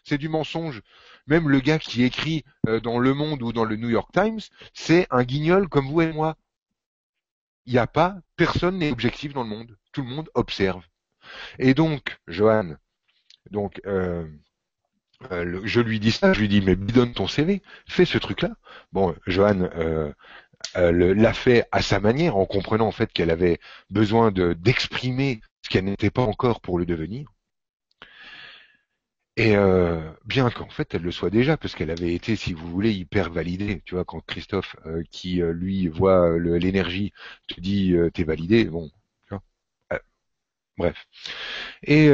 c'est 0.04 0.18
du 0.18 0.30
mensonge. 0.30 0.82
Même 1.28 1.50
le 1.50 1.60
gars 1.60 1.80
qui 1.80 2.04
écrit 2.04 2.44
euh, 2.68 2.80
dans 2.80 3.00
Le 3.00 3.14
Monde 3.14 3.42
ou 3.42 3.54
dans 3.54 3.66
le 3.66 3.76
New 3.76 3.90
York 3.90 4.10
Times, 4.14 4.40
c'est 4.74 5.08
un 5.12 5.24
guignol 5.24 5.70
comme 5.70 5.88
vous 5.88 6.02
et 6.02 6.12
moi. 6.12 6.36
Il 7.66 7.74
n'y 7.74 7.80
a 7.80 7.88
pas, 7.88 8.18
personne 8.36 8.80
n'est 8.80 8.92
objectif 8.92 9.34
dans 9.34 9.44
le 9.44 9.50
monde. 9.50 9.78
Tout 9.92 10.02
le 10.02 10.08
monde 10.08 10.30
observe. 10.34 10.84
Et 11.60 11.74
donc, 11.74 12.18
Johan, 12.28 12.76
donc 13.52 13.80
euh, 13.86 14.26
euh, 15.32 15.62
je 15.66 15.82
lui 15.82 16.00
dis 16.00 16.12
ça, 16.12 16.34
je 16.34 16.40
lui 16.40 16.48
dis 16.48 16.62
mais 16.62 16.76
donne 16.76 17.14
ton 17.14 17.28
CV, 17.28 17.62
fais 17.88 18.06
ce 18.06 18.18
truc-là. 18.18 18.52
Bon, 18.92 19.16
Johan 19.28 19.70
l'a 20.76 21.34
fait 21.34 21.68
à 21.72 21.82
sa 21.82 22.00
manière, 22.00 22.38
en 22.38 22.46
comprenant 22.46 22.88
en 22.88 22.92
fait 22.92 23.12
qu'elle 23.14 23.30
avait 23.30 23.60
besoin 23.92 24.32
de 24.32 24.54
d'exprimer 24.54 25.42
ce 25.62 25.70
qu'elle 25.70 25.86
n'était 25.86 26.10
pas 26.10 26.24
encore 26.24 26.62
pour 26.62 26.80
le 26.80 26.86
devenir. 26.86 27.30
Et 29.40 29.56
euh, 29.56 30.02
bien 30.26 30.50
qu'en 30.50 30.68
fait 30.70 30.94
elle 30.94 31.02
le 31.04 31.12
soit 31.12 31.30
déjà, 31.30 31.56
parce 31.56 31.74
qu'elle 31.74 31.92
avait 31.92 32.14
été, 32.14 32.36
si 32.36 32.52
vous 32.52 32.68
voulez, 32.68 32.92
hyper 32.92 33.32
validée. 33.32 33.82
Tu 33.86 33.96
vois, 33.96 34.04
quand 34.04 34.20
Christophe, 34.26 34.76
euh, 34.86 35.02
qui 35.12 35.42
euh, 35.42 35.54
lui 35.54 35.88
voit 35.88 36.38
l'énergie, 36.38 37.14
te 37.48 37.62
dit 37.62 37.96
t'es 38.14 38.26
validé, 38.26 38.66
bon, 38.66 38.92
tu 39.28 39.30
vois. 39.30 39.42
bref. 40.78 41.06
Et 41.84 42.10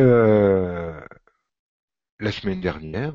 la 2.20 2.32
semaine 2.32 2.62
dernière, 2.62 3.14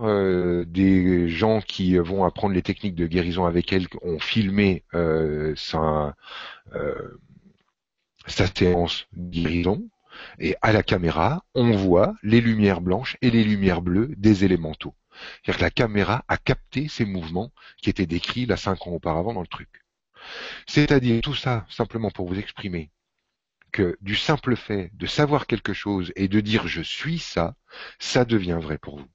des 0.67 1.29
gens 1.29 1.61
qui 1.61 1.97
vont 1.97 2.25
apprendre 2.25 2.55
les 2.55 2.63
techniques 2.63 2.97
de 2.97 3.07
guérison 3.07 3.47
avec 3.47 3.73
elle 3.73 3.87
ont 4.03 4.19
filmé 4.19 4.85
sa, 5.57 6.17
sa 8.27 8.47
séance 8.47 9.07
guérison 9.15 9.89
et 10.39 10.57
à 10.63 10.73
la 10.73 10.83
caméra, 10.83 11.45
on 11.55 11.73
voit 11.73 12.15
les 12.23 12.41
lumières 12.41 12.81
blanches 12.81 13.17
et 13.23 13.31
les 13.31 13.45
lumières 13.45 13.83
bleues 13.83 14.13
des 14.17 14.45
élémentaux. 14.45 14.95
C'est-à-dire 15.43 15.59
que 15.59 15.65
la 15.65 15.71
caméra 15.71 16.25
a 16.29 16.37
capté 16.37 16.89
ces 16.89 17.05
mouvements 17.05 17.53
qui 17.83 17.91
étaient 17.91 18.07
décrits 18.07 18.47
là 18.47 18.57
cinq 18.57 18.87
ans 18.87 18.93
auparavant 18.93 19.35
dans 19.35 19.41
le 19.41 19.47
truc. 19.47 19.85
C'est-à-dire 20.67 21.21
tout 21.21 21.35
ça 21.35 21.67
simplement 21.69 22.11
pour 22.11 22.29
vous 22.29 22.39
exprimer 22.39 22.91
que 23.73 23.97
du 24.01 24.17
simple 24.17 24.57
fait 24.57 24.91
de 24.95 25.07
savoir 25.07 25.47
quelque 25.47 25.73
chose 25.73 26.13
et 26.17 26.29
de 26.29 26.41
dire 26.41 26.67
je 26.67 26.83
suis 26.83 27.19
ça, 27.19 27.55
ça 27.99 28.25
devient 28.25 28.59
vrai 28.61 28.79
pour 28.79 28.99
vous. 28.99 29.09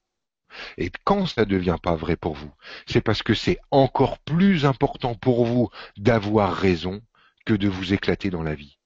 Et 0.77 0.89
quand 1.03 1.25
ça 1.25 1.41
ne 1.41 1.49
devient 1.49 1.77
pas 1.81 1.95
vrai 1.95 2.15
pour 2.15 2.33
vous, 2.33 2.51
c'est 2.87 3.01
parce 3.01 3.23
que 3.23 3.33
c'est 3.33 3.59
encore 3.71 4.19
plus 4.19 4.65
important 4.65 5.13
pour 5.15 5.45
vous 5.45 5.69
d'avoir 5.97 6.55
raison 6.55 7.01
que 7.45 7.53
de 7.53 7.67
vous 7.67 7.93
éclater 7.93 8.29
dans 8.29 8.43
la 8.43 8.55
vie. 8.55 8.77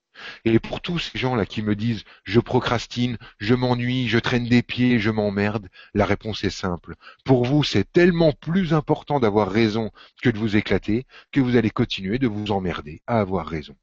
Et 0.45 0.59
pour 0.59 0.81
tous 0.81 0.99
ces 0.99 1.17
gens-là 1.17 1.45
qui 1.45 1.61
me 1.61 1.75
disent 1.75 2.03
je 2.23 2.39
procrastine, 2.39 3.17
je 3.39 3.55
m'ennuie, 3.55 4.07
je 4.07 4.19
traîne 4.19 4.47
des 4.47 4.61
pieds, 4.61 4.99
je 4.99 5.09
m'emmerde, 5.09 5.69
la 5.93 6.05
réponse 6.05 6.43
est 6.43 6.49
simple. 6.49 6.95
Pour 7.25 7.45
vous, 7.45 7.63
c'est 7.63 7.91
tellement 7.91 8.33
plus 8.33 8.73
important 8.73 9.19
d'avoir 9.19 9.51
raison 9.51 9.91
que 10.21 10.29
de 10.29 10.37
vous 10.37 10.55
éclater 10.55 11.05
que 11.31 11.41
vous 11.41 11.55
allez 11.55 11.69
continuer 11.69 12.19
de 12.19 12.27
vous 12.27 12.51
emmerder 12.51 13.01
à 13.07 13.19
avoir 13.19 13.47
raison. 13.47 13.75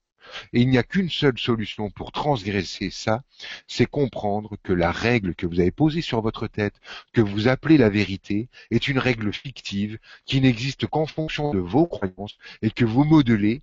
Et 0.52 0.60
il 0.62 0.68
n'y 0.68 0.78
a 0.78 0.82
qu'une 0.82 1.10
seule 1.10 1.38
solution 1.38 1.90
pour 1.90 2.12
transgresser 2.12 2.90
ça, 2.90 3.22
c'est 3.66 3.86
comprendre 3.86 4.56
que 4.62 4.72
la 4.72 4.92
règle 4.92 5.34
que 5.34 5.46
vous 5.46 5.60
avez 5.60 5.70
posée 5.70 6.02
sur 6.02 6.20
votre 6.20 6.46
tête, 6.46 6.80
que 7.12 7.20
vous 7.20 7.48
appelez 7.48 7.78
la 7.78 7.88
vérité, 7.90 8.48
est 8.70 8.88
une 8.88 8.98
règle 8.98 9.32
fictive 9.32 9.98
qui 10.24 10.40
n'existe 10.40 10.86
qu'en 10.86 11.06
fonction 11.06 11.52
de 11.52 11.58
vos 11.58 11.86
croyances 11.86 12.36
et 12.62 12.70
que 12.70 12.84
vous 12.84 13.04
modelez 13.04 13.62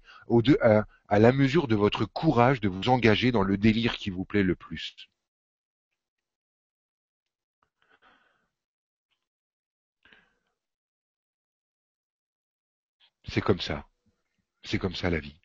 à 1.09 1.20
la 1.20 1.32
mesure 1.32 1.68
de 1.68 1.76
votre 1.76 2.05
courage 2.05 2.61
de 2.61 2.70
vous 2.70 2.89
engager 2.89 3.32
dans 3.32 3.43
le 3.43 3.57
délire 3.57 3.97
qui 3.97 4.09
vous 4.09 4.26
plaît 4.26 4.43
le 4.43 4.55
plus. 4.55 4.95
C'est 13.28 13.41
comme 13.41 13.59
ça. 13.59 13.86
C'est 14.64 14.80
comme 14.80 14.95
ça 14.95 15.09
la 15.09 15.20
vie 15.20 15.36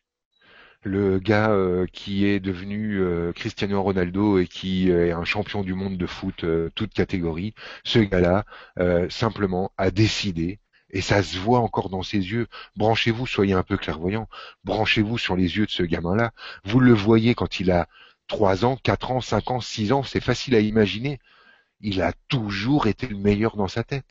le 0.83 1.19
gars 1.19 1.51
euh, 1.51 1.85
qui 1.91 2.25
est 2.25 2.39
devenu 2.39 2.99
euh, 2.99 3.33
Cristiano 3.33 3.81
Ronaldo 3.81 4.39
et 4.39 4.47
qui 4.47 4.89
est 4.89 5.11
un 5.11 5.25
champion 5.25 5.61
du 5.61 5.73
monde 5.73 5.97
de 5.97 6.05
foot, 6.05 6.43
euh, 6.43 6.69
toute 6.75 6.93
catégorie, 6.93 7.53
ce 7.83 7.99
gars-là 7.99 8.45
simplement 9.09 9.71
a 9.77 9.91
décidé, 9.91 10.59
et 10.91 11.01
ça 11.01 11.21
se 11.23 11.37
voit 11.37 11.59
encore 11.59 11.89
dans 11.89 12.03
ses 12.03 12.17
yeux, 12.17 12.47
branchez-vous, 12.75 13.27
soyez 13.27 13.53
un 13.53 13.63
peu 13.63 13.77
clairvoyant, 13.77 14.27
branchez-vous 14.63 15.17
sur 15.17 15.35
les 15.35 15.57
yeux 15.57 15.65
de 15.65 15.71
ce 15.71 15.83
gamin-là, 15.83 16.31
vous 16.63 16.79
le 16.79 16.93
voyez 16.93 17.35
quand 17.35 17.59
il 17.59 17.71
a 17.71 17.87
3 18.27 18.65
ans, 18.65 18.77
4 18.77 19.11
ans, 19.11 19.21
5 19.21 19.51
ans, 19.51 19.61
6 19.61 19.91
ans, 19.91 20.03
c'est 20.03 20.23
facile 20.23 20.55
à 20.55 20.59
imaginer, 20.59 21.19
il 21.81 22.01
a 22.01 22.13
toujours 22.27 22.87
été 22.87 23.07
le 23.07 23.17
meilleur 23.17 23.55
dans 23.55 23.67
sa 23.67 23.83
tête. 23.83 24.05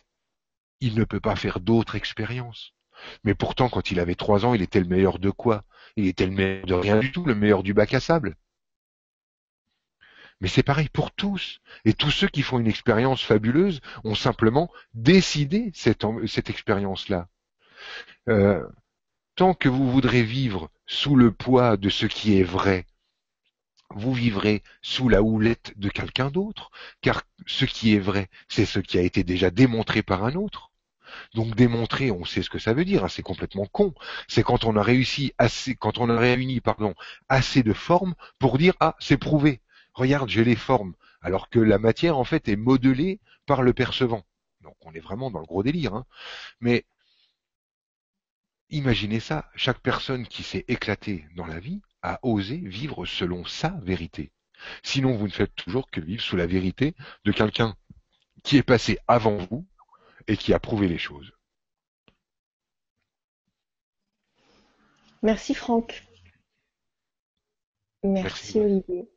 Il 0.80 0.94
ne 0.94 1.04
peut 1.04 1.20
pas 1.20 1.36
faire 1.36 1.60
d'autres 1.60 1.96
expériences. 1.96 2.72
Mais 3.24 3.34
pourtant, 3.34 3.68
quand 3.68 3.90
il 3.90 4.00
avait 4.00 4.14
trois 4.14 4.44
ans, 4.44 4.54
il 4.54 4.62
était 4.62 4.80
le 4.80 4.86
meilleur 4.86 5.18
de 5.18 5.30
quoi? 5.30 5.64
Il 5.98 6.06
était 6.06 6.26
le 6.26 6.32
meilleur 6.32 6.64
de 6.64 6.74
rien 6.74 6.98
du 7.00 7.10
tout, 7.10 7.24
le 7.24 7.34
meilleur 7.34 7.64
du 7.64 7.74
bac 7.74 7.92
à 7.92 7.98
sable. 7.98 8.36
Mais 10.40 10.46
c'est 10.46 10.62
pareil 10.62 10.88
pour 10.88 11.10
tous. 11.10 11.60
Et 11.84 11.92
tous 11.92 12.12
ceux 12.12 12.28
qui 12.28 12.42
font 12.42 12.60
une 12.60 12.68
expérience 12.68 13.20
fabuleuse 13.20 13.80
ont 14.04 14.14
simplement 14.14 14.70
décidé 14.94 15.72
cette, 15.74 16.04
expérience-là. 16.50 17.26
Euh, 18.28 18.64
tant 19.34 19.54
que 19.54 19.68
vous 19.68 19.90
voudrez 19.90 20.22
vivre 20.22 20.70
sous 20.86 21.16
le 21.16 21.32
poids 21.32 21.76
de 21.76 21.88
ce 21.88 22.06
qui 22.06 22.38
est 22.38 22.44
vrai, 22.44 22.86
vous 23.90 24.12
vivrez 24.12 24.62
sous 24.82 25.08
la 25.08 25.20
houlette 25.20 25.72
de 25.76 25.88
quelqu'un 25.88 26.30
d'autre, 26.30 26.70
car 27.00 27.24
ce 27.46 27.64
qui 27.64 27.96
est 27.96 27.98
vrai, 27.98 28.28
c'est 28.48 28.66
ce 28.66 28.78
qui 28.78 28.98
a 28.98 29.02
été 29.02 29.24
déjà 29.24 29.50
démontré 29.50 30.04
par 30.04 30.22
un 30.22 30.36
autre. 30.36 30.70
Donc 31.34 31.54
démontrer, 31.54 32.10
on 32.10 32.24
sait 32.24 32.42
ce 32.42 32.50
que 32.50 32.58
ça 32.58 32.74
veut 32.74 32.84
dire, 32.84 33.04
hein, 33.04 33.08
c'est 33.08 33.22
complètement 33.22 33.66
con. 33.66 33.94
C'est 34.28 34.42
quand 34.42 34.64
on 34.64 34.76
a 34.76 34.82
réussi 34.82 35.32
assez, 35.38 35.74
quand 35.74 35.98
on 35.98 36.08
a 36.10 36.18
réuni, 36.18 36.60
pardon, 36.60 36.94
assez 37.28 37.62
de 37.62 37.72
formes 37.72 38.14
pour 38.38 38.58
dire 38.58 38.74
ah 38.80 38.96
c'est 38.98 39.18
prouvé. 39.18 39.60
Regarde, 39.94 40.28
j'ai 40.28 40.44
les 40.44 40.56
formes, 40.56 40.94
alors 41.22 41.48
que 41.48 41.58
la 41.58 41.78
matière 41.78 42.18
en 42.18 42.24
fait 42.24 42.48
est 42.48 42.56
modelée 42.56 43.20
par 43.46 43.62
le 43.62 43.72
percevant. 43.72 44.24
Donc 44.62 44.76
on 44.82 44.92
est 44.92 45.00
vraiment 45.00 45.30
dans 45.30 45.40
le 45.40 45.46
gros 45.46 45.62
délire. 45.62 45.94
Hein. 45.94 46.06
Mais 46.60 46.84
imaginez 48.70 49.20
ça, 49.20 49.50
chaque 49.54 49.80
personne 49.80 50.26
qui 50.26 50.42
s'est 50.42 50.64
éclatée 50.68 51.26
dans 51.36 51.46
la 51.46 51.60
vie 51.60 51.80
a 52.02 52.20
osé 52.22 52.56
vivre 52.56 53.06
selon 53.06 53.44
sa 53.44 53.70
vérité. 53.82 54.30
Sinon, 54.82 55.16
vous 55.16 55.26
ne 55.26 55.32
faites 55.32 55.54
toujours 55.54 55.90
que 55.90 56.00
vivre 56.00 56.22
sous 56.22 56.36
la 56.36 56.46
vérité 56.46 56.94
de 57.24 57.32
quelqu'un 57.32 57.76
qui 58.42 58.56
est 58.56 58.62
passé 58.62 58.98
avant 59.06 59.36
vous 59.36 59.66
et 60.28 60.36
qui 60.36 60.54
a 60.54 60.60
prouvé 60.60 60.86
les 60.86 60.98
choses. 60.98 61.32
Merci 65.22 65.54
Franck. 65.54 66.04
Merci, 68.04 68.60
Olivier. 68.60 69.10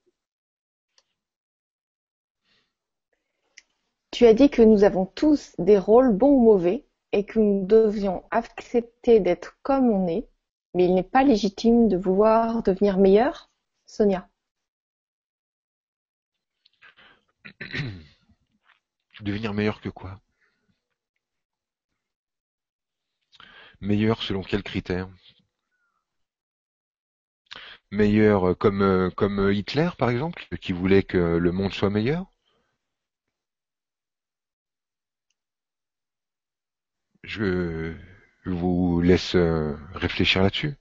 Tu 4.09 4.26
as 4.26 4.34
dit 4.34 4.49
que 4.49 4.64
nous 4.64 4.84
avons 4.84 5.05
tous 5.05 5.55
des 5.59 5.78
rôles 5.78 6.12
bons 6.12 6.32
ou 6.32 6.41
mauvais 6.41 6.88
et 7.12 7.26
que 7.26 7.39
nous 7.39 7.66
devions 7.66 8.24
accepter 8.32 9.20
d'être 9.20 9.59
comme 9.62 9.89
on 9.89 10.07
est, 10.07 10.28
mais 10.74 10.86
il 10.86 10.95
n'est 10.95 11.03
pas 11.03 11.24
légitime 11.24 11.88
de 11.88 11.97
vouloir 11.97 12.64
devenir 12.64 12.97
meilleur, 12.97 13.51
Sonia. 13.86 14.28
devenir 19.22 19.53
meilleur 19.53 19.82
que 19.82 19.89
quoi? 19.89 20.20
Meilleur 23.82 24.24
selon 24.24 24.44
quels 24.44 24.64
critères? 24.64 25.10
Meilleur 27.92 28.50
euh, 28.50 28.54
comme, 28.56 28.82
euh, 28.82 29.10
comme 29.12 29.40
euh, 29.40 29.54
Hitler, 29.54 29.90
par 29.98 30.10
exemple, 30.10 30.44
qui 30.60 30.72
voulait 30.74 31.04
que 31.04 31.18
le 31.38 31.52
monde 31.52 31.74
soit 31.74 31.90
meilleur? 31.92 32.26
Je 37.24 37.96
vous 38.46 39.02
laisse 39.02 39.36
réfléchir 39.96 40.44
là-dessus. 40.44 40.76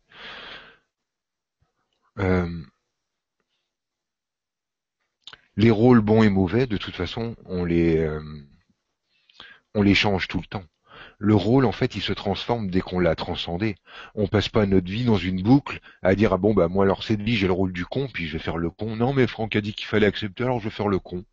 les 5.57 5.70
rôles 5.70 6.01
bons 6.01 6.24
et 6.24 6.28
mauvais, 6.28 6.66
de 6.66 6.76
toute 6.76 6.96
façon, 6.96 7.36
on 7.44 7.64
les, 7.64 8.05
on 9.74 9.82
les 9.82 9.94
change 9.94 10.28
tout 10.28 10.38
le 10.38 10.46
temps 10.46 10.64
le 11.20 11.34
rôle 11.34 11.66
en 11.66 11.72
fait 11.72 11.94
il 11.94 12.00
se 12.00 12.14
transforme 12.14 12.70
dès 12.70 12.80
qu'on 12.80 12.98
l'a 12.98 13.14
transcendé. 13.14 13.76
On 14.14 14.26
passe 14.26 14.48
pas 14.48 14.64
notre 14.64 14.90
vie 14.90 15.04
dans 15.04 15.18
une 15.18 15.42
boucle 15.42 15.80
à 16.02 16.14
dire 16.14 16.32
ah 16.32 16.38
bon 16.38 16.54
bah 16.54 16.68
moi 16.68 16.84
alors 16.84 17.04
cette 17.04 17.20
vie 17.20 17.36
j'ai 17.36 17.46
le 17.46 17.52
rôle 17.52 17.72
du 17.72 17.84
con 17.84 18.08
puis 18.12 18.26
je 18.26 18.32
vais 18.32 18.38
faire 18.38 18.56
le 18.56 18.70
con. 18.70 18.96
Non 18.96 19.12
mais 19.12 19.26
Franck 19.26 19.54
a 19.54 19.60
dit 19.60 19.74
qu'il 19.74 19.86
fallait 19.86 20.06
accepter 20.06 20.44
alors 20.44 20.60
je 20.60 20.64
vais 20.64 20.70
faire 20.74 20.88
le 20.88 20.98
con. 20.98 21.24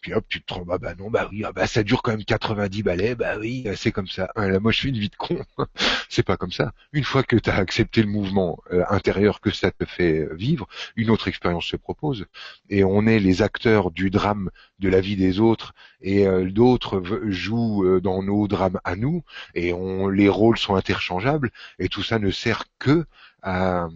Puis 0.00 0.14
hop, 0.14 0.24
tu 0.28 0.40
te 0.40 0.46
trompes, 0.46 0.68
ah 0.72 0.78
bah 0.78 0.94
non, 0.98 1.10
bah 1.10 1.28
oui, 1.30 1.44
ah 1.44 1.52
bah 1.52 1.66
ça 1.66 1.82
dure 1.82 2.00
quand 2.02 2.12
même 2.12 2.24
90 2.24 2.82
balais, 2.82 3.14
bah 3.14 3.36
oui, 3.38 3.66
c'est 3.76 3.92
comme 3.92 4.06
ça. 4.06 4.30
Là, 4.34 4.58
moi 4.58 4.72
je 4.72 4.80
fais 4.80 4.88
une 4.88 4.98
vie 4.98 5.10
de 5.10 5.16
con. 5.16 5.38
c'est 6.08 6.22
pas 6.22 6.38
comme 6.38 6.52
ça. 6.52 6.72
Une 6.92 7.04
fois 7.04 7.22
que 7.22 7.36
tu 7.36 7.50
as 7.50 7.56
accepté 7.56 8.02
le 8.02 8.08
mouvement 8.08 8.58
euh, 8.72 8.82
intérieur 8.88 9.40
que 9.40 9.50
ça 9.50 9.70
te 9.70 9.84
fait 9.84 10.26
vivre, 10.34 10.66
une 10.96 11.10
autre 11.10 11.28
expérience 11.28 11.66
se 11.66 11.76
propose. 11.76 12.24
Et 12.70 12.82
on 12.82 13.06
est 13.06 13.18
les 13.18 13.42
acteurs 13.42 13.90
du 13.90 14.08
drame 14.08 14.50
de 14.78 14.88
la 14.88 15.02
vie 15.02 15.16
des 15.16 15.38
autres 15.38 15.74
et 16.00 16.26
euh, 16.26 16.50
d'autres 16.50 17.02
jouent 17.26 17.84
euh, 17.84 18.00
dans 18.00 18.22
nos 18.22 18.48
drames 18.48 18.80
à 18.84 18.96
nous 18.96 19.22
et 19.54 19.74
on, 19.74 20.08
les 20.08 20.30
rôles 20.30 20.58
sont 20.58 20.76
interchangeables 20.76 21.50
et 21.78 21.88
tout 21.88 22.02
ça 22.02 22.18
ne 22.18 22.30
sert 22.30 22.64
que 22.78 23.04
à 23.42 23.88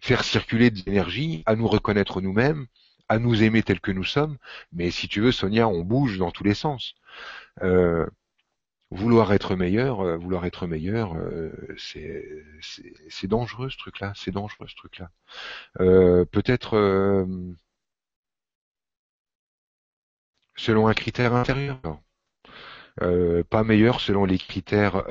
faire 0.00 0.24
circuler 0.24 0.70
de 0.70 0.82
l'énergie, 0.86 1.42
à 1.46 1.54
nous 1.54 1.68
reconnaître 1.68 2.20
nous-mêmes 2.20 2.66
à 3.12 3.18
nous 3.18 3.42
aimer 3.42 3.62
tels 3.62 3.80
que 3.80 3.92
nous 3.92 4.04
sommes, 4.04 4.38
mais 4.72 4.90
si 4.90 5.06
tu 5.06 5.20
veux, 5.20 5.32
Sonia, 5.32 5.68
on 5.68 5.82
bouge 5.82 6.16
dans 6.18 6.30
tous 6.30 6.44
les 6.44 6.54
sens. 6.54 6.94
Euh, 7.62 8.06
vouloir 8.90 9.34
être 9.34 9.54
meilleur, 9.54 10.00
euh, 10.00 10.16
vouloir 10.16 10.46
être 10.46 10.66
meilleur, 10.66 11.14
euh, 11.16 11.52
c'est 11.76 13.26
dangereux 13.26 13.68
ce 13.68 13.76
truc-là, 13.76 14.12
c'est 14.16 14.30
dangereux 14.30 14.66
ce 14.66 14.76
truc-là. 14.76 15.10
Peut-être 15.76 17.26
selon 20.56 20.88
un 20.88 20.94
critère 20.94 21.34
intérieur, 21.34 21.80
pas 23.50 23.64
meilleur 23.64 24.00
selon 24.00 24.24
les 24.24 24.38
critères 24.38 25.04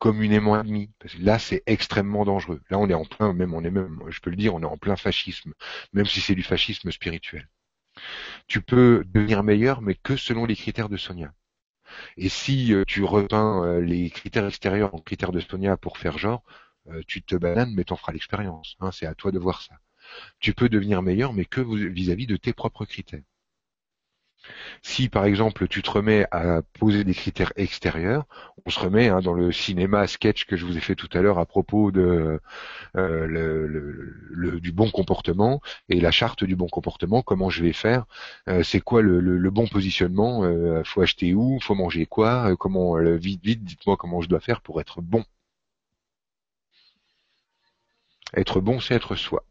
communément 0.00 0.54
admis. 0.54 0.90
Parce 0.98 1.14
que 1.14 1.22
là, 1.22 1.38
c'est 1.38 1.62
extrêmement 1.66 2.24
dangereux. 2.24 2.60
Là, 2.70 2.78
on 2.78 2.88
est 2.88 2.94
en 2.94 3.04
plein, 3.04 3.32
même, 3.34 3.54
on 3.54 3.62
est 3.64 3.70
même, 3.70 4.00
je 4.08 4.20
peux 4.20 4.30
le 4.30 4.36
dire, 4.36 4.54
on 4.54 4.62
est 4.62 4.66
en 4.66 4.78
plein 4.78 4.96
fascisme, 4.96 5.54
même 5.92 6.06
si 6.06 6.20
c'est 6.20 6.34
du 6.34 6.42
fascisme 6.42 6.90
spirituel. 6.90 7.48
Tu 8.48 8.60
peux 8.62 9.04
devenir 9.06 9.42
meilleur, 9.42 9.82
mais 9.82 9.94
que 9.94 10.16
selon 10.16 10.44
les 10.46 10.56
critères 10.56 10.88
de 10.88 10.96
Sonia. 10.96 11.32
Et 12.16 12.28
si 12.28 12.72
euh, 12.74 12.84
tu 12.86 13.04
repeins 13.04 13.64
euh, 13.64 13.80
les 13.80 14.10
critères 14.10 14.46
extérieurs 14.46 14.94
en 14.94 15.00
critères 15.00 15.32
de 15.32 15.40
Sonia 15.40 15.76
pour 15.76 15.98
faire 15.98 16.18
genre, 16.18 16.44
euh, 16.88 17.02
tu 17.06 17.22
te 17.22 17.36
bananes, 17.36 17.74
mais 17.74 17.84
t'en 17.84 17.96
feras 17.96 18.12
l'expérience. 18.12 18.76
Hein, 18.80 18.90
c'est 18.92 19.06
à 19.06 19.14
toi 19.14 19.32
de 19.32 19.38
voir 19.38 19.62
ça. 19.62 19.76
Tu 20.40 20.54
peux 20.54 20.68
devenir 20.68 21.02
meilleur, 21.02 21.32
mais 21.34 21.44
que 21.44 21.60
vis-à-vis 21.60 22.26
-vis 22.26 22.28
de 22.28 22.36
tes 22.36 22.52
propres 22.52 22.84
critères. 22.86 23.22
Si 24.82 25.08
par 25.08 25.24
exemple 25.24 25.68
tu 25.68 25.82
te 25.82 25.90
remets 25.90 26.26
à 26.30 26.62
poser 26.78 27.04
des 27.04 27.14
critères 27.14 27.52
extérieurs, 27.56 28.24
on 28.66 28.70
se 28.70 28.80
remet 28.80 29.08
hein, 29.08 29.20
dans 29.20 29.34
le 29.34 29.52
cinéma 29.52 30.06
sketch 30.06 30.44
que 30.46 30.56
je 30.56 30.64
vous 30.64 30.76
ai 30.76 30.80
fait 30.80 30.94
tout 30.94 31.08
à 31.12 31.20
l'heure 31.20 31.38
à 31.38 31.46
propos 31.46 31.92
euh, 31.94 32.38
du 34.60 34.72
bon 34.72 34.90
comportement 34.90 35.60
et 35.88 36.00
la 36.00 36.10
charte 36.10 36.44
du 36.44 36.56
bon 36.56 36.68
comportement, 36.68 37.22
comment 37.22 37.50
je 37.50 37.62
vais 37.62 37.72
faire, 37.72 38.06
euh, 38.48 38.62
c'est 38.62 38.80
quoi 38.80 39.02
le, 39.02 39.50
bon 39.50 39.66
positionnement, 39.66 40.44
euh, 40.44 40.82
faut 40.84 41.02
acheter 41.02 41.34
où, 41.34 41.58
faut 41.60 41.74
manger 41.74 42.06
quoi, 42.06 42.56
comment 42.56 42.96
vite 43.16 43.42
vite 43.44 43.64
dites-moi 43.64 43.96
comment 43.96 44.20
je 44.20 44.28
dois 44.28 44.40
faire 44.40 44.60
pour 44.60 44.80
être 44.80 45.00
bon. 45.02 45.24
Être 48.36 48.60
bon, 48.60 48.78
c'est 48.78 48.94
être 48.94 49.16
soi. 49.16 49.44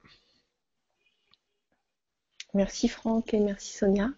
Merci 2.53 2.88
Franck 2.88 3.34
et 3.34 3.40
merci 3.40 3.78
Sonia. 3.78 4.10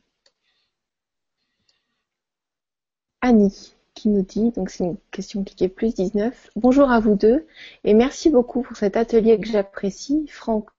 Annie 3.22 3.76
qui 3.94 4.10
nous 4.10 4.24
dit, 4.24 4.52
donc 4.52 4.70
c'est 4.70 4.84
une 4.84 4.98
question 5.12 5.44
qui 5.44 5.64
est 5.64 5.70
plus 5.70 5.94
19. 5.94 6.50
Bonjour 6.56 6.90
à 6.90 7.00
vous 7.00 7.16
deux 7.16 7.46
et 7.84 7.94
merci 7.94 8.30
beaucoup 8.30 8.62
pour 8.62 8.76
cet 8.76 8.98
atelier 8.98 9.40
que 9.40 9.48
j'apprécie. 9.48 10.28
Franck, 10.28 10.70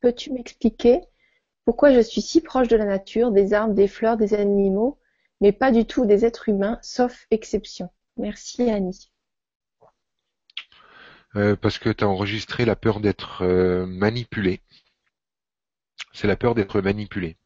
peux-tu 0.00 0.32
m'expliquer 0.32 1.02
pourquoi 1.64 1.92
je 1.92 2.00
suis 2.00 2.22
si 2.22 2.40
proche 2.40 2.68
de 2.68 2.76
la 2.76 2.84
nature, 2.84 3.32
des 3.32 3.52
arbres, 3.52 3.74
des 3.74 3.88
fleurs, 3.88 4.16
des 4.16 4.34
animaux, 4.34 4.98
mais 5.40 5.52
pas 5.52 5.72
du 5.72 5.84
tout 5.84 6.06
des 6.06 6.24
êtres 6.24 6.48
humains, 6.48 6.78
sauf 6.82 7.26
exception? 7.30 7.90
Merci 8.16 8.70
Annie. 8.70 9.10
Euh, 11.36 11.56
parce 11.56 11.78
que 11.78 11.90
tu 11.90 12.04
as 12.04 12.08
enregistré 12.08 12.64
la 12.64 12.76
peur 12.76 13.00
d'être 13.00 13.42
euh, 13.42 13.86
manipulé. 13.86 14.60
C'est 16.12 16.28
la 16.28 16.36
peur 16.36 16.54
d'être 16.54 16.80
manipulé. 16.80 17.36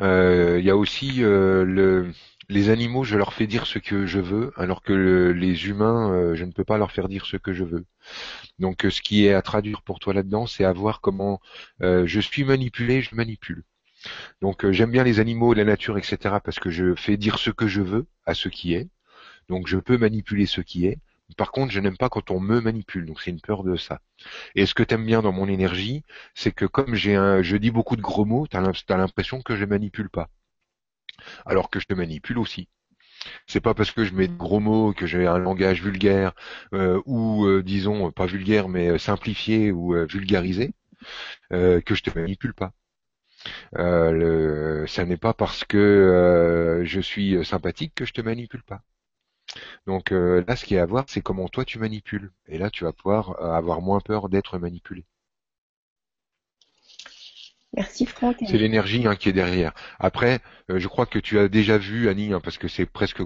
Euh, 0.00 0.56
il 0.58 0.64
y 0.64 0.70
a 0.70 0.76
aussi 0.76 1.16
le, 1.18 2.12
les 2.50 2.68
animaux, 2.68 3.04
je 3.04 3.16
leur 3.16 3.32
fais 3.32 3.46
dire 3.46 3.66
ce 3.66 3.78
que 3.78 4.06
je 4.06 4.18
veux, 4.18 4.52
alors 4.56 4.82
que 4.82 5.32
les 5.34 5.68
humains, 5.68 6.34
je 6.34 6.44
ne 6.44 6.52
peux 6.52 6.64
pas 6.64 6.78
leur 6.78 6.92
faire 6.92 7.08
dire 7.08 7.24
ce 7.24 7.36
que 7.36 7.52
je 7.52 7.64
veux. 7.64 7.84
Donc 8.58 8.86
ce 8.90 9.00
qui 9.00 9.24
est 9.24 9.32
à 9.32 9.40
traduire 9.40 9.82
pour 9.82 10.00
toi 10.00 10.12
là-dedans, 10.12 10.46
c'est 10.46 10.64
à 10.64 10.72
voir 10.72 11.00
comment 11.00 11.40
je 11.80 12.20
suis 12.20 12.44
manipulé, 12.44 13.02
je 13.02 13.14
manipule. 13.14 13.62
Donc 14.42 14.68
j'aime 14.70 14.90
bien 14.90 15.04
les 15.04 15.20
animaux, 15.20 15.54
la 15.54 15.64
nature, 15.64 15.96
etc. 15.96 16.36
parce 16.44 16.58
que 16.58 16.70
je 16.70 16.94
fais 16.94 17.16
dire 17.16 17.38
ce 17.38 17.50
que 17.50 17.68
je 17.68 17.82
veux 17.82 18.06
à 18.26 18.34
ce 18.34 18.48
qui 18.48 18.74
est. 18.74 18.88
Donc 19.48 19.68
je 19.68 19.78
peux 19.78 19.96
manipuler 19.96 20.46
ce 20.46 20.60
qui 20.60 20.86
est. 20.86 20.98
Par 21.36 21.52
contre, 21.52 21.72
je 21.72 21.78
n'aime 21.78 21.96
pas 21.96 22.08
quand 22.08 22.32
on 22.32 22.40
me 22.40 22.60
manipule, 22.60 23.06
donc 23.06 23.20
c'est 23.20 23.30
une 23.30 23.40
peur 23.40 23.62
de 23.62 23.76
ça. 23.76 24.00
Et 24.56 24.66
ce 24.66 24.74
que 24.74 24.82
tu 24.82 24.94
aimes 24.94 25.06
bien 25.06 25.22
dans 25.22 25.30
mon 25.30 25.46
énergie, 25.46 26.02
c'est 26.34 26.50
que 26.50 26.64
comme 26.64 26.96
j'ai 26.96 27.14
un, 27.14 27.40
je 27.42 27.56
dis 27.56 27.70
beaucoup 27.70 27.94
de 27.94 28.02
gros 28.02 28.24
mots, 28.24 28.48
tu 28.48 28.56
as 28.56 28.96
l'impression 28.96 29.40
que 29.40 29.54
je 29.54 29.64
manipule 29.64 30.10
pas. 30.10 30.28
Alors 31.46 31.70
que 31.70 31.80
je 31.80 31.86
te 31.86 31.94
manipule 31.94 32.38
aussi. 32.38 32.68
C'est 33.46 33.60
pas 33.60 33.74
parce 33.74 33.90
que 33.90 34.04
je 34.04 34.14
mets 34.14 34.28
de 34.28 34.36
gros 34.36 34.60
mots, 34.60 34.92
que 34.92 35.06
j'ai 35.06 35.26
un 35.26 35.38
langage 35.38 35.82
vulgaire, 35.82 36.32
euh, 36.74 37.00
ou 37.06 37.44
euh, 37.46 37.62
disons 37.62 38.10
pas 38.12 38.26
vulgaire 38.26 38.68
mais 38.68 38.88
euh, 38.88 38.98
simplifié 38.98 39.72
ou 39.72 39.94
vulgarisé, 40.06 40.72
que 41.50 41.94
je 41.94 42.02
te 42.02 42.18
manipule 42.18 42.54
pas. 42.54 42.72
Le, 43.72 44.84
ça 44.86 45.04
n'est 45.04 45.16
pas 45.16 45.34
parce 45.34 45.64
que 45.64 46.82
je 46.84 47.00
suis 47.00 47.44
sympathique 47.44 47.94
que 47.94 48.04
je 48.04 48.12
te 48.12 48.20
manipule 48.20 48.62
pas. 48.62 48.82
Donc 49.86 50.10
là, 50.10 50.56
ce 50.56 50.64
qui 50.64 50.74
est 50.76 50.78
à 50.78 50.86
voir, 50.86 51.04
c'est 51.08 51.20
comment 51.22 51.48
toi 51.48 51.64
tu 51.64 51.78
manipules. 51.78 52.32
Et 52.46 52.58
là, 52.58 52.70
tu 52.70 52.84
vas 52.84 52.92
pouvoir 52.92 53.40
avoir 53.42 53.80
moins 53.82 54.00
peur 54.00 54.28
d'être 54.28 54.58
manipulé. 54.58 55.04
Merci 57.72 58.04
Franck. 58.04 58.36
C'est 58.46 58.58
l'énergie 58.58 59.06
hein, 59.06 59.14
qui 59.14 59.28
est 59.28 59.32
derrière. 59.32 59.72
Après, 60.00 60.40
euh, 60.70 60.80
je 60.80 60.88
crois 60.88 61.06
que 61.06 61.20
tu 61.20 61.38
as 61.38 61.48
déjà 61.48 61.78
vu 61.78 62.08
Annie, 62.08 62.32
hein, 62.32 62.40
parce 62.40 62.58
que 62.58 62.66
c'est 62.66 62.86
presque 62.86 63.22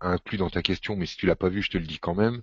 inclus 0.00 0.38
dans 0.38 0.48
ta 0.48 0.62
question, 0.62 0.96
mais 0.96 1.04
si 1.04 1.16
tu 1.16 1.26
l'as 1.26 1.36
pas 1.36 1.50
vu, 1.50 1.62
je 1.62 1.70
te 1.70 1.78
le 1.78 1.84
dis 1.84 1.98
quand 1.98 2.14
même. 2.14 2.42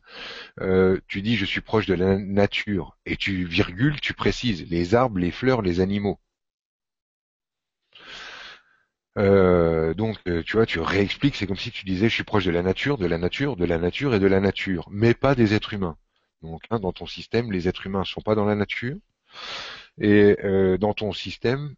tu 1.08 1.22
dis 1.22 1.36
je 1.36 1.46
suis 1.46 1.62
proche 1.62 1.88
de 1.88 1.96
la 1.96 2.18
nature 2.18 2.98
et 3.06 3.18
tu 3.18 3.46
virgules, 3.46 4.00
tu 4.00 4.14
précises 4.14 4.70
les 4.70 4.94
arbres, 4.94 5.20
les 5.20 5.32
fleurs, 5.32 5.62
les 5.62 5.80
animaux. 5.82 6.20
Euh, 9.20 9.94
donc, 9.94 10.18
euh, 10.28 10.44
tu 10.44 10.56
vois, 10.56 10.66
tu 10.66 10.80
réexpliques, 10.80 11.36
c'est 11.36 11.48
comme 11.48 11.58
si 11.58 11.72
tu 11.72 11.86
disais, 11.86 12.10
je 12.10 12.14
suis 12.14 12.24
proche 12.24 12.46
de 12.46 12.52
la 12.52 12.64
nature, 12.64 12.98
de 12.98 13.06
la 13.06 13.18
nature, 13.18 13.56
de 13.58 13.66
la 13.66 13.78
nature 13.78 14.14
et 14.16 14.20
de 14.20 14.28
la 14.28 14.40
nature, 14.40 14.88
mais 14.92 15.14
pas 15.14 15.36
des 15.36 15.54
êtres 15.54 15.74
humains. 15.74 15.98
Donc, 16.42 16.64
hein, 16.70 16.80
dans 16.80 16.94
ton 16.94 17.06
système, 17.06 17.52
les 17.52 17.68
êtres 17.68 17.86
humains 17.86 18.06
sont 18.06 18.22
pas 18.22 18.36
dans 18.36 18.46
la 18.46 18.56
nature, 18.56 18.98
et 19.98 20.38
euh, 20.44 20.78
dans 20.78 20.94
ton 20.94 21.12
système, 21.14 21.76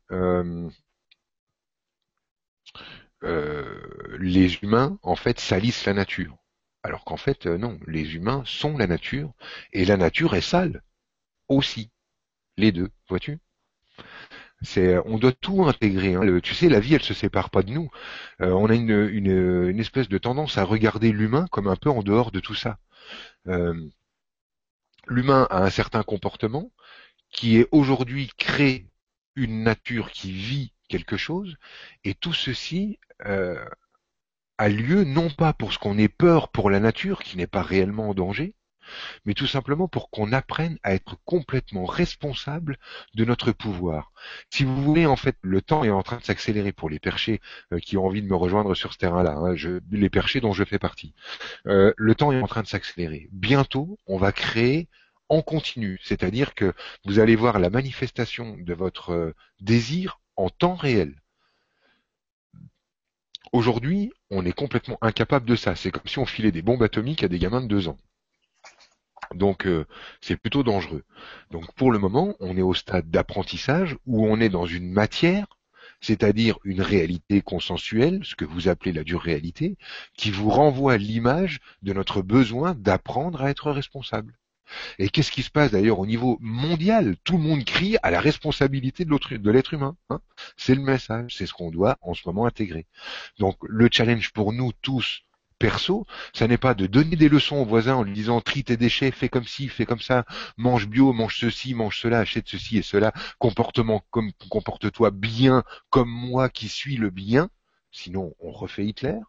les 4.20 4.56
humains, 4.62 4.98
en 5.04 5.16
fait, 5.16 5.40
salissent 5.40 5.86
la 5.86 5.94
nature. 5.94 6.38
Alors 6.84 7.04
qu'en 7.06 7.18
fait, 7.18 7.46
non, 7.46 7.80
les 7.88 8.16
humains 8.16 8.44
sont 8.46 8.78
la 8.78 8.88
nature, 8.88 9.34
et 9.74 9.86
la 9.86 9.98
nature 9.98 10.36
est 10.36 10.42
sale 10.42 10.84
aussi. 11.48 11.92
Les 12.58 12.72
deux, 12.72 12.90
vois-tu? 13.10 13.40
C'est, 14.64 14.98
on 15.06 15.18
doit 15.18 15.32
tout 15.32 15.64
intégrer. 15.66 16.16
Hein. 16.16 16.40
tu 16.42 16.54
sais, 16.54 16.70
la 16.70 16.80
vie, 16.80 16.94
elle 16.94 17.04
se 17.04 17.14
sépare 17.14 17.50
pas 17.50 17.64
de 17.64 17.72
nous. 17.72 17.90
Euh, 18.42 18.52
on 18.52 18.70
a 18.70 18.76
une, 18.76 18.92
une, 19.10 19.68
une, 19.70 19.80
espèce 19.80 20.08
de 20.08 20.18
tendance 20.20 20.58
à 20.58 20.64
regarder 20.64 21.12
l'humain 21.12 21.48
comme 21.52 21.68
un 21.68 21.76
peu 21.76 21.90
en 21.90 22.04
dehors 22.04 22.32
de 22.32 22.40
tout 22.40 22.54
ça. 22.56 22.78
Euh, 23.48 23.74
l'humain 25.08 25.48
a 25.50 25.64
un 25.64 25.70
certain 25.70 26.04
comportement 26.04 26.72
qui 27.32 27.58
est 27.58 27.68
aujourd'hui 27.72 28.30
créé 28.38 28.88
une 29.36 29.64
nature 29.64 30.12
qui 30.12 30.32
vit 30.32 30.74
quelque 30.90 31.18
chose, 31.18 31.58
et 32.04 32.14
tout 32.14 32.34
ceci 32.34 33.00
euh, 33.26 33.64
a 34.58 34.70
lieu 34.70 35.04
non 35.04 35.30
pas 35.30 35.54
pour 35.54 35.74
ce 35.74 35.80
qu'on 35.80 35.98
ait 35.98 36.10
peur 36.10 36.50
pour 36.50 36.70
la 36.70 36.80
nature 36.80 37.24
qui 37.24 37.38
n'est 37.38 37.48
pas 37.48 37.62
réellement 37.64 38.10
en 38.10 38.14
danger, 38.14 38.54
mais 39.26 39.34
tout 39.34 39.48
simplement 39.48 39.88
pour 39.88 40.10
qu'on 40.10 40.32
apprenne 40.34 40.78
à 40.84 40.94
être 40.94 41.18
complètement 41.26 41.86
responsable 41.86 42.78
de 43.16 43.26
notre 43.26 43.52
pouvoir. 43.52 44.12
Si 44.50 44.64
vous 44.64 44.82
voulez, 44.82 45.06
en 45.06 45.16
fait, 45.16 45.38
le 45.42 45.62
temps 45.62 45.84
est 45.84 45.90
en 45.90 46.04
train 46.04 46.18
de 46.18 46.24
s'accélérer 46.24 46.72
pour 46.72 46.90
les 46.90 47.00
perchés 47.00 47.42
euh, 47.74 47.80
qui 47.80 47.98
ont 47.98 48.06
envie 48.06 48.22
de 48.22 48.28
me 48.28 48.36
rejoindre 48.36 48.76
sur 48.76 48.94
ce 48.94 48.98
terrain-là, 48.98 49.36
hein, 49.38 49.56
les 49.92 50.10
perchés 50.10 50.42
dont 50.42 50.54
je 50.54 50.64
fais 50.64 50.80
partie. 50.80 51.14
Euh, 51.68 51.94
le 51.98 52.16
temps 52.16 52.32
est 52.32 52.42
en 52.42 52.48
train 52.48 52.64
de 52.64 52.68
s'accélérer. 52.68 53.30
Bientôt, 53.32 53.98
on 54.08 54.18
va 54.18 54.32
créer 54.32 54.90
en 55.32 55.42
continu, 55.42 55.98
c'est-à-dire 56.04 56.56
que 56.56 56.74
vous 57.06 57.20
allez 57.20 57.38
voir 57.38 57.58
la 57.58 57.70
manifestation 57.70 58.58
de 58.58 58.74
votre 58.74 59.12
euh, 59.14 59.34
désir 59.62 60.20
en 60.36 60.50
temps 60.50 60.76
réel. 60.76 61.16
Aujourd'hui, 63.54 64.12
on 64.30 64.46
est 64.46 64.52
complètement 64.52 64.98
incapable 65.02 65.48
de 65.48 65.56
ça. 65.56 65.74
C'est 65.76 65.90
comme 65.90 66.06
si 66.06 66.20
on 66.20 66.26
filait 66.26 66.52
des 66.52 66.62
bombes 66.62 66.84
atomiques 66.84 67.24
à 67.24 67.30
des 67.30 67.40
gamins 67.40 67.62
de 67.62 67.68
deux 67.68 67.88
ans. 67.88 67.98
Donc 69.34 69.66
euh, 69.66 69.86
c'est 70.20 70.36
plutôt 70.36 70.64
dangereux. 70.64 71.06
Donc 71.50 71.74
pour 71.76 71.94
le 71.94 72.00
moment, 72.00 72.36
on 72.42 72.58
est 72.58 72.62
au 72.62 72.74
stade 72.74 73.10
d'apprentissage 73.10 73.96
où 74.06 74.28
on 74.28 74.42
est 74.42 74.50
dans 74.50 74.66
une 74.66 74.92
matière, 74.92 75.48
c'est-à-dire 76.02 76.60
une 76.66 76.82
réalité 76.82 77.42
consensuelle, 77.42 78.20
ce 78.26 78.36
que 78.36 78.44
vous 78.44 78.68
appelez 78.68 78.92
la 78.92 79.06
dure 79.06 79.22
réalité, 79.22 79.78
qui 80.18 80.30
vous 80.30 80.50
renvoie 80.50 80.98
l'image 80.98 81.60
de 81.84 81.94
notre 81.94 82.22
besoin 82.22 82.76
d'apprendre 82.76 83.42
à 83.42 83.50
être 83.50 83.72
responsable. 83.72 84.38
Et 85.00 85.10
qu'est-ce 85.10 85.32
qui 85.32 85.44
se 85.44 85.50
passe 85.50 85.72
d'ailleurs 85.72 86.00
au 86.00 86.06
niveau 86.06 86.38
mondial? 86.42 87.16
Tout 87.24 87.38
le 87.38 87.44
monde 87.44 87.66
crie 87.66 87.98
à 88.04 88.12
la 88.12 88.20
responsabilité 88.20 89.06
de 89.06 89.52
l'être 89.52 89.74
humain. 89.74 89.96
Hein 90.10 90.22
c'est 90.58 90.76
le 90.76 90.82
message, 90.82 91.36
c'est 91.38 91.46
ce 91.46 91.54
qu'on 91.54 91.72
doit 91.72 91.98
en 92.02 92.14
ce 92.14 92.22
moment 92.26 92.46
intégrer. 92.46 92.88
Donc 93.40 93.58
le 93.68 93.90
challenge 93.92 94.32
pour 94.32 94.54
nous 94.54 94.72
tous, 94.82 95.24
perso, 95.62 96.08
ça 96.34 96.48
n'est 96.48 96.58
pas 96.58 96.74
de 96.74 96.88
donner 96.88 97.16
des 97.16 97.30
leçons 97.30 97.58
aux 97.58 97.66
voisins 97.66 97.96
en 97.96 98.04
lui 98.04 98.14
disant 98.14 98.42
trie 98.42 98.64
tes 98.64 98.78
déchets, 98.78 99.12
fais 99.12 99.30
comme 99.30 99.46
ci, 99.46 99.70
fais 99.70 99.86
comme 99.86 100.00
ça, 100.00 100.26
mange 100.58 100.88
bio, 100.88 101.14
mange 101.14 101.38
ceci, 101.38 101.76
mange 101.76 102.00
cela, 102.00 102.20
achète 102.20 102.48
ceci 102.48 102.80
et 102.80 102.82
cela, 102.82 103.14
comportement 103.38 104.04
comme 104.10 104.32
comporte-toi 104.50 105.12
bien 105.12 105.64
comme 105.92 106.10
moi 106.10 106.50
qui 106.50 106.68
suis 106.68 106.98
le 106.98 107.12
bien, 107.12 107.50
sinon 107.92 108.34
on 108.40 108.52
refait 108.52 108.88
Hitler, 108.88 109.20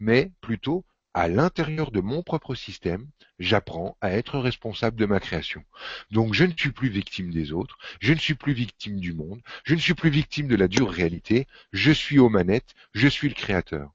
mais 0.00 0.32
plutôt 0.40 0.84
à 1.14 1.28
l'intérieur 1.28 1.90
de 1.90 2.00
mon 2.00 2.22
propre 2.22 2.54
système, 2.54 3.08
j'apprends 3.38 3.96
à 4.00 4.12
être 4.12 4.38
responsable 4.38 4.96
de 4.96 5.06
ma 5.06 5.20
création. 5.20 5.64
Donc 6.10 6.34
je 6.34 6.44
ne 6.44 6.52
suis 6.56 6.72
plus 6.72 6.88
victime 6.88 7.30
des 7.30 7.52
autres, 7.52 7.78
je 8.00 8.12
ne 8.12 8.18
suis 8.18 8.34
plus 8.34 8.52
victime 8.52 9.00
du 9.00 9.12
monde, 9.12 9.40
je 9.64 9.74
ne 9.74 9.80
suis 9.80 9.94
plus 9.94 10.10
victime 10.10 10.48
de 10.48 10.56
la 10.56 10.68
dure 10.68 10.90
réalité, 10.90 11.46
je 11.72 11.92
suis 11.92 12.18
aux 12.18 12.28
manettes, 12.28 12.74
je 12.92 13.08
suis 13.08 13.28
le 13.28 13.34
créateur. 13.34 13.90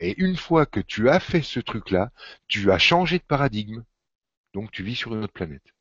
Et 0.00 0.14
une 0.18 0.36
fois 0.36 0.66
que 0.66 0.80
tu 0.80 1.08
as 1.08 1.20
fait 1.20 1.42
ce 1.42 1.60
truc-là, 1.60 2.12
tu 2.48 2.70
as 2.70 2.78
changé 2.78 3.18
de 3.18 3.24
paradigme. 3.24 3.82
Donc 4.52 4.70
tu 4.70 4.82
vis 4.82 4.96
sur 4.96 5.14
une 5.14 5.24
autre 5.24 5.32
planète. 5.32 5.74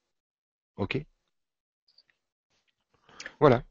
Ok? 0.77 1.03
Voilà. 3.39 3.63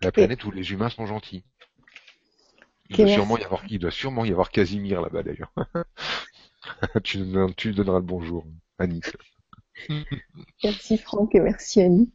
La 0.00 0.12
planète 0.12 0.44
où 0.44 0.50
les 0.50 0.72
humains 0.72 0.88
sont 0.88 1.06
gentils. 1.06 1.44
Il, 2.90 2.96
doit 2.96 3.08
sûrement 3.08 3.38
y 3.38 3.44
avoir, 3.44 3.62
il 3.68 3.78
doit 3.78 3.90
sûrement 3.90 4.24
y 4.24 4.30
avoir 4.30 4.50
Casimir 4.50 5.00
là-bas 5.00 5.22
d'ailleurs. 5.22 5.52
tu, 7.04 7.24
tu 7.56 7.68
lui 7.68 7.74
donneras 7.74 7.98
le 7.98 8.04
bonjour, 8.04 8.44
Annie. 8.78 9.00
merci 10.64 10.98
Franck 10.98 11.34
et 11.34 11.40
merci 11.40 11.80
Annie. 11.80 12.12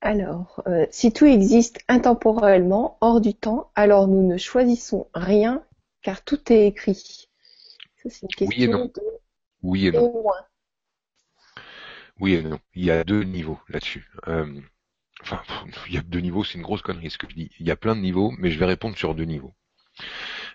Alors, 0.00 0.62
euh, 0.66 0.86
si 0.90 1.12
tout 1.12 1.26
existe 1.26 1.80
intemporellement, 1.88 2.98
hors 3.00 3.20
du 3.20 3.34
temps, 3.34 3.72
alors 3.74 4.06
nous 4.06 4.26
ne 4.26 4.36
choisissons 4.36 5.08
rien, 5.12 5.64
car 6.02 6.22
tout 6.22 6.52
est 6.52 6.68
écrit. 6.68 7.28
Ça, 7.96 8.08
c'est 8.08 8.22
une 8.22 8.28
question 8.28 8.56
oui 8.56 8.64
et 8.64 8.68
non. 8.68 8.84
De... 8.86 9.02
Oui 9.62 9.86
et 9.88 9.92
non. 9.92 10.24
Oui 12.20 12.34
et 12.34 12.42
non. 12.42 12.60
Il 12.74 12.84
y 12.84 12.92
a 12.92 13.02
deux 13.02 13.24
niveaux 13.24 13.58
là-dessus. 13.68 14.08
Euh, 14.28 14.60
enfin, 15.22 15.42
il 15.88 15.94
y 15.94 15.98
a 15.98 16.02
deux 16.02 16.20
niveaux, 16.20 16.44
c'est 16.44 16.58
une 16.58 16.62
grosse 16.62 16.82
connerie 16.82 17.10
ce 17.10 17.18
que 17.18 17.28
je 17.28 17.34
dis. 17.34 17.50
Il 17.58 17.66
y 17.66 17.72
a 17.72 17.76
plein 17.76 17.96
de 17.96 18.00
niveaux, 18.00 18.32
mais 18.38 18.50
je 18.50 18.58
vais 18.58 18.66
répondre 18.66 18.96
sur 18.96 19.16
deux 19.16 19.24
niveaux. 19.24 19.54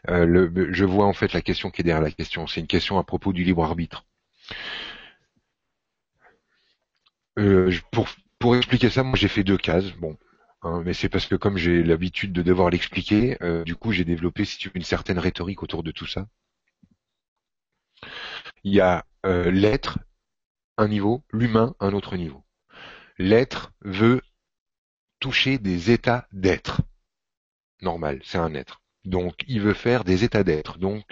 Euh, 0.10 0.70
je 0.72 0.86
vois 0.86 1.06
en 1.06 1.14
fait 1.14 1.34
la 1.34 1.42
question 1.42 1.72
qui 1.72 1.82
est 1.82 1.84
derrière 1.84 2.04
la 2.04 2.12
question. 2.12 2.48
C'est 2.48 2.60
une 2.60 2.68
question 2.68 2.98
à 2.98 3.04
propos 3.04 3.34
du 3.34 3.44
libre 3.44 3.64
arbitre. 3.64 4.06
Euh, 7.40 7.72
pour, 8.40 8.56
expliquer 8.56 8.90
ça, 8.90 9.04
moi 9.04 9.16
j'ai 9.16 9.28
fait 9.28 9.44
deux 9.44 9.58
cases. 9.58 9.92
Bon, 9.94 10.18
hein, 10.64 10.82
mais 10.86 10.94
c'est 10.94 11.10
parce 11.10 11.26
que 11.26 11.36
comme 11.36 11.58
j'ai 11.58 11.84
l'habitude 11.84 12.34
de 12.34 12.42
devoir 12.42 12.70
l'expliquer, 12.70 13.38
euh, 13.42 13.64
du 13.64 13.76
coup 13.76 13.92
j'ai 13.92 14.04
développé 14.06 14.46
si 14.46 14.58
tu 14.58 14.70
veux, 14.70 14.78
une 14.78 14.84
certaine 14.84 15.20
rhétorique 15.20 15.64
autour 15.64 15.84
de 15.84 15.92
tout 15.92 16.08
ça. 16.08 16.28
Il 18.64 18.74
y 18.74 18.82
a 18.82 19.06
l'être, 19.24 20.00
un 20.78 20.90
niveau, 20.90 21.24
l'humain, 21.32 21.76
un 21.80 21.94
autre 21.94 22.18
niveau. 22.18 22.44
L'être 23.18 23.72
veut 23.82 24.22
toucher 25.20 25.58
des 25.58 25.92
états 25.92 26.28
d'être. 26.34 26.82
Normal, 27.82 28.20
c'est 28.26 28.38
un 28.38 28.54
être. 28.54 28.83
Donc, 29.06 29.44
il 29.48 29.62
veut 29.62 29.74
faire 29.74 30.04
des 30.04 30.24
états 30.24 30.44
d'être. 30.44 30.78
Donc, 30.78 31.04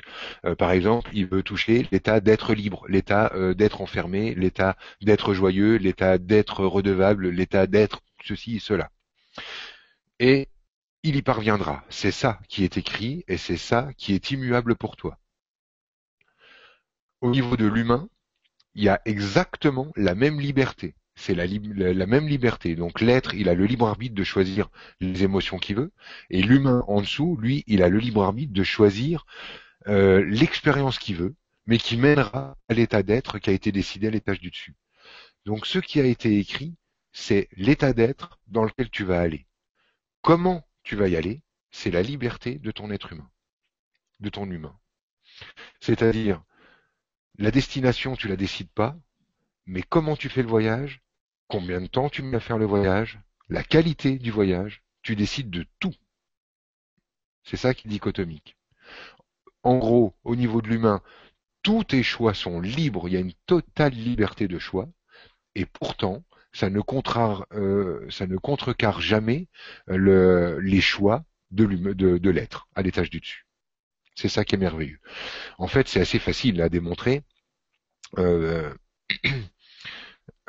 euh, 0.45 0.55
par 0.55 0.71
exemple, 0.71 1.09
il 1.13 1.27
veut 1.27 1.43
toucher 1.43 1.87
l'état 1.91 2.21
d'être 2.21 2.53
libre, 2.53 2.85
l'état 2.87 3.31
euh, 3.35 3.53
d'être 3.53 3.81
enfermé, 3.81 4.33
l'état 4.35 4.77
d'être 5.01 5.33
joyeux, 5.33 5.75
l'état 5.75 6.17
d'être 6.17 6.65
redevable, 6.65 7.29
l'état 7.29 7.67
d'être 7.67 8.01
ceci 8.23 8.57
et 8.57 8.59
cela. 8.59 8.91
Et 10.19 10.47
il 11.03 11.15
y 11.15 11.21
parviendra. 11.21 11.83
C'est 11.89 12.11
ça 12.11 12.39
qui 12.47 12.63
est 12.63 12.77
écrit 12.77 13.25
et 13.27 13.37
c'est 13.37 13.57
ça 13.57 13.89
qui 13.97 14.13
est 14.13 14.31
immuable 14.31 14.75
pour 14.75 14.95
toi. 14.95 15.17
Au 17.21 17.29
niveau 17.29 17.57
de 17.57 17.65
l'humain, 17.65 18.07
il 18.73 18.83
y 18.83 18.89
a 18.89 19.01
exactement 19.05 19.91
la 19.95 20.15
même 20.15 20.39
liberté 20.39 20.95
c'est 21.15 21.35
la, 21.35 22.05
même 22.05 22.27
liberté. 22.27 22.75
Donc 22.75 23.01
l'être, 23.01 23.33
il 23.33 23.49
a 23.49 23.53
le 23.53 23.65
libre 23.65 23.87
arbitre 23.87 24.15
de 24.15 24.23
choisir 24.23 24.69
les 24.99 25.23
émotions 25.23 25.57
qu'il 25.57 25.75
veut, 25.75 25.91
et 26.29 26.41
l'humain 26.41 26.83
en 26.87 27.01
dessous, 27.01 27.37
lui, 27.37 27.63
il 27.67 27.83
a 27.83 27.89
le 27.89 27.99
libre 27.99 28.23
arbitre 28.23 28.53
de 28.53 28.63
choisir 28.63 29.25
euh, 29.87 30.23
l'expérience 30.25 30.99
qu'il 30.99 31.17
veut, 31.17 31.35
mais 31.65 31.77
qui 31.77 31.97
mènera 31.97 32.57
à 32.69 32.73
l'état 32.73 33.03
d'être 33.03 33.39
qui 33.39 33.49
a 33.49 33.53
été 33.53 33.71
décidé 33.71 34.07
à 34.07 34.11
l'étage 34.11 34.39
du 34.39 34.49
dessus. 34.49 34.75
Donc 35.45 35.65
ce 35.65 35.79
qui 35.79 35.99
a 35.99 36.05
été 36.05 36.39
écrit, 36.39 36.75
c'est 37.11 37.49
l'état 37.53 37.93
d'être 37.93 38.39
dans 38.47 38.63
lequel 38.63 38.89
tu 38.89 39.03
vas 39.03 39.19
aller. 39.19 39.47
Comment 40.21 40.67
tu 40.83 40.95
vas 40.95 41.07
y 41.07 41.15
aller 41.15 41.41
C'est 41.71 41.91
la 41.91 42.01
liberté 42.01 42.59
de 42.59 42.71
ton 42.71 42.91
être 42.91 43.11
humain, 43.13 43.29
de 44.19 44.29
ton 44.29 44.49
humain. 44.49 44.77
C'est-à-dire, 45.79 46.43
la 47.37 47.51
destination, 47.51 48.15
tu 48.15 48.27
la 48.27 48.35
décides 48.35 48.69
pas, 48.69 48.97
mais 49.65 49.81
comment 49.83 50.15
tu 50.15 50.29
fais 50.29 50.41
le 50.41 50.49
voyage, 50.49 51.01
combien 51.47 51.81
de 51.81 51.87
temps 51.87 52.09
tu 52.09 52.21
mets 52.21 52.37
à 52.37 52.39
faire 52.39 52.57
le 52.57 52.65
voyage, 52.65 53.19
la 53.49 53.63
qualité 53.63 54.17
du 54.17 54.31
voyage, 54.31 54.83
tu 55.01 55.15
décides 55.15 55.49
de 55.49 55.65
tout. 55.79 55.93
C'est 57.43 57.57
ça 57.57 57.73
qui 57.73 57.87
est 57.87 57.91
dichotomique. 57.91 58.57
En 59.63 59.77
gros, 59.77 60.15
au 60.23 60.35
niveau 60.35 60.61
de 60.61 60.69
l'humain, 60.69 61.01
tous 61.63 61.83
tes 61.83 62.03
choix 62.03 62.33
sont 62.33 62.59
libres, 62.59 63.07
il 63.07 63.13
y 63.13 63.17
a 63.17 63.21
une 63.21 63.33
totale 63.45 63.93
liberté 63.93 64.47
de 64.47 64.57
choix, 64.59 64.89
et 65.55 65.65
pourtant, 65.65 66.23
ça 66.53 66.69
ne, 66.69 66.79
euh, 67.53 68.09
ça 68.09 68.27
ne 68.27 68.37
contrecarre 68.37 69.01
jamais 69.01 69.47
le, 69.87 70.59
les 70.59 70.81
choix 70.81 71.23
de 71.51 72.29
l'être 72.29 72.67
à 72.75 72.81
l'étage 72.81 73.09
du 73.09 73.19
dessus. 73.19 73.45
C'est 74.15 74.29
ça 74.29 74.45
qui 74.45 74.55
est 74.55 74.57
merveilleux. 74.57 74.99
En 75.57 75.67
fait, 75.67 75.87
c'est 75.87 76.01
assez 76.01 76.19
facile 76.19 76.61
à 76.61 76.69
démontrer. 76.69 77.23
Euh, 78.17 78.73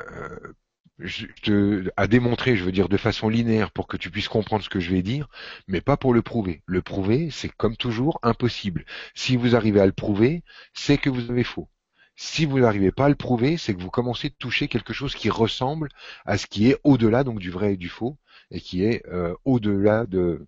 euh, 0.01 0.53
je, 0.99 1.89
à 1.97 2.07
démontrer, 2.07 2.55
je 2.55 2.63
veux 2.63 2.71
dire, 2.71 2.89
de 2.89 2.97
façon 2.97 3.29
linéaire 3.29 3.71
pour 3.71 3.87
que 3.87 3.97
tu 3.97 4.09
puisses 4.11 4.27
comprendre 4.27 4.63
ce 4.63 4.69
que 4.69 4.79
je 4.79 4.91
vais 4.91 5.01
dire, 5.01 5.27
mais 5.67 5.81
pas 5.81 5.97
pour 5.97 6.13
le 6.13 6.21
prouver. 6.21 6.61
Le 6.65 6.81
prouver, 6.81 7.29
c'est 7.31 7.49
comme 7.49 7.75
toujours 7.77 8.19
impossible. 8.23 8.85
Si 9.15 9.35
vous 9.37 9.55
arrivez 9.55 9.81
à 9.81 9.85
le 9.85 9.91
prouver, 9.91 10.43
c'est 10.73 10.97
que 10.97 11.09
vous 11.09 11.29
avez 11.31 11.43
faux. 11.43 11.69
Si 12.15 12.45
vous 12.45 12.59
n'arrivez 12.59 12.91
pas 12.91 13.05
à 13.05 13.09
le 13.09 13.15
prouver, 13.15 13.57
c'est 13.57 13.73
que 13.73 13.81
vous 13.81 13.89
commencez 13.89 14.29
de 14.29 14.35
toucher 14.35 14.67
quelque 14.67 14.93
chose 14.93 15.15
qui 15.15 15.29
ressemble 15.29 15.89
à 16.25 16.37
ce 16.37 16.45
qui 16.47 16.69
est 16.69 16.79
au-delà 16.83 17.23
donc 17.23 17.39
du 17.39 17.49
vrai 17.49 17.73
et 17.73 17.77
du 17.77 17.89
faux, 17.89 18.17
et 18.51 18.59
qui 18.61 18.83
est 18.83 19.05
euh, 19.07 19.35
au-delà 19.45 20.05
de 20.05 20.45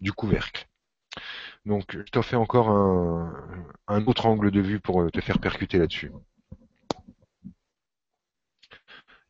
du 0.00 0.12
couvercle. 0.12 0.68
Donc, 1.64 1.96
je 1.96 2.10
t'en 2.12 2.22
fais 2.22 2.36
encore 2.36 2.70
un, 2.70 3.34
un 3.88 4.06
autre 4.06 4.26
angle 4.26 4.50
de 4.50 4.60
vue 4.60 4.80
pour 4.80 5.10
te 5.10 5.20
faire 5.20 5.38
percuter 5.38 5.78
là-dessus. 5.78 6.12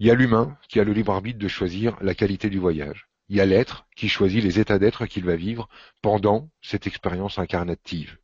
Il 0.00 0.06
y 0.06 0.10
a 0.10 0.14
l'humain 0.14 0.56
qui 0.68 0.78
a 0.78 0.84
le 0.84 0.92
libre 0.92 1.12
arbitre 1.12 1.38
de 1.38 1.48
choisir 1.48 1.96
la 2.00 2.14
qualité 2.14 2.50
du 2.50 2.58
voyage. 2.58 3.08
Il 3.28 3.36
y 3.36 3.40
a 3.40 3.46
l'être 3.46 3.86
qui 3.96 4.08
choisit 4.08 4.42
les 4.42 4.60
états 4.60 4.78
d'être 4.78 5.06
qu'il 5.06 5.24
va 5.24 5.36
vivre 5.36 5.68
pendant 6.02 6.50
cette 6.62 6.86
expérience 6.86 7.38
incarnative. 7.38 8.18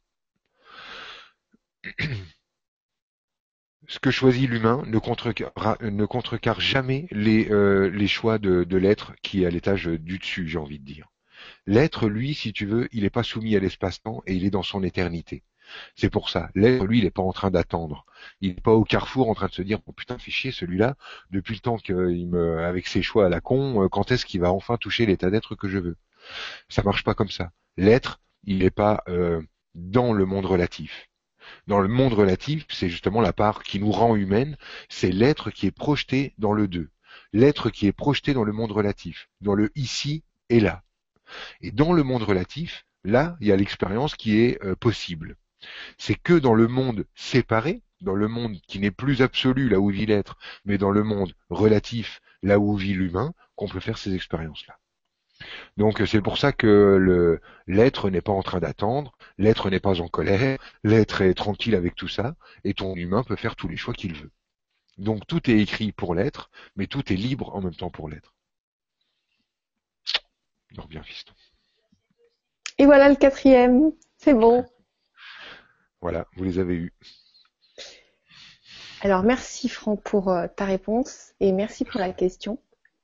Ce 3.86 3.98
que 3.98 4.10
choisit 4.10 4.48
l'humain 4.48 4.82
ne, 4.86 4.98
contrecarre, 4.98 6.60
jamais 6.60 7.06
les, 7.10 7.51
euh, 7.51 8.06
choix 8.06 8.38
de, 8.38 8.64
de 8.64 8.76
l'être 8.78 9.14
qui 9.22 9.42
est 9.42 9.46
à 9.46 9.51
l'étage 9.51 9.86
du 9.86 10.18
dessus, 10.18 10.48
j'ai 10.48 10.59
envie 10.59 10.78
de 10.78 10.84
dire. 10.84 11.09
L'être, 11.66 12.09
lui, 12.09 12.34
si 12.34 12.52
tu 12.52 12.64
veux, 12.64 12.88
il 12.92 13.02
n'est 13.02 13.10
pas 13.10 13.22
soumis 13.22 13.56
à 13.56 13.60
l'espace-temps 13.60 14.22
et 14.26 14.34
il 14.34 14.44
est 14.44 14.51
dans 14.51 14.62
son 14.62 14.82
éternité. 14.82 15.42
C'est 15.96 16.10
pour 16.10 16.28
ça. 16.30 16.51
L'être, 16.55 16.84
lui, 16.84 16.98
il 16.98 17.05
n'est 17.05 17.10
pas 17.10 17.22
en 17.22 17.32
train 17.32 17.51
d'attendre. 17.51 18.06
Il 18.40 18.55
n'est 18.55 18.60
pas 18.60 18.72
au 18.72 18.84
carrefour 18.84 19.28
en 19.28 19.34
train 19.34 19.46
de 19.46 19.52
se 19.52 19.62
dire, 19.62 19.80
oh 19.86 19.92
putain, 19.92 20.18
fais 20.18 20.51
celui-là, 20.51 20.96
depuis 21.30 21.55
le 21.55 21.60
temps 21.60 21.76
qu'il 21.76 22.28
me, 22.28 22.59
avec 22.64 22.86
ses 22.86 23.02
choix 23.02 23.26
à 23.26 23.28
la 23.28 23.40
con, 23.40 23.82
euh, 23.82 23.88
quand 23.88 24.10
est-ce 24.10 24.26
qu'il 24.26 24.40
va 24.40 24.52
enfin 24.52 24.76
toucher 24.76 25.06
l'état 25.06 25.30
d'être 25.30 25.55
que 25.55 25.68
je 25.68 25.78
veux? 25.78 25.96
Ça 26.68 26.82
marche 26.82 27.05
pas 27.05 27.14
comme 27.14 27.30
ça. 27.30 27.51
L'être, 27.76 28.20
il 28.44 28.59
n'est 28.59 28.70
pas 28.70 29.02
euh, 29.09 29.42
dans 29.74 30.12
le 30.12 30.24
monde 30.24 30.46
relatif. 30.46 31.09
Dans 31.66 31.80
le 31.80 31.88
monde 31.88 32.14
relatif, 32.14 32.66
c'est 32.70 32.88
justement 32.88 33.20
la 33.20 33.32
part 33.32 33.62
qui 33.62 33.78
nous 33.78 33.92
rend 33.92 34.16
humaine, 34.16 34.56
c'est 34.88 35.12
l'être 35.12 35.51
qui 35.51 35.66
est 35.66 35.70
projeté 35.70 36.34
dans 36.38 36.52
le 36.52 36.68
deux. 36.68 36.90
L'être 37.32 37.70
qui 37.70 37.86
est 37.86 37.92
projeté 37.92 38.32
dans 38.32 38.44
le 38.44 38.52
monde 38.52 38.72
relatif, 38.72 39.28
dans 39.40 39.55
le 39.55 39.70
ici 39.74 40.24
et 40.48 40.60
là. 40.60 40.82
Et 41.60 41.70
dans 41.70 41.92
le 41.92 42.02
monde 42.02 42.22
relatif, 42.22 42.86
là, 43.05 43.36
il 43.40 43.46
y 43.48 43.52
a 43.52 43.56
l'expérience 43.56 44.14
qui 44.16 44.40
est 44.40 44.62
euh, 44.64 44.74
possible. 44.76 45.36
C'est 45.99 46.15
que 46.15 46.35
dans 46.35 46.55
le 46.55 46.69
monde 46.69 47.07
séparé, 47.15 47.82
dans 48.01 48.15
le 48.15 48.28
monde 48.28 48.61
qui 48.66 48.78
n'est 48.78 48.91
plus 48.91 49.23
absolu, 49.23 49.69
là 49.69 49.81
où 49.81 49.89
vit 49.89 50.07
l'être, 50.07 50.36
mais 50.65 50.78
dans 50.78 50.91
le 50.91 51.03
monde 51.03 51.35
relatif, 51.51 52.20
là 52.43 52.59
où 52.59 52.77
vit 52.77 52.95
l'humain, 52.95 53.32
qu'on 53.57 53.69
peut 53.69 53.81
faire 53.81 53.99
ces 53.99 54.15
expériences-là. 54.15 54.78
Donc 55.77 56.03
c'est 56.07 56.23
pour 56.23 56.39
ça 56.39 56.53
que 56.53 57.41
l'être 57.66 58.11
n'est 58.11 58.20
pas 58.20 58.32
en 58.32 58.43
train 58.43 58.61
d'attendre, 58.61 59.16
l'être 59.39 59.70
n'est 59.70 59.81
pas 59.81 60.01
en 60.01 60.09
colère, 60.09 60.59
l'être 60.85 61.23
est 61.23 61.35
tranquille 61.35 61.74
avec 61.74 61.95
tout 61.95 62.09
ça, 62.09 62.36
et 62.62 62.74
ton 62.74 62.95
humain 62.95 63.24
peut 63.24 63.36
faire 63.36 63.57
tous 63.57 63.69
les 63.69 63.77
choix 63.77 63.95
qu'il 63.95 64.15
veut. 64.15 64.31
Donc 64.99 65.27
tout 65.27 65.51
est 65.51 65.59
écrit 65.59 65.93
pour 65.93 66.15
l'être, 66.15 66.51
mais 66.77 66.86
tout 66.86 67.12
est 67.12 67.16
libre 67.16 67.55
en 67.55 67.61
même 67.61 67.74
temps 67.74 67.91
pour 67.91 68.09
l'être. 68.09 68.35
Et 72.78 72.86
voilà 72.86 73.09
le 73.09 73.16
quatrième, 73.16 73.93
c'est 74.19 74.35
bon. 74.35 74.65
Voilà, 76.05 76.26
vous 76.36 76.44
les 76.44 76.59
avez 76.59 76.74
eus. 76.74 76.93
Alors 79.01 79.22
merci 79.22 79.70
Franck 79.70 80.02
pour 80.02 80.28
euh, 80.28 80.47
ta 80.55 80.66
réponse 80.66 81.32
et 81.40 81.51
merci 81.51 81.86
pour 81.86 81.98
la 81.98 82.12
question. 82.12 82.59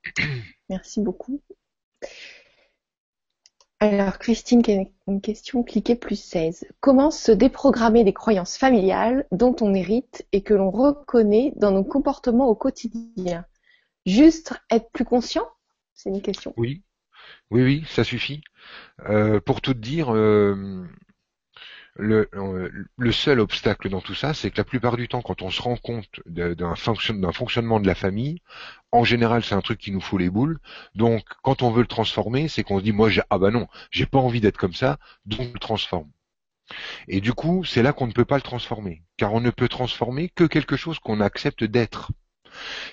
merci 0.69 1.01
beaucoup. 1.01 1.41
Alors 3.79 4.19
Christine, 4.19 4.61
une 5.07 5.19
question, 5.19 5.63
cliquez 5.63 5.95
plus 5.95 6.21
16. 6.21 6.67
Comment 6.79 7.09
se 7.09 7.31
déprogrammer 7.31 8.03
des 8.03 8.13
croyances 8.13 8.55
familiales 8.55 9.25
dont 9.31 9.55
on 9.61 9.73
hérite 9.73 10.27
et 10.31 10.43
que 10.43 10.53
l'on 10.53 10.69
reconnaît 10.69 11.53
dans 11.55 11.71
nos 11.71 11.83
comportements 11.83 12.49
au 12.49 12.55
quotidien? 12.55 13.47
Juste 14.05 14.53
être 14.69 14.91
plus 14.91 15.05
conscient? 15.05 15.47
C'est 15.95 16.11
une 16.11 16.21
question. 16.21 16.53
Oui, 16.55 16.83
oui, 17.49 17.63
oui, 17.63 17.83
ça 17.87 18.03
suffit. 18.03 18.43
Euh, 19.09 19.39
pour 19.39 19.61
tout 19.61 19.73
dire, 19.73 20.13
euh, 20.13 20.85
le, 21.95 22.29
euh, 22.35 22.69
le, 22.97 23.11
seul 23.11 23.39
obstacle 23.39 23.89
dans 23.89 24.01
tout 24.01 24.15
ça, 24.15 24.33
c'est 24.33 24.49
que 24.51 24.57
la 24.57 24.63
plupart 24.63 24.97
du 24.97 25.07
temps, 25.07 25.21
quand 25.21 25.41
on 25.41 25.49
se 25.49 25.61
rend 25.61 25.75
compte 25.75 26.21
d'un 26.25 26.75
fonctionnement 26.75 27.79
de 27.79 27.87
la 27.87 27.95
famille, 27.95 28.41
en 28.91 29.03
général, 29.03 29.43
c'est 29.43 29.55
un 29.55 29.61
truc 29.61 29.79
qui 29.79 29.91
nous 29.91 30.01
fout 30.01 30.19
les 30.19 30.29
boules. 30.29 30.59
Donc, 30.95 31.23
quand 31.43 31.61
on 31.61 31.71
veut 31.71 31.81
le 31.81 31.87
transformer, 31.87 32.47
c'est 32.47 32.63
qu'on 32.63 32.79
se 32.79 32.83
dit, 32.83 32.93
moi, 32.93 33.09
ah 33.29 33.37
bah 33.37 33.51
non, 33.51 33.67
j'ai 33.91 34.05
pas 34.05 34.19
envie 34.19 34.41
d'être 34.41 34.57
comme 34.57 34.73
ça, 34.73 34.97
donc 35.25 35.47
je 35.47 35.53
le 35.53 35.59
transforme. 35.59 36.09
Et 37.07 37.21
du 37.21 37.33
coup, 37.33 37.63
c'est 37.65 37.83
là 37.83 37.93
qu'on 37.93 38.07
ne 38.07 38.13
peut 38.13 38.25
pas 38.25 38.37
le 38.37 38.41
transformer, 38.41 39.03
car 39.17 39.33
on 39.33 39.41
ne 39.41 39.51
peut 39.51 39.67
transformer 39.67 40.29
que 40.29 40.45
quelque 40.45 40.77
chose 40.77 40.99
qu'on 40.99 41.19
accepte 41.19 41.63
d'être. 41.63 42.11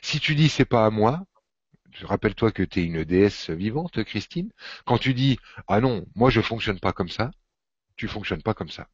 Si 0.02 0.20
tu 0.20 0.34
dis 0.34 0.48
c'est 0.48 0.64
pas 0.64 0.86
à 0.86 0.90
moi, 0.90 1.24
rappelle-toi 2.02 2.52
que 2.52 2.62
tu 2.62 2.80
es 2.80 2.84
une 2.84 3.04
déesse 3.04 3.50
vivante, 3.50 4.02
Christine, 4.04 4.50
quand 4.84 4.98
tu 4.98 5.14
dis 5.14 5.38
ah 5.68 5.80
non, 5.80 6.06
moi 6.14 6.30
je 6.30 6.40
fonctionne 6.40 6.80
pas 6.80 6.92
comme 6.92 7.08
ça, 7.08 7.30
tu 7.98 8.08
fonctionnes 8.08 8.42
pas 8.42 8.54
comme 8.54 8.70
ça. 8.70 8.88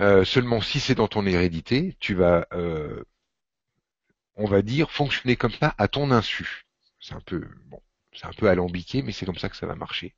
Euh, 0.00 0.24
seulement 0.24 0.60
si 0.60 0.80
c'est 0.80 0.94
dans 0.94 1.08
ton 1.08 1.26
hérédité, 1.26 1.96
tu 2.00 2.14
vas, 2.14 2.46
euh, 2.52 3.02
on 4.36 4.46
va 4.46 4.62
dire, 4.62 4.90
fonctionner 4.90 5.36
comme 5.36 5.52
ça 5.52 5.74
à 5.78 5.88
ton 5.88 6.10
insu. 6.10 6.64
C'est 7.00 7.14
un 7.14 7.20
peu 7.20 7.46
bon, 7.66 7.80
C'est 8.12 8.26
un 8.26 8.32
peu 8.32 8.48
alambiqué, 8.48 9.02
mais 9.02 9.12
c'est 9.12 9.26
comme 9.26 9.38
ça 9.38 9.48
que 9.48 9.56
ça 9.56 9.66
va 9.66 9.74
marcher. 9.76 10.14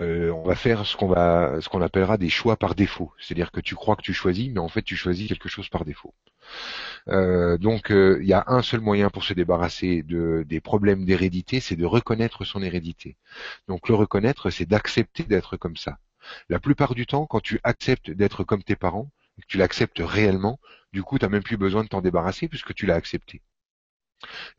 Euh, 0.00 0.30
on 0.32 0.44
va 0.44 0.56
faire 0.56 0.86
ce 0.86 0.96
qu'on 0.96 1.08
va, 1.08 1.60
ce 1.60 1.68
qu'on 1.70 1.82
appellera 1.82 2.18
des 2.18 2.30
choix 2.30 2.56
par 2.56 2.74
défaut. 2.74 3.12
C'est-à-dire 3.20 3.52
que 3.52 3.60
tu 3.60 3.74
crois 3.76 3.96
que 3.96 4.02
tu 4.02 4.14
choisis, 4.14 4.50
mais 4.52 4.60
en 4.60 4.68
fait 4.68 4.82
tu 4.82 4.96
choisis 4.96 5.28
quelque 5.28 5.48
chose 5.48 5.68
par 5.68 5.84
défaut. 5.84 6.14
Euh, 7.08 7.58
donc 7.58 7.90
euh, 7.92 8.18
il 8.22 8.28
y 8.28 8.32
a 8.34 8.44
un 8.48 8.62
seul 8.62 8.80
moyen 8.80 9.10
pour 9.10 9.24
se 9.24 9.34
débarrasser 9.34 10.02
de, 10.02 10.44
des 10.48 10.60
problèmes 10.60 11.04
d'hérédité, 11.06 11.60
c'est 11.60 11.76
de 11.76 11.86
reconnaître 11.86 12.44
son 12.44 12.62
hérédité. 12.62 13.16
Donc 13.68 13.88
le 13.88 13.94
reconnaître, 13.94 14.50
c'est 14.50 14.66
d'accepter 14.66 15.24
d'être 15.24 15.56
comme 15.56 15.76
ça. 15.76 15.98
La 16.48 16.60
plupart 16.60 16.94
du 16.94 17.06
temps, 17.06 17.26
quand 17.26 17.40
tu 17.40 17.60
acceptes 17.64 18.10
d'être 18.10 18.44
comme 18.44 18.62
tes 18.62 18.76
parents, 18.76 19.10
que 19.40 19.46
tu 19.46 19.58
l'acceptes 19.58 20.00
réellement, 20.04 20.60
du 20.92 21.02
coup, 21.02 21.18
tu 21.18 21.24
n'as 21.24 21.28
même 21.28 21.42
plus 21.42 21.56
besoin 21.56 21.82
de 21.82 21.88
t'en 21.88 22.00
débarrasser 22.00 22.48
puisque 22.48 22.74
tu 22.74 22.86
l'as 22.86 22.94
accepté. 22.94 23.42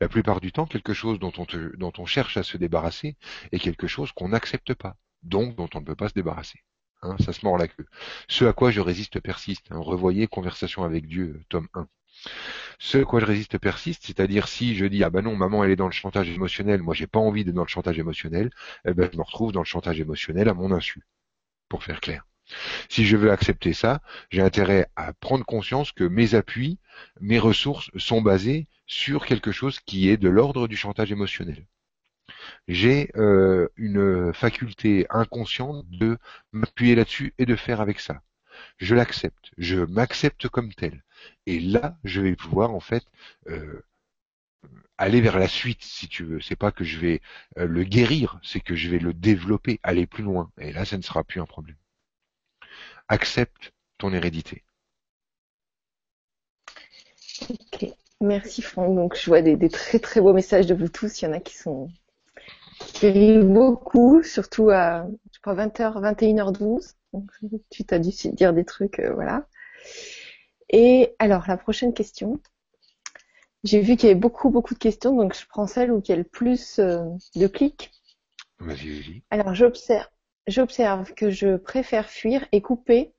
La 0.00 0.08
plupart 0.08 0.40
du 0.40 0.52
temps, 0.52 0.66
quelque 0.66 0.94
chose 0.94 1.18
dont 1.18 1.32
on, 1.38 2.06
cherche 2.06 2.36
à 2.36 2.42
se 2.42 2.56
débarrasser 2.56 3.16
est 3.52 3.58
quelque 3.58 3.86
chose 3.86 4.12
qu'on 4.12 4.28
n'accepte 4.28 4.74
pas, 4.74 4.96
donc 5.22 5.56
dont 5.56 5.68
on 5.74 5.80
ne 5.80 5.84
peut 5.84 5.96
pas 5.96 6.08
se 6.08 6.14
débarrasser. 6.14 6.60
Hein, 7.02 7.16
ça 7.20 7.32
se 7.32 7.44
mord 7.44 7.58
la 7.58 7.68
queue. 7.68 7.86
Ce 8.28 8.44
à 8.44 8.52
quoi 8.52 8.70
je 8.70 8.80
résiste 8.80 9.20
persiste. 9.20 9.66
Hein, 9.70 9.78
revoyez 9.78 10.26
Conversation 10.26 10.84
avec 10.84 11.06
Dieu, 11.06 11.42
tome 11.48 11.68
1. 11.74 11.88
Ce 12.78 12.98
à 12.98 13.04
quoi 13.04 13.20
je 13.20 13.26
résiste 13.26 13.58
persiste, 13.58 14.06
c'est-à-dire 14.06 14.48
si 14.48 14.74
je 14.74 14.86
dis 14.86 15.04
ah 15.04 15.10
ben 15.10 15.22
non 15.22 15.36
maman 15.36 15.64
elle 15.64 15.70
est 15.70 15.76
dans 15.76 15.86
le 15.86 15.92
chantage 15.92 16.28
émotionnel, 16.30 16.82
moi 16.82 16.94
j'ai 16.94 17.06
pas 17.06 17.18
envie 17.18 17.44
d'être 17.44 17.54
dans 17.54 17.62
le 17.62 17.68
chantage 17.68 17.98
émotionnel, 17.98 18.50
eh 18.86 18.94
ben 18.94 19.08
je 19.12 19.18
me 19.18 19.22
retrouve 19.22 19.52
dans 19.52 19.60
le 19.60 19.66
chantage 19.66 20.00
émotionnel 20.00 20.48
à 20.48 20.54
mon 20.54 20.72
insu, 20.72 21.02
pour 21.68 21.84
faire 21.84 22.00
clair. 22.00 22.26
Si 22.88 23.04
je 23.04 23.16
veux 23.16 23.30
accepter 23.32 23.72
ça, 23.72 24.00
j'ai 24.30 24.42
intérêt 24.42 24.86
à 24.94 25.12
prendre 25.12 25.44
conscience 25.44 25.92
que 25.92 26.04
mes 26.04 26.34
appuis, 26.34 26.78
mes 27.20 27.38
ressources 27.38 27.90
sont 27.96 28.22
basés 28.22 28.68
sur 28.86 29.26
quelque 29.26 29.50
chose 29.50 29.80
qui 29.80 30.08
est 30.08 30.16
de 30.16 30.28
l'ordre 30.28 30.68
du 30.68 30.76
chantage 30.76 31.10
émotionnel. 31.10 31.66
J'ai 32.68 33.10
euh, 33.16 33.68
une 33.76 34.32
faculté 34.32 35.06
inconsciente 35.10 35.84
de 35.90 36.18
m'appuyer 36.52 36.94
là-dessus 36.94 37.34
et 37.38 37.46
de 37.46 37.56
faire 37.56 37.80
avec 37.80 37.98
ça. 38.00 38.22
Je 38.78 38.94
l'accepte, 38.94 39.50
je 39.58 39.78
m'accepte 39.78 40.48
comme 40.48 40.72
tel. 40.72 41.02
Et 41.46 41.60
là, 41.60 41.98
je 42.04 42.20
vais 42.20 42.36
pouvoir 42.36 42.70
en 42.72 42.80
fait 42.80 43.04
euh, 43.48 43.82
aller 44.98 45.20
vers 45.20 45.38
la 45.38 45.48
suite, 45.48 45.82
si 45.82 46.08
tu 46.08 46.24
veux. 46.24 46.40
C'est 46.40 46.56
pas 46.56 46.72
que 46.72 46.84
je 46.84 46.98
vais 46.98 47.20
euh, 47.58 47.66
le 47.66 47.84
guérir, 47.84 48.38
c'est 48.42 48.60
que 48.60 48.74
je 48.74 48.88
vais 48.88 48.98
le 48.98 49.12
développer, 49.14 49.80
aller 49.82 50.06
plus 50.06 50.24
loin. 50.24 50.50
Et 50.58 50.72
là, 50.72 50.84
ça 50.84 50.96
ne 50.96 51.02
sera 51.02 51.24
plus 51.24 51.40
un 51.40 51.46
problème 51.46 51.76
accepte 53.08 53.72
ton 53.98 54.12
hérédité. 54.12 54.62
Ok, 57.50 57.86
merci 58.20 58.62
Franck. 58.62 58.94
Donc 58.94 59.16
je 59.16 59.26
vois 59.26 59.42
des, 59.42 59.68
très 59.68 59.98
très 59.98 60.20
beaux 60.20 60.32
messages 60.32 60.66
de 60.66 60.74
vous 60.74 60.88
tous. 60.88 61.20
Il 61.20 61.26
y 61.26 61.28
en 61.28 61.32
a 61.32 61.40
qui 61.40 61.56
sont 61.56 61.88
qui 62.78 63.08
rient 63.08 63.38
beaucoup, 63.38 64.22
surtout 64.22 64.70
à 64.70 65.06
je 65.32 65.40
crois 65.40 65.54
20h, 65.54 66.00
21h12. 66.00 66.94
Donc 67.12 67.30
tu 67.70 67.84
t'as 67.84 67.98
dû 67.98 68.10
dire 68.32 68.52
des 68.52 68.64
trucs, 68.64 68.98
euh, 69.00 69.12
voilà. 69.14 69.46
Et 70.70 71.14
alors 71.18 71.44
la 71.46 71.56
prochaine 71.56 71.94
question. 71.94 72.40
J'ai 73.66 73.80
vu 73.80 73.96
qu'il 73.96 74.08
y 74.08 74.12
avait 74.12 74.20
beaucoup 74.20 74.50
beaucoup 74.50 74.74
de 74.74 74.78
questions, 74.78 75.14
donc 75.16 75.34
je 75.34 75.46
prends 75.46 75.66
celle 75.66 75.90
où 75.92 76.00
il 76.04 76.08
y 76.08 76.12
a 76.12 76.16
le 76.16 76.24
plus 76.24 76.78
euh, 76.78 77.04
de 77.34 77.46
clics. 77.46 77.90
Vas-y, 78.60 79.00
vas-y. 79.00 79.22
Alors 79.30 79.54
j'observe 79.54 80.06
J'observe 80.46 81.12
que 81.14 81.28
je 81.28 81.56
préfère 81.56 82.08
fuir 82.08 82.46
et 82.52 82.62
couper 82.62 83.12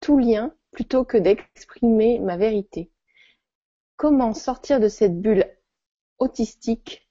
tout 0.00 0.18
lien 0.18 0.54
plutôt 0.70 1.04
que 1.04 1.16
d'exprimer 1.16 2.18
ma 2.18 2.36
vérité. 2.36 2.90
Comment 3.96 4.34
sortir 4.34 4.80
de 4.80 4.88
cette 4.88 5.18
bulle 5.18 5.46
autistique 6.18 7.08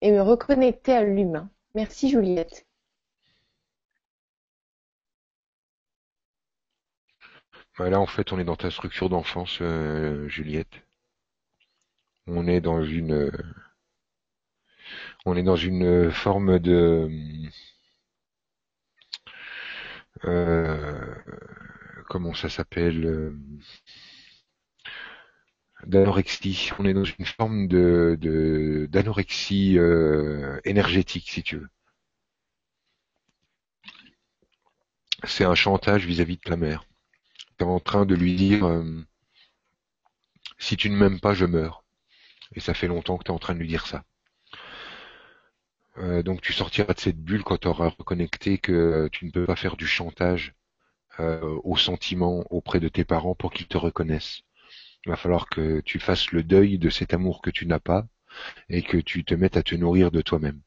et 0.00 0.10
me 0.10 0.22
reconnecter 0.22 0.92
à 0.92 1.02
l'humain? 1.02 1.50
Merci 1.74 2.08
Juliette. 2.08 2.66
Là, 7.78 8.00
en 8.00 8.06
fait, 8.06 8.32
on 8.32 8.38
est 8.40 8.44
dans 8.44 8.56
ta 8.56 8.70
structure 8.70 9.08
d'enfance, 9.08 9.58
euh, 9.60 10.26
Juliette. 10.28 10.87
On 12.28 12.46
est 12.46 12.60
dans 12.60 12.82
une, 12.84 13.30
on 15.24 15.36
est 15.36 15.42
dans 15.42 15.56
une 15.56 16.10
forme 16.12 16.58
de, 16.58 17.08
euh, 20.24 21.14
comment 22.08 22.34
ça 22.34 22.48
s'appelle 22.48 23.04
euh, 23.06 23.32
d'anorexie. 25.86 26.70
On 26.78 26.84
est 26.86 26.94
dans 26.94 27.04
une 27.04 27.24
forme 27.26 27.66
de 27.68 28.16
d'anorexie 28.90 29.78
euh, 29.78 30.60
énergétique, 30.64 31.28
si 31.30 31.42
tu 31.42 31.56
veux. 31.58 31.68
C'est 35.22 35.44
un 35.44 35.54
chantage 35.54 36.06
vis-à-vis 36.06 36.38
de 36.38 36.42
ta 36.42 36.56
mère. 36.56 36.84
Tu 37.58 37.64
es 37.64 37.68
en 37.68 37.80
train 37.80 38.06
de 38.06 38.14
lui 38.16 38.34
dire 38.36 38.64
si 40.58 40.76
tu 40.76 40.90
ne 40.90 40.96
m'aimes 40.96 41.20
pas, 41.20 41.34
je 41.34 41.46
meurs. 41.46 41.84
Et 42.54 42.60
ça 42.60 42.74
fait 42.74 42.88
longtemps 42.88 43.18
que 43.18 43.24
tu 43.24 43.30
es 43.30 43.34
en 43.34 43.38
train 43.38 43.54
de 43.54 43.60
lui 43.60 43.68
dire 43.68 43.86
ça. 43.86 44.04
Euh, 45.98 46.22
donc 46.22 46.40
tu 46.40 46.52
sortiras 46.52 46.94
de 46.94 47.00
cette 47.00 47.20
bulle 47.20 47.42
quand 47.42 47.58
tu 47.58 47.68
auras 47.68 47.88
reconnecté 47.88 48.58
que 48.58 49.08
tu 49.10 49.26
ne 49.26 49.30
peux 49.30 49.46
pas 49.46 49.56
faire 49.56 49.76
du 49.76 49.86
chantage 49.86 50.54
euh, 51.20 51.58
aux 51.64 51.76
sentiments 51.76 52.44
auprès 52.50 52.78
de 52.78 52.88
tes 52.88 53.04
parents 53.04 53.34
pour 53.34 53.52
qu'ils 53.52 53.66
te 53.66 53.76
reconnaissent. 53.76 54.42
Il 55.04 55.10
va 55.10 55.16
falloir 55.16 55.48
que 55.48 55.80
tu 55.80 55.98
fasses 55.98 56.30
le 56.32 56.44
deuil 56.44 56.78
de 56.78 56.90
cet 56.90 57.14
amour 57.14 57.42
que 57.42 57.50
tu 57.50 57.66
n'as 57.66 57.80
pas 57.80 58.06
et 58.68 58.82
que 58.82 58.98
tu 58.98 59.24
te 59.24 59.34
mettes 59.34 59.56
à 59.56 59.62
te 59.62 59.74
nourrir 59.74 60.10
de 60.12 60.20
toi-même. 60.20 60.60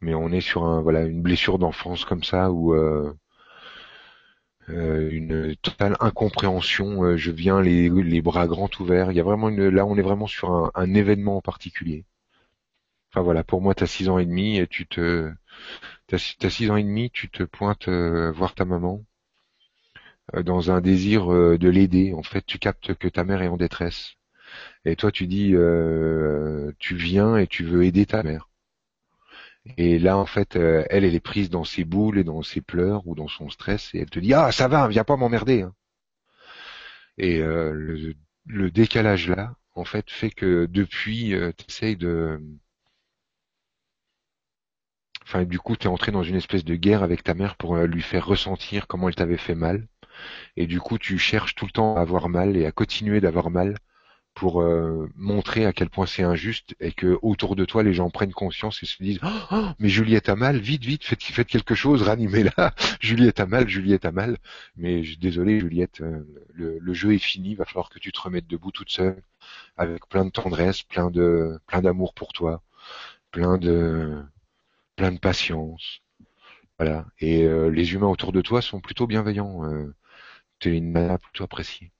Mais 0.00 0.14
on 0.14 0.32
est 0.32 0.40
sur 0.40 0.64
un 0.64 0.80
voilà 0.80 1.02
une 1.02 1.22
blessure 1.22 1.58
d'enfance 1.58 2.04
comme 2.06 2.24
ça 2.24 2.50
où 2.50 2.74
euh, 2.74 3.12
une 5.10 5.56
totale 5.56 5.96
incompréhension. 6.00 7.16
je 7.16 7.30
viens 7.30 7.60
les, 7.62 7.88
les 7.90 8.22
bras 8.22 8.46
grands 8.46 8.70
ouverts. 8.80 9.10
Il 9.10 9.16
y 9.16 9.20
a 9.20 9.24
vraiment 9.24 9.48
une, 9.48 9.68
là 9.68 9.86
on 9.86 9.96
est 9.96 10.02
vraiment 10.02 10.26
sur 10.26 10.70
un, 10.74 10.94
événement 10.94 11.36
en 11.38 11.40
particulier. 11.42 12.04
Enfin 13.12 13.22
voilà, 13.22 13.44
pour 13.44 13.60
moi, 13.60 13.74
tu 13.74 13.84
as 13.84 13.86
six 13.86 14.08
ans 14.08 14.18
et 14.18 14.26
demi 14.26 14.58
et 14.58 14.66
tu 14.66 14.86
te, 14.86 15.32
t'as 16.06 16.18
six 16.50 16.70
ans 16.70 16.76
et 16.76 16.82
demi, 16.82 17.10
tu 17.10 17.28
te 17.30 17.42
pointes 17.42 17.88
euh, 17.88 18.32
voir 18.32 18.54
ta 18.54 18.64
maman 18.64 19.04
euh, 20.34 20.42
dans 20.42 20.70
un 20.70 20.80
désir 20.80 21.32
euh, 21.32 21.58
de 21.58 21.68
l'aider. 21.68 22.12
En 22.14 22.22
fait, 22.22 22.44
tu 22.46 22.58
captes 22.58 22.94
que 22.94 23.08
ta 23.08 23.24
mère 23.24 23.42
est 23.42 23.48
en 23.48 23.56
détresse. 23.56 24.14
Et 24.84 24.96
toi, 24.96 25.12
tu 25.12 25.26
dis, 25.26 25.54
tu 26.78 26.96
viens 26.96 27.36
et 27.36 27.46
tu 27.46 27.64
veux 27.64 27.84
aider 27.84 28.06
ta 28.06 28.22
mère. 28.22 28.49
Et 29.76 29.98
là, 29.98 30.16
en 30.16 30.26
fait, 30.26 30.56
elle, 30.56 30.86
elle 30.90 31.14
est 31.14 31.20
prise 31.20 31.50
dans 31.50 31.64
ses 31.64 31.84
boules 31.84 32.18
et 32.18 32.24
dans 32.24 32.42
ses 32.42 32.60
pleurs 32.60 33.06
ou 33.06 33.14
dans 33.14 33.28
son 33.28 33.50
stress, 33.50 33.94
et 33.94 34.00
elle 34.00 34.10
te 34.10 34.18
dit, 34.20 34.34
ah, 34.34 34.52
ça 34.52 34.68
va, 34.68 34.88
viens 34.88 35.04
pas 35.04 35.16
m'emmerder. 35.16 35.62
Hein. 35.62 35.74
Et 37.18 37.38
le, 37.40 38.14
le, 38.46 38.70
décalage 38.70 39.28
là, 39.28 39.54
en 39.74 39.84
fait, 39.84 40.10
fait 40.10 40.30
que 40.30 40.66
depuis, 40.66 41.34
tu 41.58 41.64
essayes 41.68 41.96
de 41.96 42.40
Enfin, 45.30 45.44
du 45.44 45.60
coup, 45.60 45.76
tu 45.76 45.86
es 45.86 45.88
entré 45.88 46.10
dans 46.10 46.24
une 46.24 46.34
espèce 46.34 46.64
de 46.64 46.74
guerre 46.74 47.04
avec 47.04 47.22
ta 47.22 47.34
mère 47.34 47.54
pour 47.54 47.76
euh, 47.76 47.86
lui 47.86 48.02
faire 48.02 48.26
ressentir 48.26 48.88
comment 48.88 49.08
elle 49.08 49.14
t'avait 49.14 49.36
fait 49.36 49.54
mal. 49.54 49.86
Et 50.56 50.66
du 50.66 50.80
coup, 50.80 50.98
tu 50.98 51.18
cherches 51.18 51.54
tout 51.54 51.66
le 51.66 51.70
temps 51.70 51.96
à 51.96 52.00
avoir 52.00 52.28
mal 52.28 52.56
et 52.56 52.66
à 52.66 52.72
continuer 52.72 53.20
d'avoir 53.20 53.48
mal 53.48 53.76
pour 54.40 54.62
euh, 54.62 55.06
montrer 55.16 55.66
à 55.66 55.74
quel 55.74 55.90
point 55.90 56.06
c'est 56.06 56.22
injuste 56.22 56.74
et 56.80 56.92
que 56.92 57.18
autour 57.20 57.56
de 57.56 57.66
toi 57.66 57.82
les 57.82 57.92
gens 57.92 58.08
prennent 58.08 58.32
conscience 58.32 58.82
et 58.82 58.86
se 58.86 59.02
disent 59.02 59.20
oh, 59.22 59.66
mais 59.78 59.90
Juliette 59.90 60.30
a 60.30 60.34
mal 60.34 60.58
vite 60.58 60.82
vite 60.82 61.04
faites, 61.04 61.46
quelque 61.46 61.74
chose 61.74 62.00
ranimez-la 62.00 62.74
Juliette 63.00 63.38
a 63.38 63.46
mal 63.46 63.68
Juliette 63.68 64.06
a 64.06 64.12
mal 64.12 64.38
mais 64.76 65.02
désolé 65.20 65.60
Juliette 65.60 66.00
euh, 66.00 66.24
le, 66.54 66.94
jeu 66.94 67.12
est 67.14 67.18
fini 67.18 67.54
va 67.54 67.66
falloir 67.66 67.90
que 67.90 67.98
tu 67.98 68.12
te 68.12 68.20
remettes 68.20 68.46
debout 68.46 68.70
toute 68.70 68.90
seule 68.90 69.22
avec 69.76 70.08
plein 70.08 70.24
de 70.24 70.30
tendresse 70.30 70.82
plein 70.84 71.10
de 71.10 71.60
plein 71.66 71.82
d'amour 71.82 72.14
pour 72.14 72.32
toi 72.32 72.62
plein 73.30 73.58
de 73.58 74.22
plein 75.00 75.12
de 75.12 75.18
patience. 75.18 76.02
Voilà. 76.78 77.06
Et 77.20 77.44
euh, 77.44 77.68
les 77.70 77.94
humains 77.94 78.08
autour 78.08 78.32
de 78.32 78.42
toi 78.42 78.62
sont 78.62 78.80
plutôt 78.80 79.06
bienveillants. 79.06 79.64
Euh, 79.64 79.94
tu 80.58 80.70
es 80.70 80.78
une 80.78 80.92
nana 80.92 81.18
plutôt 81.18 81.44
appréciée. 81.44 81.92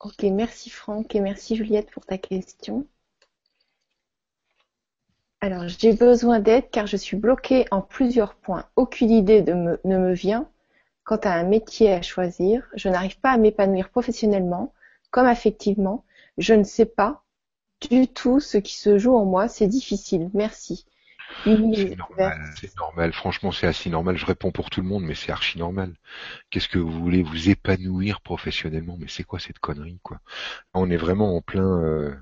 Ok, 0.00 0.22
merci 0.24 0.70
Franck 0.70 1.14
et 1.14 1.20
merci 1.20 1.56
Juliette 1.56 1.90
pour 1.90 2.04
ta 2.06 2.18
question. 2.18 2.86
Alors, 5.40 5.68
j'ai 5.68 5.92
besoin 5.92 6.40
d'aide 6.40 6.70
car 6.70 6.86
je 6.86 6.96
suis 6.96 7.16
bloquée 7.16 7.66
en 7.70 7.80
plusieurs 7.82 8.34
points. 8.34 8.66
Aucune 8.76 9.10
idée 9.10 9.42
ne 9.42 9.76
me 9.84 10.12
vient 10.12 10.48
quant 11.04 11.16
à 11.16 11.30
un 11.30 11.44
métier 11.44 11.92
à 11.92 12.02
choisir. 12.02 12.68
Je 12.74 12.88
n'arrive 12.88 13.18
pas 13.20 13.30
à 13.30 13.38
m'épanouir 13.38 13.90
professionnellement 13.90 14.74
comme 15.10 15.26
affectivement. 15.26 16.04
Je 16.36 16.54
ne 16.54 16.64
sais 16.64 16.86
pas 16.86 17.24
du 17.88 18.08
tout 18.08 18.40
ce 18.40 18.58
qui 18.58 18.74
se 18.76 18.98
joue 18.98 19.14
en 19.14 19.24
moi, 19.24 19.48
c'est 19.48 19.66
difficile. 19.66 20.30
Merci. 20.34 20.86
C'est 21.72 21.96
normal, 21.96 22.40
c'est 22.60 22.76
normal. 22.76 23.12
Franchement, 23.12 23.52
c'est 23.52 23.66
assez 23.66 23.90
normal. 23.90 24.16
Je 24.16 24.26
réponds 24.26 24.52
pour 24.52 24.70
tout 24.70 24.80
le 24.80 24.88
monde, 24.88 25.04
mais 25.04 25.14
c'est 25.14 25.32
archi 25.32 25.58
normal. 25.58 25.94
Qu'est-ce 26.50 26.68
que 26.68 26.78
vous 26.78 26.90
voulez 27.00 27.22
vous 27.22 27.48
épanouir 27.50 28.20
professionnellement? 28.20 28.96
Mais 28.98 29.08
c'est 29.08 29.24
quoi 29.24 29.38
cette 29.38 29.58
connerie, 29.60 30.00
quoi? 30.02 30.20
On 30.74 30.90
est 30.90 30.96
vraiment 30.96 31.36
en 31.36 31.42
plein. 31.42 31.82
Euh, 31.82 32.14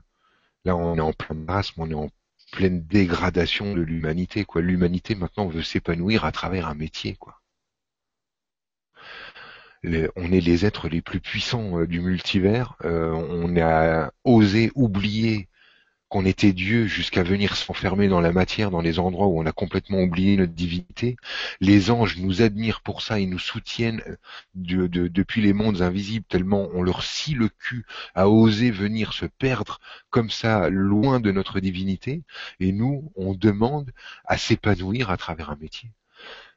Là, 0.67 0.77
on 0.77 0.97
est 0.97 1.01
en 1.01 1.13
plein 1.15 1.35
marasme, 1.37 1.81
on 1.81 1.91
est 1.91 1.95
en 1.95 2.11
pleine 2.53 2.85
dégradation 2.87 3.75
de 3.75 3.81
l'humanité, 3.83 4.45
quoi. 4.45 4.63
L'humanité 4.63 5.15
maintenant 5.15 5.47
veut 5.49 5.63
s'épanouir 5.63 6.25
à 6.25 6.33
travers 6.33 6.69
un 6.69 6.75
métier, 6.75 7.17
quoi. 7.17 7.41
on 10.17 10.33
est 10.33 10.41
les 10.41 10.65
êtres 10.67 10.89
les 10.89 11.03
plus 11.03 11.21
puissants 11.21 11.79
euh, 11.81 11.87
du 11.87 12.01
multivers. 12.01 12.77
Euh, 12.85 13.11
on 13.13 13.57
a 13.57 14.11
osé 14.25 14.71
oublier 14.75 15.49
qu'on 16.15 16.27
était 16.27 16.53
Dieu 16.53 16.87
jusqu'à 16.87 17.25
venir 17.25 17.57
s'enfermer 17.57 18.07
dans 18.07 18.21
la 18.21 18.31
matière, 18.31 18.71
dans 18.71 18.81
les 18.81 19.01
endroits 19.01 19.27
où 19.27 19.41
on 19.41 19.47
a 19.47 19.51
complètement 19.51 19.99
oublié 19.99 20.37
notre 20.37 20.53
divinité. 20.53 21.17
Les 21.61 21.91
anges 21.91 22.19
nous 22.19 22.41
admirent 22.41 22.83
pour 22.83 23.03
ça, 23.03 23.19
ils 23.19 23.29
nous 23.29 23.41
soutiennent 23.41 24.01
depuis 24.55 25.43
les 25.43 25.53
mondes 25.53 25.83
invisibles, 25.83 26.25
tellement 26.29 26.69
on 26.73 26.85
leur 26.85 27.03
scie 27.03 27.35
le 27.35 27.49
cul 27.49 27.85
à 28.15 28.29
oser 28.29 28.71
venir 28.71 29.13
se 29.13 29.27
perdre 29.27 29.81
comme 30.11 30.31
ça, 30.31 30.69
loin 30.71 31.19
de 31.19 31.33
notre 31.33 31.59
divinité. 31.59 32.23
Et 32.61 32.71
nous, 32.71 33.13
on 33.17 33.35
demande 33.35 33.91
à 34.25 34.39
s'épanouir 34.39 35.11
à 35.11 35.17
travers 35.17 35.51
un 35.51 35.57
métier. 35.57 35.91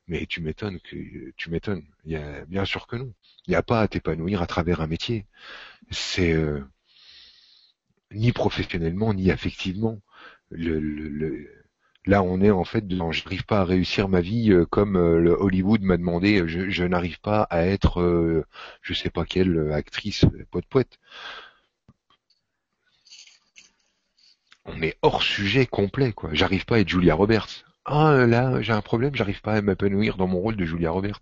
Mais 0.08 0.28
tu 0.28 0.40
m'étonnes 0.40 0.80
que 0.82 1.32
tu 1.36 1.50
m'étonnes. 1.50 1.84
Bien 2.06 2.66
sûr 2.66 2.86
que 2.86 2.96
non. 2.96 3.12
Il 3.48 3.52
n'y 3.52 3.56
a 3.56 3.64
pas 3.64 3.82
à 3.82 3.88
t'épanouir 3.88 4.44
à 4.44 4.46
travers 4.46 4.82
un 4.82 4.88
métier. 4.88 5.26
C'est 5.90 6.34
euh, 6.34 6.64
ni 8.12 8.32
professionnellement 8.32 9.14
ni 9.14 9.32
affectivement. 9.32 10.00
Là, 12.08 12.24
on 12.24 12.42
est 12.42 12.52
en 12.52 12.64
fait 12.64 12.88
dedans. 12.88 13.12
Je 13.12 13.24
n'arrive 13.24 13.46
pas 13.46 13.60
à 13.60 13.66
réussir 13.66 14.08
ma 14.08 14.22
vie 14.22 14.52
euh, 14.52 14.66
comme 14.66 14.96
euh, 14.96 15.20
le 15.20 15.32
Hollywood 15.32 15.82
m'a 15.82 15.98
demandé. 15.98 16.44
Je, 16.48 16.84
n'arrive 16.86 17.20
pas 17.20 17.42
à 17.50 17.66
être, 17.66 18.02
euh, 18.02 18.46
je 18.82 18.94
sais 18.94 19.10
pas 19.10 19.26
quelle 19.26 19.72
actrice, 19.74 20.26
poète 20.52 20.66
poète. 20.68 21.00
On 24.66 24.82
est 24.82 24.98
hors 25.02 25.24
sujet 25.24 25.66
complet, 25.66 26.14
quoi. 26.14 26.30
J'arrive 26.34 26.66
pas 26.66 26.76
à 26.76 26.80
être 26.80 26.90
Julia 26.90 27.16
Roberts. 27.16 27.66
Ah 27.86 28.26
là, 28.28 28.62
j'ai 28.62 28.74
un 28.74 28.82
problème, 28.82 29.16
j'arrive 29.16 29.42
pas 29.42 29.54
à 29.54 29.62
m'épanouir 29.62 30.18
dans 30.18 30.28
mon 30.28 30.40
rôle 30.40 30.58
de 30.58 30.66
Julia 30.66 30.92
Roberts 30.92 31.22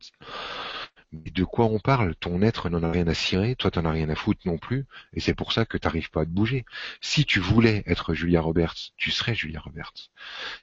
de 1.32 1.44
quoi 1.44 1.66
on 1.66 1.80
parle? 1.80 2.16
Ton 2.16 2.42
être 2.42 2.70
n'en 2.70 2.84
a 2.84 2.92
rien 2.92 3.08
à 3.08 3.14
cirer, 3.14 3.56
toi 3.56 3.72
t'en 3.72 3.86
as 3.86 3.92
rien 3.92 4.10
à 4.10 4.16
foutre 4.16 4.42
non 4.46 4.58
plus, 4.58 4.86
et 5.14 5.20
c'est 5.20 5.34
pour 5.34 5.54
ça 5.54 5.66
que 5.66 5.78
t'arrives 5.78 6.10
pas 6.12 6.22
à 6.22 6.26
te 6.26 6.30
bouger. 6.30 6.66
Si 7.02 7.26
tu 7.26 7.40
voulais 7.40 7.84
être 7.86 8.14
Julia 8.14 8.42
Roberts, 8.42 8.76
tu 8.98 9.12
serais 9.12 9.36
Julia 9.36 9.60
Roberts. 9.60 10.12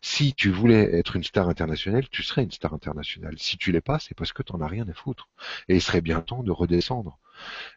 Si 0.00 0.34
tu 0.34 0.50
voulais 0.50 0.94
être 0.96 1.16
une 1.16 1.24
star 1.24 1.48
internationale, 1.48 2.08
tu 2.10 2.22
serais 2.22 2.42
une 2.44 2.50
star 2.50 2.74
internationale. 2.74 3.34
Si 3.38 3.56
tu 3.56 3.72
l'es 3.72 3.80
pas, 3.80 3.98
c'est 3.98 4.14
parce 4.16 4.32
que 4.32 4.42
t'en 4.42 4.60
as 4.60 4.68
rien 4.68 4.88
à 4.88 4.92
foutre. 4.94 5.28
Et 5.68 5.76
il 5.76 5.82
serait 5.82 6.00
bien 6.00 6.20
temps 6.20 6.42
de 6.42 6.50
redescendre 6.50 7.18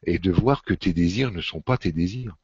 et 0.04 0.20
de 0.20 0.32
voir 0.32 0.64
que 0.64 0.74
tes 0.74 0.94
désirs 0.94 1.32
ne 1.32 1.42
sont 1.42 1.62
pas 1.62 1.78
tes 1.78 1.92
désirs. 1.92 2.36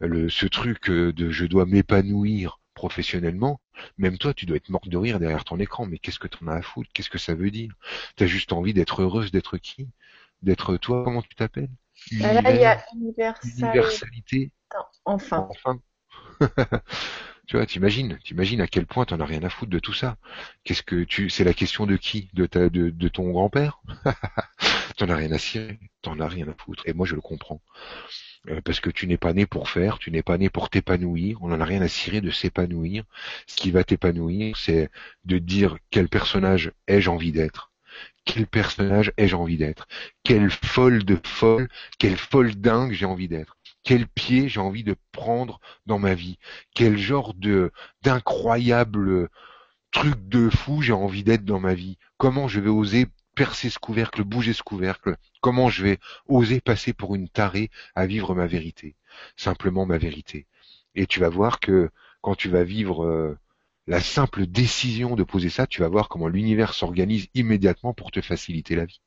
Le, 0.00 0.28
ce 0.28 0.46
truc 0.46 0.90
de 0.90 1.30
je 1.30 1.46
dois 1.46 1.66
m'épanouir 1.66 2.58
professionnellement, 2.74 3.60
même 3.98 4.18
toi, 4.18 4.34
tu 4.34 4.46
dois 4.46 4.56
être 4.56 4.68
morte 4.68 4.88
de 4.88 4.96
rire 4.96 5.18
derrière 5.18 5.44
ton 5.44 5.58
écran. 5.58 5.86
Mais 5.86 5.98
qu'est-ce 5.98 6.18
que 6.18 6.28
t'en 6.28 6.46
as 6.48 6.54
à 6.54 6.62
foutre? 6.62 6.90
Qu'est-ce 6.92 7.10
que 7.10 7.18
ça 7.18 7.34
veut 7.34 7.50
dire? 7.50 7.74
T'as 8.16 8.26
juste 8.26 8.52
envie 8.52 8.74
d'être 8.74 9.02
heureuse, 9.02 9.30
d'être 9.30 9.58
qui? 9.58 9.88
D'être 10.42 10.76
toi 10.76 11.04
Comment 11.04 11.22
tu 11.22 11.34
t'appelles? 11.34 11.70
Là, 12.12 12.50
il 12.50 12.60
y 12.60 12.64
a 12.64 12.84
universalité. 12.94 14.50
Enfin. 15.04 15.48
Enfin. 15.50 15.80
tu 17.52 17.58
vois, 17.58 17.66
t'imagines, 17.66 18.18
t'imagines 18.24 18.62
à 18.62 18.66
quel 18.66 18.86
point 18.86 19.04
t'en 19.04 19.20
as 19.20 19.26
rien 19.26 19.42
à 19.42 19.50
foutre 19.50 19.70
de 19.70 19.78
tout 19.78 19.92
ça. 19.92 20.16
Qu'est-ce 20.64 20.82
que 20.82 21.04
tu, 21.04 21.28
c'est 21.28 21.44
la 21.44 21.52
question 21.52 21.84
de 21.84 21.96
qui? 21.98 22.30
De 22.32 22.46
ta, 22.46 22.70
de, 22.70 22.88
de 22.88 23.08
ton 23.08 23.30
grand-père? 23.30 23.82
T'en 24.96 25.10
as 25.10 25.16
rien 25.16 25.32
à 25.32 25.38
cirer, 25.38 25.78
t'en 26.02 26.18
as 26.20 26.28
rien 26.28 26.48
à 26.48 26.54
foutre. 26.54 26.82
Et 26.86 26.94
moi, 26.94 27.06
je 27.06 27.14
le 27.14 27.20
comprends. 27.20 27.60
Euh, 28.48 28.60
parce 28.62 28.80
que 28.80 28.90
tu 28.90 29.06
n'es 29.06 29.18
pas 29.18 29.32
né 29.34 29.46
pour 29.46 29.68
faire, 29.70 29.98
tu 29.98 30.10
n'es 30.10 30.22
pas 30.22 30.38
né 30.38 30.50
pour 30.50 30.70
t'épanouir, 30.70 31.38
on 31.42 31.48
n'en 31.48 31.60
a 31.60 31.64
rien 31.66 31.82
à 31.82 31.88
cirer 31.88 32.20
de 32.22 32.30
s'épanouir. 32.30 33.04
Ce 33.46 33.56
qui 33.56 33.70
va 33.70 33.84
t'épanouir, 33.84 34.56
c'est 34.56 34.90
de 35.26 35.38
dire 35.38 35.78
quel 35.90 36.08
personnage 36.08 36.72
ai-je 36.88 37.10
envie 37.10 37.32
d'être? 37.32 37.72
Quel 38.24 38.46
personnage 38.46 39.12
ai-je 39.18 39.36
envie 39.36 39.58
d'être? 39.58 39.88
Quelle 40.24 40.50
folle 40.50 41.04
de 41.04 41.18
folle, 41.24 41.68
quelle 41.98 42.16
folle 42.18 42.54
dingue 42.56 42.92
j'ai 42.92 43.06
envie 43.06 43.28
d'être? 43.28 43.56
Quel 43.84 44.06
pied 44.06 44.48
j'ai 44.48 44.60
envie 44.60 44.84
de 44.84 44.96
prendre 45.12 45.60
dans 45.86 45.98
ma 45.98 46.14
vie? 46.14 46.38
Quel 46.74 46.96
genre 46.98 47.34
de 47.34 47.72
d'incroyable 48.02 49.28
truc 49.90 50.28
de 50.28 50.50
fou 50.50 50.82
j'ai 50.82 50.92
envie 50.92 51.24
d'être 51.24 51.44
dans 51.44 51.60
ma 51.60 51.74
vie? 51.74 51.98
Comment 52.16 52.48
je 52.48 52.60
vais 52.60 52.70
oser 52.70 53.06
percer 53.34 53.70
ce 53.70 53.78
couvercle, 53.78 54.24
bouger 54.24 54.52
ce 54.52 54.62
couvercle? 54.62 55.16
Comment 55.40 55.68
je 55.68 55.82
vais 55.82 55.98
oser 56.26 56.60
passer 56.60 56.92
pour 56.92 57.14
une 57.14 57.28
tarée 57.28 57.70
à 57.94 58.06
vivre 58.06 58.34
ma 58.34 58.46
vérité? 58.46 58.96
Simplement 59.36 59.86
ma 59.86 59.98
vérité. 59.98 60.46
Et 60.94 61.06
tu 61.06 61.20
vas 61.20 61.28
voir 61.28 61.60
que 61.60 61.90
quand 62.20 62.34
tu 62.34 62.48
vas 62.48 62.64
vivre 62.64 63.04
euh, 63.04 63.38
la 63.86 64.00
simple 64.00 64.46
décision 64.46 65.16
de 65.16 65.24
poser 65.24 65.50
ça, 65.50 65.66
tu 65.66 65.80
vas 65.80 65.88
voir 65.88 66.08
comment 66.08 66.28
l'univers 66.28 66.74
s'organise 66.74 67.28
immédiatement 67.34 67.94
pour 67.94 68.10
te 68.10 68.20
faciliter 68.20 68.76
la 68.76 68.84
vie. 68.84 69.00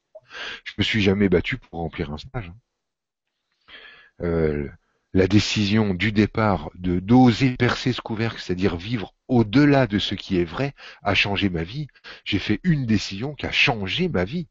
Je 0.66 0.74
me 0.78 0.84
suis 0.84 1.02
jamais 1.02 1.30
battu 1.30 1.58
pour 1.58 1.80
remplir 1.80 2.12
un 2.12 2.18
stage. 2.18 2.50
Hein. 2.50 2.56
Euh, 4.22 4.70
la 5.14 5.28
décision 5.28 5.94
du 5.94 6.12
départ 6.12 6.70
de 6.76 7.00
d'oser 7.00 7.56
percer 7.56 7.94
ce 7.94 8.02
couvercle, 8.02 8.42
c'est-à-dire 8.42 8.76
vivre 8.76 9.16
au-delà 9.30 9.88
de 9.88 10.00
ce 10.00 10.16
qui 10.16 10.38
est 10.38 10.44
vrai, 10.44 10.74
a 11.04 11.16
changé 11.16 11.50
ma 11.50 11.64
vie. 11.64 11.88
J'ai 12.26 12.40
fait 12.40 12.60
une 12.64 12.86
décision 12.86 13.34
qui 13.36 13.46
a 13.46 13.52
changé 13.52 14.10
ma 14.10 14.26
vie. 14.26 14.48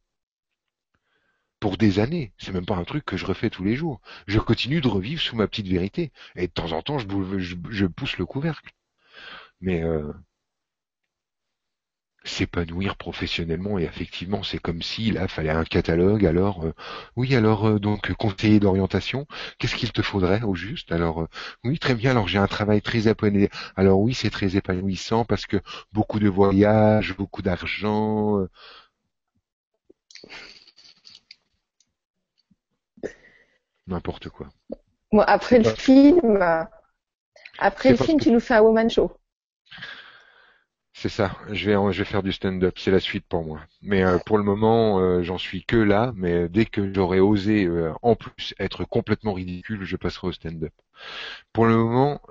Pour 1.61 1.77
des 1.79 1.99
années. 1.99 2.33
C'est 2.39 2.53
même 2.53 2.65
pas 2.67 2.77
un 2.77 2.85
truc 2.85 3.05
que 3.05 3.17
je 3.17 3.27
refais 3.27 3.51
tous 3.51 3.65
les 3.65 3.75
jours. 3.75 4.01
Je 4.27 4.39
continue 4.39 4.81
de 4.81 4.89
revivre 4.89 5.21
sous 5.21 5.35
ma 5.37 5.49
petite 5.49 5.67
vérité. 5.67 6.13
Et 6.37 6.47
de 6.47 6.53
temps 6.53 6.73
en 6.73 6.83
temps, 6.83 6.99
je, 6.99 7.07
je 7.71 7.87
pousse 7.87 8.19
le 8.19 8.27
couvercle. 8.27 8.71
Mais 9.61 9.83
euh, 9.83 10.13
s'épanouir 12.25 12.97
professionnellement 12.97 13.79
et 13.79 13.85
effectivement 13.85 14.43
c'est 14.43 14.59
comme 14.59 14.83
si 14.83 15.11
là 15.11 15.29
fallait 15.29 15.51
un 15.51 15.65
catalogue 15.65 16.25
alors 16.25 16.65
euh, 16.65 16.73
oui 17.17 17.35
alors 17.35 17.69
euh, 17.69 17.79
donc 17.79 18.13
conseiller 18.15 18.61
d'orientation 18.61 19.27
qu'est-ce 19.59 19.77
qu'il 19.77 19.93
te 19.93 20.01
faudrait 20.01 20.43
au 20.43 20.55
juste? 20.55 20.91
Alors 20.91 21.23
euh, 21.23 21.29
oui 21.65 21.79
très 21.79 21.95
bien 21.95 22.13
alors 22.13 22.27
j'ai 22.27 22.39
un 22.39 22.47
travail 22.47 22.81
très 22.81 23.09
épanouissant 23.09 23.51
alors 23.77 24.01
oui 24.01 24.15
c'est 24.15 24.31
très 24.31 24.57
épanouissant 24.57 25.27
parce 25.27 25.45
que 25.45 25.59
beaucoup 25.93 26.19
de 26.19 26.29
voyages 26.29 27.15
beaucoup 27.15 27.43
d'argent 27.43 28.47
n'importe 33.87 34.31
quoi. 34.31 34.49
Bon 35.13 35.21
après 35.21 35.59
le 35.59 35.69
film 35.69 36.43
après 37.59 37.91
le 37.91 37.97
film 37.97 38.19
tu 38.19 38.31
nous 38.31 38.41
fais 38.41 38.55
un 38.55 38.63
woman 38.63 38.89
show 38.89 39.13
c'est 41.05 41.11
ça. 41.11 41.37
Je 41.53 41.71
vais, 41.71 42.05
faire 42.05 42.23
du 42.23 42.33
stand-up. 42.33 42.79
C'est 42.79 42.91
la 42.91 42.99
suite 42.99 43.27
pour 43.29 43.45
moi. 43.45 43.61
Mais 43.83 44.03
euh, 44.03 44.17
pour 44.25 44.39
le 44.39 44.43
moment, 44.43 45.01
euh, 45.01 45.23
j'en 45.23 45.37
suis 45.37 45.63
que 45.63 45.77
là. 45.77 46.15
Mais 46.17 46.49
dès 46.49 46.65
que 46.65 46.95
j'aurai 46.95 47.21
osé, 47.21 47.67
euh, 47.67 47.93
en 48.01 48.17
plus, 48.17 48.55
être 48.59 48.85
complètement 48.85 49.35
ridicule, 49.35 49.85
je 49.85 49.97
passerai 49.97 50.29
au 50.29 50.33
stand-up. 50.33 50.73
Pour 51.53 51.67
le 51.67 51.77
moment, 51.77 52.23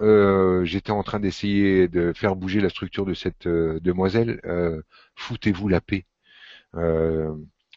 j'étais 0.63 0.89
en 0.89 1.03
train 1.03 1.19
d'essayer 1.19 1.87
de 1.87 2.13
faire 2.13 2.35
bouger 2.35 2.61
la 2.61 2.69
structure 2.69 3.05
de 3.05 3.13
cette 3.13 3.47
demoiselle. 3.47 4.41
Foutez-vous 5.15 5.67
la 5.67 5.79
paix. 5.79 6.05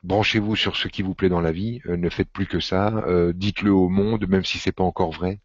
Branchez-vous 0.02 0.56
sur 0.56 0.76
ce 0.76 0.88
qui 0.88 1.02
vous 1.02 1.14
plaît 1.14 1.28
dans 1.28 1.42
la 1.42 1.52
vie. 1.52 1.82
ne 1.84 2.08
faites 2.08 2.30
plus 2.30 2.46
que 2.46 2.60
ça. 2.60 3.04
Dites-le 3.34 3.70
au 3.70 3.90
monde, 3.90 4.26
même 4.28 4.46
si 4.46 4.56
c'est 4.56 4.72
pas 4.72 4.84
encore 4.84 5.10
vrai. 5.10 5.40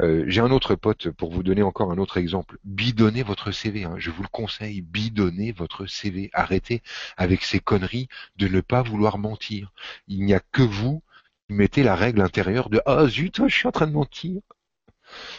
Euh, 0.00 0.24
j'ai 0.28 0.40
un 0.40 0.50
autre 0.50 0.74
pote 0.74 1.10
pour 1.10 1.32
vous 1.32 1.42
donner 1.42 1.62
encore 1.62 1.90
un 1.90 1.98
autre 1.98 2.18
exemple. 2.18 2.58
Bidonnez 2.64 3.22
votre 3.22 3.50
CV. 3.50 3.84
Hein. 3.84 3.94
Je 3.98 4.10
vous 4.10 4.22
le 4.22 4.28
conseille. 4.28 4.80
Bidonnez 4.82 5.52
votre 5.52 5.86
CV. 5.86 6.30
Arrêtez 6.32 6.82
avec 7.16 7.42
ces 7.44 7.60
conneries 7.60 8.08
de 8.36 8.48
ne 8.48 8.60
pas 8.60 8.82
vouloir 8.82 9.18
mentir. 9.18 9.72
Il 10.06 10.24
n'y 10.24 10.34
a 10.34 10.40
que 10.40 10.62
vous 10.62 11.02
qui 11.46 11.54
mettez 11.54 11.82
la 11.82 11.96
règle 11.96 12.20
intérieure 12.20 12.70
de 12.70 12.80
ah 12.86 13.06
zut, 13.08 13.48
je 13.48 13.54
suis 13.54 13.66
en 13.68 13.72
train 13.72 13.86
de 13.86 13.92
mentir. 13.92 14.40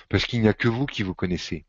Parce 0.09 0.25
qu'il 0.25 0.41
n'y 0.41 0.47
a 0.47 0.53
que 0.53 0.67
vous 0.67 0.85
qui 0.85 1.03
vous 1.03 1.13
connaissez. 1.15 1.65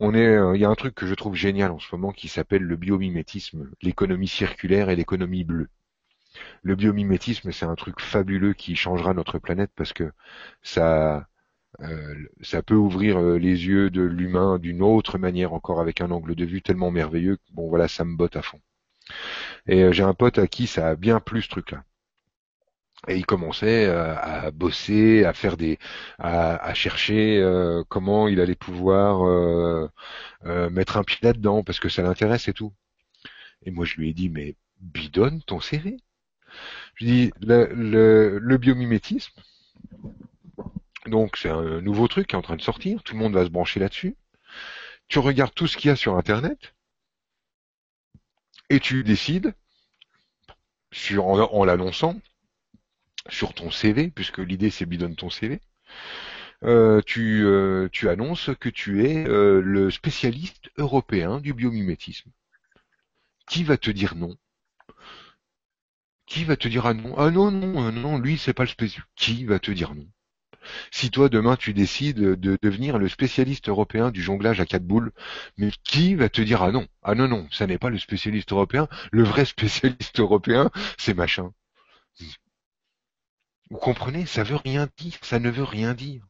On 0.00 0.14
est, 0.14 0.26
euh, 0.26 0.56
il 0.56 0.60
y 0.60 0.64
a 0.64 0.68
un 0.68 0.74
truc 0.74 0.94
que 0.94 1.06
je 1.06 1.14
trouve 1.14 1.34
génial 1.34 1.70
en 1.72 1.78
ce 1.78 1.94
moment 1.94 2.12
qui 2.12 2.28
s'appelle 2.28 2.62
le 2.62 2.76
biomimétisme, 2.76 3.70
l'économie 3.82 4.28
circulaire 4.28 4.90
et 4.90 4.96
l'économie 4.96 5.44
bleue. 5.44 5.68
Le 6.62 6.76
biomimétisme, 6.76 7.52
c'est 7.52 7.66
un 7.66 7.74
truc 7.74 8.00
fabuleux 8.00 8.54
qui 8.54 8.76
changera 8.76 9.14
notre 9.14 9.38
planète 9.38 9.70
parce 9.74 9.92
que 9.92 10.12
ça, 10.62 11.28
ça 12.40 12.62
peut 12.62 12.74
ouvrir 12.74 13.18
euh, 13.18 13.38
les 13.38 13.66
yeux 13.66 13.90
de 13.90 14.02
l'humain 14.02 14.58
d'une 14.58 14.82
autre 14.82 15.18
manière 15.18 15.52
encore 15.52 15.80
avec 15.80 16.00
un 16.00 16.10
angle 16.10 16.34
de 16.34 16.44
vue 16.44 16.62
tellement 16.62 16.90
merveilleux 16.90 17.38
bon 17.52 17.68
voilà 17.68 17.86
ça 17.88 18.04
me 18.04 18.16
botte 18.16 18.36
à 18.36 18.42
fond 18.42 18.60
et 19.66 19.84
euh, 19.84 19.92
j'ai 19.92 20.02
un 20.02 20.14
pote 20.14 20.38
à 20.38 20.48
qui 20.48 20.66
ça 20.66 20.88
a 20.88 20.96
bien 20.96 21.20
plu 21.20 21.42
ce 21.42 21.48
truc 21.48 21.72
là 21.72 21.84
et 23.06 23.16
il 23.16 23.24
commençait 23.24 23.86
à 23.86 24.50
bosser, 24.50 25.24
à 25.24 25.32
faire 25.32 25.56
des, 25.56 25.78
à, 26.18 26.74
chercher 26.74 27.40
comment 27.88 28.26
il 28.26 28.40
allait 28.40 28.56
pouvoir 28.56 29.22
mettre 30.42 30.96
un 30.96 31.04
pied 31.04 31.18
là-dedans 31.22 31.62
parce 31.62 31.78
que 31.78 31.88
ça 31.88 32.02
l'intéresse 32.02 32.48
et 32.48 32.52
tout. 32.52 32.72
Et 33.62 33.70
moi 33.70 33.84
je 33.84 33.94
lui 33.98 34.10
ai 34.10 34.14
dit 34.14 34.28
mais 34.28 34.56
bidonne 34.80 35.40
ton 35.42 35.60
CV. 35.60 35.96
Je 36.96 37.04
lui 37.04 37.12
dis 37.12 37.32
le, 37.40 37.66
le, 37.72 38.38
le 38.40 38.58
biomimétisme, 38.58 39.40
Donc 41.08 41.36
c'est 41.36 41.50
un 41.50 41.80
nouveau 41.80 42.08
truc 42.08 42.28
qui 42.28 42.34
est 42.34 42.38
en 42.38 42.42
train 42.42 42.56
de 42.56 42.62
sortir, 42.62 43.02
tout 43.02 43.14
le 43.14 43.20
monde 43.20 43.34
va 43.34 43.44
se 43.44 43.50
brancher 43.50 43.80
là-dessus. 43.80 44.16
Tu 45.08 45.18
regardes 45.18 45.54
tout 45.54 45.66
ce 45.66 45.76
qu'il 45.76 45.88
y 45.88 45.92
a 45.92 45.96
sur 45.96 46.16
Internet 46.16 46.74
et 48.70 48.80
tu 48.80 49.02
décides, 49.04 49.54
sur, 50.92 51.26
en, 51.26 51.64
l'annonçant, 51.64 52.20
sur 53.28 53.54
ton 53.54 53.70
CV, 53.70 54.10
puisque 54.10 54.38
l'idée 54.38 54.70
c'est 54.70 54.86
bidonne 54.86 55.16
ton 55.16 55.30
CV, 55.30 55.60
euh, 56.64 57.00
tu, 57.06 57.44
euh, 57.44 57.88
tu 57.92 58.08
annonces 58.08 58.50
que 58.60 58.68
tu 58.68 59.06
es 59.06 59.26
euh, 59.28 59.60
le 59.60 59.90
spécialiste 59.90 60.70
européen 60.76 61.40
du 61.40 61.54
biomimétisme. 61.54 62.30
Qui 63.48 63.64
va 63.64 63.76
te 63.76 63.90
dire 63.90 64.14
non? 64.14 64.36
Qui 66.26 66.44
va 66.44 66.56
te 66.56 66.68
dire 66.68 66.86
ah 66.86 66.94
non 66.94 67.16
Ah 67.16 67.30
non, 67.30 67.50
non, 67.50 67.90
non, 67.92 68.18
lui 68.18 68.38
c'est 68.38 68.54
pas 68.54 68.64
le 68.64 68.68
spécialiste. 68.68 69.08
Qui 69.16 69.44
va 69.44 69.58
te 69.58 69.70
dire 69.70 69.94
non? 69.94 70.06
Si 70.90 71.10
toi 71.10 71.28
demain 71.28 71.56
tu 71.56 71.72
décides 71.74 72.18
de 72.18 72.58
devenir 72.62 72.98
le 72.98 73.08
spécialiste 73.08 73.68
européen 73.68 74.10
du 74.10 74.22
jonglage 74.22 74.60
à 74.60 74.66
quatre 74.66 74.86
boules, 74.86 75.12
mais 75.56 75.70
qui 75.84 76.14
va 76.14 76.28
te 76.28 76.42
dire 76.42 76.62
ah 76.62 76.72
non, 76.72 76.86
ah 77.02 77.14
non 77.14 77.28
non, 77.28 77.48
ça 77.50 77.66
n'est 77.66 77.78
pas 77.78 77.90
le 77.90 77.98
spécialiste 77.98 78.52
européen, 78.52 78.88
le 79.12 79.22
vrai 79.24 79.44
spécialiste 79.46 80.20
européen, 80.20 80.70
c'est 80.98 81.14
machin. 81.14 81.52
Vous 83.70 83.78
comprenez, 83.78 84.26
ça 84.26 84.42
veut 84.42 84.56
rien 84.56 84.88
dire, 84.98 85.18
ça 85.22 85.38
ne 85.38 85.48
veut 85.48 85.64
rien 85.64 85.94
dire. 85.94 86.27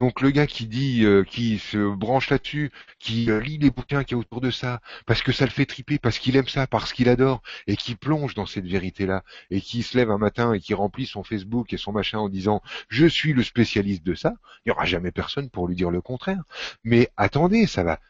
Donc 0.00 0.20
le 0.20 0.30
gars 0.30 0.46
qui 0.46 0.66
dit, 0.66 1.04
euh, 1.04 1.24
qui 1.24 1.58
se 1.58 1.94
branche 1.94 2.30
là-dessus, 2.30 2.70
qui 2.98 3.30
euh, 3.30 3.40
lit 3.40 3.58
les 3.58 3.70
bouquins 3.70 4.04
qui 4.04 4.14
a 4.14 4.16
autour 4.16 4.40
de 4.40 4.50
ça, 4.50 4.80
parce 5.06 5.22
que 5.22 5.32
ça 5.32 5.44
le 5.44 5.50
fait 5.50 5.66
triper, 5.66 5.98
parce 5.98 6.18
qu'il 6.18 6.36
aime 6.36 6.48
ça, 6.48 6.66
parce 6.66 6.92
qu'il 6.92 7.08
adore, 7.08 7.42
et 7.66 7.76
qui 7.76 7.94
plonge 7.94 8.34
dans 8.34 8.46
cette 8.46 8.66
vérité-là, 8.66 9.24
et 9.50 9.60
qui 9.60 9.82
se 9.82 9.96
lève 9.96 10.10
un 10.10 10.18
matin 10.18 10.52
et 10.52 10.60
qui 10.60 10.74
remplit 10.74 11.06
son 11.06 11.22
Facebook 11.24 11.72
et 11.72 11.76
son 11.76 11.92
machin 11.92 12.18
en 12.18 12.28
disant 12.28 12.62
je 12.88 13.06
suis 13.06 13.32
le 13.32 13.42
spécialiste 13.42 14.04
de 14.04 14.14
ça, 14.14 14.34
il 14.64 14.68
n'y 14.68 14.72
aura 14.72 14.84
jamais 14.84 15.12
personne 15.12 15.50
pour 15.50 15.68
lui 15.68 15.76
dire 15.76 15.90
le 15.90 16.00
contraire. 16.00 16.42
Mais 16.84 17.10
attendez, 17.16 17.66
ça 17.66 17.82
va. 17.82 18.00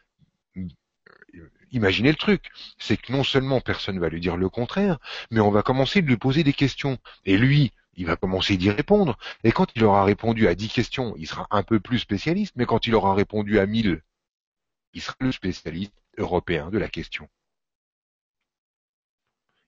Imaginez 1.71 2.09
le 2.09 2.17
truc, 2.17 2.51
c'est 2.77 2.97
que 2.97 3.11
non 3.11 3.23
seulement 3.23 3.59
personne 3.59 3.99
va 3.99 4.07
lui 4.09 4.19
dire 4.19 4.37
le 4.37 4.47
contraire, 4.47 4.99
mais 5.31 5.39
on 5.39 5.49
va 5.49 5.63
commencer 5.63 6.03
de 6.03 6.07
lui 6.07 6.17
poser 6.17 6.43
des 6.43 6.53
questions. 6.53 6.99
Et 7.25 7.35
lui, 7.35 7.71
il 7.95 8.05
va 8.05 8.15
commencer 8.15 8.57
d'y 8.57 8.69
répondre. 8.69 9.17
Et 9.43 9.51
quand 9.51 9.67
il 9.75 9.83
aura 9.83 10.03
répondu 10.03 10.47
à 10.47 10.55
10 10.55 10.69
questions, 10.69 11.13
il 11.17 11.27
sera 11.27 11.47
un 11.51 11.63
peu 11.63 11.79
plus 11.79 11.99
spécialiste, 11.99 12.53
mais 12.55 12.65
quand 12.65 12.87
il 12.87 12.95
aura 12.95 13.13
répondu 13.13 13.59
à 13.59 13.65
1000, 13.65 14.01
il 14.93 15.01
sera 15.01 15.15
le 15.19 15.31
spécialiste 15.31 15.93
européen 16.17 16.69
de 16.69 16.77
la 16.77 16.89
question 16.89 17.27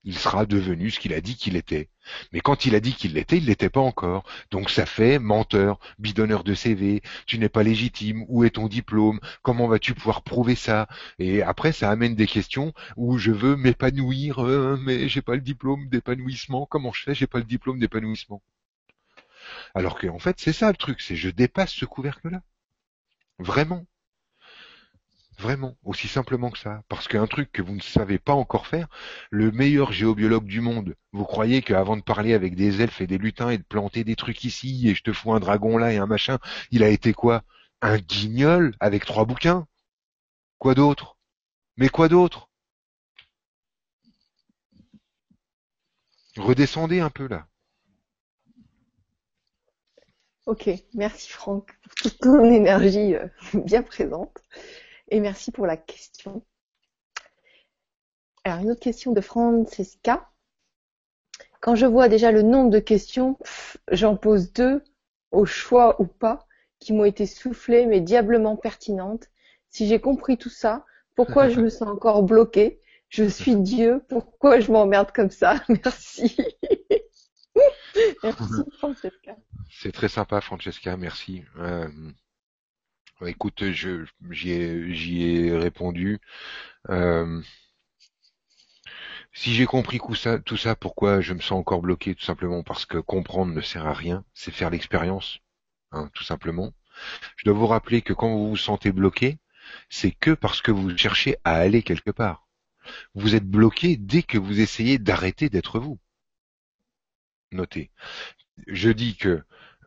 il 0.06 0.18
sera 0.18 0.45
devenu 0.45 0.91
ce 0.91 0.99
qu'il 0.99 1.14
a 1.14 1.19
dit 1.22 1.36
qu'il 1.36 1.56
était. 1.56 1.90
Mais 2.32 2.40
quand 2.40 2.65
il 2.65 2.76
a 2.76 2.80
dit 2.80 2.94
qu'il 2.94 3.14
l'était, 3.14 3.38
il 3.38 3.45
l'était 3.45 3.69
pas 3.69 3.82
encore. 3.82 4.23
Donc 4.52 4.69
ça 4.69 4.86
fait 4.86 5.19
menteur, 5.19 5.80
bidonneur 5.99 6.44
de 6.44 6.53
CV, 6.53 7.02
tu 7.26 7.40
n'es 7.40 7.49
pas 7.49 7.64
légitime, 7.64 8.23
où 8.30 8.44
est 8.44 8.52
ton 8.52 8.68
diplôme, 8.68 9.19
comment 9.41 9.68
vas-tu 9.68 9.95
pouvoir 9.95 10.22
prouver 10.22 10.56
ça? 10.56 10.88
Et 11.19 11.41
après 11.41 11.72
ça 11.72 11.90
amène 11.90 12.15
des 12.15 12.27
questions 12.27 12.73
où 12.95 13.18
je 13.18 13.32
veux 13.32 13.56
m'épanouir, 13.56 14.45
euh, 14.45 14.77
mais 14.80 15.10
j'ai 15.10 15.22
pas 15.23 15.36
le 15.36 15.41
diplôme 15.41 15.90
d'épanouissement, 15.90 16.68
comment 16.68 16.94
je 16.94 17.03
fais, 17.03 17.15
j'ai 17.15 17.27
pas 17.27 17.40
le 17.40 17.45
diplôme 17.45 17.80
d'épanouissement. 17.80 18.44
Alors 19.73 19.98
qu'en 19.99 20.19
fait 20.19 20.40
c'est 20.40 20.53
ça 20.53 20.69
le 20.69 20.77
truc, 20.77 21.02
c'est 21.02 21.15
je 21.15 21.30
dépasse 21.30 21.72
ce 21.73 21.86
couvercle-là. 21.86 22.41
Vraiment. 23.40 23.86
Vraiment, 25.38 25.78
aussi 25.84 26.07
simplement 26.07 26.49
que 26.49 26.57
ça. 26.57 26.84
Parce 26.90 27.07
qu'un 27.07 27.28
truc 27.28 27.52
que 27.52 27.62
vous 27.62 27.76
ne 27.76 27.82
savez 27.82 28.20
pas 28.20 28.34
encore 28.34 28.68
faire, 28.68 28.88
le 29.30 29.52
meilleur 29.52 29.91
géobiologue 29.91 30.45
du 30.45 30.62
monde, 30.62 30.95
vous 31.12 31.26
croyez 31.26 31.62
qu'avant 31.62 31.98
de 31.98 32.02
parler 32.02 32.34
avec 32.34 32.56
des 32.56 32.82
elfes 32.82 33.02
et 33.02 33.07
des 33.07 33.18
lutins 33.18 33.49
et 33.49 33.57
de 33.57 33.64
planter 33.64 34.03
des 34.03 34.16
trucs 34.16 34.44
ici, 34.45 34.88
et 34.88 34.95
je 34.95 35.03
te 35.03 35.12
fous 35.14 35.34
un 35.34 35.40
dragon 35.40 35.78
là 35.78 35.91
et 35.94 35.98
un 35.98 36.06
machin, 36.06 36.40
il 36.72 36.84
a 36.84 36.90
été 36.90 37.14
quoi? 37.14 37.44
Un 37.82 37.98
guignol 37.98 38.76
avec 38.80 39.06
trois 39.06 39.26
bouquins? 39.26 39.68
Quoi 40.60 40.74
d'autre? 40.76 41.18
Mais 41.78 41.90
quoi 41.90 42.07
d'autre? 42.10 42.49
Redescendez 46.38 47.02
un 47.02 47.10
peu 47.10 47.28
là. 47.28 47.48
Ok, 50.45 50.70
merci 50.94 51.30
Franck 51.32 51.72
pour 51.82 51.95
toute 51.95 52.20
ton 52.20 52.44
énergie 52.52 53.16
euh, 53.16 53.28
bien 53.53 53.82
présente 53.82 54.38
et 55.10 55.19
merci 55.19 55.52
pour 55.52 55.65
la 55.65 55.77
question. 55.77 56.44
Alors, 58.44 58.60
une 58.60 58.72
autre 58.72 58.82
question 58.82 59.11
de 59.11 59.22
Francesca. 59.22 60.30
Quand 61.61 61.76
je 61.76 61.86
vois 61.86 62.10
déjà 62.10 62.32
le 62.32 62.44
nombre 62.44 62.69
de 62.69 62.80
questions, 62.80 63.38
j'en 63.91 64.15
pose 64.15 64.53
deux, 64.53 64.84
au 65.32 65.45
choix 65.45 65.99
ou 65.99 66.06
pas, 66.06 66.45
qui 66.80 66.94
m'ont 66.94 67.06
été 67.06 67.26
soufflées 67.26 67.86
mais 67.86 68.02
diablement 68.02 68.56
pertinentes. 68.56 69.30
Si 69.69 69.88
j'ai 69.88 69.99
compris 69.99 70.38
tout 70.38 70.49
ça, 70.49 70.86
pourquoi 71.15 71.49
je 71.49 71.60
me 71.60 71.69
sens 71.69 71.88
encore 71.88 72.23
bloquée? 72.23 72.80
Je 73.10 73.23
suis 73.23 73.56
Dieu, 73.56 74.03
pourquoi 74.10 74.60
je 74.60 74.72
m'emmerde 74.72 75.11
comme 75.11 75.32
ça? 75.32 75.64
Merci. 75.69 76.38
merci 78.23 78.64
Francesca. 78.77 79.36
C'est 79.69 79.91
très 79.91 80.10
sympa 80.10 80.41
Francesca, 80.41 80.98
merci. 80.98 81.44
Euh, 81.57 81.88
Écoute, 83.23 83.71
je 83.71 84.05
j'y 84.29 84.51
ai, 84.51 84.93
j'y 84.93 85.23
ai 85.23 85.57
répondu. 85.57 86.19
Euh, 86.89 87.41
si 89.33 89.53
j'ai 89.53 89.65
compris 89.65 89.99
tout 89.99 90.15
ça, 90.15 90.39
tout 90.39 90.57
ça, 90.57 90.75
pourquoi 90.75 91.21
je 91.21 91.33
me 91.33 91.39
sens 91.39 91.59
encore 91.59 91.81
bloqué? 91.81 92.15
Tout 92.15 92.23
simplement 92.23 92.63
parce 92.63 92.85
que 92.85 92.97
comprendre 92.97 93.53
ne 93.53 93.61
sert 93.61 93.85
à 93.87 93.93
rien, 93.93 94.25
c'est 94.33 94.51
faire 94.51 94.69
l'expérience, 94.69 95.39
hein, 95.91 96.09
tout 96.13 96.23
simplement. 96.23 96.73
Je 97.37 97.45
dois 97.45 97.53
vous 97.53 97.67
rappeler 97.67 98.01
que 98.01 98.13
quand 98.13 98.29
vous 98.29 98.49
vous 98.49 98.57
sentez 98.57 98.91
bloqué, 98.91 99.37
c'est 99.89 100.11
que 100.11 100.31
parce 100.31 100.61
que 100.61 100.71
vous 100.71 100.95
cherchez 100.97 101.37
à 101.43 101.55
aller 101.55 101.83
quelque 101.83 102.11
part. 102.11 102.47
Vous 103.15 103.35
êtes 103.35 103.47
bloqué 103.47 103.97
dès 103.97 104.23
que 104.23 104.37
vous 104.37 104.59
essayez 104.59 104.99
d'arrêter 104.99 105.49
d'être 105.49 105.79
vous. 105.79 105.99
Notez. 107.51 107.91
Je 108.67 108.89
dis 108.89 109.15
que 109.17 109.43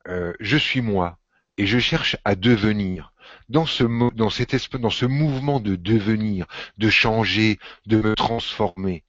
euh, 0.09 0.33
je 0.41 0.57
suis 0.57 0.81
moi 0.81 1.19
et 1.59 1.67
je 1.67 1.79
cherche 1.79 2.17
à 2.25 2.35
devenir 2.35 3.13
dans 3.49 3.67
ce, 3.67 3.85
mouvement 5.05 5.61
de 5.61 5.77
devenir, 5.77 6.47
de 6.79 6.91
changer, 6.91 7.59
de 7.87 8.01
me 8.01 8.15
transformer, 8.15 9.05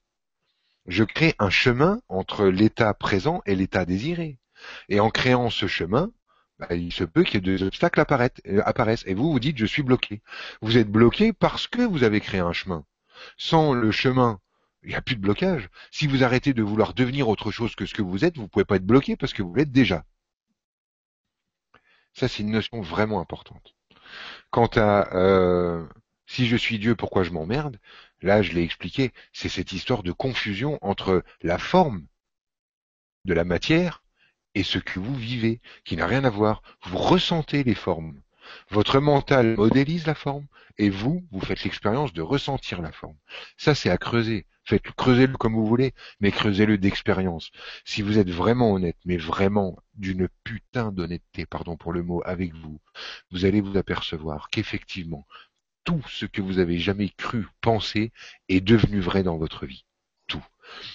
je 0.86 1.04
crée 1.04 1.34
un 1.38 1.50
chemin 1.50 2.00
entre 2.08 2.46
l'état 2.46 2.94
présent 2.94 3.42
et 3.46 3.54
l'état 3.54 3.84
désiré. 3.84 4.38
Et 4.88 5.00
en 5.00 5.10
créant 5.10 5.50
ce 5.50 5.66
chemin, 5.66 6.10
bah, 6.58 6.74
il 6.74 6.92
se 6.92 7.04
peut 7.04 7.22
qu'il 7.22 7.34
y 7.34 7.38
ait 7.38 7.56
des 7.58 7.62
obstacles 7.62 8.00
euh, 8.00 8.62
apparaissent. 8.64 9.04
Et 9.06 9.14
vous, 9.14 9.32
vous 9.32 9.40
dites, 9.40 9.56
je 9.58 9.66
suis 9.66 9.82
bloqué. 9.82 10.20
Vous 10.60 10.76
êtes 10.76 10.90
bloqué 10.90 11.32
parce 11.32 11.66
que 11.66 11.82
vous 11.82 12.02
avez 12.02 12.20
créé 12.20 12.40
un 12.40 12.52
chemin. 12.52 12.84
Sans 13.36 13.72
le 13.72 13.90
chemin, 13.90 14.40
il 14.82 14.90
n'y 14.90 14.94
a 14.94 15.02
plus 15.02 15.16
de 15.16 15.20
blocage. 15.20 15.68
Si 15.90 16.06
vous 16.06 16.24
arrêtez 16.24 16.52
de 16.54 16.62
vouloir 16.62 16.94
devenir 16.94 17.28
autre 17.28 17.50
chose 17.50 17.74
que 17.74 17.86
ce 17.86 17.94
que 17.94 18.02
vous 18.02 18.24
êtes, 18.24 18.36
vous 18.36 18.44
ne 18.44 18.48
pouvez 18.48 18.64
pas 18.64 18.76
être 18.76 18.86
bloqué 18.86 19.16
parce 19.16 19.32
que 19.32 19.42
vous 19.42 19.54
l'êtes 19.54 19.72
déjà. 19.72 20.04
Ça, 22.14 22.28
c'est 22.28 22.42
une 22.42 22.50
notion 22.50 22.80
vraiment 22.80 23.20
importante. 23.20 23.74
Quant 24.50 24.70
à 24.76 25.14
euh, 25.14 25.86
si 26.26 26.46
je 26.46 26.56
suis 26.56 26.78
Dieu, 26.78 26.94
pourquoi 26.94 27.22
je 27.22 27.30
m'emmerde? 27.30 27.78
Là, 28.22 28.42
je 28.42 28.52
l'ai 28.52 28.62
expliqué, 28.62 29.12
c'est 29.32 29.48
cette 29.48 29.72
histoire 29.72 30.02
de 30.02 30.12
confusion 30.12 30.78
entre 30.82 31.24
la 31.42 31.58
forme 31.58 32.06
de 33.24 33.34
la 33.34 33.44
matière 33.44 34.02
et 34.54 34.62
ce 34.62 34.78
que 34.78 34.98
vous 34.98 35.14
vivez, 35.14 35.60
qui 35.84 35.96
n'a 35.96 36.06
rien 36.06 36.24
à 36.24 36.30
voir. 36.30 36.62
Vous 36.84 36.98
ressentez 36.98 37.64
les 37.64 37.74
formes. 37.74 38.20
Votre 38.70 38.98
mental 38.98 39.56
modélise 39.56 40.06
la 40.06 40.14
forme 40.14 40.46
et 40.78 40.90
vous, 40.90 41.24
vous 41.30 41.40
faites 41.40 41.62
l'expérience 41.62 42.12
de 42.12 42.22
ressentir 42.22 42.82
la 42.82 42.92
forme. 42.92 43.16
Ça, 43.56 43.74
c'est 43.74 43.90
à 43.90 43.98
creuser. 43.98 44.46
Creusez-le 44.78 45.36
comme 45.36 45.54
vous 45.54 45.66
voulez, 45.66 45.92
mais 46.20 46.30
creusez-le 46.30 46.78
d'expérience. 46.78 47.50
Si 47.84 48.02
vous 48.02 48.18
êtes 48.18 48.30
vraiment 48.30 48.72
honnête, 48.72 48.96
mais 49.04 49.16
vraiment 49.16 49.78
d'une 49.94 50.28
putain 50.44 50.92
d'honnêteté, 50.92 51.46
pardon 51.46 51.76
pour 51.76 51.92
le 51.92 52.02
mot, 52.02 52.22
avec 52.24 52.54
vous, 52.54 52.80
vous 53.30 53.44
allez 53.44 53.60
vous 53.60 53.76
apercevoir 53.76 54.48
qu'effectivement, 54.50 55.26
tout 55.84 56.02
ce 56.08 56.26
que 56.26 56.42
vous 56.42 56.58
avez 56.58 56.78
jamais 56.78 57.08
cru 57.10 57.46
penser 57.60 58.12
est 58.48 58.60
devenu 58.60 59.00
vrai 59.00 59.22
dans 59.22 59.38
votre 59.38 59.66
vie. 59.66 59.84
Tout. 60.26 60.44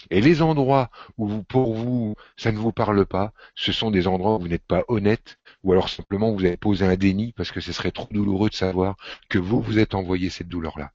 Et 0.10 0.22
les 0.22 0.42
endroits 0.42 0.90
où 1.18 1.44
pour 1.44 1.76
vous, 1.76 2.16
ça 2.38 2.52
ne 2.52 2.58
vous 2.58 2.72
parle 2.72 3.06
pas, 3.06 3.34
ce 3.56 3.72
sont 3.72 3.92
des 3.92 4.08
endroits 4.08 4.36
où 4.38 4.40
vous 4.40 4.48
n'êtes 4.48 4.66
pas 4.66 4.84
honnête, 4.88 5.38
ou 5.64 5.72
alors 5.74 5.90
simplement 5.90 6.32
vous 6.32 6.46
avez 6.46 6.58
posé 6.58 6.86
un 6.86 6.96
déni 6.96 7.34
parce 7.34 7.52
que 7.52 7.62
ce 7.62 7.74
serait 7.74 7.92
trop 7.92 8.08
douloureux 8.12 8.50
de 8.50 8.56
savoir 8.56 8.96
que 9.30 9.40
vous 9.40 9.62
vous 9.62 9.80
êtes 9.80 9.96
envoyé 9.96 10.30
cette 10.30 10.48
douleur-là. 10.48 10.92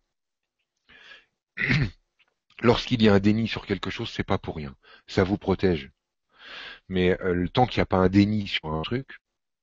lorsqu'il 2.60 3.02
y 3.02 3.08
a 3.08 3.14
un 3.14 3.20
déni 3.20 3.48
sur 3.48 3.66
quelque 3.66 3.90
chose, 3.90 4.10
c'est 4.10 4.24
pas 4.24 4.38
pour 4.38 4.56
rien. 4.56 4.74
Ça 5.06 5.24
vous 5.24 5.38
protège. 5.38 5.90
Mais 6.88 7.20
euh, 7.22 7.34
le 7.34 7.48
temps 7.48 7.66
qu'il 7.66 7.78
n'y 7.80 7.82
a 7.82 7.86
pas 7.86 7.98
un 7.98 8.08
déni 8.08 8.48
sur 8.48 8.72
un 8.72 8.82
truc, 8.82 9.20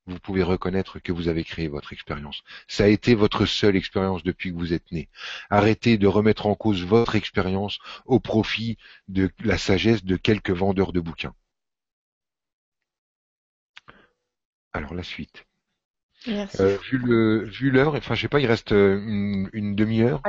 vous 0.08 0.20
pouvez 0.20 0.44
reconnaître 0.44 1.00
que 1.00 1.12
vous 1.12 1.28
avez 1.28 1.44
créé 1.44 1.68
votre 1.68 1.94
expérience. 1.94 2.42
Ça 2.68 2.86
a 2.86 2.88
été 2.88 3.14
votre 3.16 3.46
seule 3.46 3.76
expérience 3.76 4.24
depuis 4.24 4.52
que 4.52 4.58
vous 4.58 4.74
êtes 4.74 4.92
né. 4.92 5.10
Arrêtez 5.50 5.98
de 5.98 6.08
remettre 6.08 6.46
en 6.48 6.56
cause 6.56 6.84
votre 6.86 7.16
expérience 7.16 7.80
au 8.06 8.20
profit 8.20 8.78
de 9.10 9.30
la 9.44 9.58
sagesse 9.58 10.04
de 10.06 10.16
quelques 10.18 10.52
vendeurs 10.52 10.94
de 10.94 11.00
bouquins. 11.02 11.36
Alors 14.74 14.94
la 14.94 15.04
suite. 15.04 15.47
Merci. 16.26 16.64
Euh, 16.64 16.78
vu 16.90 16.98
le 16.98 17.44
vu 17.46 17.72
l'heure, 17.72 17.96
enfin 17.96 18.16
je 18.16 18.22
sais 18.22 18.28
pas, 18.28 18.40
il 18.40 18.48
reste 18.48 18.72
euh, 18.72 18.98
une, 19.00 19.50
une 19.54 19.76
demi-heure. 19.76 20.22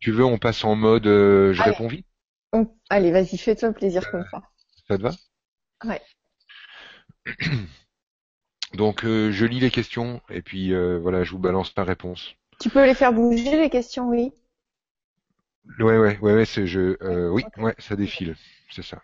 Tu 0.00 0.12
veux, 0.12 0.24
on 0.24 0.38
passe 0.38 0.64
en 0.64 0.74
mode 0.74 1.06
euh, 1.06 1.52
je 1.52 1.62
Allez. 1.62 1.72
réponds 1.72 1.88
vite. 1.88 2.06
Allez, 2.90 3.10
vas-y, 3.10 3.38
fais-toi 3.38 3.72
plaisir 3.72 4.10
comme 4.10 4.24
ça. 4.30 4.42
Ça 4.88 4.98
te 4.98 5.02
va? 5.02 5.12
Ouais. 5.84 6.00
Donc 8.74 9.02
je 9.04 9.44
lis 9.44 9.60
les 9.60 9.70
questions 9.70 10.20
et 10.30 10.42
puis 10.42 10.74
voilà, 11.00 11.24
je 11.24 11.30
vous 11.32 11.38
balance 11.38 11.74
ma 11.76 11.84
réponse. 11.84 12.34
Tu 12.60 12.70
peux 12.70 12.86
les 12.86 12.94
faire 12.94 13.12
bouger 13.12 13.58
les 13.60 13.68
questions, 13.68 14.08
oui? 14.08 14.32
Ouais 15.78 15.98
ouais 15.98 16.18
ouais 16.18 16.32
ouais, 16.34 16.44
c'est 16.44 16.66
je 16.66 16.96
euh, 17.02 17.28
oui 17.28 17.44
ouais 17.58 17.74
ça 17.78 17.94
défile, 17.96 18.36
c'est 18.70 18.82
ça. 18.82 19.02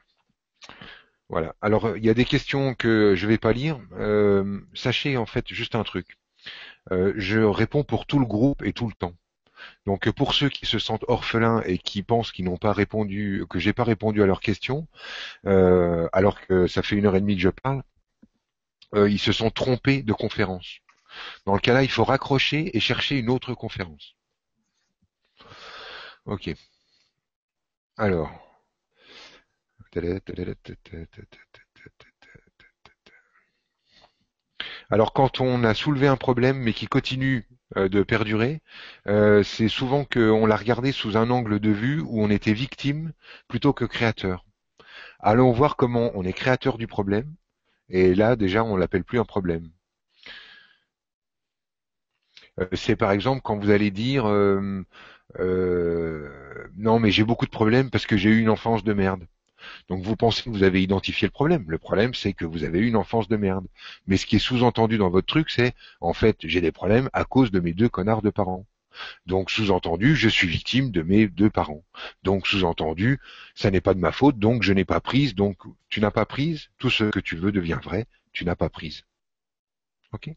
Voilà. 1.29 1.55
Alors 1.61 1.87
euh, 1.87 1.99
il 1.99 2.05
y 2.05 2.11
a 2.11 2.15
des 2.15 2.25
questions 2.25 2.75
que 2.75 3.15
je 3.15 3.27
vais 3.27 3.39
pas 3.39 3.53
lire. 3.53 3.81
Euh, 3.93 4.61
sachez 4.75 5.17
en 5.17 5.27
fait 5.27 5.47
juste 5.49 5.75
un 5.75 5.85
truc. 5.85 6.19
Euh, 6.93 7.13
je 7.17 7.41
réponds 7.41 7.85
pour 7.85 8.07
tout 8.07 8.19
le 8.19 8.27
groupe 8.27 8.63
et 8.63 8.73
tout 8.73 8.87
le 8.87 8.95
temps. 8.95 9.15
Donc 9.87 10.11
pour 10.13 10.35
ceux 10.35 10.49
qui 10.49 10.67
se 10.67 10.79
sentent 10.79 11.05
orphelins 11.09 11.63
et 11.67 11.79
qui 11.79 12.03
pensent 12.03 12.33
qu'ils 12.33 12.45
n'ont 12.47 12.59
pas 12.59 12.73
répondu, 12.73 13.45
que 13.51 13.59
j'ai 13.59 13.73
pas 13.73 13.85
répondu 13.85 14.23
à 14.23 14.27
leurs 14.27 14.41
questions, 14.41 14.87
alors 15.45 16.41
que 16.43 16.67
ça 16.69 16.83
fait 16.83 16.97
une 16.97 17.07
heure 17.07 17.17
et 17.17 17.21
demie 17.21 17.35
que 17.37 17.43
je 17.43 17.49
parle, 17.49 17.83
ils 18.95 19.19
se 19.19 19.33
sont 19.33 19.51
trompés 19.51 20.03
de 20.03 20.13
conférence. 20.13 20.79
Dans 21.45 21.55
le 21.55 21.61
cas-là, 21.61 21.83
il 21.83 21.91
faut 21.91 22.05
raccrocher 22.05 22.77
et 22.77 22.81
chercher 22.81 23.19
une 23.19 23.31
autre 23.31 23.55
conférence. 23.55 24.15
Ok. 26.25 26.55
Alors. 27.97 28.48
Alors 34.91 35.13
quand 35.15 35.41
on 35.41 35.65
a 35.65 35.73
soulevé 35.75 36.07
un 36.09 36.17
problème 36.19 36.59
mais 36.59 36.73
qui 36.75 36.87
continue 36.87 37.49
euh, 37.77 37.89
de 37.89 38.03
perdurer, 38.03 38.61
euh, 39.07 39.43
c'est 39.43 39.69
souvent 39.69 40.05
qu'on 40.05 40.45
l'a 40.47 40.57
regardé 40.57 40.93
sous 40.93 41.17
un 41.17 41.31
angle 41.31 41.59
de 41.61 41.71
vue 41.71 42.01
où 42.03 42.23
on 42.23 42.29
était 42.31 42.53
victime 42.53 43.13
plutôt 43.49 43.73
que 43.73 43.85
créateur. 43.87 44.45
Allons 45.21 45.53
voir 45.53 45.77
comment 45.77 46.13
on 46.15 46.25
est 46.25 46.35
créateur 46.35 46.79
du 46.79 46.89
problème, 46.89 47.35
et 47.91 48.15
là 48.15 48.37
déjà 48.37 48.65
on 48.65 48.77
l'appelle 48.77 49.05
plus 49.05 49.19
un 49.21 49.25
problème. 49.27 49.71
Euh, 52.61 52.67
c'est 52.75 52.97
par 52.97 53.11
exemple 53.13 53.41
quand 53.43 53.59
vous 53.59 53.71
allez 53.71 53.91
dire 53.91 54.27
non 56.77 56.99
mais 56.99 57.11
j'ai 57.11 57.25
beaucoup 57.25 57.45
de 57.47 57.51
problèmes 57.51 57.91
parce 57.91 58.07
que 58.07 58.17
j'ai 58.17 58.31
eu 58.31 58.41
une 58.41 58.49
enfance 58.51 58.85
de 58.85 58.93
merde. 58.95 59.27
Donc 59.89 60.03
vous 60.03 60.17
pensez 60.17 60.43
que 60.43 60.51
vous 60.51 60.63
avez 60.63 60.83
identifié 60.83 61.27
le 61.27 61.33
problème. 61.33 61.65
Le 61.69 61.79
problème 61.79 62.15
c'est 62.15 62.33
que 62.33 62.45
vous 62.45 62.65
avez 62.65 62.81
eu 62.81 62.89
une 62.89 62.97
enfance 62.97 63.29
de 63.29 63.37
merde. 63.37 63.67
Mais 64.07 64.17
ce 64.17 64.27
qui 64.27 64.37
est 64.37 64.39
sous-entendu 64.41 64.99
dans 64.99 65.11
votre 65.11 65.27
truc 65.27 65.51
c'est 65.51 65.75
en 66.01 66.13
fait 66.13 66.37
j'ai 66.45 66.61
des 66.61 66.73
problèmes 66.73 67.09
à 67.13 67.25
cause 67.25 67.51
de 67.51 67.61
mes 67.61 67.73
deux 67.75 67.89
connards 67.89 68.23
de 68.23 68.31
parents. 68.31 68.67
Donc 69.27 69.51
sous-entendu 69.51 70.17
je 70.17 70.29
suis 70.29 70.49
victime 70.49 70.91
de 70.91 71.03
mes 71.03 71.29
deux 71.29 71.51
parents. 71.51 71.85
Donc 72.23 72.47
sous-entendu 72.47 73.21
ça 73.55 73.71
n'est 73.71 73.81
pas 73.81 73.95
de 73.95 74.01
ma 74.01 74.13
faute 74.13 74.39
donc 74.39 74.63
je 74.63 74.73
n'ai 74.73 74.85
pas 74.85 75.01
prise 75.01 75.35
donc 75.35 75.59
tu 75.89 76.01
n'as 76.01 76.11
pas 76.11 76.27
prise 76.27 76.69
tout 76.79 76.91
ce 76.91 77.05
que 77.05 77.21
tu 77.21 77.37
veux 77.37 77.53
devient 77.53 77.79
vrai 77.83 78.07
tu 78.33 78.45
n'as 78.45 78.57
pas 78.57 78.69
prise. 78.69 79.05
Ok? 80.13 80.31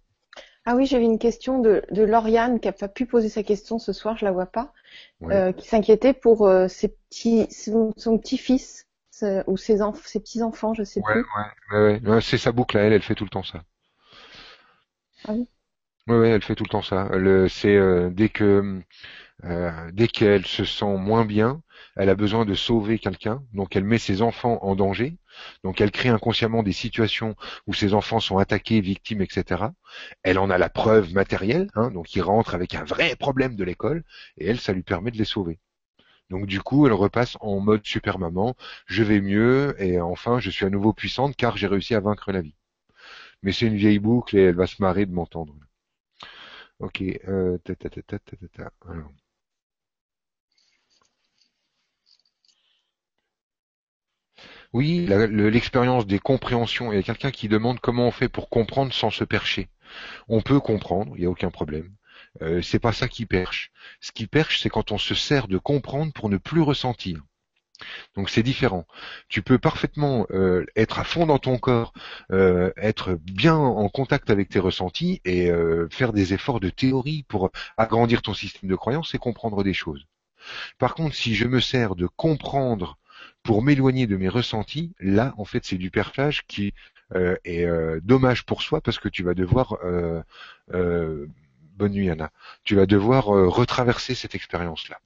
Ah 0.65 0.75
oui, 0.75 0.85
j'avais 0.85 1.05
une 1.05 1.19
question 1.19 1.59
de, 1.59 1.83
de 1.91 2.03
Lauriane 2.03 2.59
qui 2.59 2.67
a 2.67 2.71
pas 2.71 2.87
pu 2.87 3.05
poser 3.05 3.29
sa 3.29 3.43
question 3.43 3.79
ce 3.79 3.93
soir, 3.93 4.17
je 4.17 4.25
la 4.25 4.31
vois 4.31 4.45
pas, 4.45 4.73
Ouais. 5.19 5.33
euh, 5.33 5.51
qui 5.53 5.67
s'inquiétait 5.67 6.13
pour 6.13 6.47
euh, 6.47 6.67
ses 6.67 6.89
petits, 6.89 7.47
son, 7.51 7.93
son 7.97 8.17
petit-fils 8.17 8.87
ce- 9.21 9.43
ou 9.49 9.57
ses, 9.57 9.77
ses 10.05 10.19
petits-enfants, 10.19 10.73
je 10.73 10.83
sais 10.83 11.01
Ouais, 11.01 11.03
plus. 11.03 11.25
ouais, 11.35 11.77
ouais, 11.79 11.99
ouais. 12.01 12.09
Ouais, 12.09 12.21
c'est 12.21 12.37
sa 12.37 12.51
boucle 12.53 12.77
à 12.77 12.81
elle, 12.83 12.93
elle 12.93 13.01
fait 13.01 13.15
tout 13.15 13.25
le 13.25 13.29
temps 13.29 13.43
ça. 13.43 13.63
Ah 15.23 15.33
oui 15.33 15.47
Ouais, 16.07 16.17
ouais, 16.17 16.29
elle 16.29 16.41
fait 16.43 16.55
tout 16.55 16.63
le 16.63 16.69
temps 16.69 16.81
ça. 16.81 17.09
C'est 17.49 17.75
euh, 17.75 18.09
dès 18.11 18.29
que 18.29 18.81
euh, 19.45 19.91
dès 19.93 20.07
qu'elle 20.09 20.45
se 20.47 20.65
sent 20.65 20.97
moins 20.97 21.25
bien, 21.25 21.61
elle 21.97 22.09
a 22.09 22.15
besoin 22.15 22.45
de 22.45 22.53
sauver 22.55 22.99
quelqu'un, 22.99 23.43
donc 23.53 23.75
elle 23.75 23.85
met 23.85 23.99
ses 23.99 24.21
enfants 24.23 24.59
en 24.63 24.75
danger, 24.75 25.17
donc 25.63 25.81
elle 25.81 25.91
crée 25.91 26.09
inconsciemment 26.09 26.63
des 26.63 26.73
situations 26.73 27.35
où 27.67 27.73
ses 27.75 27.93
enfants 27.95 28.19
sont 28.21 28.37
attaqués, 28.39 28.81
victimes, 28.81 29.21
etc. 29.23 29.73
Elle 30.23 30.39
en 30.39 30.49
a 30.51 30.57
la 30.59 30.69
preuve 30.69 31.13
matérielle, 31.13 31.69
hein, 31.75 31.91
donc 31.91 32.15
ils 32.15 32.21
rentrent 32.23 32.55
avec 32.55 32.75
un 32.75 32.85
vrai 32.85 33.15
problème 33.17 33.55
de 33.57 33.63
l'école, 33.65 34.03
et 34.37 34.47
elle, 34.47 34.59
ça 34.61 34.73
lui 34.73 34.83
permet 34.83 35.11
de 35.11 35.17
les 35.19 35.25
sauver. 35.25 35.59
Donc 36.31 36.47
du 36.47 36.61
coup, 36.61 36.87
elle 36.87 36.93
repasse 36.93 37.37
en 37.41 37.59
mode 37.59 37.85
super 37.85 38.17
maman, 38.17 38.55
je 38.87 39.03
vais 39.03 39.21
mieux, 39.21 39.75
et 39.79 40.01
enfin, 40.01 40.39
je 40.39 40.49
suis 40.49 40.65
à 40.65 40.71
nouveau 40.71 40.93
puissante 40.93 41.35
car 41.35 41.57
j'ai 41.57 41.67
réussi 41.67 41.93
à 41.95 41.99
vaincre 41.99 42.31
la 42.31 42.41
vie. 42.41 42.55
Mais 43.43 43.51
c'est 43.53 43.67
une 43.67 43.77
vieille 43.77 43.99
boucle 43.99 44.37
et 44.37 44.41
elle 44.45 44.55
va 44.55 44.67
se 44.67 44.81
marrer 44.81 45.05
de 45.05 45.13
m'entendre. 45.13 45.55
Ok. 46.79 47.01
Euh, 47.27 47.57
ta, 47.63 47.75
ta, 47.75 47.89
ta, 47.89 48.19
ta. 48.19 48.71
Alors. 48.89 49.11
Oui, 54.73 55.05
l'expérience 55.07 56.05
des 56.05 56.19
compréhensions. 56.19 56.91
Il 56.91 56.95
y 56.97 56.99
a 56.99 57.03
quelqu'un 57.03 57.31
qui 57.31 57.47
demande 57.47 57.79
comment 57.79 58.07
on 58.07 58.11
fait 58.11 58.27
pour 58.29 58.49
comprendre 58.49 58.93
sans 58.93 59.09
se 59.09 59.23
percher. 59.23 59.69
On 60.29 60.41
peut 60.41 60.59
comprendre, 60.61 61.13
il 61.17 61.21
n'y 61.21 61.27
a 61.27 61.31
aucun 61.31 61.51
problème. 61.51 61.91
Euh, 62.41 62.61
c'est 62.61 62.79
pas 62.79 62.93
ça 62.93 63.07
qui 63.07 63.25
perche. 63.25 63.71
Ce 63.99 64.11
qui 64.11 64.27
perche, 64.27 64.61
c'est 64.61 64.69
quand 64.69 64.91
on 64.91 64.97
se 64.97 65.15
sert 65.15 65.47
de 65.47 65.57
comprendre 65.57 66.13
pour 66.13 66.29
ne 66.29 66.37
plus 66.37 66.61
ressentir. 66.61 67.21
Donc 68.15 68.29
c'est 68.29 68.43
différent. 68.43 68.85
Tu 69.27 69.41
peux 69.41 69.57
parfaitement 69.57 70.27
euh, 70.29 70.65
être 70.75 70.99
à 70.99 71.03
fond 71.03 71.25
dans 71.25 71.39
ton 71.39 71.57
corps, 71.57 71.93
euh, 72.31 72.71
être 72.77 73.15
bien 73.15 73.55
en 73.55 73.89
contact 73.89 74.29
avec 74.29 74.49
tes 74.49 74.59
ressentis 74.59 75.19
et 75.25 75.49
faire 75.89 76.13
des 76.13 76.33
efforts 76.33 76.59
de 76.59 76.69
théorie 76.69 77.23
pour 77.27 77.51
agrandir 77.77 78.21
ton 78.21 78.33
système 78.33 78.69
de 78.69 78.75
croyance 78.75 79.15
et 79.15 79.17
comprendre 79.17 79.63
des 79.63 79.73
choses. 79.73 80.05
Par 80.77 80.93
contre, 80.95 81.15
si 81.15 81.35
je 81.35 81.47
me 81.47 81.59
sers 81.59 81.95
de 81.95 82.07
comprendre 82.07 82.97
pour 83.43 83.63
m'éloigner 83.63 84.05
de 84.07 84.15
mes 84.15 84.29
ressentis, 84.29 84.93
là, 84.99 85.33
en 85.37 85.45
fait, 85.45 85.65
c'est 85.65 85.77
du 85.77 85.89
perchage 85.89 86.45
qui 86.47 86.73
est 87.43 87.67
dommage 88.03 88.45
pour 88.45 88.61
soi 88.61 88.79
parce 88.81 88.99
que 88.99 89.09
tu 89.09 89.23
vas 89.23 89.33
devoir, 89.33 89.77
bonne 91.81 91.93
nuit 91.93 92.11
Anna, 92.11 92.31
tu 92.63 92.75
vas 92.75 92.85
devoir 92.85 93.35
euh, 93.35 93.47
retraverser 93.49 94.13
cette 94.13 94.35
expérience-là. 94.35 94.99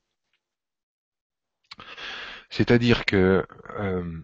C'est-à-dire 2.49 3.05
que 3.05 3.45
euh, 3.79 4.21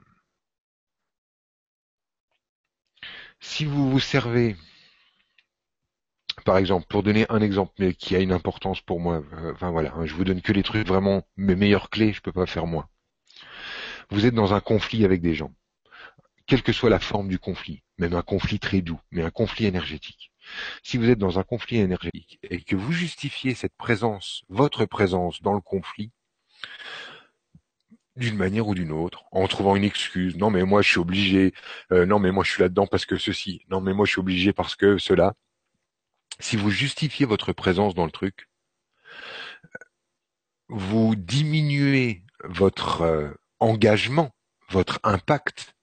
si 3.40 3.64
vous 3.64 3.90
vous 3.90 4.00
servez, 4.02 4.58
par 6.44 6.58
exemple, 6.58 6.88
pour 6.88 7.04
donner 7.04 7.26
un 7.30 7.42
exemple, 7.42 7.72
mais 7.80 7.94
qui 7.94 8.16
a 8.18 8.20
une 8.20 8.34
importance 8.34 8.82
pour 8.82 9.00
moi, 9.00 9.24
euh, 9.34 9.54
enfin 9.54 9.72
voilà, 9.72 9.94
hein, 9.96 10.06
je 10.06 10.14
vous 10.14 10.26
donne 10.26 10.42
que 10.42 10.52
les 10.52 10.64
trucs 10.64 10.86
vraiment 10.86 11.26
mes 11.38 11.56
meilleures 11.56 11.90
clés, 11.90 12.12
je 12.12 12.22
peux 12.22 12.34
pas 12.34 12.46
faire 12.46 12.68
moins. 12.68 12.90
Vous 14.10 14.26
êtes 14.26 14.36
dans 14.36 14.54
un 14.54 14.60
conflit 14.60 15.06
avec 15.06 15.22
des 15.22 15.36
gens, 15.36 15.54
quelle 16.48 16.64
que 16.64 16.74
soit 16.74 16.90
la 16.90 17.00
forme 17.00 17.30
du 17.30 17.40
conflit, 17.40 17.82
même 17.98 18.14
un 18.14 18.22
conflit 18.24 18.60
très 18.60 18.82
doux, 18.82 19.00
mais 19.12 19.24
un 19.24 19.32
conflit 19.32 19.68
énergétique. 19.68 20.31
Si 20.84 20.98
vous 20.98 21.10
êtes 21.10 21.20
dans 21.20 21.40
un 21.40 21.44
conflit 21.44 21.78
énergétique 21.78 22.40
et 22.44 22.62
que 22.62 22.76
vous 22.76 22.92
justifiez 22.92 23.56
cette 23.56 23.76
présence, 23.76 24.44
votre 24.50 24.86
présence 24.86 25.42
dans 25.42 25.54
le 25.54 25.62
conflit, 25.62 26.12
d'une 28.16 28.38
manière 28.38 28.68
ou 28.68 28.76
d'une 28.76 28.92
autre, 28.92 29.24
en 29.32 29.48
trouvant 29.48 29.76
une 29.76 29.84
excuse. 29.84 30.38
Non, 30.38 30.50
mais 30.50 30.64
moi 30.64 30.82
je 30.82 30.90
suis 30.90 31.00
obligé. 31.00 31.54
Euh, 31.92 32.06
non, 32.06 32.20
mais 32.20 32.32
moi 32.32 32.44
je 32.44 32.52
suis 32.52 32.62
là-dedans 32.62 32.88
parce 32.88 33.06
que 33.06 33.18
ceci. 33.18 33.66
Non, 33.70 33.82
mais 33.82 33.94
moi 33.94 34.06
je 34.06 34.12
suis 34.12 34.20
obligé 34.20 34.54
parce 34.54 34.76
que 34.76 34.98
cela. 34.98 35.36
Si 36.40 36.58
vous 36.58 36.70
justifiez 36.72 37.26
votre 37.26 37.54
présence 37.54 37.94
dans 37.96 38.06
le 38.06 38.12
truc, 38.12 38.50
vous 40.70 41.16
diminuez 41.16 42.24
votre 42.44 43.02
euh, 43.02 43.32
engagement, 43.60 44.32
votre 44.70 45.00
impact. 45.04 45.76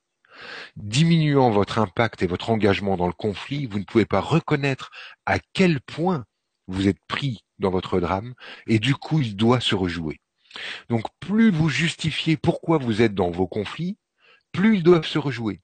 Diminuant 0.76 1.50
votre 1.50 1.78
impact 1.78 2.22
et 2.22 2.26
votre 2.26 2.50
engagement 2.50 2.96
dans 2.96 3.06
le 3.06 3.12
conflit, 3.12 3.66
vous 3.66 3.78
ne 3.78 3.84
pouvez 3.84 4.06
pas 4.06 4.20
reconnaître 4.20 4.90
à 5.26 5.38
quel 5.52 5.80
point 5.80 6.24
vous 6.66 6.88
êtes 6.88 7.00
pris 7.08 7.44
dans 7.58 7.70
votre 7.70 8.00
drame 8.00 8.34
et 8.66 8.78
du 8.78 8.94
coup 8.94 9.20
il 9.20 9.36
doit 9.36 9.60
se 9.60 9.74
rejouer. 9.74 10.20
Donc 10.88 11.04
plus 11.20 11.50
vous 11.50 11.68
justifiez 11.68 12.36
pourquoi 12.36 12.78
vous 12.78 13.02
êtes 13.02 13.14
dans 13.14 13.30
vos 13.30 13.46
conflits, 13.46 13.96
plus 14.52 14.76
ils 14.76 14.82
doivent 14.82 15.06
se 15.06 15.18
rejouer. 15.18 15.60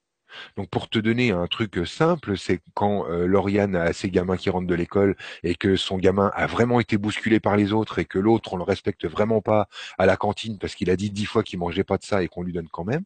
Donc 0.56 0.68
pour 0.70 0.88
te 0.88 0.98
donner 0.98 1.30
un 1.30 1.46
truc 1.46 1.86
simple, 1.86 2.36
c'est 2.36 2.60
quand 2.74 3.08
euh, 3.08 3.26
Lauriane 3.26 3.76
a 3.76 3.92
ses 3.92 4.10
gamins 4.10 4.36
qui 4.36 4.50
rentrent 4.50 4.66
de 4.66 4.74
l'école 4.74 5.16
et 5.42 5.54
que 5.54 5.76
son 5.76 5.98
gamin 5.98 6.30
a 6.34 6.46
vraiment 6.46 6.80
été 6.80 6.96
bousculé 6.96 7.40
par 7.40 7.56
les 7.56 7.72
autres 7.72 7.98
et 7.98 8.04
que 8.04 8.18
l'autre 8.18 8.52
on 8.54 8.56
le 8.56 8.64
respecte 8.64 9.06
vraiment 9.06 9.40
pas 9.40 9.68
à 9.98 10.06
la 10.06 10.16
cantine 10.16 10.58
parce 10.58 10.74
qu'il 10.74 10.90
a 10.90 10.96
dit 10.96 11.10
dix 11.10 11.26
fois 11.26 11.42
qu'il 11.42 11.58
mangeait 11.58 11.84
pas 11.84 11.98
de 11.98 12.04
ça 12.04 12.22
et 12.22 12.28
qu'on 12.28 12.42
lui 12.42 12.52
donne 12.52 12.68
quand 12.68 12.84
même. 12.84 13.04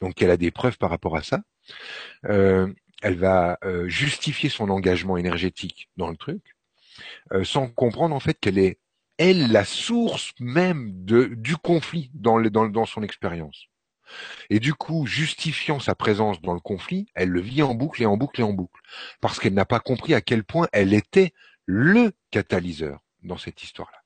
Donc 0.00 0.20
elle 0.22 0.30
a 0.30 0.36
des 0.36 0.50
preuves 0.50 0.78
par 0.78 0.90
rapport 0.90 1.16
à 1.16 1.22
ça. 1.22 1.40
Euh, 2.26 2.72
elle 3.02 3.16
va 3.16 3.58
euh, 3.64 3.88
justifier 3.88 4.48
son 4.48 4.70
engagement 4.70 5.16
énergétique 5.16 5.90
dans 5.96 6.10
le 6.10 6.16
truc 6.16 6.42
euh, 7.32 7.44
sans 7.44 7.68
comprendre 7.68 8.14
en 8.14 8.20
fait 8.20 8.38
qu'elle 8.38 8.58
est 8.58 8.78
elle 9.18 9.52
la 9.52 9.64
source 9.64 10.32
même 10.40 11.04
de, 11.04 11.26
du 11.36 11.56
conflit 11.56 12.10
dans, 12.14 12.40
dans, 12.40 12.68
dans 12.68 12.84
son 12.84 13.02
expérience. 13.02 13.68
Et 14.50 14.60
du 14.60 14.74
coup, 14.74 15.06
justifiant 15.06 15.80
sa 15.80 15.94
présence 15.94 16.40
dans 16.42 16.54
le 16.54 16.60
conflit, 16.60 17.06
elle 17.14 17.30
le 17.30 17.40
vit 17.40 17.62
en 17.62 17.74
boucle 17.74 18.02
et 18.02 18.06
en 18.06 18.16
boucle 18.16 18.40
et 18.40 18.44
en 18.44 18.52
boucle. 18.52 18.80
Parce 19.20 19.38
qu'elle 19.38 19.54
n'a 19.54 19.64
pas 19.64 19.80
compris 19.80 20.14
à 20.14 20.20
quel 20.20 20.44
point 20.44 20.68
elle 20.72 20.94
était 20.94 21.32
le 21.66 22.12
catalyseur 22.30 23.00
dans 23.22 23.38
cette 23.38 23.62
histoire-là. 23.62 23.98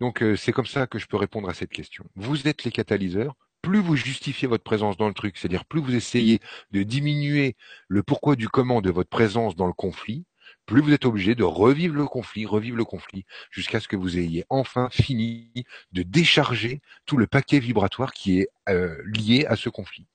Donc 0.00 0.22
euh, 0.22 0.36
c'est 0.36 0.52
comme 0.52 0.66
ça 0.66 0.86
que 0.86 0.98
je 0.98 1.06
peux 1.06 1.16
répondre 1.16 1.48
à 1.48 1.54
cette 1.54 1.70
question. 1.70 2.04
Vous 2.16 2.48
êtes 2.48 2.64
les 2.64 2.72
catalyseurs, 2.72 3.36
plus 3.62 3.80
vous 3.80 3.96
justifiez 3.96 4.48
votre 4.48 4.64
présence 4.64 4.96
dans 4.96 5.08
le 5.08 5.14
truc, 5.14 5.38
c'est-à-dire 5.38 5.64
plus 5.64 5.80
vous 5.80 5.94
essayez 5.94 6.40
de 6.72 6.82
diminuer 6.82 7.56
le 7.88 8.02
pourquoi 8.02 8.34
du 8.34 8.48
comment 8.48 8.80
de 8.80 8.90
votre 8.90 9.08
présence 9.08 9.54
dans 9.54 9.68
le 9.68 9.72
conflit, 9.72 10.24
plus 10.66 10.80
vous 10.80 10.92
êtes 10.92 11.04
obligé 11.06 11.34
de 11.34 11.44
revivre 11.44 11.94
le 11.94 12.06
conflit, 12.06 12.46
revivre 12.46 12.76
le 12.76 12.84
conflit, 12.84 13.24
jusqu'à 13.50 13.80
ce 13.80 13.88
que 13.88 13.96
vous 13.96 14.18
ayez 14.18 14.44
enfin 14.48 14.88
fini 14.90 15.52
de 15.92 16.02
décharger 16.02 16.80
tout 17.06 17.16
le 17.16 17.26
paquet 17.26 17.58
vibratoire 17.58 18.12
qui 18.12 18.40
est 18.40 18.48
euh, 18.68 18.96
lié 19.06 19.44
à 19.46 19.56
ce 19.56 19.68
conflit. 19.68 20.06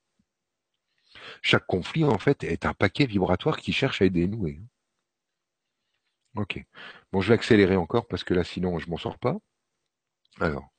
Chaque 1.41 1.65
conflit, 1.65 2.03
en 2.03 2.17
fait, 2.17 2.43
est 2.43 2.65
un 2.65 2.73
paquet 2.73 3.05
vibratoire 3.05 3.57
qui 3.57 3.73
cherche 3.73 4.01
à 4.01 4.05
être 4.05 4.13
dénoué. 4.13 4.59
Ok. 6.35 6.63
Bon, 7.11 7.21
je 7.21 7.29
vais 7.29 7.33
accélérer 7.33 7.75
encore 7.75 8.07
parce 8.07 8.23
que 8.23 8.33
là, 8.33 8.43
sinon, 8.43 8.79
je 8.79 8.89
m'en 8.89 8.97
sors 8.97 9.17
pas. 9.19 9.37
Alors, 10.39 10.69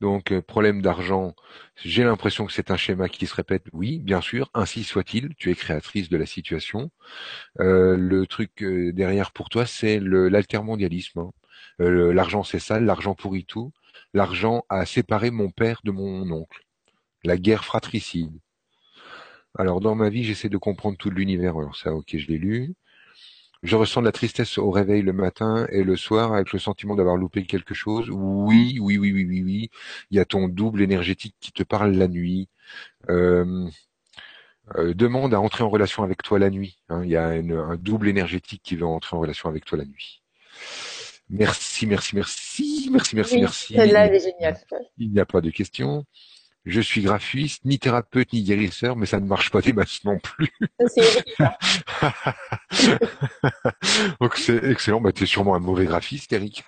donc 0.00 0.32
euh, 0.32 0.42
problème 0.42 0.82
d'argent, 0.82 1.34
j'ai 1.76 2.04
l'impression 2.04 2.46
que 2.46 2.52
c'est 2.52 2.70
un 2.70 2.76
schéma 2.76 3.08
qui 3.08 3.26
se 3.26 3.34
répète. 3.34 3.64
Oui, 3.72 3.98
bien 4.00 4.20
sûr, 4.20 4.50
ainsi 4.54 4.84
soit-il. 4.84 5.34
Tu 5.36 5.50
es 5.50 5.54
créatrice 5.54 6.08
de 6.08 6.16
la 6.16 6.26
situation. 6.26 6.90
Euh, 7.60 7.96
le 7.96 8.26
truc 8.26 8.62
euh, 8.62 8.92
derrière 8.92 9.32
pour 9.32 9.48
toi, 9.48 9.66
c'est 9.66 10.00
l'altermondialisme. 10.00 11.20
Hein. 11.20 11.30
l'argent 11.78 12.44
c'est 12.44 12.58
ça, 12.58 12.80
l'argent 12.80 13.14
pourrit 13.14 13.44
tout. 13.46 13.72
L'argent 14.14 14.64
a 14.68 14.86
séparé 14.86 15.30
mon 15.30 15.50
père 15.50 15.80
de 15.84 15.90
mon 15.90 16.30
oncle. 16.30 16.64
La 17.24 17.38
guerre 17.38 17.64
fratricide. 17.64 18.38
Alors 19.58 19.80
dans 19.80 19.94
ma 19.94 20.08
vie, 20.10 20.24
j'essaie 20.24 20.48
de 20.48 20.56
comprendre 20.58 20.98
tout 20.98 21.10
l'univers. 21.10 21.56
Alors 21.58 21.76
ça, 21.76 21.92
ok, 21.94 22.16
je 22.16 22.28
l'ai 22.28 22.38
lu. 22.38 22.74
Je 23.62 23.74
ressens 23.74 24.00
de 24.00 24.06
la 24.06 24.12
tristesse 24.12 24.56
au 24.58 24.70
réveil 24.70 25.02
le 25.02 25.12
matin 25.12 25.66
et 25.70 25.82
le 25.82 25.96
soir 25.96 26.32
avec 26.32 26.52
le 26.52 26.58
sentiment 26.60 26.94
d'avoir 26.94 27.16
loupé 27.16 27.44
quelque 27.44 27.74
chose. 27.74 28.08
Oui, 28.10 28.78
oui, 28.80 28.98
oui, 28.98 29.10
oui, 29.12 29.24
oui, 29.24 29.42
oui. 29.42 29.70
Il 30.10 30.16
y 30.16 30.20
a 30.20 30.24
ton 30.24 30.48
double 30.48 30.80
énergétique 30.80 31.34
qui 31.40 31.50
te 31.50 31.64
parle 31.64 31.92
la 31.92 32.06
nuit. 32.06 32.48
Euh, 33.08 33.68
euh, 34.76 34.94
demande 34.94 35.34
à 35.34 35.40
entrer 35.40 35.64
en 35.64 35.70
relation 35.70 36.02
avec 36.04 36.22
toi 36.22 36.38
la 36.38 36.50
nuit. 36.50 36.78
Hein. 36.88 37.02
Il 37.02 37.10
y 37.10 37.16
a 37.16 37.26
un 37.26 37.76
double 37.76 38.08
énergétique 38.08 38.62
qui 38.62 38.76
veut 38.76 38.86
entrer 38.86 39.16
en 39.16 39.20
relation 39.20 39.48
avec 39.48 39.64
toi 39.64 39.78
la 39.78 39.86
nuit. 39.86 40.22
Merci, 41.30 41.86
merci, 41.86 42.14
merci, 42.14 42.88
merci, 42.92 43.16
merci, 43.16 43.38
merci. 43.40 43.74
Celle-là, 43.74 44.06
elle 44.06 44.14
est 44.14 44.20
géniale. 44.20 44.58
Il 44.98 45.10
n'y 45.10 45.20
a 45.20 45.26
pas 45.26 45.40
de 45.40 45.50
questions 45.50 46.04
je 46.68 46.80
suis 46.80 47.02
graphiste, 47.02 47.64
ni 47.64 47.78
thérapeute, 47.78 48.32
ni 48.32 48.42
guérisseur, 48.42 48.96
mais 48.96 49.06
ça 49.06 49.20
ne 49.20 49.26
marche 49.26 49.50
pas 49.50 49.60
des 49.60 49.72
masses 49.72 50.02
non 50.04 50.18
plus. 50.18 50.50
Donc 54.20 54.36
c'est 54.36 54.64
excellent. 54.64 55.00
Bah, 55.00 55.12
tu 55.12 55.22
es 55.24 55.26
sûrement 55.26 55.54
un 55.54 55.60
mauvais 55.60 55.86
graphiste, 55.86 56.32
Eric. 56.32 56.64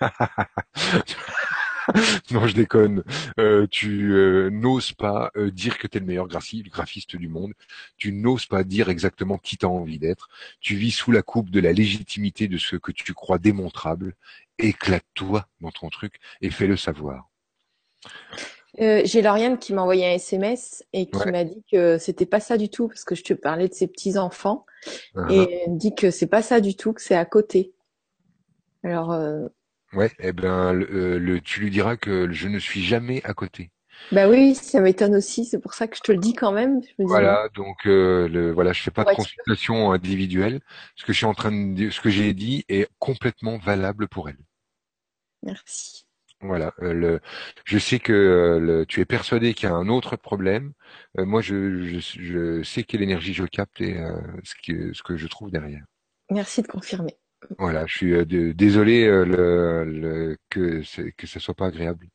non, 2.31 2.47
je 2.47 2.55
déconne. 2.55 3.03
Euh, 3.39 3.67
tu 3.69 4.13
euh, 4.13 4.49
n'oses 4.49 4.93
pas 4.93 5.29
euh, 5.35 5.51
dire 5.51 5.77
que 5.77 5.85
tu 5.87 5.97
es 5.97 5.99
le 5.99 6.07
meilleur 6.07 6.27
graphiste 6.27 7.15
du 7.15 7.27
monde. 7.27 7.53
Tu 7.97 8.11
n'oses 8.11 8.47
pas 8.47 8.63
dire 8.63 8.89
exactement 8.89 9.37
qui 9.37 9.57
t'as 9.57 9.67
envie 9.67 9.99
d'être. 9.99 10.29
Tu 10.59 10.75
vis 10.75 10.91
sous 10.91 11.11
la 11.11 11.21
coupe 11.21 11.51
de 11.51 11.59
la 11.59 11.73
légitimité 11.73 12.47
de 12.47 12.57
ce 12.57 12.75
que 12.75 12.91
tu 12.91 13.13
crois 13.13 13.37
démontrable. 13.37 14.15
Éclate-toi 14.57 15.47
dans 15.59 15.71
ton 15.71 15.89
truc 15.89 16.15
et 16.41 16.49
fais-le 16.49 16.77
savoir. 16.77 17.29
Euh, 18.79 19.01
j'ai 19.03 19.21
Lauriane 19.21 19.57
qui 19.57 19.73
m'a 19.73 19.81
envoyé 19.81 20.05
un 20.07 20.13
SMS 20.13 20.85
et 20.93 21.09
qui 21.09 21.29
m'a 21.29 21.43
dit 21.43 21.61
que 21.71 21.97
c'était 21.97 22.25
pas 22.25 22.39
ça 22.39 22.57
du 22.57 22.69
tout 22.69 22.87
parce 22.87 23.03
que 23.03 23.15
je 23.15 23.23
te 23.23 23.33
parlais 23.33 23.67
de 23.67 23.73
ses 23.73 23.87
petits 23.87 24.17
enfants 24.17 24.65
uh-huh. 25.15 25.31
et 25.31 25.63
elle 25.65 25.73
me 25.73 25.77
dit 25.77 25.93
que 25.93 26.09
c'est 26.09 26.27
pas 26.27 26.41
ça 26.41 26.61
du 26.61 26.75
tout 26.75 26.93
que 26.93 27.01
c'est 27.01 27.15
à 27.15 27.25
côté. 27.25 27.73
Alors. 28.83 29.11
Euh... 29.11 29.47
Ouais, 29.93 30.09
eh 30.19 30.31
ben 30.31 30.71
le, 30.71 31.19
le, 31.19 31.41
tu 31.41 31.59
lui 31.59 31.69
diras 31.69 31.97
que 31.97 32.31
je 32.31 32.47
ne 32.47 32.59
suis 32.59 32.81
jamais 32.81 33.21
à 33.25 33.33
côté. 33.33 33.71
Bah 34.11 34.27
oui, 34.27 34.55
ça 34.55 34.81
m'étonne 34.81 35.15
aussi, 35.15 35.45
c'est 35.45 35.59
pour 35.59 35.73
ça 35.73 35.87
que 35.87 35.95
je 35.95 36.01
te 36.01 36.11
le 36.11 36.17
dis 36.17 36.33
quand 36.33 36.51
même. 36.51 36.81
voilà, 36.97 37.47
donc 37.53 37.85
euh, 37.85 38.27
le, 38.27 38.51
voilà, 38.51 38.73
je 38.73 38.81
fais 38.81 38.91
pas 38.91 39.03
de 39.03 39.15
consultation 39.15 39.91
individuelle. 39.91 40.59
Ce 40.95 41.05
que 41.05 41.13
je 41.13 41.17
suis 41.17 41.25
en 41.25 41.33
train 41.33 41.51
de 41.51 41.73
dire, 41.73 41.93
ce 41.93 42.01
que 42.01 42.09
j'ai 42.09 42.33
dit 42.33 42.65
est 42.67 42.89
complètement 42.99 43.57
valable 43.57 44.07
pour 44.07 44.27
elle. 44.27 44.39
Merci. 45.43 46.05
Voilà. 46.41 46.73
Euh, 46.81 46.93
le, 46.93 47.19
je 47.65 47.77
sais 47.77 47.99
que 47.99 48.13
euh, 48.13 48.59
le, 48.59 48.85
tu 48.85 48.99
es 48.99 49.05
persuadé 49.05 49.53
qu'il 49.53 49.69
y 49.69 49.71
a 49.71 49.75
un 49.75 49.89
autre 49.89 50.15
problème. 50.15 50.73
Euh, 51.17 51.25
moi, 51.25 51.41
je, 51.41 51.81
je, 51.83 51.99
je, 51.99 52.63
sais 52.63 52.83
quelle 52.83 53.03
énergie 53.03 53.33
je 53.33 53.43
capte 53.43 53.81
et 53.81 53.97
ce, 54.43 54.55
que, 54.65 54.93
ce 54.93 55.03
que 55.03 55.17
je 55.17 55.27
trouve 55.27 55.51
derrière. 55.51 55.83
Merci 56.29 56.61
de 56.61 56.67
confirmer. 56.67 57.17
Voilà. 57.57 57.85
Je 57.85 57.95
suis 57.95 58.25
désolé 58.55 59.07
le, 59.07 59.83
le, 59.83 60.37
que 60.49 60.81
que 61.11 61.27
ça 61.27 61.39
soit 61.39 61.55
pas 61.55 61.67
agréable. 61.67 62.07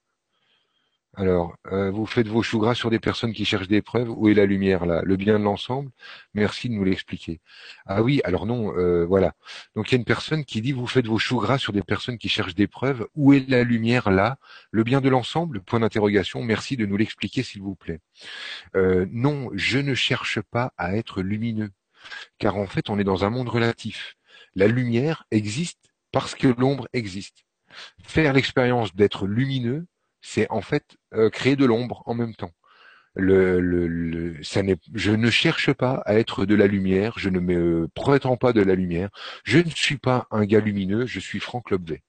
Alors, 1.19 1.57
euh, 1.73 1.91
vous 1.91 2.05
faites 2.05 2.29
vos 2.29 2.43
choux 2.43 2.59
gras 2.59 2.75
sur 2.75 2.91
des 2.91 2.99
personnes 2.99 3.33
qui 3.33 3.47
cherchent 3.47 3.69
des 3.69 3.81
preuves. 3.81 4.11
Où 4.11 4.29
est 4.29 4.35
la 4.35 4.45
lumière 4.45 4.85
là? 4.85 5.01
Le 5.03 5.17
bien 5.17 5.39
de 5.39 5.45
l'ensemble? 5.45 5.91
Merci 6.35 6.69
de 6.69 6.75
nous 6.75 6.85
l'expliquer. 6.85 7.41
Ah 7.87 8.03
oui, 8.03 8.21
alors 8.25 8.45
non, 8.45 8.77
euh, 8.77 9.07
voilà. 9.07 9.33
Donc 9.75 9.91
il 9.91 9.95
y 9.95 9.97
a 9.97 9.99
une 9.99 10.05
personne 10.05 10.45
qui 10.45 10.61
dit 10.61 10.73
vous 10.73 10.87
faites 10.87 11.07
vos 11.07 11.19
choux 11.19 11.39
gras 11.41 11.57
sur 11.57 11.73
des 11.73 11.83
personnes 11.83 12.19
qui 12.19 12.29
cherchent 12.29 12.55
des 12.55 12.67
preuves. 12.67 13.07
Où 13.15 13.33
est 13.33 13.49
la 13.49 13.65
lumière 13.65 14.11
là? 14.11 14.37
Le 14.71 14.85
bien 14.85 15.01
de 15.01 15.09
l'ensemble? 15.09 15.63
Point 15.63 15.81
d'interrogation. 15.81 16.43
Merci 16.43 16.77
de 16.77 16.85
nous 16.85 16.99
l'expliquer 16.99 17.43
s'il 17.43 17.63
vous 17.63 17.77
plaît. 17.77 18.01
Euh, 18.75 19.07
non, 19.11 19.49
je 19.55 19.79
ne 19.79 19.95
cherche 19.95 20.43
pas 20.43 20.75
à 20.77 20.97
être 20.97 21.23
lumineux, 21.23 21.71
car 22.39 22.57
en 22.57 22.67
fait 22.67 22.91
on 22.91 22.99
est 22.99 23.05
dans 23.05 23.25
un 23.25 23.31
monde 23.31 23.49
relatif. 23.49 24.17
La 24.55 24.67
lumière 24.67 25.25
existe 25.31 25.93
parce 26.13 26.35
que 26.35 26.49
l'ombre 26.49 26.89
existe. 26.93 27.47
Faire 28.03 28.35
l'expérience 28.35 28.95
d'être 28.95 29.27
lumineux, 29.27 29.87
c'est 30.27 30.51
en 30.51 30.61
fait 30.61 30.97
euh, 31.15 31.31
créer 31.31 31.57
de 31.57 31.65
l'ombre 31.65 32.03
en 32.07 32.15
même 32.15 32.35
temps. 32.35 32.51
Le, 33.15 33.61
le, 33.61 34.43
ça 34.43 34.63
n'est, 34.63 34.77
je 34.93 35.13
ne 35.13 35.31
cherche 35.31 35.73
pas 35.73 36.03
à 36.05 36.15
être 36.15 36.45
de 36.45 36.55
la 36.55 36.67
lumière, 36.67 37.19
je 37.19 37.31
ne 37.31 37.41
me 37.41 37.89
prétends 37.95 38.37
pas 38.37 38.53
de 38.53 38.61
la 38.61 38.75
lumière, 38.75 39.09
je 39.45 39.59
ne 39.59 39.71
suis 39.71 39.99
pas 39.99 40.27
un 40.31 40.45
gars 40.45 40.61
lumineux, 40.61 41.07
je 41.07 41.21
suis 41.21 41.41
Franck 41.41 41.71
Lobvet. 41.71 42.03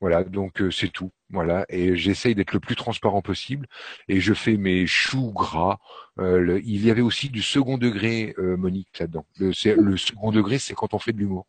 Voilà, 0.00 0.24
donc 0.24 0.62
euh, 0.62 0.70
c'est 0.70 0.88
tout. 0.88 1.12
Voilà, 1.28 1.66
et 1.68 1.96
j'essaye 1.96 2.34
d'être 2.34 2.54
le 2.54 2.60
plus 2.60 2.76
transparent 2.76 3.22
possible, 3.22 3.66
et 4.08 4.20
je 4.20 4.32
fais 4.32 4.56
mes 4.56 4.86
choux 4.86 5.32
gras. 5.32 5.78
Euh, 6.18 6.60
il 6.64 6.84
y 6.84 6.90
avait 6.90 7.02
aussi 7.02 7.28
du 7.28 7.42
second 7.42 7.76
degré, 7.76 8.34
Monique, 8.38 8.98
là-dedans. 8.98 9.26
Le, 9.38 9.52
le 9.74 9.96
second 9.96 10.30
degré, 10.32 10.58
c'est 10.58 10.74
quand 10.74 10.94
on 10.94 10.98
fait 10.98 11.12
de 11.12 11.18
l'humour. 11.18 11.46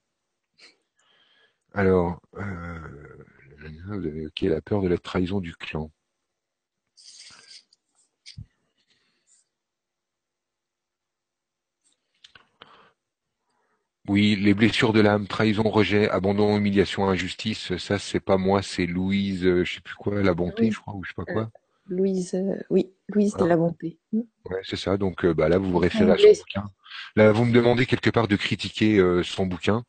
Alors, 1.74 2.20
vous 3.86 4.06
avez 4.06 4.28
ok 4.28 4.42
la 4.42 4.62
peur 4.62 4.82
de 4.82 4.88
la 4.88 4.98
trahison 4.98 5.40
du 5.40 5.56
clan. 5.56 5.92
Oui, 14.08 14.36
les 14.36 14.54
blessures 14.54 14.94
de 14.94 15.00
l'âme, 15.00 15.28
trahison, 15.28 15.64
rejet, 15.64 16.10
abandon, 16.10 16.58
humiliation, 16.58 17.08
injustice, 17.08 17.78
ça 17.78 18.00
c'est 18.00 18.20
pas 18.20 18.38
moi, 18.38 18.62
c'est 18.62 18.88
Louise, 18.88 19.46
euh, 19.46 19.64
je 19.64 19.76
sais 19.76 19.82
plus 19.82 19.96
quoi, 19.96 20.22
la 20.24 20.34
bonté, 20.34 20.72
je 20.72 20.80
crois, 20.80 20.96
ou 20.96 21.04
je 21.04 21.10
sais 21.10 21.16
pas 21.16 21.26
quoi. 21.26 21.52
Louise, 21.88 22.34
euh, 22.34 22.56
oui, 22.70 22.92
Louise 23.10 23.36
de 23.36 23.46
la 23.46 23.58
bonté. 23.58 24.00
Ouais, 24.14 24.62
c'est 24.64 24.76
ça. 24.76 24.98
Donc 24.98 25.26
euh, 25.26 25.34
bah 25.34 25.50
là, 25.50 25.58
vous 25.58 25.72
vous 25.72 25.78
référez 25.78 26.12
à 26.12 26.18
son 26.18 26.42
bouquin. 26.42 26.66
Là, 27.16 27.32
vous 27.32 27.46
me 27.46 27.54
demandez 27.54 27.86
quelque 27.86 28.10
part 28.10 28.28
de 28.28 28.36
critiquer 28.36 28.98
euh, 28.98 29.24
son 29.24 29.46
bouquin. 29.46 29.84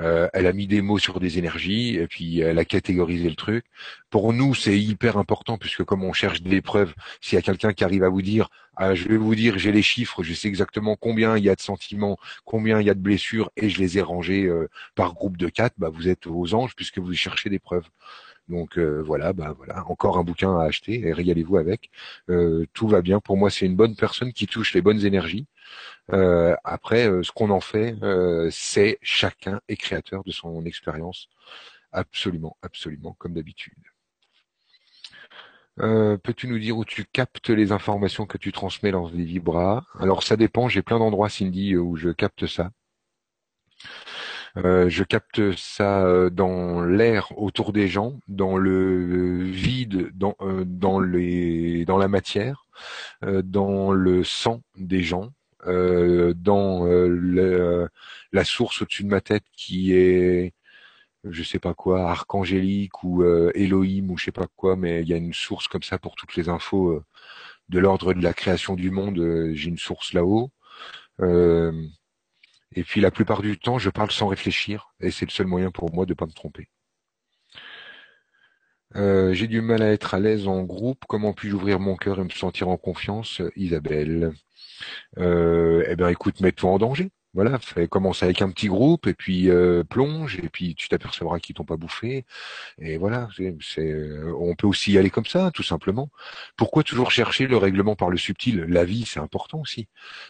Euh, 0.00 0.28
elle 0.32 0.46
a 0.46 0.52
mis 0.52 0.66
des 0.66 0.80
mots 0.80 0.98
sur 0.98 1.20
des 1.20 1.38
énergies 1.38 1.96
et 1.96 2.06
puis 2.06 2.40
elle 2.40 2.58
a 2.58 2.64
catégorisé 2.64 3.28
le 3.28 3.36
truc. 3.36 3.64
Pour 4.10 4.32
nous, 4.32 4.54
c'est 4.54 4.78
hyper 4.78 5.18
important 5.18 5.58
puisque 5.58 5.84
comme 5.84 6.04
on 6.04 6.12
cherche 6.12 6.42
des 6.42 6.62
preuves, 6.62 6.94
s'il 7.20 7.36
y 7.36 7.38
a 7.38 7.42
quelqu'un 7.42 7.72
qui 7.72 7.84
arrive 7.84 8.04
à 8.04 8.08
vous 8.08 8.22
dire, 8.22 8.48
ah, 8.76 8.94
je 8.94 9.08
vais 9.08 9.16
vous 9.16 9.34
dire, 9.34 9.58
j'ai 9.58 9.72
les 9.72 9.82
chiffres, 9.82 10.22
je 10.22 10.34
sais 10.34 10.48
exactement 10.48 10.96
combien 10.96 11.36
il 11.36 11.44
y 11.44 11.48
a 11.48 11.54
de 11.54 11.60
sentiments, 11.60 12.18
combien 12.44 12.80
il 12.80 12.86
y 12.86 12.90
a 12.90 12.94
de 12.94 13.00
blessures 13.00 13.50
et 13.56 13.68
je 13.68 13.78
les 13.78 13.98
ai 13.98 14.02
rangés 14.02 14.44
euh, 14.44 14.68
par 14.94 15.14
groupe 15.14 15.36
de 15.36 15.48
quatre, 15.48 15.74
bah 15.78 15.90
vous 15.90 16.08
êtes 16.08 16.26
aux 16.26 16.54
anges 16.54 16.74
puisque 16.74 16.98
vous 16.98 17.14
cherchez 17.14 17.50
des 17.50 17.60
preuves. 17.60 17.88
Donc 18.48 18.78
euh, 18.78 19.02
voilà, 19.02 19.32
bah 19.32 19.54
voilà, 19.56 19.86
encore 19.86 20.18
un 20.18 20.24
bouquin 20.24 20.58
à 20.58 20.64
acheter 20.64 21.00
et 21.00 21.12
régalez-vous 21.12 21.56
avec. 21.56 21.90
Euh, 22.28 22.66
tout 22.74 22.88
va 22.88 23.00
bien. 23.02 23.20
Pour 23.20 23.36
moi, 23.36 23.50
c'est 23.50 23.66
une 23.66 23.76
bonne 23.76 23.96
personne 23.96 24.32
qui 24.32 24.46
touche 24.46 24.74
les 24.74 24.82
bonnes 24.82 25.04
énergies. 25.04 25.46
Euh, 26.12 26.54
après, 26.64 27.04
ce 27.22 27.32
qu'on 27.32 27.50
en 27.50 27.60
fait, 27.60 27.96
c'est 28.50 28.98
chacun 29.02 29.60
est 29.68 29.76
créateur 29.76 30.24
de 30.24 30.30
son 30.32 30.64
expérience. 30.66 31.28
Absolument, 31.92 32.56
absolument, 32.62 33.14
comme 33.18 33.34
d'habitude. 33.34 33.74
Peux-tu 35.76 36.46
nous 36.46 36.58
dire 36.58 36.76
où 36.76 36.84
tu 36.84 37.04
captes 37.04 37.50
les 37.50 37.72
informations 37.72 38.26
que 38.26 38.38
tu 38.38 38.52
transmets 38.52 38.92
dans 38.92 39.08
les 39.08 39.24
vibras 39.24 39.84
Alors 39.98 40.22
ça 40.22 40.36
dépend, 40.36 40.68
j'ai 40.68 40.82
plein 40.82 40.98
d'endroits, 40.98 41.28
Cindy, 41.28 41.76
où 41.76 41.96
je 41.96 42.10
capte 42.10 42.46
ça. 42.46 42.70
Euh, 44.56 44.88
je 44.88 45.02
capte 45.02 45.52
ça 45.56 46.04
euh, 46.06 46.30
dans 46.30 46.84
l'air 46.84 47.36
autour 47.36 47.72
des 47.72 47.88
gens, 47.88 48.20
dans 48.28 48.56
le 48.56 49.42
vide, 49.42 50.10
dans, 50.14 50.36
euh, 50.42 50.64
dans, 50.64 51.00
les, 51.00 51.84
dans 51.84 51.98
la 51.98 52.08
matière, 52.08 52.66
dans 53.22 53.92
le 53.92 54.24
sang 54.24 54.62
des 54.76 55.02
gens, 55.02 55.30
dans 55.66 56.84
la 58.32 58.44
source 58.44 58.82
au-dessus 58.82 59.04
de 59.04 59.08
ma 59.08 59.20
tête 59.20 59.44
qui 59.56 59.92
est 59.94 60.52
je 61.24 61.42
sais 61.42 61.58
pas 61.58 61.74
quoi, 61.74 62.10
archangélique 62.10 63.02
ou 63.04 63.24
Elohim 63.54 64.10
ou 64.10 64.18
je 64.18 64.26
sais 64.26 64.32
pas 64.32 64.46
quoi, 64.56 64.76
mais 64.76 65.02
il 65.02 65.08
y 65.08 65.14
a 65.14 65.16
une 65.16 65.32
source 65.34 65.68
comme 65.68 65.82
ça 65.82 65.98
pour 65.98 66.16
toutes 66.16 66.36
les 66.36 66.48
infos 66.48 67.02
de 67.70 67.78
l'ordre 67.78 68.14
de 68.14 68.22
la 68.22 68.34
création 68.34 68.74
du 68.76 68.90
monde. 68.90 69.52
J'ai 69.54 69.70
une 69.70 69.78
source 69.78 70.12
là-haut. 70.14 70.50
Et 72.74 72.84
puis 72.84 73.00
la 73.00 73.10
plupart 73.10 73.40
du 73.40 73.58
temps, 73.58 73.78
je 73.78 73.88
parle 73.88 74.10
sans 74.10 74.26
réfléchir, 74.26 74.92
et 75.00 75.10
c'est 75.10 75.24
le 75.24 75.30
seul 75.30 75.46
moyen 75.46 75.70
pour 75.70 75.94
moi 75.94 76.04
de 76.04 76.12
ne 76.12 76.14
pas 76.14 76.26
me 76.26 76.32
tromper. 76.32 76.68
Euh, 78.96 79.32
j'ai 79.32 79.46
du 79.48 79.60
mal 79.60 79.82
à 79.82 79.92
être 79.92 80.14
à 80.14 80.20
l'aise 80.20 80.46
en 80.48 80.62
groupe. 80.62 81.04
Comment 81.08 81.32
puis-je 81.32 81.54
ouvrir 81.54 81.80
mon 81.80 81.96
cœur 81.96 82.20
et 82.20 82.24
me 82.24 82.28
sentir 82.30 82.68
en 82.68 82.76
confiance, 82.76 83.42
Isabelle? 83.56 84.32
Euh, 85.18 85.84
Eh 85.88 85.96
bien, 85.96 86.08
écoute, 86.08 86.40
mets-toi 86.40 86.70
en 86.72 86.78
danger. 86.78 87.10
Voilà, 87.34 87.58
commence 87.90 88.22
avec 88.22 88.42
un 88.42 88.50
petit 88.50 88.68
groupe 88.68 89.08
et 89.08 89.14
puis 89.14 89.50
euh, 89.50 89.82
plonge 89.82 90.38
et 90.38 90.48
puis 90.48 90.76
tu 90.76 90.88
t'apercevras 90.88 91.40
qu'ils 91.40 91.56
t'ont 91.56 91.64
pas 91.64 91.76
bouffé. 91.76 92.24
Et 92.78 92.96
voilà, 92.98 93.28
euh, 93.78 94.32
on 94.38 94.54
peut 94.54 94.68
aussi 94.68 94.92
y 94.92 94.98
aller 94.98 95.10
comme 95.10 95.26
ça, 95.26 95.50
tout 95.52 95.64
simplement. 95.64 96.10
Pourquoi 96.56 96.84
toujours 96.84 97.10
chercher 97.10 97.46
le 97.48 97.56
règlement 97.56 97.96
par 97.96 98.10
le 98.10 98.16
subtil? 98.18 98.60
La 98.68 98.84
vie, 98.84 99.04
c'est 99.06 99.20
important 99.20 99.60
aussi. 99.60 99.88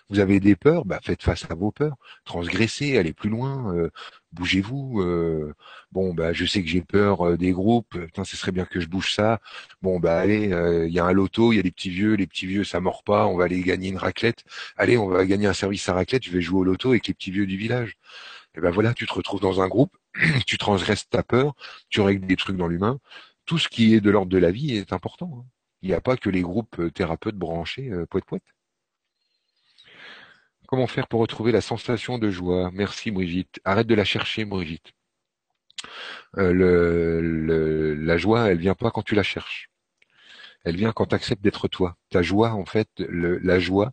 Vous 0.09 0.19
avez 0.21 0.41
des 0.41 0.57
peurs, 0.57 0.87
bah 0.87 1.01
faites 1.03 1.23
face 1.23 1.45
à 1.51 1.55
vos 1.55 1.73
peurs, 1.73 1.97
transgressez, 2.25 2.97
allez 2.99 3.13
plus 3.13 3.31
loin, 3.31 3.75
euh, 3.75 3.91
bougez-vous. 4.35 5.01
Euh, 5.01 5.55
bon, 5.93 6.15
bah, 6.15 6.33
je 6.33 6.45
sais 6.45 6.63
que 6.63 6.69
j'ai 6.69 6.83
peur 6.83 7.27
euh, 7.27 7.37
des 7.37 7.53
groupes. 7.53 7.99
Putain, 8.07 8.25
ce 8.25 8.37
serait 8.37 8.53
bien 8.53 8.65
que 8.67 8.81
je 8.81 8.89
bouge 8.89 9.15
ça. 9.15 9.41
Bon, 9.83 10.01
bah, 10.01 10.19
allez, 10.19 10.53
euh, 10.53 10.87
il 10.87 10.93
y 10.93 10.99
a 10.99 11.05
un 11.05 11.13
loto, 11.13 11.53
il 11.53 11.57
y 11.57 11.59
a 11.59 11.63
des 11.63 11.71
petits 11.71 11.91
vieux. 11.91 12.15
Les 12.15 12.27
petits 12.27 12.47
vieux, 12.47 12.65
ça 12.65 12.81
mord 12.81 13.05
pas. 13.05 13.27
On 13.27 13.37
va 13.37 13.45
aller 13.45 13.61
gagner 13.63 13.89
une 13.89 13.97
raclette. 13.97 14.45
Allez, 14.77 14.99
on 14.99 15.09
va 15.09 15.25
gagner 15.27 15.47
un 15.47 15.55
service 15.55 15.89
à 15.89 15.95
raclette. 15.95 16.25
Je 16.25 16.31
vais 16.31 16.41
jouer 16.43 16.61
au 16.61 16.65
loto 16.65 16.91
avec 16.91 17.07
les 17.07 17.15
petits 17.15 17.31
vieux 17.31 17.47
du 17.47 17.57
village. 17.57 17.95
Et 18.57 18.61
ben 18.61 18.71
voilà, 18.71 18.95
tu 18.95 19.07
te 19.07 19.15
retrouves 19.15 19.41
dans 19.41 19.61
un 19.63 19.69
groupe. 19.69 19.97
tu 20.47 20.59
transgresses 20.59 21.09
ta 21.09 21.23
peur. 21.23 21.55
Tu 21.89 22.01
règles 22.01 22.27
des 22.27 22.37
trucs 22.37 22.57
dans 22.57 22.69
l'humain. 22.69 22.99
Tout 23.47 23.59
ce 23.59 23.69
qui 23.69 23.95
est 23.95 24.01
de 24.01 24.11
l'ordre 24.11 24.31
de 24.31 24.39
la 24.39 24.51
vie 24.51 24.77
est 24.77 24.93
important. 24.93 25.31
Hein. 25.41 25.47
Il 25.83 25.89
n'y 25.89 25.95
a 25.95 26.01
pas 26.01 26.17
que 26.17 26.31
les 26.31 26.43
groupes 26.43 26.81
thérapeutes 26.95 27.37
branchés, 27.37 27.91
poète 28.11 28.25
poète. 28.25 28.54
Comment 30.67 30.87
faire 30.87 31.09
pour 31.09 31.21
retrouver 31.21 31.53
la 31.53 31.61
sensation 31.61 32.19
de 32.19 32.31
joie? 32.31 32.71
Merci 32.73 33.11
Brigitte. 33.11 33.61
Arrête 33.65 33.87
de 33.87 33.95
la 33.95 34.05
chercher 34.05 34.45
Brigitte. 34.45 34.93
Euh, 36.39 36.53
le, 36.53 37.95
la 37.95 38.17
joie, 38.17 38.51
elle 38.51 38.59
vient 38.59 38.75
pas 38.75 38.91
quand 38.91 39.03
tu 39.03 39.15
la 39.15 39.23
cherches. 39.23 39.71
Elle 40.65 40.77
vient 40.77 40.93
quand 40.93 41.07
tu 41.07 41.15
acceptes 41.15 41.43
d'être 41.43 41.69
toi. 41.69 41.97
Ta 42.09 42.23
joie, 42.23 42.53
en 42.53 42.65
fait, 42.65 42.89
la 42.99 43.59
joie, 43.59 43.93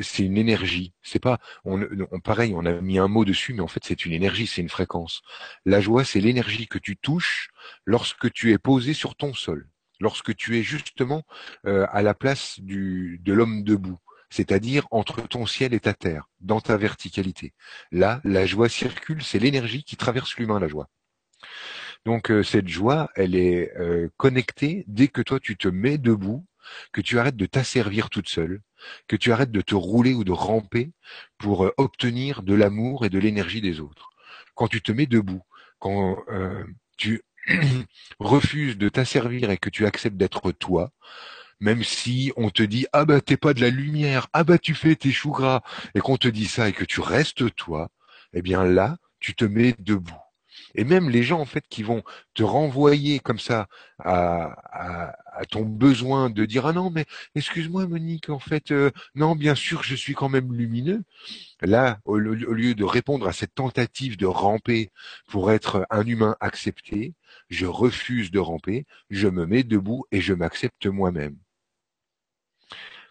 c'est 0.00 0.24
une 0.24 0.38
énergie. 0.38 0.94
C'est 1.02 1.18
pas, 1.18 1.38
on, 1.66 1.86
on, 2.10 2.20
pareil, 2.20 2.54
on 2.56 2.64
a 2.64 2.80
mis 2.80 2.98
un 2.98 3.08
mot 3.08 3.26
dessus, 3.26 3.52
mais 3.52 3.60
en 3.60 3.68
fait, 3.68 3.84
c'est 3.84 4.06
une 4.06 4.12
énergie, 4.12 4.46
c'est 4.46 4.62
une 4.62 4.70
fréquence. 4.70 5.20
La 5.66 5.82
joie, 5.82 6.04
c'est 6.04 6.20
l'énergie 6.20 6.66
que 6.66 6.78
tu 6.78 6.96
touches 6.96 7.50
lorsque 7.84 8.32
tu 8.32 8.52
es 8.52 8.58
posé 8.58 8.94
sur 8.94 9.14
ton 9.14 9.34
sol, 9.34 9.68
lorsque 10.00 10.34
tu 10.34 10.58
es 10.58 10.62
justement 10.62 11.24
euh, 11.66 11.86
à 11.90 12.00
la 12.00 12.14
place 12.14 12.58
de 12.60 13.32
l'homme 13.32 13.62
debout 13.62 13.98
c'est-à-dire 14.34 14.88
entre 14.90 15.22
ton 15.28 15.46
ciel 15.46 15.74
et 15.74 15.78
ta 15.78 15.94
terre, 15.94 16.28
dans 16.40 16.60
ta 16.60 16.76
verticalité. 16.76 17.52
Là, 17.92 18.20
la 18.24 18.46
joie 18.46 18.68
circule, 18.68 19.22
c'est 19.22 19.38
l'énergie 19.38 19.84
qui 19.84 19.96
traverse 19.96 20.36
l'humain, 20.36 20.58
la 20.58 20.66
joie. 20.66 20.88
Donc 22.04 22.32
euh, 22.32 22.42
cette 22.42 22.66
joie, 22.66 23.10
elle 23.14 23.36
est 23.36 23.72
euh, 23.78 24.08
connectée 24.16 24.84
dès 24.88 25.06
que 25.06 25.22
toi 25.22 25.38
tu 25.38 25.56
te 25.56 25.68
mets 25.68 25.98
debout, 25.98 26.44
que 26.92 27.00
tu 27.00 27.20
arrêtes 27.20 27.36
de 27.36 27.46
t'asservir 27.46 28.10
toute 28.10 28.28
seule, 28.28 28.60
que 29.06 29.14
tu 29.14 29.30
arrêtes 29.30 29.52
de 29.52 29.60
te 29.60 29.76
rouler 29.76 30.14
ou 30.14 30.24
de 30.24 30.32
ramper 30.32 30.90
pour 31.38 31.66
euh, 31.66 31.72
obtenir 31.76 32.42
de 32.42 32.54
l'amour 32.54 33.04
et 33.04 33.10
de 33.10 33.20
l'énergie 33.20 33.60
des 33.60 33.78
autres. 33.78 34.10
Quand 34.56 34.66
tu 34.66 34.82
te 34.82 34.90
mets 34.90 35.06
debout, 35.06 35.42
quand 35.78 36.16
tu 36.96 37.22
refuses 38.18 38.78
de 38.78 38.88
t'asservir 38.88 39.50
et 39.50 39.58
que 39.58 39.70
tu 39.70 39.86
acceptes 39.86 40.16
d'être 40.16 40.50
toi, 40.52 40.92
même 41.60 41.82
si 41.84 42.32
on 42.36 42.50
te 42.50 42.62
dit 42.62 42.86
ah 42.92 43.04
bah 43.04 43.20
t'es 43.20 43.36
pas 43.36 43.54
de 43.54 43.60
la 43.60 43.70
lumière, 43.70 44.28
ah 44.32 44.44
bah 44.44 44.58
tu 44.58 44.74
fais 44.74 44.96
tes 44.96 45.12
choux 45.12 45.32
gras, 45.32 45.62
et 45.94 46.00
qu'on 46.00 46.16
te 46.16 46.28
dit 46.28 46.46
ça 46.46 46.68
et 46.68 46.72
que 46.72 46.84
tu 46.84 47.00
restes 47.00 47.54
toi, 47.56 47.90
eh 48.32 48.42
bien 48.42 48.64
là, 48.64 48.96
tu 49.20 49.34
te 49.34 49.44
mets 49.44 49.74
debout. 49.78 50.14
Et 50.74 50.84
même 50.84 51.10
les 51.10 51.22
gens 51.22 51.40
en 51.40 51.44
fait 51.44 51.64
qui 51.68 51.82
vont 51.82 52.02
te 52.34 52.42
renvoyer 52.42 53.18
comme 53.20 53.38
ça 53.38 53.68
à, 53.98 55.16
ton 55.50 55.62
besoin 55.62 56.30
de 56.30 56.44
dire 56.44 56.66
ah 56.66 56.72
non 56.72 56.90
mais 56.90 57.06
excuse-moi 57.34 57.86
Monique 57.86 58.30
en 58.30 58.38
fait 58.38 58.70
euh, 58.70 58.90
non 59.16 59.34
bien 59.34 59.54
sûr 59.56 59.82
je 59.82 59.94
suis 59.96 60.14
quand 60.14 60.28
même 60.28 60.52
lumineux. 60.52 61.02
Là 61.60 61.98
au, 62.04 62.18
lieu 62.18 62.74
de 62.74 62.84
répondre 62.84 63.26
à 63.26 63.32
cette 63.32 63.54
tentative 63.54 64.16
de 64.16 64.26
ramper 64.26 64.90
pour 65.28 65.50
être 65.50 65.86
un 65.90 66.06
humain 66.06 66.36
accepté, 66.40 67.14
je 67.50 67.66
refuse 67.66 68.30
de 68.30 68.38
ramper, 68.38 68.86
je 69.10 69.28
me 69.28 69.46
mets 69.46 69.64
debout 69.64 70.04
et 70.12 70.20
je 70.20 70.34
m'accepte 70.34 70.86
moi-même 70.86 71.36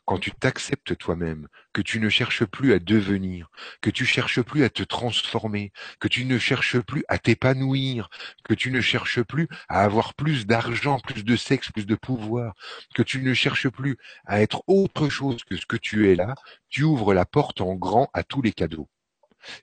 quand 0.05 0.17
tu 0.19 0.31
t'acceptes 0.31 0.97
toi-même, 0.97 1.47
que 1.73 1.81
tu 1.81 1.99
ne 1.99 2.09
cherches 2.09 2.45
plus 2.45 2.73
à 2.73 2.79
devenir, 2.79 3.49
que 3.81 3.89
tu 3.89 4.05
cherches 4.05 4.41
plus 4.41 4.63
à 4.63 4.69
te 4.69 4.83
transformer, 4.83 5.71
que 5.99 6.07
tu 6.07 6.25
ne 6.25 6.37
cherches 6.37 6.79
plus 6.79 7.03
à 7.07 7.17
t'épanouir, 7.17 8.09
que 8.43 8.53
tu 8.53 8.71
ne 8.71 8.81
cherches 8.81 9.21
plus 9.21 9.47
à 9.69 9.83
avoir 9.83 10.13
plus 10.13 10.45
d'argent, 10.45 10.99
plus 10.99 11.23
de 11.23 11.35
sexe, 11.35 11.71
plus 11.71 11.85
de 11.85 11.95
pouvoir, 11.95 12.53
que 12.93 13.03
tu 13.03 13.21
ne 13.21 13.33
cherches 13.33 13.69
plus 13.69 13.97
à 14.25 14.41
être 14.41 14.63
autre 14.67 15.09
chose 15.09 15.43
que 15.43 15.55
ce 15.55 15.65
que 15.65 15.77
tu 15.77 16.09
es 16.11 16.15
là, 16.15 16.35
tu 16.69 16.83
ouvres 16.83 17.13
la 17.13 17.25
porte 17.25 17.61
en 17.61 17.75
grand 17.75 18.09
à 18.13 18.23
tous 18.23 18.41
les 18.41 18.51
cadeaux. 18.53 18.89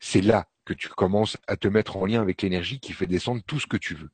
C'est 0.00 0.22
là 0.22 0.46
que 0.64 0.74
tu 0.74 0.88
commences 0.88 1.36
à 1.46 1.56
te 1.56 1.68
mettre 1.68 1.96
en 1.96 2.06
lien 2.06 2.22
avec 2.22 2.42
l'énergie 2.42 2.80
qui 2.80 2.92
fait 2.92 3.06
descendre 3.06 3.42
tout 3.46 3.60
ce 3.60 3.66
que 3.66 3.76
tu 3.76 3.94
veux. 3.94 4.10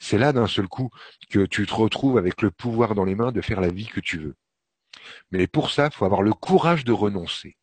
C'est 0.00 0.18
là 0.18 0.32
d'un 0.32 0.46
seul 0.46 0.68
coup 0.68 0.90
que 1.30 1.46
tu 1.46 1.66
te 1.66 1.74
retrouves 1.74 2.18
avec 2.18 2.42
le 2.42 2.50
pouvoir 2.50 2.94
dans 2.94 3.04
les 3.04 3.14
mains 3.14 3.32
de 3.32 3.40
faire 3.40 3.60
la 3.60 3.70
vie 3.70 3.86
que 3.86 4.00
tu 4.00 4.18
veux. 4.18 4.36
Mais 5.30 5.46
pour 5.46 5.70
ça, 5.70 5.86
il 5.86 5.92
faut 5.92 6.04
avoir 6.04 6.22
le 6.22 6.32
courage 6.32 6.84
de 6.84 6.92
renoncer. 6.92 7.56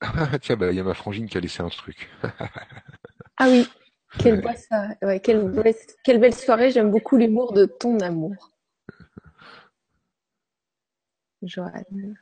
Tiens, 0.42 0.56
bah, 0.56 0.70
il 0.70 0.76
y 0.76 0.80
a 0.80 0.84
ma 0.84 0.94
frangine 0.94 1.28
qui 1.28 1.38
a 1.38 1.40
laissé 1.40 1.62
un 1.62 1.68
truc. 1.68 2.10
ah 3.36 3.48
oui, 3.48 3.68
quelle, 4.18 4.42
quelle 6.04 6.20
belle 6.20 6.34
soirée. 6.34 6.70
J'aime 6.70 6.90
beaucoup 6.90 7.16
l'humour 7.16 7.52
de 7.52 7.66
ton 7.66 7.98
amour. 8.00 8.50
Joanne. 11.42 12.16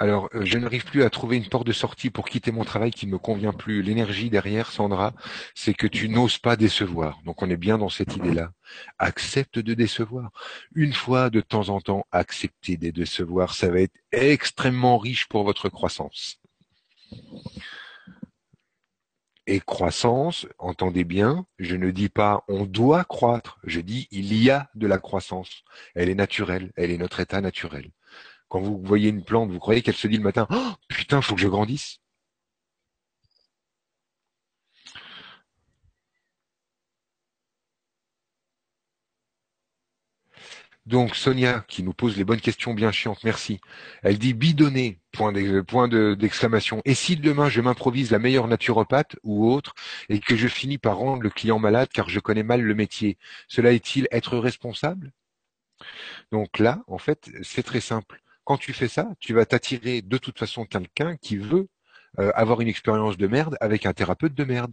Alors, 0.00 0.28
euh, 0.34 0.44
je 0.44 0.58
n'arrive 0.58 0.84
plus 0.84 1.02
à 1.02 1.10
trouver 1.10 1.36
une 1.36 1.48
porte 1.48 1.66
de 1.66 1.72
sortie 1.72 2.08
pour 2.10 2.28
quitter 2.28 2.52
mon 2.52 2.64
travail 2.64 2.92
qui 2.92 3.06
ne 3.06 3.12
me 3.12 3.18
convient 3.18 3.52
plus. 3.52 3.82
L'énergie 3.82 4.30
derrière, 4.30 4.70
Sandra, 4.70 5.12
c'est 5.56 5.74
que 5.74 5.88
tu 5.88 6.08
n'oses 6.08 6.38
pas 6.38 6.56
décevoir. 6.56 7.20
Donc, 7.24 7.42
on 7.42 7.50
est 7.50 7.56
bien 7.56 7.78
dans 7.78 7.88
cette 7.88 8.14
idée-là. 8.14 8.52
Accepte 8.98 9.58
de 9.58 9.74
décevoir. 9.74 10.30
Une 10.74 10.92
fois 10.92 11.30
de 11.30 11.40
temps 11.40 11.68
en 11.68 11.80
temps, 11.80 12.06
accepter 12.12 12.76
de 12.76 12.90
décevoir. 12.90 13.54
Ça 13.54 13.70
va 13.70 13.80
être 13.80 13.96
extrêmement 14.12 14.98
riche 14.98 15.26
pour 15.26 15.42
votre 15.42 15.68
croissance. 15.68 16.40
Et 19.48 19.60
croissance, 19.60 20.46
entendez 20.58 21.04
bien, 21.04 21.46
je 21.58 21.74
ne 21.74 21.90
dis 21.90 22.10
pas 22.10 22.44
on 22.48 22.66
doit 22.66 23.04
croître, 23.04 23.58
je 23.64 23.80
dis 23.80 24.06
il 24.10 24.34
y 24.34 24.50
a 24.50 24.68
de 24.74 24.86
la 24.86 24.98
croissance. 24.98 25.64
Elle 25.94 26.10
est 26.10 26.14
naturelle, 26.14 26.70
elle 26.76 26.90
est 26.90 26.98
notre 26.98 27.20
état 27.20 27.40
naturel. 27.40 27.90
Quand 28.48 28.60
vous 28.60 28.80
voyez 28.82 29.10
une 29.10 29.24
plante, 29.24 29.50
vous 29.50 29.58
croyez 29.58 29.82
qu'elle 29.82 29.96
se 29.96 30.08
dit 30.08 30.16
le 30.16 30.22
matin 30.22 30.46
oh, 30.50 30.72
Putain, 30.88 31.22
faut 31.22 31.34
que 31.34 31.40
je 31.40 31.48
grandisse 31.48 32.00
Donc 40.88 41.14
Sonia 41.16 41.66
qui 41.68 41.82
nous 41.82 41.92
pose 41.92 42.16
les 42.16 42.24
bonnes 42.24 42.40
questions 42.40 42.72
bien 42.72 42.90
chiantes, 42.92 43.22
merci. 43.22 43.60
Elle 44.02 44.16
dit 44.18 44.32
bidonner, 44.32 45.00
point 45.12 45.32
d'exclamation. 45.32 46.80
et 46.86 46.94
si 46.94 47.16
demain 47.16 47.50
je 47.50 47.60
m'improvise 47.60 48.10
la 48.10 48.18
meilleure 48.18 48.48
naturopathe 48.48 49.16
ou 49.22 49.50
autre 49.52 49.74
et 50.08 50.18
que 50.18 50.34
je 50.34 50.48
finis 50.48 50.78
par 50.78 50.96
rendre 50.96 51.22
le 51.22 51.28
client 51.28 51.58
malade 51.58 51.90
car 51.92 52.08
je 52.08 52.20
connais 52.20 52.42
mal 52.42 52.62
le 52.62 52.74
métier, 52.74 53.18
cela 53.48 53.72
est-il 53.72 54.08
être 54.12 54.38
responsable? 54.38 55.12
Donc 56.32 56.58
là, 56.58 56.82
en 56.86 56.98
fait, 56.98 57.30
c'est 57.42 57.62
très 57.62 57.80
simple. 57.80 58.22
Quand 58.48 58.56
tu 58.56 58.72
fais 58.72 58.88
ça, 58.88 59.10
tu 59.20 59.34
vas 59.34 59.44
t'attirer 59.44 60.00
de 60.00 60.16
toute 60.16 60.38
façon 60.38 60.64
quelqu'un 60.64 61.18
qui 61.18 61.36
veut 61.36 61.68
euh, 62.18 62.32
avoir 62.34 62.62
une 62.62 62.68
expérience 62.68 63.18
de 63.18 63.26
merde 63.26 63.58
avec 63.60 63.84
un 63.84 63.92
thérapeute 63.92 64.32
de 64.32 64.42
merde. 64.42 64.72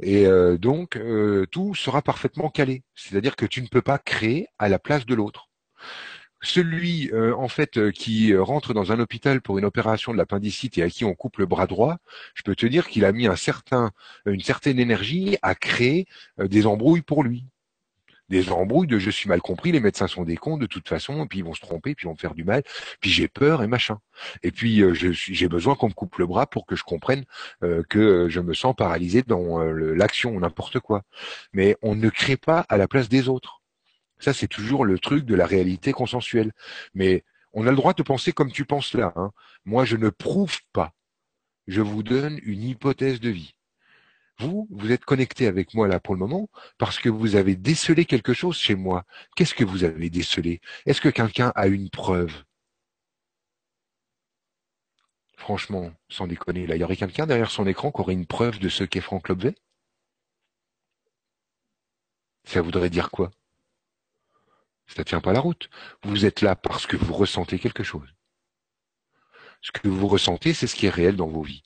Et 0.00 0.26
euh, 0.26 0.58
donc, 0.58 0.96
euh, 0.96 1.46
tout 1.52 1.76
sera 1.76 2.02
parfaitement 2.02 2.50
calé. 2.50 2.82
C'est-à-dire 2.96 3.36
que 3.36 3.46
tu 3.46 3.62
ne 3.62 3.68
peux 3.68 3.82
pas 3.82 3.98
créer 3.98 4.48
à 4.58 4.68
la 4.68 4.80
place 4.80 5.06
de 5.06 5.14
l'autre. 5.14 5.48
celui 6.42 7.12
en 7.14 7.48
fait 7.48 7.92
qui 7.92 8.36
rentre 8.36 8.74
dans 8.74 8.90
un 8.90 8.98
hôpital 8.98 9.40
pour 9.42 9.58
une 9.58 9.64
opération 9.64 10.12
de 10.12 10.18
l'appendicite 10.18 10.76
et 10.78 10.82
à 10.82 10.90
qui 10.90 11.04
on 11.04 11.14
coupe 11.14 11.38
le 11.38 11.46
bras 11.46 11.68
droit, 11.68 11.98
je 12.34 12.42
peux 12.42 12.56
te 12.56 12.66
dire 12.66 12.88
qu'il 12.88 13.04
a 13.04 13.12
mis 13.12 13.28
un 13.28 13.36
certain, 13.36 13.92
une 14.26 14.40
certaine 14.40 14.80
énergie 14.80 15.38
à 15.42 15.54
créer 15.54 16.08
des 16.38 16.66
embrouilles 16.66 17.02
pour 17.02 17.22
lui. 17.22 17.46
Des 18.30 18.50
embrouilles 18.50 18.86
de 18.86 18.98
je 18.98 19.10
suis 19.10 19.28
mal 19.28 19.42
compris, 19.42 19.72
les 19.72 19.80
médecins 19.80 20.06
sont 20.06 20.24
des 20.24 20.36
cons 20.36 20.56
de 20.56 20.66
toute 20.66 20.88
façon, 20.88 21.24
et 21.24 21.26
puis 21.26 21.40
ils 21.40 21.44
vont 21.44 21.52
se 21.52 21.60
tromper, 21.60 21.94
puis 21.94 22.04
ils 22.04 22.08
vont 22.08 22.14
me 22.14 22.18
faire 22.18 22.34
du 22.34 22.44
mal, 22.44 22.62
puis 23.00 23.10
j'ai 23.10 23.28
peur 23.28 23.62
et 23.62 23.66
machin. 23.66 23.98
Et 24.42 24.50
puis 24.50 24.82
j'ai 24.94 25.48
besoin 25.48 25.74
qu'on 25.74 25.88
me 25.88 25.94
coupe 25.94 26.16
le 26.16 26.26
bras 26.26 26.46
pour 26.46 26.64
que 26.64 26.76
je 26.76 26.84
comprenne 26.84 27.24
que 27.88 28.28
je 28.30 28.40
me 28.40 28.54
sens 28.54 28.74
paralysé 28.74 29.22
dans 29.22 29.58
l'action 29.60 30.30
ou 30.34 30.40
n'importe 30.40 30.80
quoi. 30.80 31.02
Mais 31.52 31.76
on 31.82 31.94
ne 31.94 32.08
crée 32.08 32.36
pas 32.36 32.64
à 32.68 32.76
la 32.76 32.88
place 32.88 33.08
des 33.08 33.28
autres. 33.28 33.60
Ça, 34.18 34.32
c'est 34.32 34.48
toujours 34.48 34.84
le 34.84 34.98
truc 34.98 35.24
de 35.24 35.34
la 35.34 35.46
réalité 35.46 35.92
consensuelle. 35.92 36.52
Mais 36.94 37.24
on 37.52 37.66
a 37.66 37.70
le 37.70 37.76
droit 37.76 37.94
de 37.94 38.02
penser 38.02 38.32
comme 38.32 38.52
tu 38.52 38.64
penses 38.64 38.94
là. 38.94 39.12
Hein. 39.16 39.32
Moi, 39.64 39.84
je 39.84 39.96
ne 39.96 40.10
prouve 40.10 40.58
pas. 40.72 40.92
Je 41.66 41.80
vous 41.80 42.02
donne 42.02 42.38
une 42.42 42.62
hypothèse 42.62 43.18
de 43.18 43.30
vie. 43.30 43.54
Vous, 44.40 44.66
vous 44.70 44.90
êtes 44.90 45.04
connecté 45.04 45.46
avec 45.46 45.74
moi 45.74 45.86
là 45.86 46.00
pour 46.00 46.14
le 46.14 46.18
moment 46.18 46.48
parce 46.78 46.98
que 46.98 47.10
vous 47.10 47.36
avez 47.36 47.56
décelé 47.56 48.06
quelque 48.06 48.32
chose 48.32 48.56
chez 48.56 48.74
moi. 48.74 49.04
Qu'est-ce 49.36 49.54
que 49.54 49.64
vous 49.64 49.84
avez 49.84 50.08
décelé? 50.08 50.62
Est-ce 50.86 51.02
que 51.02 51.10
quelqu'un 51.10 51.52
a 51.54 51.66
une 51.66 51.90
preuve? 51.90 52.44
Franchement, 55.36 55.92
sans 56.08 56.26
déconner, 56.26 56.66
là, 56.66 56.76
il 56.76 56.80
y 56.80 56.84
aurait 56.84 56.96
quelqu'un 56.96 57.26
derrière 57.26 57.50
son 57.50 57.66
écran 57.66 57.92
qui 57.92 58.00
aurait 58.00 58.14
une 58.14 58.26
preuve 58.26 58.58
de 58.58 58.70
ce 58.70 58.82
qu'est 58.82 59.02
Franck 59.02 59.28
Lobvet? 59.28 59.54
Ça 62.44 62.62
voudrait 62.62 62.88
dire 62.88 63.10
quoi? 63.10 63.30
Ça 64.86 65.04
tient 65.04 65.20
pas 65.20 65.34
la 65.34 65.40
route. 65.40 65.68
Vous 66.02 66.24
êtes 66.24 66.40
là 66.40 66.56
parce 66.56 66.86
que 66.86 66.96
vous 66.96 67.12
ressentez 67.12 67.58
quelque 67.58 67.82
chose. 67.82 68.08
Ce 69.60 69.70
que 69.70 69.88
vous 69.88 70.08
ressentez, 70.08 70.54
c'est 70.54 70.66
ce 70.66 70.76
qui 70.76 70.86
est 70.86 70.90
réel 70.90 71.16
dans 71.16 71.28
vos 71.28 71.42
vies. 71.42 71.62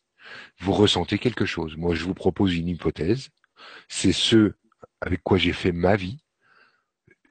Vous 0.58 0.72
ressentez 0.72 1.18
quelque 1.18 1.44
chose. 1.44 1.76
Moi, 1.76 1.94
je 1.94 2.04
vous 2.04 2.14
propose 2.14 2.54
une 2.56 2.68
hypothèse. 2.68 3.30
C'est 3.88 4.12
ce 4.12 4.54
avec 5.00 5.22
quoi 5.22 5.38
j'ai 5.38 5.52
fait 5.52 5.72
ma 5.72 5.96
vie. 5.96 6.18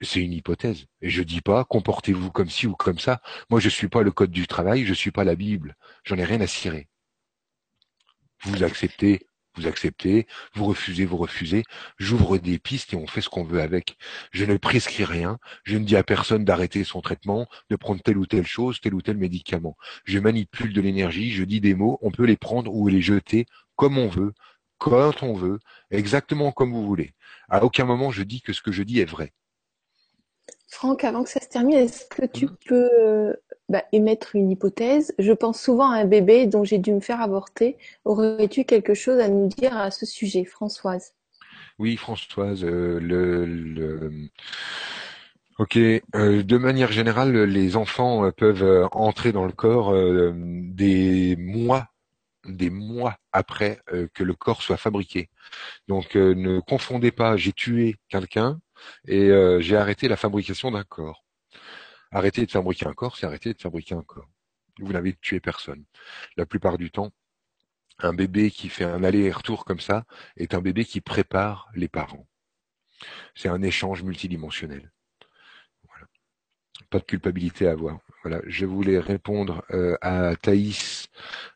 C'est 0.01 0.21
une 0.21 0.34
hypothèse. 0.34 0.85
Et 1.01 1.09
je 1.09 1.23
dis 1.23 1.41
pas, 1.41 1.63
comportez-vous 1.63 2.31
comme 2.31 2.49
ci 2.49 2.67
ou 2.67 2.75
comme 2.75 2.99
ça. 2.99 3.21
Moi, 3.49 3.59
je 3.59 3.69
suis 3.69 3.88
pas 3.88 4.03
le 4.03 4.11
code 4.11 4.31
du 4.31 4.47
travail, 4.47 4.85
je 4.85 4.93
suis 4.93 5.11
pas 5.11 5.23
la 5.23 5.35
Bible. 5.35 5.75
J'en 6.03 6.17
ai 6.17 6.25
rien 6.25 6.41
à 6.41 6.47
cirer. 6.47 6.89
Vous 8.43 8.63
acceptez 8.63 9.25
vous 9.55 9.67
acceptez, 9.67 10.27
vous 10.53 10.65
refusez, 10.65 11.05
vous 11.05 11.17
refusez. 11.17 11.63
J'ouvre 11.97 12.38
des 12.38 12.59
pistes 12.59 12.93
et 12.93 12.95
on 12.95 13.07
fait 13.07 13.21
ce 13.21 13.30
qu'on 13.30 13.43
veut 13.43 13.61
avec. 13.61 13.97
Je 14.31 14.45
ne 14.45 14.57
prescris 14.57 15.03
rien. 15.03 15.38
Je 15.63 15.77
ne 15.77 15.85
dis 15.85 15.95
à 15.95 16.03
personne 16.03 16.45
d'arrêter 16.45 16.84
son 16.84 17.01
traitement, 17.01 17.47
de 17.69 17.75
prendre 17.75 18.01
telle 18.01 18.17
ou 18.17 18.25
telle 18.25 18.47
chose, 18.47 18.80
tel 18.81 18.93
ou 18.93 19.01
tel 19.01 19.17
médicament. 19.17 19.77
Je 20.05 20.19
manipule 20.19 20.73
de 20.73 20.81
l'énergie, 20.81 21.31
je 21.31 21.43
dis 21.43 21.61
des 21.61 21.75
mots, 21.75 21.99
on 22.01 22.11
peut 22.11 22.25
les 22.25 22.38
prendre 22.38 22.73
ou 22.73 22.88
les 22.88 23.01
jeter 23.01 23.45
comme 23.75 23.97
on 23.97 24.07
veut, 24.07 24.34
quand 24.77 25.23
on 25.23 25.34
veut, 25.34 25.59
exactement 25.91 26.51
comme 26.51 26.71
vous 26.71 26.85
voulez. 26.85 27.13
À 27.49 27.63
aucun 27.63 27.85
moment 27.85 28.11
je 28.11 28.23
dis 28.23 28.41
que 28.41 28.53
ce 28.53 28.61
que 28.61 28.71
je 28.71 28.84
dis 28.84 28.99
est 28.99 29.05
vrai. 29.05 29.34
Franck, 30.73 31.03
avant 31.03 31.23
que 31.23 31.29
ça 31.29 31.39
se 31.39 31.47
termine, 31.47 31.77
est-ce 31.77 32.05
que 32.05 32.25
tu 32.25 32.47
mmh. 32.47 32.57
peux 32.65 32.89
euh, 32.99 33.33
bah, 33.69 33.83
émettre 33.91 34.35
une 34.35 34.49
hypothèse? 34.49 35.13
Je 35.19 35.31
pense 35.31 35.61
souvent 35.61 35.91
à 35.91 35.97
un 35.97 36.05
bébé 36.05 36.47
dont 36.47 36.63
j'ai 36.63 36.79
dû 36.79 36.91
me 36.91 36.99
faire 36.99 37.21
avorter. 37.21 37.77
Aurais-tu 38.05 38.65
quelque 38.65 38.95
chose 38.95 39.19
à 39.19 39.27
nous 39.27 39.47
dire 39.47 39.77
à 39.77 39.91
ce 39.91 40.07
sujet, 40.07 40.45
Françoise? 40.45 41.13
Oui, 41.77 41.95
Françoise, 41.95 42.63
euh, 42.63 42.99
le, 42.99 44.09
Ok. 45.59 45.77
Euh, 45.77 46.01
de 46.41 46.57
manière 46.57 46.91
générale, 46.91 47.43
les 47.43 47.75
enfants 47.75 48.31
peuvent 48.31 48.89
entrer 48.91 49.31
dans 49.31 49.45
le 49.45 49.51
corps 49.51 49.93
des 50.33 51.35
mois, 51.37 51.87
des 52.45 52.71
mois 52.71 53.17
après 53.31 53.79
que 54.15 54.23
le 54.23 54.33
corps 54.33 54.63
soit 54.63 54.77
fabriqué. 54.77 55.29
Donc, 55.87 56.15
ne 56.15 56.59
confondez 56.61 57.11
pas. 57.11 57.37
J'ai 57.37 57.53
tué 57.53 57.95
quelqu'un 58.09 58.59
et 59.07 59.29
euh, 59.29 59.59
j'ai 59.61 59.77
arrêté 59.77 60.07
la 60.07 60.17
fabrication 60.17 60.71
d'un 60.71 60.83
corps. 60.83 61.25
Arrêter 62.11 62.45
de 62.45 62.51
fabriquer 62.51 62.87
un 62.87 62.93
corps, 62.93 63.17
c'est 63.17 63.25
arrêter 63.25 63.53
de 63.53 63.61
fabriquer 63.61 63.95
un 63.95 64.03
corps. 64.03 64.29
Vous 64.79 64.93
n'avez 64.93 65.13
tué 65.13 65.39
personne. 65.39 65.83
La 66.37 66.45
plupart 66.45 66.77
du 66.77 66.91
temps, 66.91 67.11
un 67.99 68.13
bébé 68.13 68.51
qui 68.51 68.69
fait 68.69 68.83
un 68.85 69.03
aller-retour 69.03 69.65
comme 69.65 69.79
ça 69.79 70.05
est 70.37 70.53
un 70.53 70.61
bébé 70.61 70.85
qui 70.85 71.01
prépare 71.01 71.69
les 71.75 71.87
parents. 71.87 72.27
C'est 73.35 73.49
un 73.49 73.61
échange 73.61 74.03
multidimensionnel. 74.03 74.91
Voilà. 75.87 76.07
Pas 76.89 76.99
de 76.99 77.03
culpabilité 77.03 77.67
à 77.67 77.71
avoir. 77.71 77.99
Voilà, 78.23 78.41
je 78.47 78.65
voulais 78.65 78.99
répondre 78.99 79.63
euh, 79.71 79.97
à 80.01 80.35
Thaïs. 80.35 81.07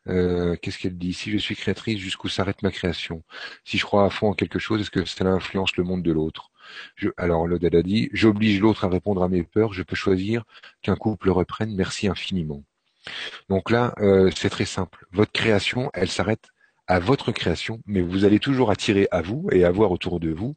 Euh, 0.07 0.55
qu'est-ce 0.57 0.77
qu'elle 0.77 0.97
dit? 0.97 1.13
Si 1.13 1.31
je 1.31 1.37
suis 1.37 1.55
créatrice, 1.55 1.99
jusqu'où 1.99 2.27
s'arrête 2.29 2.61
ma 2.61 2.71
création? 2.71 3.23
Si 3.63 3.77
je 3.77 3.85
crois 3.85 4.05
à 4.05 4.09
fond 4.09 4.29
en 4.29 4.33
quelque 4.33 4.59
chose, 4.59 4.81
est-ce 4.81 4.91
que 4.91 5.05
cela 5.05 5.31
influence 5.31 5.77
le 5.77 5.83
monde 5.83 6.03
de 6.03 6.11
l'autre? 6.11 6.51
Alors 7.17 7.47
le 7.47 7.59
Dada 7.59 7.81
dit, 7.81 8.09
j'oblige 8.13 8.59
l'autre 8.59 8.85
à 8.85 8.89
répondre 8.89 9.23
à 9.23 9.29
mes 9.29 9.43
peurs, 9.43 9.73
je 9.73 9.83
peux 9.83 9.95
choisir 9.95 10.43
qu'un 10.81 10.95
couple 10.95 11.29
reprenne, 11.29 11.75
merci 11.75 12.07
infiniment. 12.07 12.63
Donc 13.49 13.71
là, 13.71 13.93
euh, 13.99 14.29
c'est 14.35 14.49
très 14.49 14.65
simple. 14.65 15.05
Votre 15.11 15.31
création, 15.31 15.89
elle 15.93 16.09
s'arrête 16.09 16.49
à 16.87 16.99
votre 16.99 17.31
création, 17.31 17.81
mais 17.85 18.01
vous 18.01 18.25
allez 18.25 18.39
toujours 18.39 18.71
attirer 18.71 19.07
à 19.11 19.21
vous 19.21 19.47
et 19.51 19.65
avoir 19.65 19.91
autour 19.91 20.19
de 20.19 20.31
vous 20.31 20.55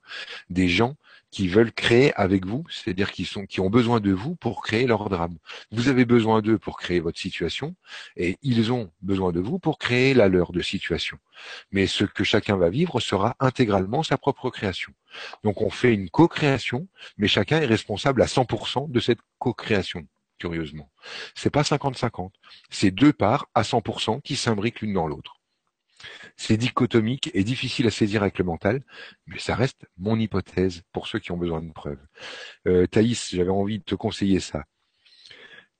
des 0.48 0.68
gens 0.68 0.96
qui 1.30 1.48
veulent 1.48 1.72
créer 1.72 2.12
avec 2.14 2.44
vous, 2.46 2.64
c'est-à-dire 2.70 3.12
qui 3.12 3.24
sont 3.24 3.46
qui 3.46 3.60
ont 3.60 3.70
besoin 3.70 4.00
de 4.00 4.12
vous 4.12 4.34
pour 4.36 4.62
créer 4.62 4.86
leur 4.86 5.08
drame. 5.08 5.36
Vous 5.70 5.88
avez 5.88 6.04
besoin 6.04 6.42
d'eux 6.42 6.58
pour 6.58 6.78
créer 6.78 7.00
votre 7.00 7.18
situation 7.18 7.74
et 8.16 8.38
ils 8.42 8.72
ont 8.72 8.90
besoin 9.02 9.32
de 9.32 9.40
vous 9.40 9.58
pour 9.58 9.78
créer 9.78 10.14
la 10.14 10.28
leur 10.28 10.52
de 10.52 10.60
situation. 10.60 11.18
Mais 11.70 11.86
ce 11.86 12.04
que 12.04 12.24
chacun 12.24 12.56
va 12.56 12.70
vivre 12.70 13.00
sera 13.00 13.36
intégralement 13.40 14.02
sa 14.02 14.18
propre 14.18 14.50
création. 14.50 14.92
Donc 15.44 15.62
on 15.62 15.70
fait 15.70 15.94
une 15.94 16.10
co-création, 16.10 16.88
mais 17.16 17.28
chacun 17.28 17.60
est 17.60 17.66
responsable 17.66 18.22
à 18.22 18.26
100% 18.26 18.90
de 18.90 19.00
cette 19.00 19.20
co-création 19.38 20.06
curieusement. 20.40 20.90
C'est 21.36 21.50
pas 21.50 21.62
50-50. 21.62 22.30
C'est 22.70 22.90
deux 22.90 23.12
parts 23.12 23.46
à 23.54 23.62
100% 23.62 24.22
qui 24.22 24.34
s'imbriquent 24.34 24.80
l'une 24.80 24.94
dans 24.94 25.06
l'autre. 25.06 25.39
C'est 26.42 26.56
dichotomique 26.56 27.30
et 27.34 27.44
difficile 27.44 27.86
à 27.86 27.90
saisir 27.90 28.22
avec 28.22 28.38
le 28.38 28.46
mental, 28.46 28.82
mais 29.26 29.38
ça 29.38 29.54
reste 29.54 29.84
mon 29.98 30.18
hypothèse 30.18 30.80
pour 30.90 31.06
ceux 31.06 31.18
qui 31.18 31.32
ont 31.32 31.36
besoin 31.36 31.60
de 31.60 31.70
preuves. 31.70 32.00
Euh, 32.66 32.86
Thaïs, 32.86 33.28
j'avais 33.34 33.50
envie 33.50 33.78
de 33.78 33.84
te 33.84 33.94
conseiller 33.94 34.40
ça. 34.40 34.64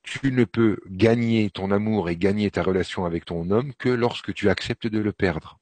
Tu 0.03 0.33
ne 0.33 0.45
peux 0.45 0.79
gagner 0.87 1.49
ton 1.49 1.71
amour 1.71 2.11
et 2.11 2.17
gagner 2.17 2.51
ta 2.51 2.63
relation 2.63 3.07
avec 3.07 3.25
ton 3.25 3.51
homme 3.51 3.73
que 3.79 3.89
lorsque 3.89 4.35
tu 4.35 4.51
acceptes 4.51 4.87
de 4.87 4.99
le 4.99 5.13
perdre. 5.13 5.59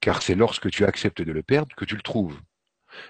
Car 0.00 0.20
c'est 0.20 0.34
lorsque 0.34 0.68
tu 0.68 0.84
acceptes 0.84 1.22
de 1.22 1.30
le 1.30 1.44
perdre 1.44 1.76
que 1.76 1.84
tu 1.84 1.94
le 1.94 2.02
trouves. 2.02 2.40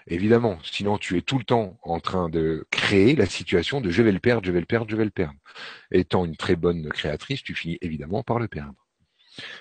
Évidemment, 0.07 0.59
sinon 0.63 0.99
tu 0.99 1.17
es 1.17 1.23
tout 1.23 1.39
le 1.39 1.45
temps 1.45 1.79
en 1.83 2.01
train 2.01 2.29
de 2.29 2.67
créer 2.71 3.17
la 3.17 3.25
situation 3.25 3.81
de 3.81 3.89
je 3.89 4.03
vais 4.03 4.13
le 4.13 4.21
perdre, 4.21 4.47
je 4.47 4.53
vais 4.53 4.61
le 4.61 4.67
perdre, 4.67 4.91
je 4.91 4.97
vais 4.97 5.07
le 5.07 5.11
perdre. 5.11 5.39
Étant 5.91 6.27
une 6.27 6.37
très 6.37 6.55
bonne 6.55 6.91
créatrice, 6.91 7.43
tu 7.43 7.55
finis 7.55 7.79
évidemment 7.81 8.23
par 8.23 8.39
le 8.39 8.47
perdre. 8.47 8.75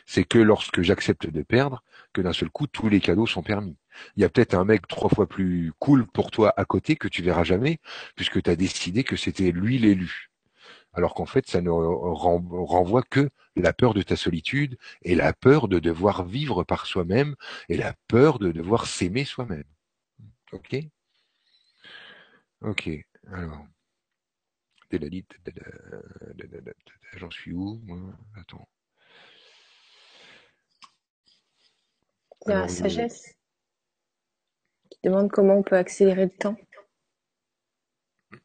C'est 0.05 0.23
que 0.23 0.39
lorsque 0.39 0.81
j'accepte 0.81 1.27
de 1.27 1.41
perdre, 1.43 1.83
que 2.13 2.21
d'un 2.21 2.33
seul 2.33 2.49
coup, 2.49 2.67
tous 2.67 2.89
les 2.89 2.99
cadeaux 2.99 3.27
sont 3.27 3.43
permis. 3.43 3.77
Il 4.15 4.21
y 4.21 4.25
a 4.25 4.29
peut-être 4.29 4.53
un 4.53 4.65
mec 4.65 4.87
trois 4.87 5.09
fois 5.09 5.27
plus 5.27 5.73
cool 5.79 6.07
pour 6.07 6.31
toi 6.31 6.53
à 6.57 6.65
côté 6.65 6.95
que 6.95 7.07
tu 7.07 7.21
verras 7.21 7.43
jamais, 7.43 7.79
puisque 8.15 8.41
tu 8.41 8.49
as 8.49 8.55
décidé 8.55 9.03
que 9.03 9.15
c'était 9.15 9.51
lui 9.51 9.77
l'élu. 9.77 10.29
Alors 10.93 11.13
qu'en 11.13 11.25
fait, 11.25 11.47
ça 11.47 11.61
ne 11.61 11.69
renvoie 11.69 13.03
que 13.03 13.29
la 13.55 13.73
peur 13.73 13.93
de 13.93 14.01
ta 14.01 14.15
solitude 14.15 14.77
et 15.03 15.15
la 15.15 15.33
peur 15.33 15.67
de 15.67 15.79
devoir 15.79 16.25
vivre 16.25 16.63
par 16.63 16.85
soi-même 16.85 17.35
et 17.69 17.77
la 17.77 17.93
peur 18.07 18.39
de 18.39 18.51
devoir 18.51 18.87
s'aimer 18.87 19.25
soi-même. 19.25 19.65
Ok? 20.51 20.77
Ok. 22.61 22.89
Alors. 23.31 23.65
J'en 27.15 27.29
suis 27.29 27.53
où 27.53 27.79
Attends. 28.35 28.67
Il 32.45 32.51
y 32.51 32.53
a 32.53 32.61
la 32.61 32.67
sagesse 32.67 33.35
qui 34.89 34.99
demande 35.03 35.29
comment 35.29 35.55
on 35.55 35.63
peut 35.63 35.75
accélérer 35.75 36.25
le 36.25 36.31
temps. 36.31 36.55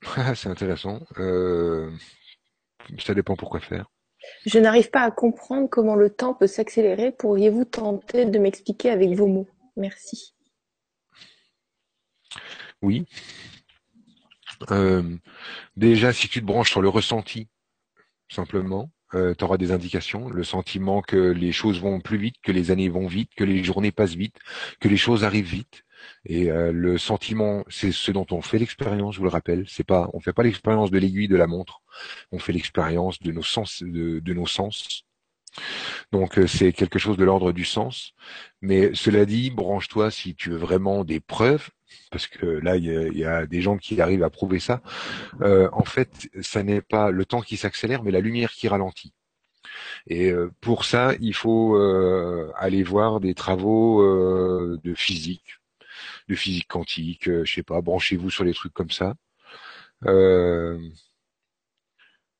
c'est 0.35 0.49
intéressant. 0.49 1.01
Euh, 1.19 1.91
ça 2.99 3.15
dépend 3.15 3.37
pourquoi 3.37 3.61
faire. 3.61 3.91
Je 4.47 4.59
n'arrive 4.59 4.91
pas 4.91 5.03
à 5.03 5.11
comprendre 5.11 5.69
comment 5.69 5.97
le 5.97 6.11
temps 6.11 6.35
peut 6.35 6.47
s'accélérer. 6.47 7.13
Pourriez-vous 7.13 7.65
tenter 7.65 8.25
de 8.25 8.39
m'expliquer 8.39 8.91
avec 8.91 9.11
vos 9.11 9.27
mots? 9.27 9.49
Merci. 9.77 10.35
Oui. 12.83 13.07
Euh, 14.71 15.17
déjà, 15.77 16.13
si 16.13 16.29
tu 16.29 16.41
te 16.41 16.47
branches 16.47 16.71
sur 16.71 16.83
le 16.83 16.89
ressenti, 16.89 17.49
simplement, 18.29 18.91
euh, 19.15 19.35
tu 19.37 19.45
auras 19.45 19.57
des 19.57 19.73
indications, 19.73 20.29
le 20.29 20.45
sentiment 20.45 21.03
que 21.03 21.17
les 21.17 21.53
choses 21.53 21.81
vont 21.81 22.01
plus 22.01 22.19
vite, 22.19 22.37
que 22.43 22.53
les 22.53 22.71
années 22.71 22.89
vont 22.89 23.07
vite, 23.07 23.31
que 23.37 23.45
les 23.45 23.63
journées 23.63 23.93
passent 23.93 24.15
vite, 24.15 24.37
que 24.81 24.89
les 24.89 24.97
choses 24.97 25.25
arrivent 25.25 25.51
vite. 25.51 25.85
Et 26.27 26.51
euh, 26.51 26.73
le 26.73 26.99
sentiment, 26.99 27.65
c'est 27.69 27.93
ce 27.93 28.11
dont 28.11 28.27
on 28.31 28.43
fait 28.43 28.59
l'expérience, 28.59 29.15
je 29.15 29.21
vous 29.21 29.25
le 29.25 29.31
rappelle. 29.31 29.65
C'est 29.69 29.85
pas, 29.85 30.11
on 30.13 30.21
fait 30.21 30.33
pas 30.33 30.43
l'expérience 30.43 30.91
de 30.91 30.99
l'aiguille 30.99 31.29
de 31.29 31.37
la 31.37 31.47
montre, 31.47 31.81
on 32.33 32.39
fait 32.39 32.53
l'expérience 32.53 33.21
de 33.21 33.33
nos 33.33 33.43
sens, 33.43 33.83
de, 33.83 34.33
nos 34.33 34.47
sens. 34.47 35.05
Donc 36.13 36.39
euh, 36.39 36.47
c'est 36.47 36.73
quelque 36.73 36.99
chose 36.99 37.17
de 37.17 37.25
l'ordre 37.25 37.53
du 37.53 37.65
sens. 37.65 38.13
Mais 38.63 38.95
cela 38.95 39.25
dit, 39.25 39.51
branche-toi 39.51 40.11
si 40.11 40.35
tu 40.35 40.51
veux 40.51 40.57
vraiment 40.57 41.05
des 41.05 41.21
preuves, 41.21 41.69
parce 42.11 42.27
que 42.27 42.47
là 42.47 42.77
il 42.77 43.17
y 43.17 43.25
a, 43.25 43.47
des 43.47 43.61
gens 43.61 43.77
qui 43.77 44.01
arrivent 44.01 44.25
à 44.25 44.31
prouver 44.31 44.61
ça. 44.61 44.83
Euh, 45.41 45.69
en 45.73 45.85
fait, 45.85 46.29
ça 46.43 46.63
n'est 46.63 46.83
pas 46.83 47.11
le 47.11 47.25
temps 47.25 47.43
qui 47.43 47.57
s'accélère, 47.57 48.03
mais 48.03 48.11
la 48.11 48.21
lumière 48.21 48.51
qui 48.53 48.69
ralentit. 48.69 49.13
Et 50.07 50.33
pour 50.61 50.85
ça, 50.85 51.15
il 51.21 51.35
faut 51.35 51.77
aller 52.57 52.83
voir 52.83 53.21
des 53.21 53.35
travaux 53.35 54.03
de 54.03 54.95
physique, 54.95 55.59
de 56.29 56.35
physique 56.35 56.69
quantique, 56.69 57.29
euh, 57.29 57.45
je 57.45 57.55
sais 57.55 57.63
pas, 57.63 57.81
branchez-vous 57.81 58.31
sur 58.31 58.45
des 58.45 58.55
trucs 58.55 58.73
comme 58.73 58.91
ça. 58.91 59.15
Euh, 60.07 60.79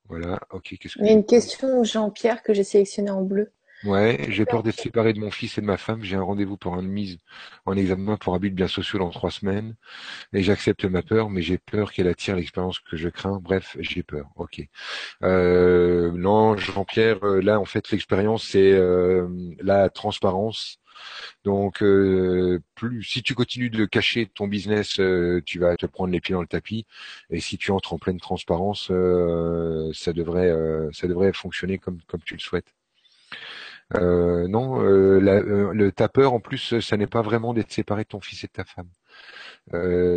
voilà, 0.09 0.41
ok. 0.51 0.77
Qu'est-ce 0.79 0.99
Il 0.99 1.07
y 1.07 1.09
a 1.09 1.13
une 1.13 1.27
question, 1.27 1.83
Jean-Pierre, 1.85 2.43
que 2.43 2.53
j'ai 2.55 2.65
sélectionné 2.65 3.11
en 3.11 3.23
bleu. 3.23 3.53
Ouais, 3.85 4.27
j'ai 4.31 4.47
peur 4.47 4.63
d'être 4.63 4.81
séparé 4.81 5.13
de 5.13 5.21
mon 5.21 5.31
fils 5.31 5.59
et 5.59 5.61
de 5.61 5.67
ma 5.67 5.77
femme. 5.77 6.03
J'ai 6.03 6.17
un 6.17 6.23
rendez-vous 6.23 6.57
pour 6.57 6.79
une 6.79 6.89
mise 6.89 7.19
en 7.67 7.77
examen 7.77 8.17
pour 8.17 8.35
abus 8.35 8.51
de 8.51 8.55
biens 8.55 8.69
sociaux 8.69 8.99
dans 8.99 9.11
trois 9.11 9.31
semaines. 9.31 9.75
Et 10.33 10.43
j'accepte 10.43 10.85
ma 10.87 11.03
peur, 11.03 11.31
mais 11.31 11.43
j'ai 11.43 11.59
peur 11.59 11.93
qu'elle 11.93 12.09
attire 12.09 12.37
l'expérience 12.37 12.81
que 12.81 12.97
je 12.97 13.09
crains. 13.11 13.41
Bref, 13.43 13.77
j'ai 13.81 14.03
peur. 14.03 14.31
Ok. 14.37 14.63
Euh, 15.23 16.13
non, 16.13 16.57
Jean-Pierre, 16.57 17.25
euh, 17.25 17.41
là, 17.43 17.61
en 17.61 17.65
fait, 17.67 17.91
l'expérience, 17.91 18.45
c'est 18.45 18.79
la 19.61 19.91
transparence 19.91 20.79
donc, 21.45 21.83
euh, 21.83 22.61
plus 22.75 23.03
si 23.03 23.23
tu 23.23 23.35
continues 23.35 23.71
de 23.71 23.85
cacher 23.85 24.27
ton 24.27 24.47
business, 24.49 24.99
euh, 25.01 25.41
tu 25.45 25.59
vas 25.59 25.77
te 25.77 25.87
prendre 25.87 26.13
les 26.13 26.21
pieds 26.21 26.35
dans 26.35 26.41
le 26.41 26.47
tapis. 26.47 26.87
Et 27.31 27.41
si 27.41 27.59
tu 27.59 27.71
entres 27.73 27.93
en 27.93 27.99
pleine 27.99 28.21
transparence, 28.21 28.89
euh, 28.91 29.91
ça 29.93 30.13
devrait, 30.13 30.53
ça 30.93 31.09
devrait 31.09 31.33
fonctionner 31.33 31.79
comme 31.79 32.01
comme 32.07 32.23
tu 32.23 32.35
le 32.35 32.41
souhaites. 32.41 32.73
Non, 33.93 34.81
le 34.81 35.91
ta 35.93 36.09
peur 36.09 36.33
en 36.33 36.41
plus, 36.41 36.81
ça 36.81 36.97
n'est 36.97 37.07
pas 37.07 37.23
vraiment 37.23 37.55
d'être 37.55 37.73
séparé 37.73 38.05
de 38.05 38.09
ton 38.09 38.21
fils 38.21 38.45
et 38.45 38.47
de 38.49 38.53
ta 38.53 38.65
femme. 38.65 38.89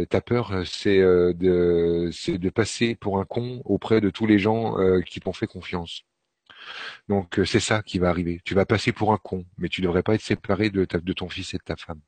ta 0.09 0.21
peur, 0.21 0.53
c'est 0.65 0.99
de, 0.99 2.09
c'est 2.11 2.37
de 2.37 2.49
passer 2.49 2.95
pour 2.95 3.19
un 3.19 3.25
con 3.25 3.61
auprès 3.65 4.01
de 4.01 4.09
tous 4.09 4.25
les 4.25 4.39
gens 4.39 4.75
qui 5.05 5.19
t'ont 5.19 5.33
fait 5.33 5.47
confiance. 5.47 6.03
Donc 7.07 7.39
euh, 7.39 7.45
c'est 7.45 7.59
ça 7.59 7.81
qui 7.81 7.99
va 7.99 8.09
arriver. 8.09 8.41
Tu 8.45 8.53
vas 8.53 8.65
passer 8.65 8.91
pour 8.91 9.13
un 9.13 9.17
con, 9.17 9.45
mais 9.57 9.69
tu 9.69 9.81
ne 9.81 9.87
devrais 9.87 10.03
pas 10.03 10.15
être 10.15 10.21
séparé 10.21 10.69
de, 10.69 10.85
de 10.85 11.13
ton 11.13 11.29
fils 11.29 11.53
et 11.53 11.57
de 11.57 11.63
ta 11.63 11.75
femme. 11.75 12.01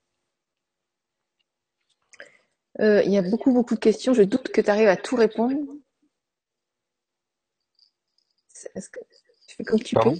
Euh, 2.79 3.01
il 3.03 3.11
y 3.11 3.17
a 3.17 3.21
beaucoup, 3.21 3.53
beaucoup 3.53 3.75
de 3.75 3.79
questions. 3.79 4.13
Je 4.13 4.23
doute 4.23 4.49
que 4.49 4.61
tu 4.61 4.69
arrives 4.69 4.87
à 4.87 4.97
tout 4.97 5.15
répondre. 5.15 5.57
Est-ce 8.75 8.89
que 8.89 8.99
tu 9.47 9.55
fais 9.55 9.63
comme 9.63 9.79
tu 9.79 9.95
peux? 9.95 10.11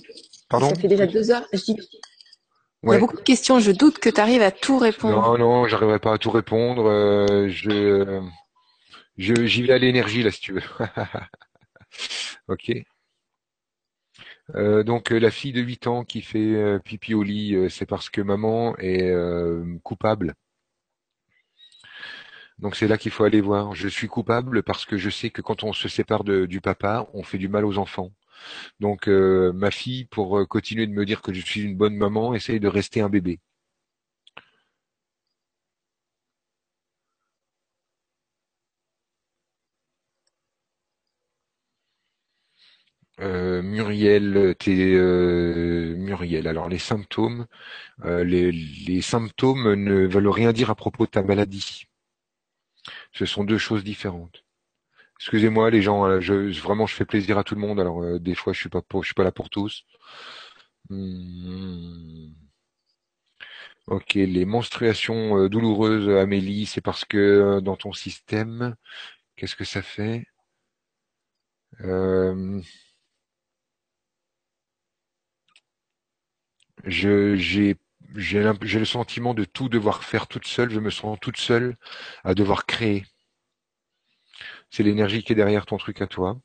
Pardon 0.49 0.69
Ça 0.69 0.75
fait 0.75 0.87
déjà 0.87 1.05
deux 1.05 1.31
heures. 1.31 1.45
Il 1.53 2.91
y 2.91 2.95
a 2.95 2.99
beaucoup 2.99 3.17
de 3.17 3.21
questions. 3.21 3.59
Je 3.59 3.71
doute 3.71 3.99
que 3.99 4.09
tu 4.09 4.19
arrives 4.19 4.41
à 4.41 4.51
tout 4.51 4.77
répondre. 4.77 5.21
Non, 5.21 5.37
non, 5.37 5.67
j'arriverai 5.67 5.99
pas 5.99 6.13
à 6.13 6.17
tout 6.17 6.31
répondre. 6.31 6.87
Euh, 6.87 7.49
je, 7.49 8.23
j'y 9.17 9.63
vais 9.63 9.73
à 9.73 9.77
l'énergie 9.77 10.23
là, 10.23 10.31
si 10.31 10.41
tu 10.41 10.53
veux. 10.53 10.63
ok. 12.47 12.71
Euh, 14.55 14.83
donc 14.83 15.11
euh, 15.11 15.19
la 15.19 15.31
fille 15.31 15.53
de 15.53 15.61
8 15.61 15.87
ans 15.87 16.03
qui 16.03 16.21
fait 16.21 16.55
euh, 16.55 16.79
pipi 16.79 17.13
au 17.13 17.23
lit, 17.23 17.69
c'est 17.69 17.85
parce 17.85 18.09
que 18.09 18.21
maman 18.21 18.75
est 18.77 19.13
coupable. 19.83 20.35
Donc 22.57 22.75
c'est 22.75 22.87
là 22.87 22.97
qu'il 22.97 23.11
faut 23.11 23.23
aller 23.23 23.41
voir. 23.41 23.73
Je 23.75 23.87
suis 23.87 24.07
coupable 24.07 24.63
parce 24.63 24.85
que 24.85 24.97
je 24.97 25.09
sais 25.09 25.29
que 25.29 25.41
quand 25.41 25.63
on 25.63 25.73
se 25.73 25.87
sépare 25.87 26.23
du 26.23 26.61
papa, 26.61 27.07
on 27.13 27.23
fait 27.23 27.37
du 27.37 27.47
mal 27.47 27.65
aux 27.65 27.77
enfants. 27.77 28.11
Donc 28.79 29.07
ma 29.07 29.71
fille, 29.71 30.05
pour 30.05 30.47
continuer 30.47 30.87
de 30.87 30.93
me 30.93 31.05
dire 31.05 31.21
que 31.21 31.33
je 31.33 31.41
suis 31.41 31.61
une 31.61 31.75
bonne 31.77 31.95
maman, 31.95 32.33
essaye 32.35 32.59
de 32.59 32.67
rester 32.67 33.01
un 33.01 33.09
bébé. 33.09 33.39
Euh, 43.21 43.61
Muriel, 43.61 44.55
t'es 44.59 44.93
euh, 44.95 45.95
Muriel. 45.97 46.47
Alors 46.47 46.69
les 46.69 46.77
symptômes, 46.79 47.47
euh, 48.05 48.23
les, 48.23 49.01
symptômes 49.01 49.73
ne 49.75 50.07
veulent 50.07 50.27
rien 50.29 50.53
dire 50.53 50.69
à 50.69 50.75
propos 50.75 51.05
de 51.05 51.11
ta 51.11 51.23
maladie. 51.23 51.85
Ce 53.13 53.25
sont 53.25 53.43
deux 53.43 53.57
choses 53.57 53.83
différentes. 53.83 54.43
Excusez-moi 55.19 55.69
les 55.69 55.81
gens, 55.83 56.19
je, 56.19 56.33
vraiment 56.61 56.87
je 56.87 56.95
fais 56.95 57.05
plaisir 57.05 57.37
à 57.37 57.43
tout 57.43 57.53
le 57.53 57.61
monde. 57.61 57.79
Alors 57.79 58.19
des 58.19 58.33
fois 58.35 58.53
je 58.53 58.59
suis 58.59 58.69
pas 58.69 58.81
je 59.01 59.05
suis 59.05 59.13
pas 59.13 59.23
là 59.23 59.31
pour 59.31 59.49
tous. 59.49 59.83
Hmm. 60.89 62.33
Ok, 63.87 64.13
les 64.13 64.45
menstruations 64.45 65.47
douloureuses, 65.49 66.09
Amélie, 66.09 66.65
c'est 66.65 66.81
parce 66.81 67.05
que 67.05 67.59
dans 67.59 67.75
ton 67.75 67.91
système, 67.93 68.75
qu'est-ce 69.37 69.55
que 69.55 69.65
ça 69.65 69.81
fait? 69.83 70.25
Je 76.83 77.35
j'ai 77.37 77.77
j'ai 78.17 78.43
le 78.79 78.83
sentiment 78.83 79.33
de 79.33 79.45
tout 79.45 79.69
devoir 79.69 80.03
faire 80.03 80.27
toute 80.27 80.45
seule. 80.45 80.69
Je 80.71 80.81
me 80.81 80.89
sens 80.89 81.17
toute 81.21 81.37
seule 81.37 81.77
à 82.25 82.33
devoir 82.35 82.65
créer. 82.65 83.05
C'est 84.71 84.83
l'énergie 84.83 85.23
qui 85.23 85.33
est 85.33 85.35
derrière 85.35 85.65
ton 85.67 85.77
truc 85.77 86.01
à 86.01 86.07
toi. 86.07 86.39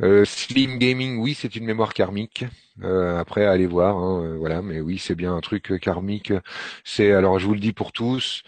Euh, 0.00 0.24
Slim 0.24 0.78
Gaming, 0.78 1.18
oui, 1.18 1.34
c'est 1.34 1.56
une 1.56 1.64
mémoire 1.64 1.92
karmique. 1.92 2.44
Euh, 2.82 3.18
après, 3.18 3.44
allez 3.46 3.66
voir, 3.66 3.96
hein, 3.96 4.22
euh, 4.24 4.36
voilà. 4.38 4.62
Mais 4.62 4.80
oui, 4.80 4.98
c'est 4.98 5.14
bien 5.16 5.34
un 5.34 5.40
truc 5.40 5.72
karmique. 5.80 6.32
C'est 6.84 7.12
alors, 7.12 7.38
je 7.38 7.46
vous 7.46 7.54
le 7.54 7.60
dis 7.60 7.72
pour 7.72 7.92
tous. 7.92 8.42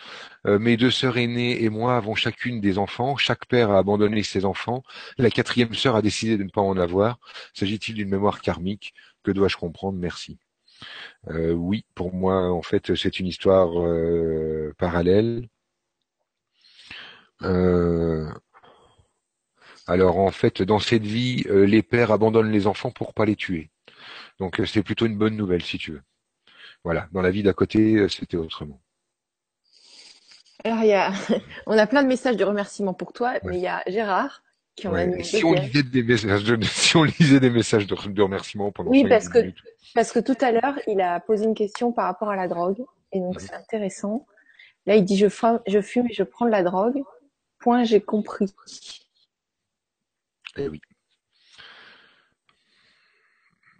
mes 0.46 0.76
deux 0.76 0.90
sœurs 0.90 1.18
aînées 1.18 1.62
et 1.64 1.68
moi 1.70 1.96
avons 1.96 2.14
chacune 2.14 2.60
des 2.60 2.78
enfants. 2.78 3.16
Chaque 3.16 3.46
père 3.46 3.70
a 3.70 3.78
abandonné 3.78 4.22
ses 4.22 4.44
enfants. 4.44 4.82
La 5.18 5.30
quatrième 5.30 5.74
sœur 5.74 5.96
a 5.96 6.02
décidé 6.02 6.38
de 6.38 6.44
ne 6.44 6.50
pas 6.50 6.62
en 6.62 6.78
avoir. 6.78 7.18
S'agit-il 7.54 7.94
d'une 7.96 8.08
mémoire 8.10 8.40
karmique? 8.40 8.94
Que 9.24 9.32
dois-je 9.32 9.56
comprendre? 9.56 9.98
Merci. 9.98 10.38
Oui, 11.28 11.84
pour 11.94 12.12
moi, 12.14 12.50
en 12.50 12.62
fait, 12.62 12.94
c'est 12.94 13.20
une 13.20 13.26
histoire 13.26 13.70
parallèle. 14.78 15.48
Euh, 17.42 18.30
alors 19.90 20.18
en 20.18 20.30
fait, 20.30 20.62
dans 20.62 20.78
cette 20.78 21.02
vie, 21.02 21.42
euh, 21.48 21.64
les 21.64 21.82
pères 21.82 22.12
abandonnent 22.12 22.52
les 22.52 22.68
enfants 22.68 22.92
pour 22.92 23.12
pas 23.12 23.24
les 23.24 23.34
tuer. 23.34 23.70
Donc 24.38 24.60
euh, 24.60 24.64
c'est 24.64 24.84
plutôt 24.84 25.04
une 25.04 25.18
bonne 25.18 25.36
nouvelle 25.36 25.62
si 25.62 25.78
tu 25.78 25.90
veux. 25.90 26.02
Voilà, 26.84 27.08
dans 27.10 27.22
la 27.22 27.32
vie 27.32 27.42
d'à 27.42 27.52
côté, 27.52 27.96
euh, 27.96 28.08
c'était 28.08 28.36
autrement. 28.36 28.80
Alors 30.62 30.78
il 30.84 30.90
y 30.90 30.92
a, 30.92 31.12
on 31.66 31.76
a 31.76 31.88
plein 31.88 32.04
de 32.04 32.08
messages 32.08 32.36
de 32.36 32.44
remerciements 32.44 32.94
pour 32.94 33.12
toi, 33.12 33.34
mais 33.42 33.56
il 33.56 33.62
y 33.62 33.66
a 33.66 33.82
Gérard 33.88 34.44
qui 34.76 34.88
en 34.88 34.94
a 34.94 35.06
mis 35.06 35.24
si 35.24 35.44
on 35.44 35.52
lisait 35.52 35.82
des 35.82 36.02
messages 36.02 36.44
de, 36.44 36.64
si 36.64 36.96
on 36.96 37.04
lisait 37.04 37.40
des 37.40 37.50
messages 37.50 37.86
de, 37.86 38.22
remerciements 38.22 38.72
pendant 38.72 38.90
Oui, 38.90 39.06
parce 39.08 39.28
que 39.28 39.52
parce 39.94 40.12
que 40.12 40.20
tout 40.20 40.36
à 40.40 40.52
l'heure, 40.52 40.78
il 40.86 41.00
a 41.00 41.20
posé 41.20 41.44
une 41.44 41.54
question 41.54 41.92
par 41.92 42.06
rapport 42.06 42.30
à 42.30 42.36
la 42.36 42.48
drogue, 42.48 42.84
et 43.12 43.20
donc 43.20 43.40
c'est 43.40 43.54
intéressant. 43.54 44.26
Là, 44.86 44.96
il 44.96 45.04
dit 45.04 45.16
je 45.16 45.28
fume, 45.28 45.60
je 45.66 45.80
fume 45.80 46.06
et 46.08 46.14
je 46.14 46.22
prends 46.22 46.46
de 46.46 46.50
la 46.50 46.62
drogue. 46.62 47.02
Point, 47.58 47.84
j'ai 47.84 48.00
compris. 48.00 48.54
Eh 50.56 50.68
oui. 50.68 50.80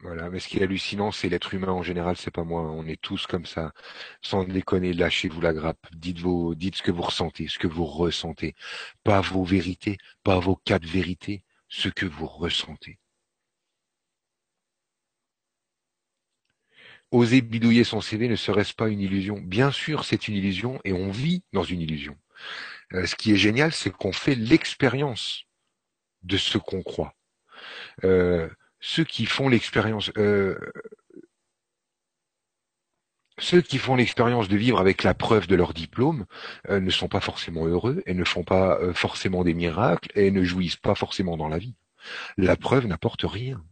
Voilà, 0.02 0.28
mais 0.31 0.40
ce 0.40 0.48
qui 0.48 0.59
est 0.59 0.62
hallucinant, 0.62 1.10
c'est 1.12 1.28
l'être 1.28 1.52
humain 1.55 1.72
en 1.72 1.82
général, 1.82 2.16
c'est 2.16 2.31
pas 2.31 2.44
moi. 2.44 2.62
On 2.62 2.86
est 2.86 3.01
tous 3.01 3.27
comme 3.27 3.47
ça. 3.47 3.72
Sans 4.22 4.44
déconner, 4.44 4.93
lâchez-vous 4.94 5.40
la 5.40 5.52
grappe. 5.55 5.86
Dites 5.94 6.18
vos, 6.20 6.55
dites 6.55 6.77
ce 6.77 6.82
que 6.82 6.90
vous 6.90 7.02
ressentez, 7.02 7.48
ce 7.48 7.59
que 7.59 7.66
vous 7.66 7.85
ressentez. 7.85 8.55
Pas 9.05 9.20
vos 9.20 9.44
vérités, 9.44 9.98
pas 10.24 10.39
vos 10.39 10.56
quatre 10.56 10.86
vérités, 10.86 11.43
ce 11.68 11.89
que 11.89 12.06
vous 12.06 12.27
ressentez. 12.27 12.98
Oser 17.12 17.40
bidouiller 17.40 17.85
son 17.85 18.01
CV 18.01 18.28
ne 18.28 18.36
serait-ce 18.36 18.74
pas 18.74 18.89
une 18.89 19.01
illusion? 19.01 19.39
Bien 19.40 19.70
sûr, 19.72 20.05
c'est 20.05 20.28
une 20.28 20.35
illusion 20.35 20.81
et 20.85 20.93
on 20.93 21.10
vit 21.10 21.43
dans 21.52 21.64
une 21.64 21.81
illusion. 21.81 22.16
Euh, 22.94 23.06
ce 23.06 23.16
qui 23.16 23.32
est 23.32 23.36
génial, 23.36 23.72
c'est 23.72 23.90
qu'on 23.90 24.12
fait 24.12 24.35
l'expérience 24.36 25.44
de 26.22 26.36
ce 26.36 26.59
qu'on 26.59 26.82
croit. 26.82 27.14
Euh, 28.05 28.48
ceux 28.81 29.05
qui 29.05 29.27
font 29.27 29.48
l'expérience, 29.48 30.11
euh, 30.16 30.59
ceux 33.39 33.61
qui 33.61 33.78
font 33.78 33.97
l'expérience 33.97 34.48
de 34.48 34.57
vivre 34.57 34.81
avec 34.81 35.02
la 35.02 35.15
preuve 35.15 35.47
de 35.47 35.57
leur 35.57 35.73
diplôme 35.74 36.27
euh, 36.69 36.81
ne 36.81 36.90
sont 36.90 37.09
pas 37.09 37.20
forcément 37.20 37.66
heureux 37.66 38.02
et 38.07 38.15
ne 38.15 38.24
font 38.24 38.44
pas 38.44 38.78
forcément 38.94 39.44
des 39.44 39.55
miracles 39.55 40.11
et 40.15 40.31
ne 40.31 40.43
jouissent 40.44 40.77
pas 40.77 40.94
forcément 40.94 41.36
dans 41.36 41.48
la 41.48 41.59
vie. 41.59 41.74
La 42.36 42.57
preuve 42.57 42.86
n'apporte 42.86 43.23
rien. 43.24 43.62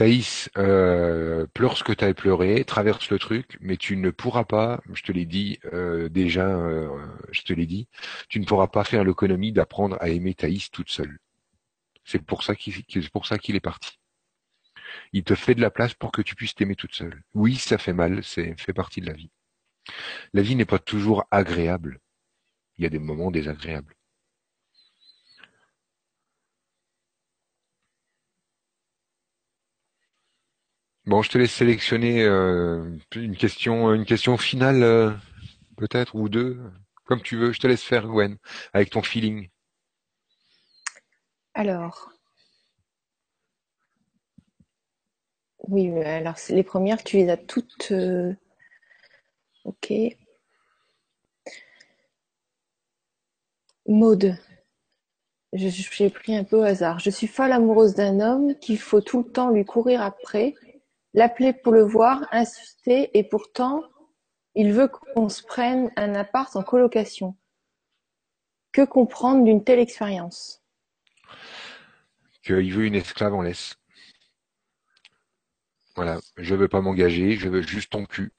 Thaïs, 0.00 0.48
euh, 0.56 1.46
pleure 1.52 1.76
ce 1.76 1.84
que 1.84 1.92
tu 1.92 2.06
as 2.06 2.14
pleuré, 2.14 2.64
traverse 2.64 3.10
le 3.10 3.18
truc, 3.18 3.58
mais 3.60 3.76
tu 3.76 3.98
ne 3.98 4.08
pourras 4.08 4.44
pas, 4.44 4.80
je 4.94 5.02
te 5.02 5.12
l'ai 5.12 5.26
dit 5.26 5.58
euh, 5.74 6.08
déjà, 6.08 6.46
euh, 6.48 6.88
je 7.32 7.42
te 7.42 7.52
l'ai 7.52 7.66
dit, 7.66 7.86
tu 8.30 8.40
ne 8.40 8.46
pourras 8.46 8.68
pas 8.68 8.82
faire 8.82 9.04
l'économie 9.04 9.52
d'apprendre 9.52 9.98
à 10.00 10.08
aimer 10.08 10.32
Thaïs 10.32 10.70
toute 10.70 10.88
seule. 10.88 11.18
C'est 12.02 12.24
pour 12.24 12.44
ça 12.44 12.56
qu'il 12.56 12.72
c'est 12.88 13.10
pour 13.10 13.26
ça 13.26 13.36
qu'il 13.36 13.56
est 13.56 13.60
parti. 13.60 13.98
Il 15.12 15.22
te 15.22 15.34
fait 15.34 15.54
de 15.54 15.60
la 15.60 15.70
place 15.70 15.92
pour 15.92 16.12
que 16.12 16.22
tu 16.22 16.34
puisses 16.34 16.54
t'aimer 16.54 16.76
toute 16.76 16.94
seule. 16.94 17.22
Oui, 17.34 17.56
ça 17.56 17.76
fait 17.76 17.92
mal, 17.92 18.24
c'est 18.24 18.58
fait 18.58 18.72
partie 18.72 19.02
de 19.02 19.06
la 19.06 19.12
vie. 19.12 19.30
La 20.32 20.40
vie 20.40 20.56
n'est 20.56 20.64
pas 20.64 20.78
toujours 20.78 21.26
agréable. 21.30 22.00
Il 22.78 22.84
y 22.84 22.86
a 22.86 22.90
des 22.90 22.98
moments 22.98 23.30
désagréables. 23.30 23.94
Bon, 31.10 31.22
je 31.22 31.30
te 31.30 31.38
laisse 31.38 31.52
sélectionner 31.52 32.22
euh, 32.22 32.88
une 33.16 33.36
question, 33.36 34.36
finale 34.36 34.84
euh, 34.84 35.10
peut-être 35.76 36.14
ou 36.14 36.28
deux, 36.28 36.60
comme 37.04 37.20
tu 37.20 37.36
veux. 37.36 37.50
Je 37.50 37.58
te 37.58 37.66
laisse 37.66 37.82
faire, 37.82 38.06
Gwen, 38.06 38.36
avec 38.72 38.90
ton 38.90 39.02
feeling. 39.02 39.48
Alors, 41.54 42.12
oui, 45.66 45.90
alors 46.04 46.36
les 46.48 46.62
premières, 46.62 47.02
tu 47.02 47.16
les 47.16 47.28
as 47.28 47.36
toutes. 47.36 47.90
Euh, 47.90 48.32
ok. 49.64 49.92
Maude. 53.88 54.36
J'ai 55.54 56.10
pris 56.10 56.36
un 56.36 56.44
peu 56.44 56.58
au 56.58 56.62
hasard. 56.62 57.00
Je 57.00 57.10
suis 57.10 57.26
folle 57.26 57.50
amoureuse 57.50 57.96
d'un 57.96 58.20
homme 58.20 58.54
qu'il 58.60 58.78
faut 58.78 59.00
tout 59.00 59.24
le 59.24 59.32
temps 59.32 59.50
lui 59.50 59.64
courir 59.64 60.02
après 60.02 60.54
l'appeler 61.14 61.52
pour 61.52 61.72
le 61.72 61.82
voir, 61.82 62.26
insister, 62.32 63.10
et 63.18 63.24
pourtant, 63.24 63.82
il 64.54 64.72
veut 64.72 64.88
qu'on 64.88 65.28
se 65.28 65.42
prenne 65.42 65.90
un 65.96 66.14
appart 66.14 66.54
en 66.56 66.62
colocation. 66.62 67.36
Que 68.72 68.84
comprendre 68.84 69.44
d'une 69.44 69.64
telle 69.64 69.78
expérience? 69.78 70.62
Qu'il 72.42 72.72
veut 72.72 72.86
une 72.86 72.94
esclave 72.94 73.34
en 73.34 73.42
laisse. 73.42 73.74
Voilà, 75.96 76.18
je 76.36 76.54
veux 76.54 76.68
pas 76.68 76.80
m'engager, 76.80 77.32
je 77.32 77.48
veux 77.48 77.62
juste 77.62 77.90
ton 77.90 78.06
cul. 78.06 78.32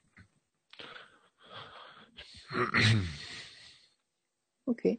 Ok. 4.66 4.86
Euh, 4.86 4.96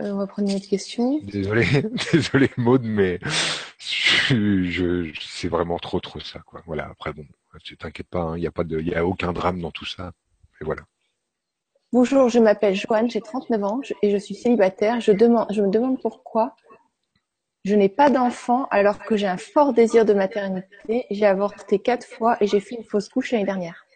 on 0.00 0.16
va 0.16 0.26
prendre 0.26 0.48
une 0.48 0.56
autre 0.56 0.68
question. 0.68 1.18
Désolé, 1.24 1.66
désolé 2.12 2.50
Maud, 2.56 2.82
mais 2.84 3.18
je, 4.28 5.12
c'est 5.20 5.48
vraiment 5.48 5.78
trop 5.78 6.00
trop 6.00 6.20
ça 6.20 6.40
quoi. 6.40 6.62
Voilà. 6.66 6.88
Après 6.90 7.12
bon, 7.12 7.24
tu 7.62 7.76
t'inquiète 7.76 8.08
pas, 8.08 8.20
il 8.20 8.22
hein, 8.22 8.38
n'y 8.38 8.46
a 8.46 8.50
pas 8.50 8.64
de, 8.64 8.78
il 8.80 8.88
y 8.88 8.94
a 8.94 9.04
aucun 9.06 9.32
drame 9.32 9.60
dans 9.60 9.70
tout 9.70 9.86
ça. 9.86 10.12
Et 10.60 10.64
voilà. 10.64 10.82
Bonjour, 11.92 12.28
je 12.28 12.38
m'appelle 12.38 12.74
Joanne, 12.74 13.10
j'ai 13.10 13.22
39 13.22 13.64
ans 13.64 13.80
et 14.02 14.10
je 14.10 14.16
suis 14.18 14.34
célibataire. 14.34 15.00
Je 15.00 15.12
demande, 15.12 15.46
je 15.50 15.62
me 15.62 15.70
demande 15.70 16.00
pourquoi 16.00 16.54
je 17.64 17.74
n'ai 17.74 17.88
pas 17.88 18.10
d'enfant 18.10 18.66
alors 18.70 18.98
que 18.98 19.16
j'ai 19.16 19.26
un 19.26 19.36
fort 19.36 19.72
désir 19.72 20.04
de 20.04 20.12
maternité. 20.12 21.06
J'ai 21.10 21.26
avorté 21.26 21.78
quatre 21.78 22.06
fois 22.06 22.36
et 22.40 22.46
j'ai 22.46 22.60
fait 22.60 22.76
une 22.76 22.84
fausse 22.84 23.08
couche 23.08 23.32
l'année 23.32 23.44
dernière. 23.44 23.87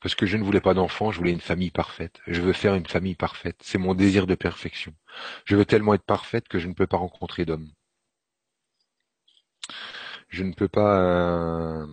Parce 0.00 0.14
que 0.14 0.26
je 0.26 0.36
ne 0.36 0.42
voulais 0.44 0.60
pas 0.60 0.74
d'enfant, 0.74 1.10
je 1.12 1.18
voulais 1.18 1.32
une 1.32 1.40
famille 1.40 1.70
parfaite. 1.70 2.20
Je 2.26 2.40
veux 2.40 2.52
faire 2.52 2.74
une 2.74 2.86
famille 2.86 3.14
parfaite. 3.14 3.56
C'est 3.62 3.78
mon 3.78 3.94
désir 3.94 4.26
de 4.26 4.34
perfection. 4.34 4.94
Je 5.44 5.56
veux 5.56 5.64
tellement 5.66 5.94
être 5.94 6.04
parfaite 6.04 6.48
que 6.48 6.58
je 6.58 6.68
ne 6.68 6.74
peux 6.74 6.86
pas 6.86 6.96
rencontrer 6.96 7.44
d'homme. 7.44 7.70
Je 10.28 10.44
ne 10.44 10.52
peux 10.52 10.68
pas. 10.68 11.00
Euh, 11.00 11.86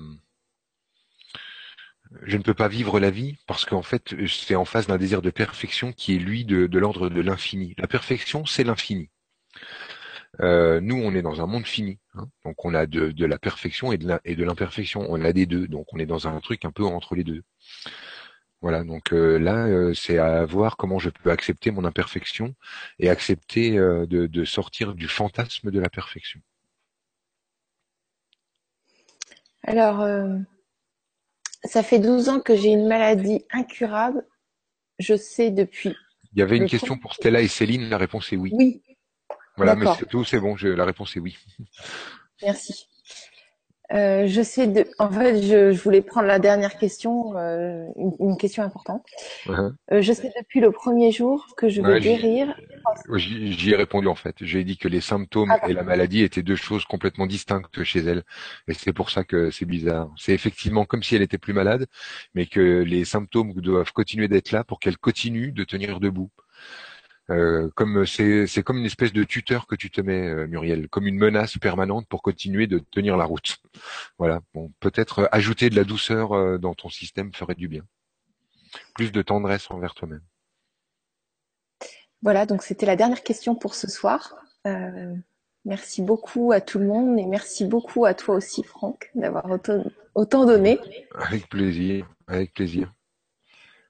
je 2.23 2.37
ne 2.37 2.43
peux 2.43 2.53
pas 2.53 2.67
vivre 2.67 2.99
la 2.99 3.09
vie 3.09 3.37
parce 3.47 3.65
qu'en 3.65 3.81
fait, 3.81 4.15
c'est 4.27 4.55
en 4.55 4.65
face 4.65 4.87
d'un 4.87 4.97
désir 4.97 5.21
de 5.21 5.29
perfection 5.29 5.91
qui 5.91 6.15
est 6.15 6.19
lui 6.19 6.45
de, 6.45 6.77
l'ordre 6.77 7.09
de 7.09 7.21
l'infini. 7.21 7.75
La 7.77 7.87
perfection, 7.87 8.45
c'est 8.45 8.63
l'infini. 8.63 9.09
Euh, 10.41 10.79
nous, 10.81 10.95
on 10.95 11.13
est 11.15 11.21
dans 11.21 11.41
un 11.41 11.47
monde 11.47 11.65
fini, 11.65 11.99
hein. 12.13 12.27
donc 12.45 12.63
on 12.63 12.73
a 12.73 12.85
de, 12.85 13.25
la 13.25 13.39
perfection 13.39 13.91
et 13.91 13.97
de 13.97 14.43
l'imperfection. 14.43 15.05
On 15.09 15.23
a 15.23 15.33
des 15.33 15.45
deux, 15.45 15.67
donc 15.67 15.87
on 15.93 15.99
est 15.99 16.05
dans 16.05 16.27
un 16.27 16.39
truc 16.39 16.65
un 16.65 16.71
peu 16.71 16.83
entre 16.83 17.15
les 17.15 17.23
deux. 17.23 17.43
Voilà, 18.61 18.83
donc 18.83 19.13
euh, 19.13 19.37
là, 19.37 19.67
euh, 19.67 19.93
c'est 19.93 20.17
à 20.17 20.43
voir 20.45 20.77
comment 20.77 20.97
je 20.97 21.09
peux 21.09 21.29
accepter 21.29 21.69
mon 21.69 21.85
imperfection 21.85 22.55
et 22.97 23.09
accepter 23.09 23.77
euh, 23.77 24.07
de, 24.07 24.45
sortir 24.45 24.95
du 24.95 25.07
fantasme 25.07 25.69
de 25.69 25.79
la 25.79 25.89
perfection. 25.89 26.39
Alors, 29.63 30.07
ça 31.65 31.83
fait 31.83 31.99
12 31.99 32.29
ans 32.29 32.39
que 32.39 32.55
j'ai 32.55 32.69
une 32.69 32.87
maladie 32.87 33.45
incurable. 33.51 34.25
Je 34.97 35.15
sais 35.15 35.51
depuis. 35.51 35.93
Il 36.33 36.39
y 36.39 36.41
avait 36.41 36.57
une 36.57 36.69
question 36.69 36.97
pour 36.97 37.13
Stella 37.13 37.41
et 37.41 37.47
Céline, 37.47 37.89
la 37.89 37.97
réponse 37.97 38.31
est 38.31 38.37
oui. 38.37 38.51
Oui. 38.53 38.81
Voilà, 39.57 39.75
mais 39.75 39.87
c'est 39.99 40.07
tout, 40.07 40.23
c'est 40.23 40.39
bon, 40.39 40.55
la 40.61 40.85
réponse 40.85 41.15
est 41.17 41.19
oui. 41.19 41.37
Merci. 42.41 42.87
Euh, 43.93 44.27
je 44.27 44.41
sais 44.41 44.67
de. 44.67 44.85
En 44.99 45.09
fait, 45.09 45.41
je, 45.41 45.71
je, 45.71 45.81
voulais 45.81 46.01
prendre 46.01 46.27
la 46.27 46.39
dernière 46.39 46.77
question, 46.77 47.37
euh, 47.37 47.85
une, 48.19 48.35
question 48.37 48.61
importante. 48.63 49.05
Uh-huh. 49.45 49.73
Euh, 49.93 50.01
je 50.01 50.11
sais 50.11 50.29
depuis 50.37 50.59
le 50.59 50.71
premier 50.71 51.13
jour 51.13 51.47
que 51.55 51.69
je 51.69 51.81
veux 51.81 51.99
guérir. 51.99 52.53
J'y 53.15 53.71
ai 53.71 53.75
répondu 53.77 54.07
en 54.07 54.15
fait. 54.15 54.35
J'ai 54.41 54.65
dit 54.65 54.77
que 54.77 54.89
les 54.89 54.99
symptômes 54.99 55.51
ah, 55.51 55.69
et 55.69 55.73
la 55.73 55.83
maladie 55.83 56.23
étaient 56.23 56.43
deux 56.43 56.57
choses 56.57 56.83
complètement 56.83 57.27
distinctes 57.27 57.81
chez 57.83 57.99
elle, 57.99 58.23
et 58.67 58.73
c'est 58.73 58.91
pour 58.91 59.09
ça 59.09 59.23
que 59.23 59.51
c'est 59.51 59.65
bizarre. 59.65 60.09
C'est 60.17 60.33
effectivement 60.33 60.83
comme 60.83 61.01
si 61.01 61.15
elle 61.15 61.21
était 61.21 61.37
plus 61.37 61.53
malade, 61.53 61.87
mais 62.33 62.45
que 62.45 62.83
les 62.85 63.05
symptômes 63.05 63.53
doivent 63.53 63.93
continuer 63.93 64.27
d'être 64.27 64.51
là 64.51 64.65
pour 64.65 64.81
qu'elle 64.81 64.97
continue 64.97 65.53
de 65.53 65.63
tenir 65.63 66.01
debout. 66.01 66.29
Euh, 67.29 67.69
comme 67.75 68.05
c'est 68.05 68.47
c'est 68.47 68.63
comme 68.63 68.77
une 68.77 68.85
espèce 68.85 69.11
de 69.11 69.23
tuteur 69.23 69.67
que 69.67 69.75
tu 69.75 69.91
te 69.91 69.99
mets, 69.99 70.27
euh, 70.27 70.47
Muriel, 70.47 70.87
comme 70.87 71.07
une 71.07 71.17
menace 71.17 71.57
permanente 71.57 72.07
pour 72.07 72.21
continuer 72.21 72.67
de 72.67 72.79
tenir 72.79 73.17
la 73.17 73.25
route. 73.25 73.57
Voilà. 74.17 74.41
Bon, 74.53 74.71
peut-être 74.79 75.19
euh, 75.19 75.27
ajouter 75.31 75.69
de 75.69 75.75
la 75.75 75.83
douceur 75.83 76.59
dans 76.59 76.73
ton 76.73 76.89
système 76.89 77.33
ferait 77.33 77.55
du 77.55 77.67
bien. 77.67 77.83
Plus 78.95 79.11
de 79.11 79.21
tendresse 79.21 79.69
envers 79.71 79.93
toi-même. 79.93 80.23
Voilà, 82.21 82.45
donc 82.45 82.63
c'était 82.63 82.85
la 82.85 82.95
dernière 82.95 83.23
question 83.23 83.55
pour 83.55 83.75
ce 83.75 83.89
soir. 83.89 84.35
merci 85.65 86.01
beaucoup 86.01 86.51
à 86.51 86.61
tout 86.61 86.79
le 86.79 86.85
monde 86.85 87.19
et 87.19 87.25
merci 87.25 87.65
beaucoup 87.65 88.05
à 88.05 88.13
toi 88.13 88.35
aussi, 88.35 88.63
Franck, 88.63 89.11
d'avoir 89.15 89.49
autant, 89.49 89.83
autant 90.15 90.45
donné. 90.45 90.79
Avec 91.15 91.47
plaisir, 91.49 92.07
avec 92.27 92.53
plaisir. 92.53 92.93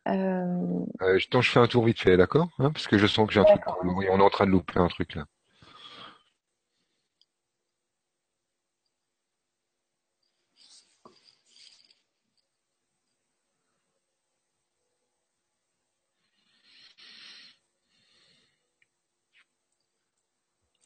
Euh... 0.08 0.86
Je 1.02 1.50
fais 1.50 1.60
un 1.60 1.68
tour 1.68 1.86
vite 1.86 2.00
fait, 2.00 2.18
d'accord 2.18 2.50
hein, 2.60 2.72
Parce 2.72 2.88
que 2.88 2.98
je 2.98 3.08
sens 3.08 3.28
que 3.28 3.34
j'ai 3.34 3.40
un 3.40 3.44
truc. 3.44 3.62
On 3.84 4.02
est 4.02 4.22
en 4.22 4.30
train 4.30 4.46
de 4.46 4.52
louper 4.52 4.80
un 4.80 4.88
truc 4.88 5.16
là. 5.16 5.26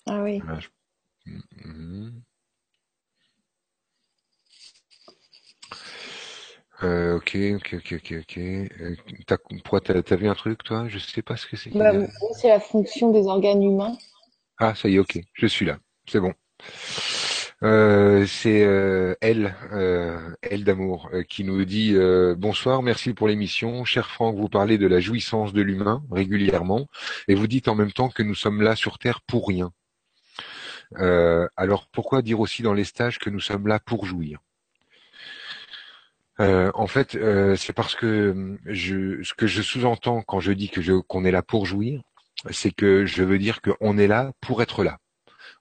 Ah 0.08 0.24
oui. 0.24 0.42
Euh, 6.84 7.18
ok, 7.18 7.38
ok, 7.56 7.76
ok, 7.78 7.94
ok, 7.98 8.14
ok. 8.22 8.38
Euh, 8.38 8.96
t'as, 9.28 10.02
t'as, 10.02 10.16
vu 10.16 10.28
un 10.28 10.34
truc, 10.34 10.64
toi? 10.64 10.86
Je 10.88 10.98
sais 10.98 11.22
pas 11.22 11.38
ce 11.38 11.46
que 11.46 11.56
c'est. 11.56 11.70
Bah, 11.72 11.92
c'est 12.36 12.48
la 12.48 12.60
fonction 12.60 13.12
des 13.12 13.28
organes 13.28 13.62
humains. 13.62 13.98
Ah, 14.58 14.74
ça 14.76 14.90
y 14.90 14.96
est, 14.96 15.00
ok. 15.00 15.20
Je 15.34 15.48
suis 15.48 15.66
là. 15.66 15.78
C'est 16.08 16.20
bon. 16.20 16.34
Euh, 17.64 18.26
c'est 18.26 18.64
euh, 18.64 19.14
elle, 19.22 19.56
euh, 19.72 20.18
elle 20.42 20.64
d'amour, 20.64 21.12
qui 21.30 21.44
nous 21.44 21.64
dit 21.64 21.96
bonsoir, 22.38 22.82
merci 22.82 23.14
pour 23.14 23.28
l'émission, 23.28 23.86
cher 23.86 24.10
Franck. 24.10 24.36
Vous 24.36 24.50
parlez 24.50 24.78
de 24.78 24.88
la 24.88 25.00
jouissance 25.00 25.54
de 25.54 25.62
l'humain 25.62 26.04
régulièrement, 26.12 26.88
et 27.28 27.36
vous 27.36 27.48
dites 27.48 27.68
en 27.68 27.76
même 27.76 27.92
temps 27.92 28.10
que 28.10 28.24
nous 28.24 28.36
sommes 28.36 28.62
là 28.62 28.76
sur 28.76 28.98
Terre 28.98 29.22
pour 29.22 29.48
rien. 29.48 29.72
alors 30.96 31.88
pourquoi 31.92 32.22
dire 32.22 32.40
aussi 32.40 32.64
dans 32.64 32.74
les 32.74 32.84
stages 32.84 33.20
que 33.20 33.30
nous 33.30 33.40
sommes 33.40 33.68
là 33.68 33.80
pour 33.80 34.06
jouir? 34.06 34.40
Euh, 36.42 36.72
en 36.74 36.88
fait, 36.88 37.16
euh, 37.16 37.56
c'est 37.56 37.74
parce 37.74 37.96
que 37.96 38.58
je, 38.66 39.22
ce 39.24 39.34
que 39.36 39.48
je 39.48 39.62
sous-entends 39.62 40.22
quand 40.24 40.40
je 40.40 40.52
dis 40.52 40.70
que 40.70 40.82
je, 40.82 40.94
qu'on 40.94 41.24
est 41.26 41.32
là 41.32 41.44
pour 41.44 41.66
jouir, 41.68 42.02
c'est 42.52 42.72
que 42.72 43.06
je 43.06 43.24
veux 43.24 43.38
dire 43.40 43.62
qu'on 43.62 43.98
est 43.98 44.08
là 44.08 44.32
pour 44.42 44.62
être 44.64 44.84
là. 44.84 44.98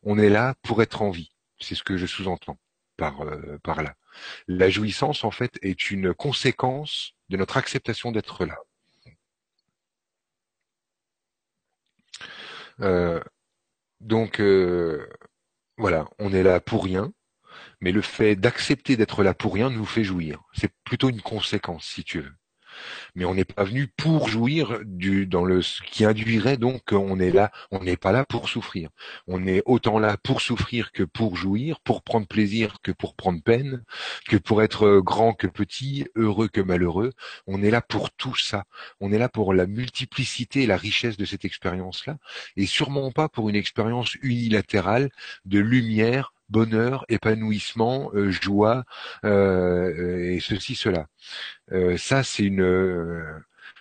On 0.02 0.18
est 0.18 0.30
là 0.30 0.54
pour 0.62 0.82
être 0.82 1.02
en 1.02 1.10
vie. 1.10 1.32
C'est 1.60 1.74
ce 1.74 1.82
que 1.82 1.96
je 1.98 2.06
sous-entends 2.06 2.58
par, 2.96 3.22
euh, 3.22 3.58
par 3.62 3.82
là. 3.82 3.94
La 4.48 4.70
jouissance, 4.70 5.24
en 5.24 5.30
fait, 5.30 5.58
est 5.62 5.90
une 5.90 6.14
conséquence 6.14 7.12
de 7.28 7.36
notre 7.36 7.56
acceptation 7.58 8.12
d'être 8.12 8.46
là. 8.46 8.56
donc 14.00 14.40
voilà, 15.76 16.08
on 16.18 16.32
est 16.32 16.42
là 16.42 16.60
pour 16.60 16.84
rien, 16.84 17.12
mais 17.80 17.92
le 17.92 18.02
fait 18.02 18.36
d'accepter 18.36 18.96
d'être 18.96 19.22
là 19.22 19.34
pour 19.34 19.54
rien 19.54 19.70
nous 19.70 19.84
fait 19.84 20.04
jouir. 20.04 20.40
C'est 20.52 20.72
plutôt 20.84 21.10
une 21.10 21.22
conséquence, 21.22 21.84
si 21.86 22.04
tu 22.04 22.20
veux 22.20 22.34
mais 23.14 23.24
on 23.24 23.34
n'est 23.34 23.44
pas 23.44 23.64
venu 23.64 23.88
pour 23.88 24.28
jouir 24.28 24.80
du 24.84 25.26
dans 25.26 25.44
le 25.44 25.62
ce 25.62 25.82
qui 25.82 26.04
induirait 26.04 26.56
donc 26.56 26.82
qu'on 26.86 27.18
est 27.18 27.30
là, 27.30 27.50
on 27.70 27.82
n'est 27.82 27.96
pas 27.96 28.12
là 28.12 28.24
pour 28.24 28.48
souffrir. 28.48 28.90
On 29.26 29.46
est 29.46 29.62
autant 29.66 29.98
là 29.98 30.16
pour 30.22 30.40
souffrir 30.40 30.92
que 30.92 31.02
pour 31.02 31.36
jouir, 31.36 31.80
pour 31.80 32.02
prendre 32.02 32.26
plaisir 32.26 32.76
que 32.82 32.92
pour 32.92 33.14
prendre 33.14 33.42
peine, 33.42 33.84
que 34.28 34.36
pour 34.36 34.62
être 34.62 35.00
grand 35.00 35.34
que 35.34 35.46
petit, 35.46 36.06
heureux 36.16 36.48
que 36.48 36.60
malheureux. 36.60 37.12
On 37.46 37.62
est 37.62 37.70
là 37.70 37.82
pour 37.82 38.10
tout 38.10 38.36
ça. 38.36 38.64
On 39.00 39.12
est 39.12 39.18
là 39.18 39.28
pour 39.28 39.54
la 39.54 39.66
multiplicité 39.66 40.62
et 40.62 40.66
la 40.66 40.76
richesse 40.76 41.16
de 41.16 41.24
cette 41.24 41.44
expérience-là, 41.44 42.16
et 42.56 42.66
sûrement 42.66 43.10
pas 43.12 43.28
pour 43.28 43.48
une 43.48 43.56
expérience 43.56 44.14
unilatérale 44.22 45.10
de 45.44 45.58
lumière 45.58 46.32
bonheur, 46.50 47.04
épanouissement, 47.08 48.10
euh, 48.14 48.30
joie 48.30 48.84
euh, 49.24 50.34
et 50.34 50.40
ceci, 50.40 50.74
cela. 50.74 51.06
Euh, 51.72 51.96
ça, 51.96 52.22
c'est 52.24 52.44
une 52.44 52.62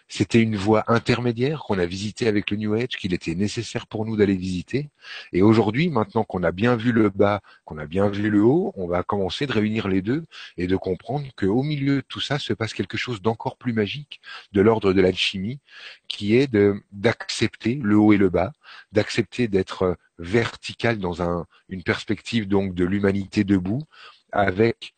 c'était 0.10 0.42
une 0.42 0.56
voie 0.56 0.84
intermédiaire 0.88 1.60
qu'on 1.60 1.78
a 1.78 1.86
visitée 1.86 2.28
avec 2.28 2.50
le 2.50 2.58
New 2.58 2.74
Age, 2.74 2.98
qu'il 2.98 3.14
était 3.14 3.36
nécessaire 3.36 3.86
pour 3.86 4.06
nous 4.06 4.18
d'aller 4.18 4.36
visiter. 4.36 4.90
Et 5.34 5.44
aujourd'hui, 5.44 5.90
maintenant 5.90 6.24
qu'on 6.24 6.42
a 6.42 6.52
bien 6.52 6.76
vu 6.76 6.92
le 6.92 7.10
bas, 7.10 7.42
qu'on 7.64 7.78
a 7.78 7.86
bien 7.86 8.10
vu 8.10 8.30
le 8.32 8.42
haut, 8.42 8.74
on 8.76 8.88
va 8.88 9.04
commencer 9.04 9.46
de 9.46 9.54
réunir 9.54 9.88
les 9.88 10.02
deux 10.02 10.26
et 10.58 10.66
de 10.66 10.76
comprendre 10.76 11.28
qu'au 11.38 11.62
milieu 11.62 11.98
de 11.98 12.06
tout 12.08 12.20
ça 12.20 12.40
se 12.40 12.54
passe 12.54 12.74
quelque 12.74 12.98
chose 12.98 13.22
d'encore 13.22 13.56
plus 13.56 13.72
magique, 13.72 14.20
de 14.52 14.62
l'ordre 14.62 14.94
de 14.94 15.02
l'alchimie, 15.02 15.60
qui 16.08 16.36
est 16.36 16.50
d'accepter 16.92 17.76
le 17.76 17.96
haut 17.96 18.12
et 18.12 18.18
le 18.18 18.30
bas, 18.30 18.52
d'accepter 18.92 19.48
d'être 19.48 19.96
vertical 20.18 20.98
dans 20.98 21.22
un, 21.22 21.46
une 21.70 21.84
perspective 21.84 22.48
donc 22.48 22.74
de 22.74 22.84
l'humanité 22.84 23.44
debout, 23.44 23.84
avec 24.32 24.96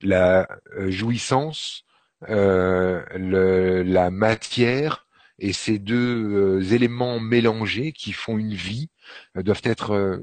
la 0.00 0.48
euh, 0.76 0.90
jouissance 0.90 1.84
le, 2.22 3.82
la 3.82 4.10
matière 4.10 5.06
et 5.38 5.52
ces 5.52 5.78
deux 5.78 6.58
euh, 6.58 6.62
éléments 6.74 7.20
mélangés 7.20 7.92
qui 7.92 8.12
font 8.12 8.38
une 8.38 8.54
vie 8.54 8.90
euh, 9.36 9.42
doivent 9.42 9.62
être, 9.64 10.20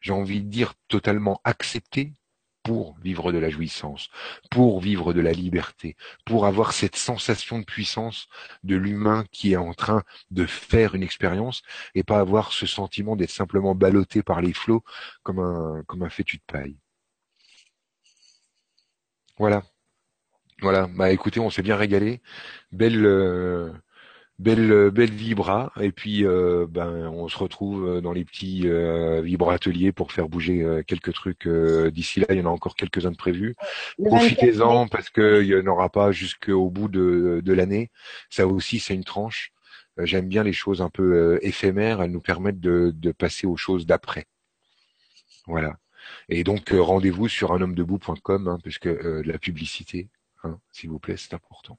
j'ai 0.00 0.12
envie 0.12 0.42
de 0.42 0.48
dire, 0.48 0.74
totalement 0.88 1.40
acceptés 1.44 2.12
pour 2.64 2.96
vivre 3.00 3.30
de 3.30 3.38
la 3.38 3.50
jouissance, 3.50 4.08
pour 4.50 4.80
vivre 4.80 5.12
de 5.12 5.20
la 5.20 5.32
liberté, 5.32 5.96
pour 6.24 6.46
avoir 6.46 6.72
cette 6.72 6.96
sensation 6.96 7.58
de 7.58 7.64
puissance 7.64 8.26
de 8.64 8.74
l'humain 8.74 9.24
qui 9.30 9.52
est 9.52 9.56
en 9.56 9.74
train 9.74 10.02
de 10.30 10.46
faire 10.46 10.94
une 10.94 11.02
expérience 11.02 11.62
et 11.94 12.02
pas 12.02 12.20
avoir 12.20 12.52
ce 12.52 12.66
sentiment 12.66 13.16
d'être 13.16 13.30
simplement 13.30 13.74
ballotté 13.74 14.22
par 14.22 14.40
les 14.40 14.54
flots 14.54 14.82
comme 15.22 15.40
un, 15.40 15.82
comme 15.86 16.02
un 16.02 16.10
fétu 16.10 16.38
de 16.38 16.42
paille. 16.46 16.76
Voilà. 19.38 19.62
Voilà, 20.64 20.88
bah 20.94 21.12
écoutez, 21.12 21.40
on 21.40 21.50
s'est 21.50 21.60
bien 21.60 21.76
régalé. 21.76 22.22
Belle, 22.72 23.04
euh, 23.04 23.70
belle, 24.38 24.90
belle 24.90 25.10
vibra. 25.10 25.70
Et 25.78 25.92
puis, 25.92 26.24
euh, 26.24 26.66
ben, 26.66 27.06
on 27.12 27.28
se 27.28 27.36
retrouve 27.36 27.86
euh, 27.86 28.00
dans 28.00 28.14
les 28.14 28.24
petits 28.24 28.66
vibra 29.22 29.52
ateliers 29.52 29.92
pour 29.92 30.10
faire 30.10 30.26
bouger 30.26 30.82
quelques 30.86 31.12
trucs. 31.12 31.46
D'ici 31.46 32.20
là, 32.20 32.28
il 32.30 32.38
y 32.38 32.40
en 32.40 32.46
a 32.46 32.48
encore 32.48 32.76
quelques-uns 32.76 33.10
de 33.10 33.16
prévus. 33.18 33.56
Profitez-en 34.02 34.88
parce 34.88 35.10
qu'il 35.10 35.42
n'y 35.42 35.54
en 35.54 35.66
aura 35.66 35.90
pas 35.90 36.12
jusqu'au 36.12 36.70
bout 36.70 36.88
de, 36.88 37.42
de 37.44 37.52
l'année. 37.52 37.90
Ça 38.30 38.46
aussi, 38.46 38.78
c'est 38.78 38.94
une 38.94 39.04
tranche. 39.04 39.52
J'aime 39.98 40.28
bien 40.28 40.44
les 40.44 40.54
choses 40.54 40.80
un 40.80 40.88
peu 40.88 41.38
éphémères. 41.42 42.00
Elles 42.00 42.10
nous 42.10 42.22
permettent 42.22 42.60
de, 42.60 42.90
de 42.96 43.12
passer 43.12 43.46
aux 43.46 43.58
choses 43.58 43.84
d'après. 43.84 44.24
Voilà. 45.46 45.76
Et 46.30 46.42
donc 46.42 46.70
rendez-vous 46.70 47.28
sur 47.28 47.52
unhomme-debout.com 47.52 48.48
hein, 48.48 48.58
puisque 48.62 48.86
la 48.86 49.38
publicité, 49.38 50.08
Hein, 50.44 50.60
s'il 50.70 50.90
vous 50.90 50.98
plaît, 50.98 51.16
c'est 51.16 51.34
important. 51.34 51.78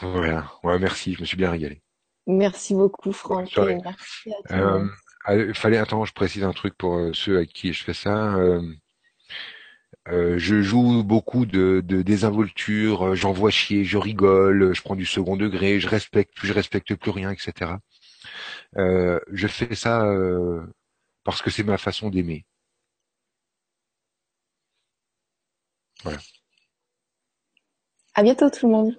Voilà. 0.00 0.50
Ouais, 0.62 0.78
merci, 0.78 1.14
je 1.14 1.20
me 1.20 1.26
suis 1.26 1.36
bien 1.36 1.50
régalé. 1.50 1.82
Merci 2.26 2.74
beaucoup, 2.74 3.12
Franck. 3.12 3.56
Merci 3.56 4.32
euh, 4.50 4.86
ah, 5.24 5.54
fallait, 5.54 5.78
attends, 5.78 6.04
je 6.04 6.12
précise 6.12 6.44
un 6.44 6.52
truc 6.52 6.74
pour 6.76 6.96
euh, 6.96 7.12
ceux 7.12 7.38
à 7.38 7.46
qui 7.46 7.72
je 7.72 7.84
fais 7.84 7.94
ça. 7.94 8.36
Euh, 10.08 10.38
je 10.38 10.62
joue 10.62 11.02
beaucoup 11.02 11.44
de, 11.44 11.82
de 11.84 12.00
désinvolture, 12.00 13.14
j'envoie 13.14 13.50
chier, 13.50 13.84
je 13.84 13.98
rigole, 13.98 14.74
je 14.74 14.82
prends 14.82 14.96
du 14.96 15.04
second 15.04 15.36
degré, 15.36 15.80
je 15.80 15.88
respecte, 15.88 16.34
plus 16.34 16.48
je 16.48 16.54
respecte 16.54 16.94
plus 16.94 17.10
rien, 17.10 17.30
etc. 17.30 17.72
je 18.76 19.46
fais 19.46 19.74
ça 19.74 20.06
parce 21.24 21.42
que 21.42 21.50
c'est 21.50 21.62
ma 21.64 21.76
façon 21.76 22.08
d'aimer. 22.08 22.46
Voilà. 26.02 26.18
À 28.18 28.22
bientôt 28.24 28.50
tout 28.50 28.66
le 28.66 28.72
monde. 28.72 28.96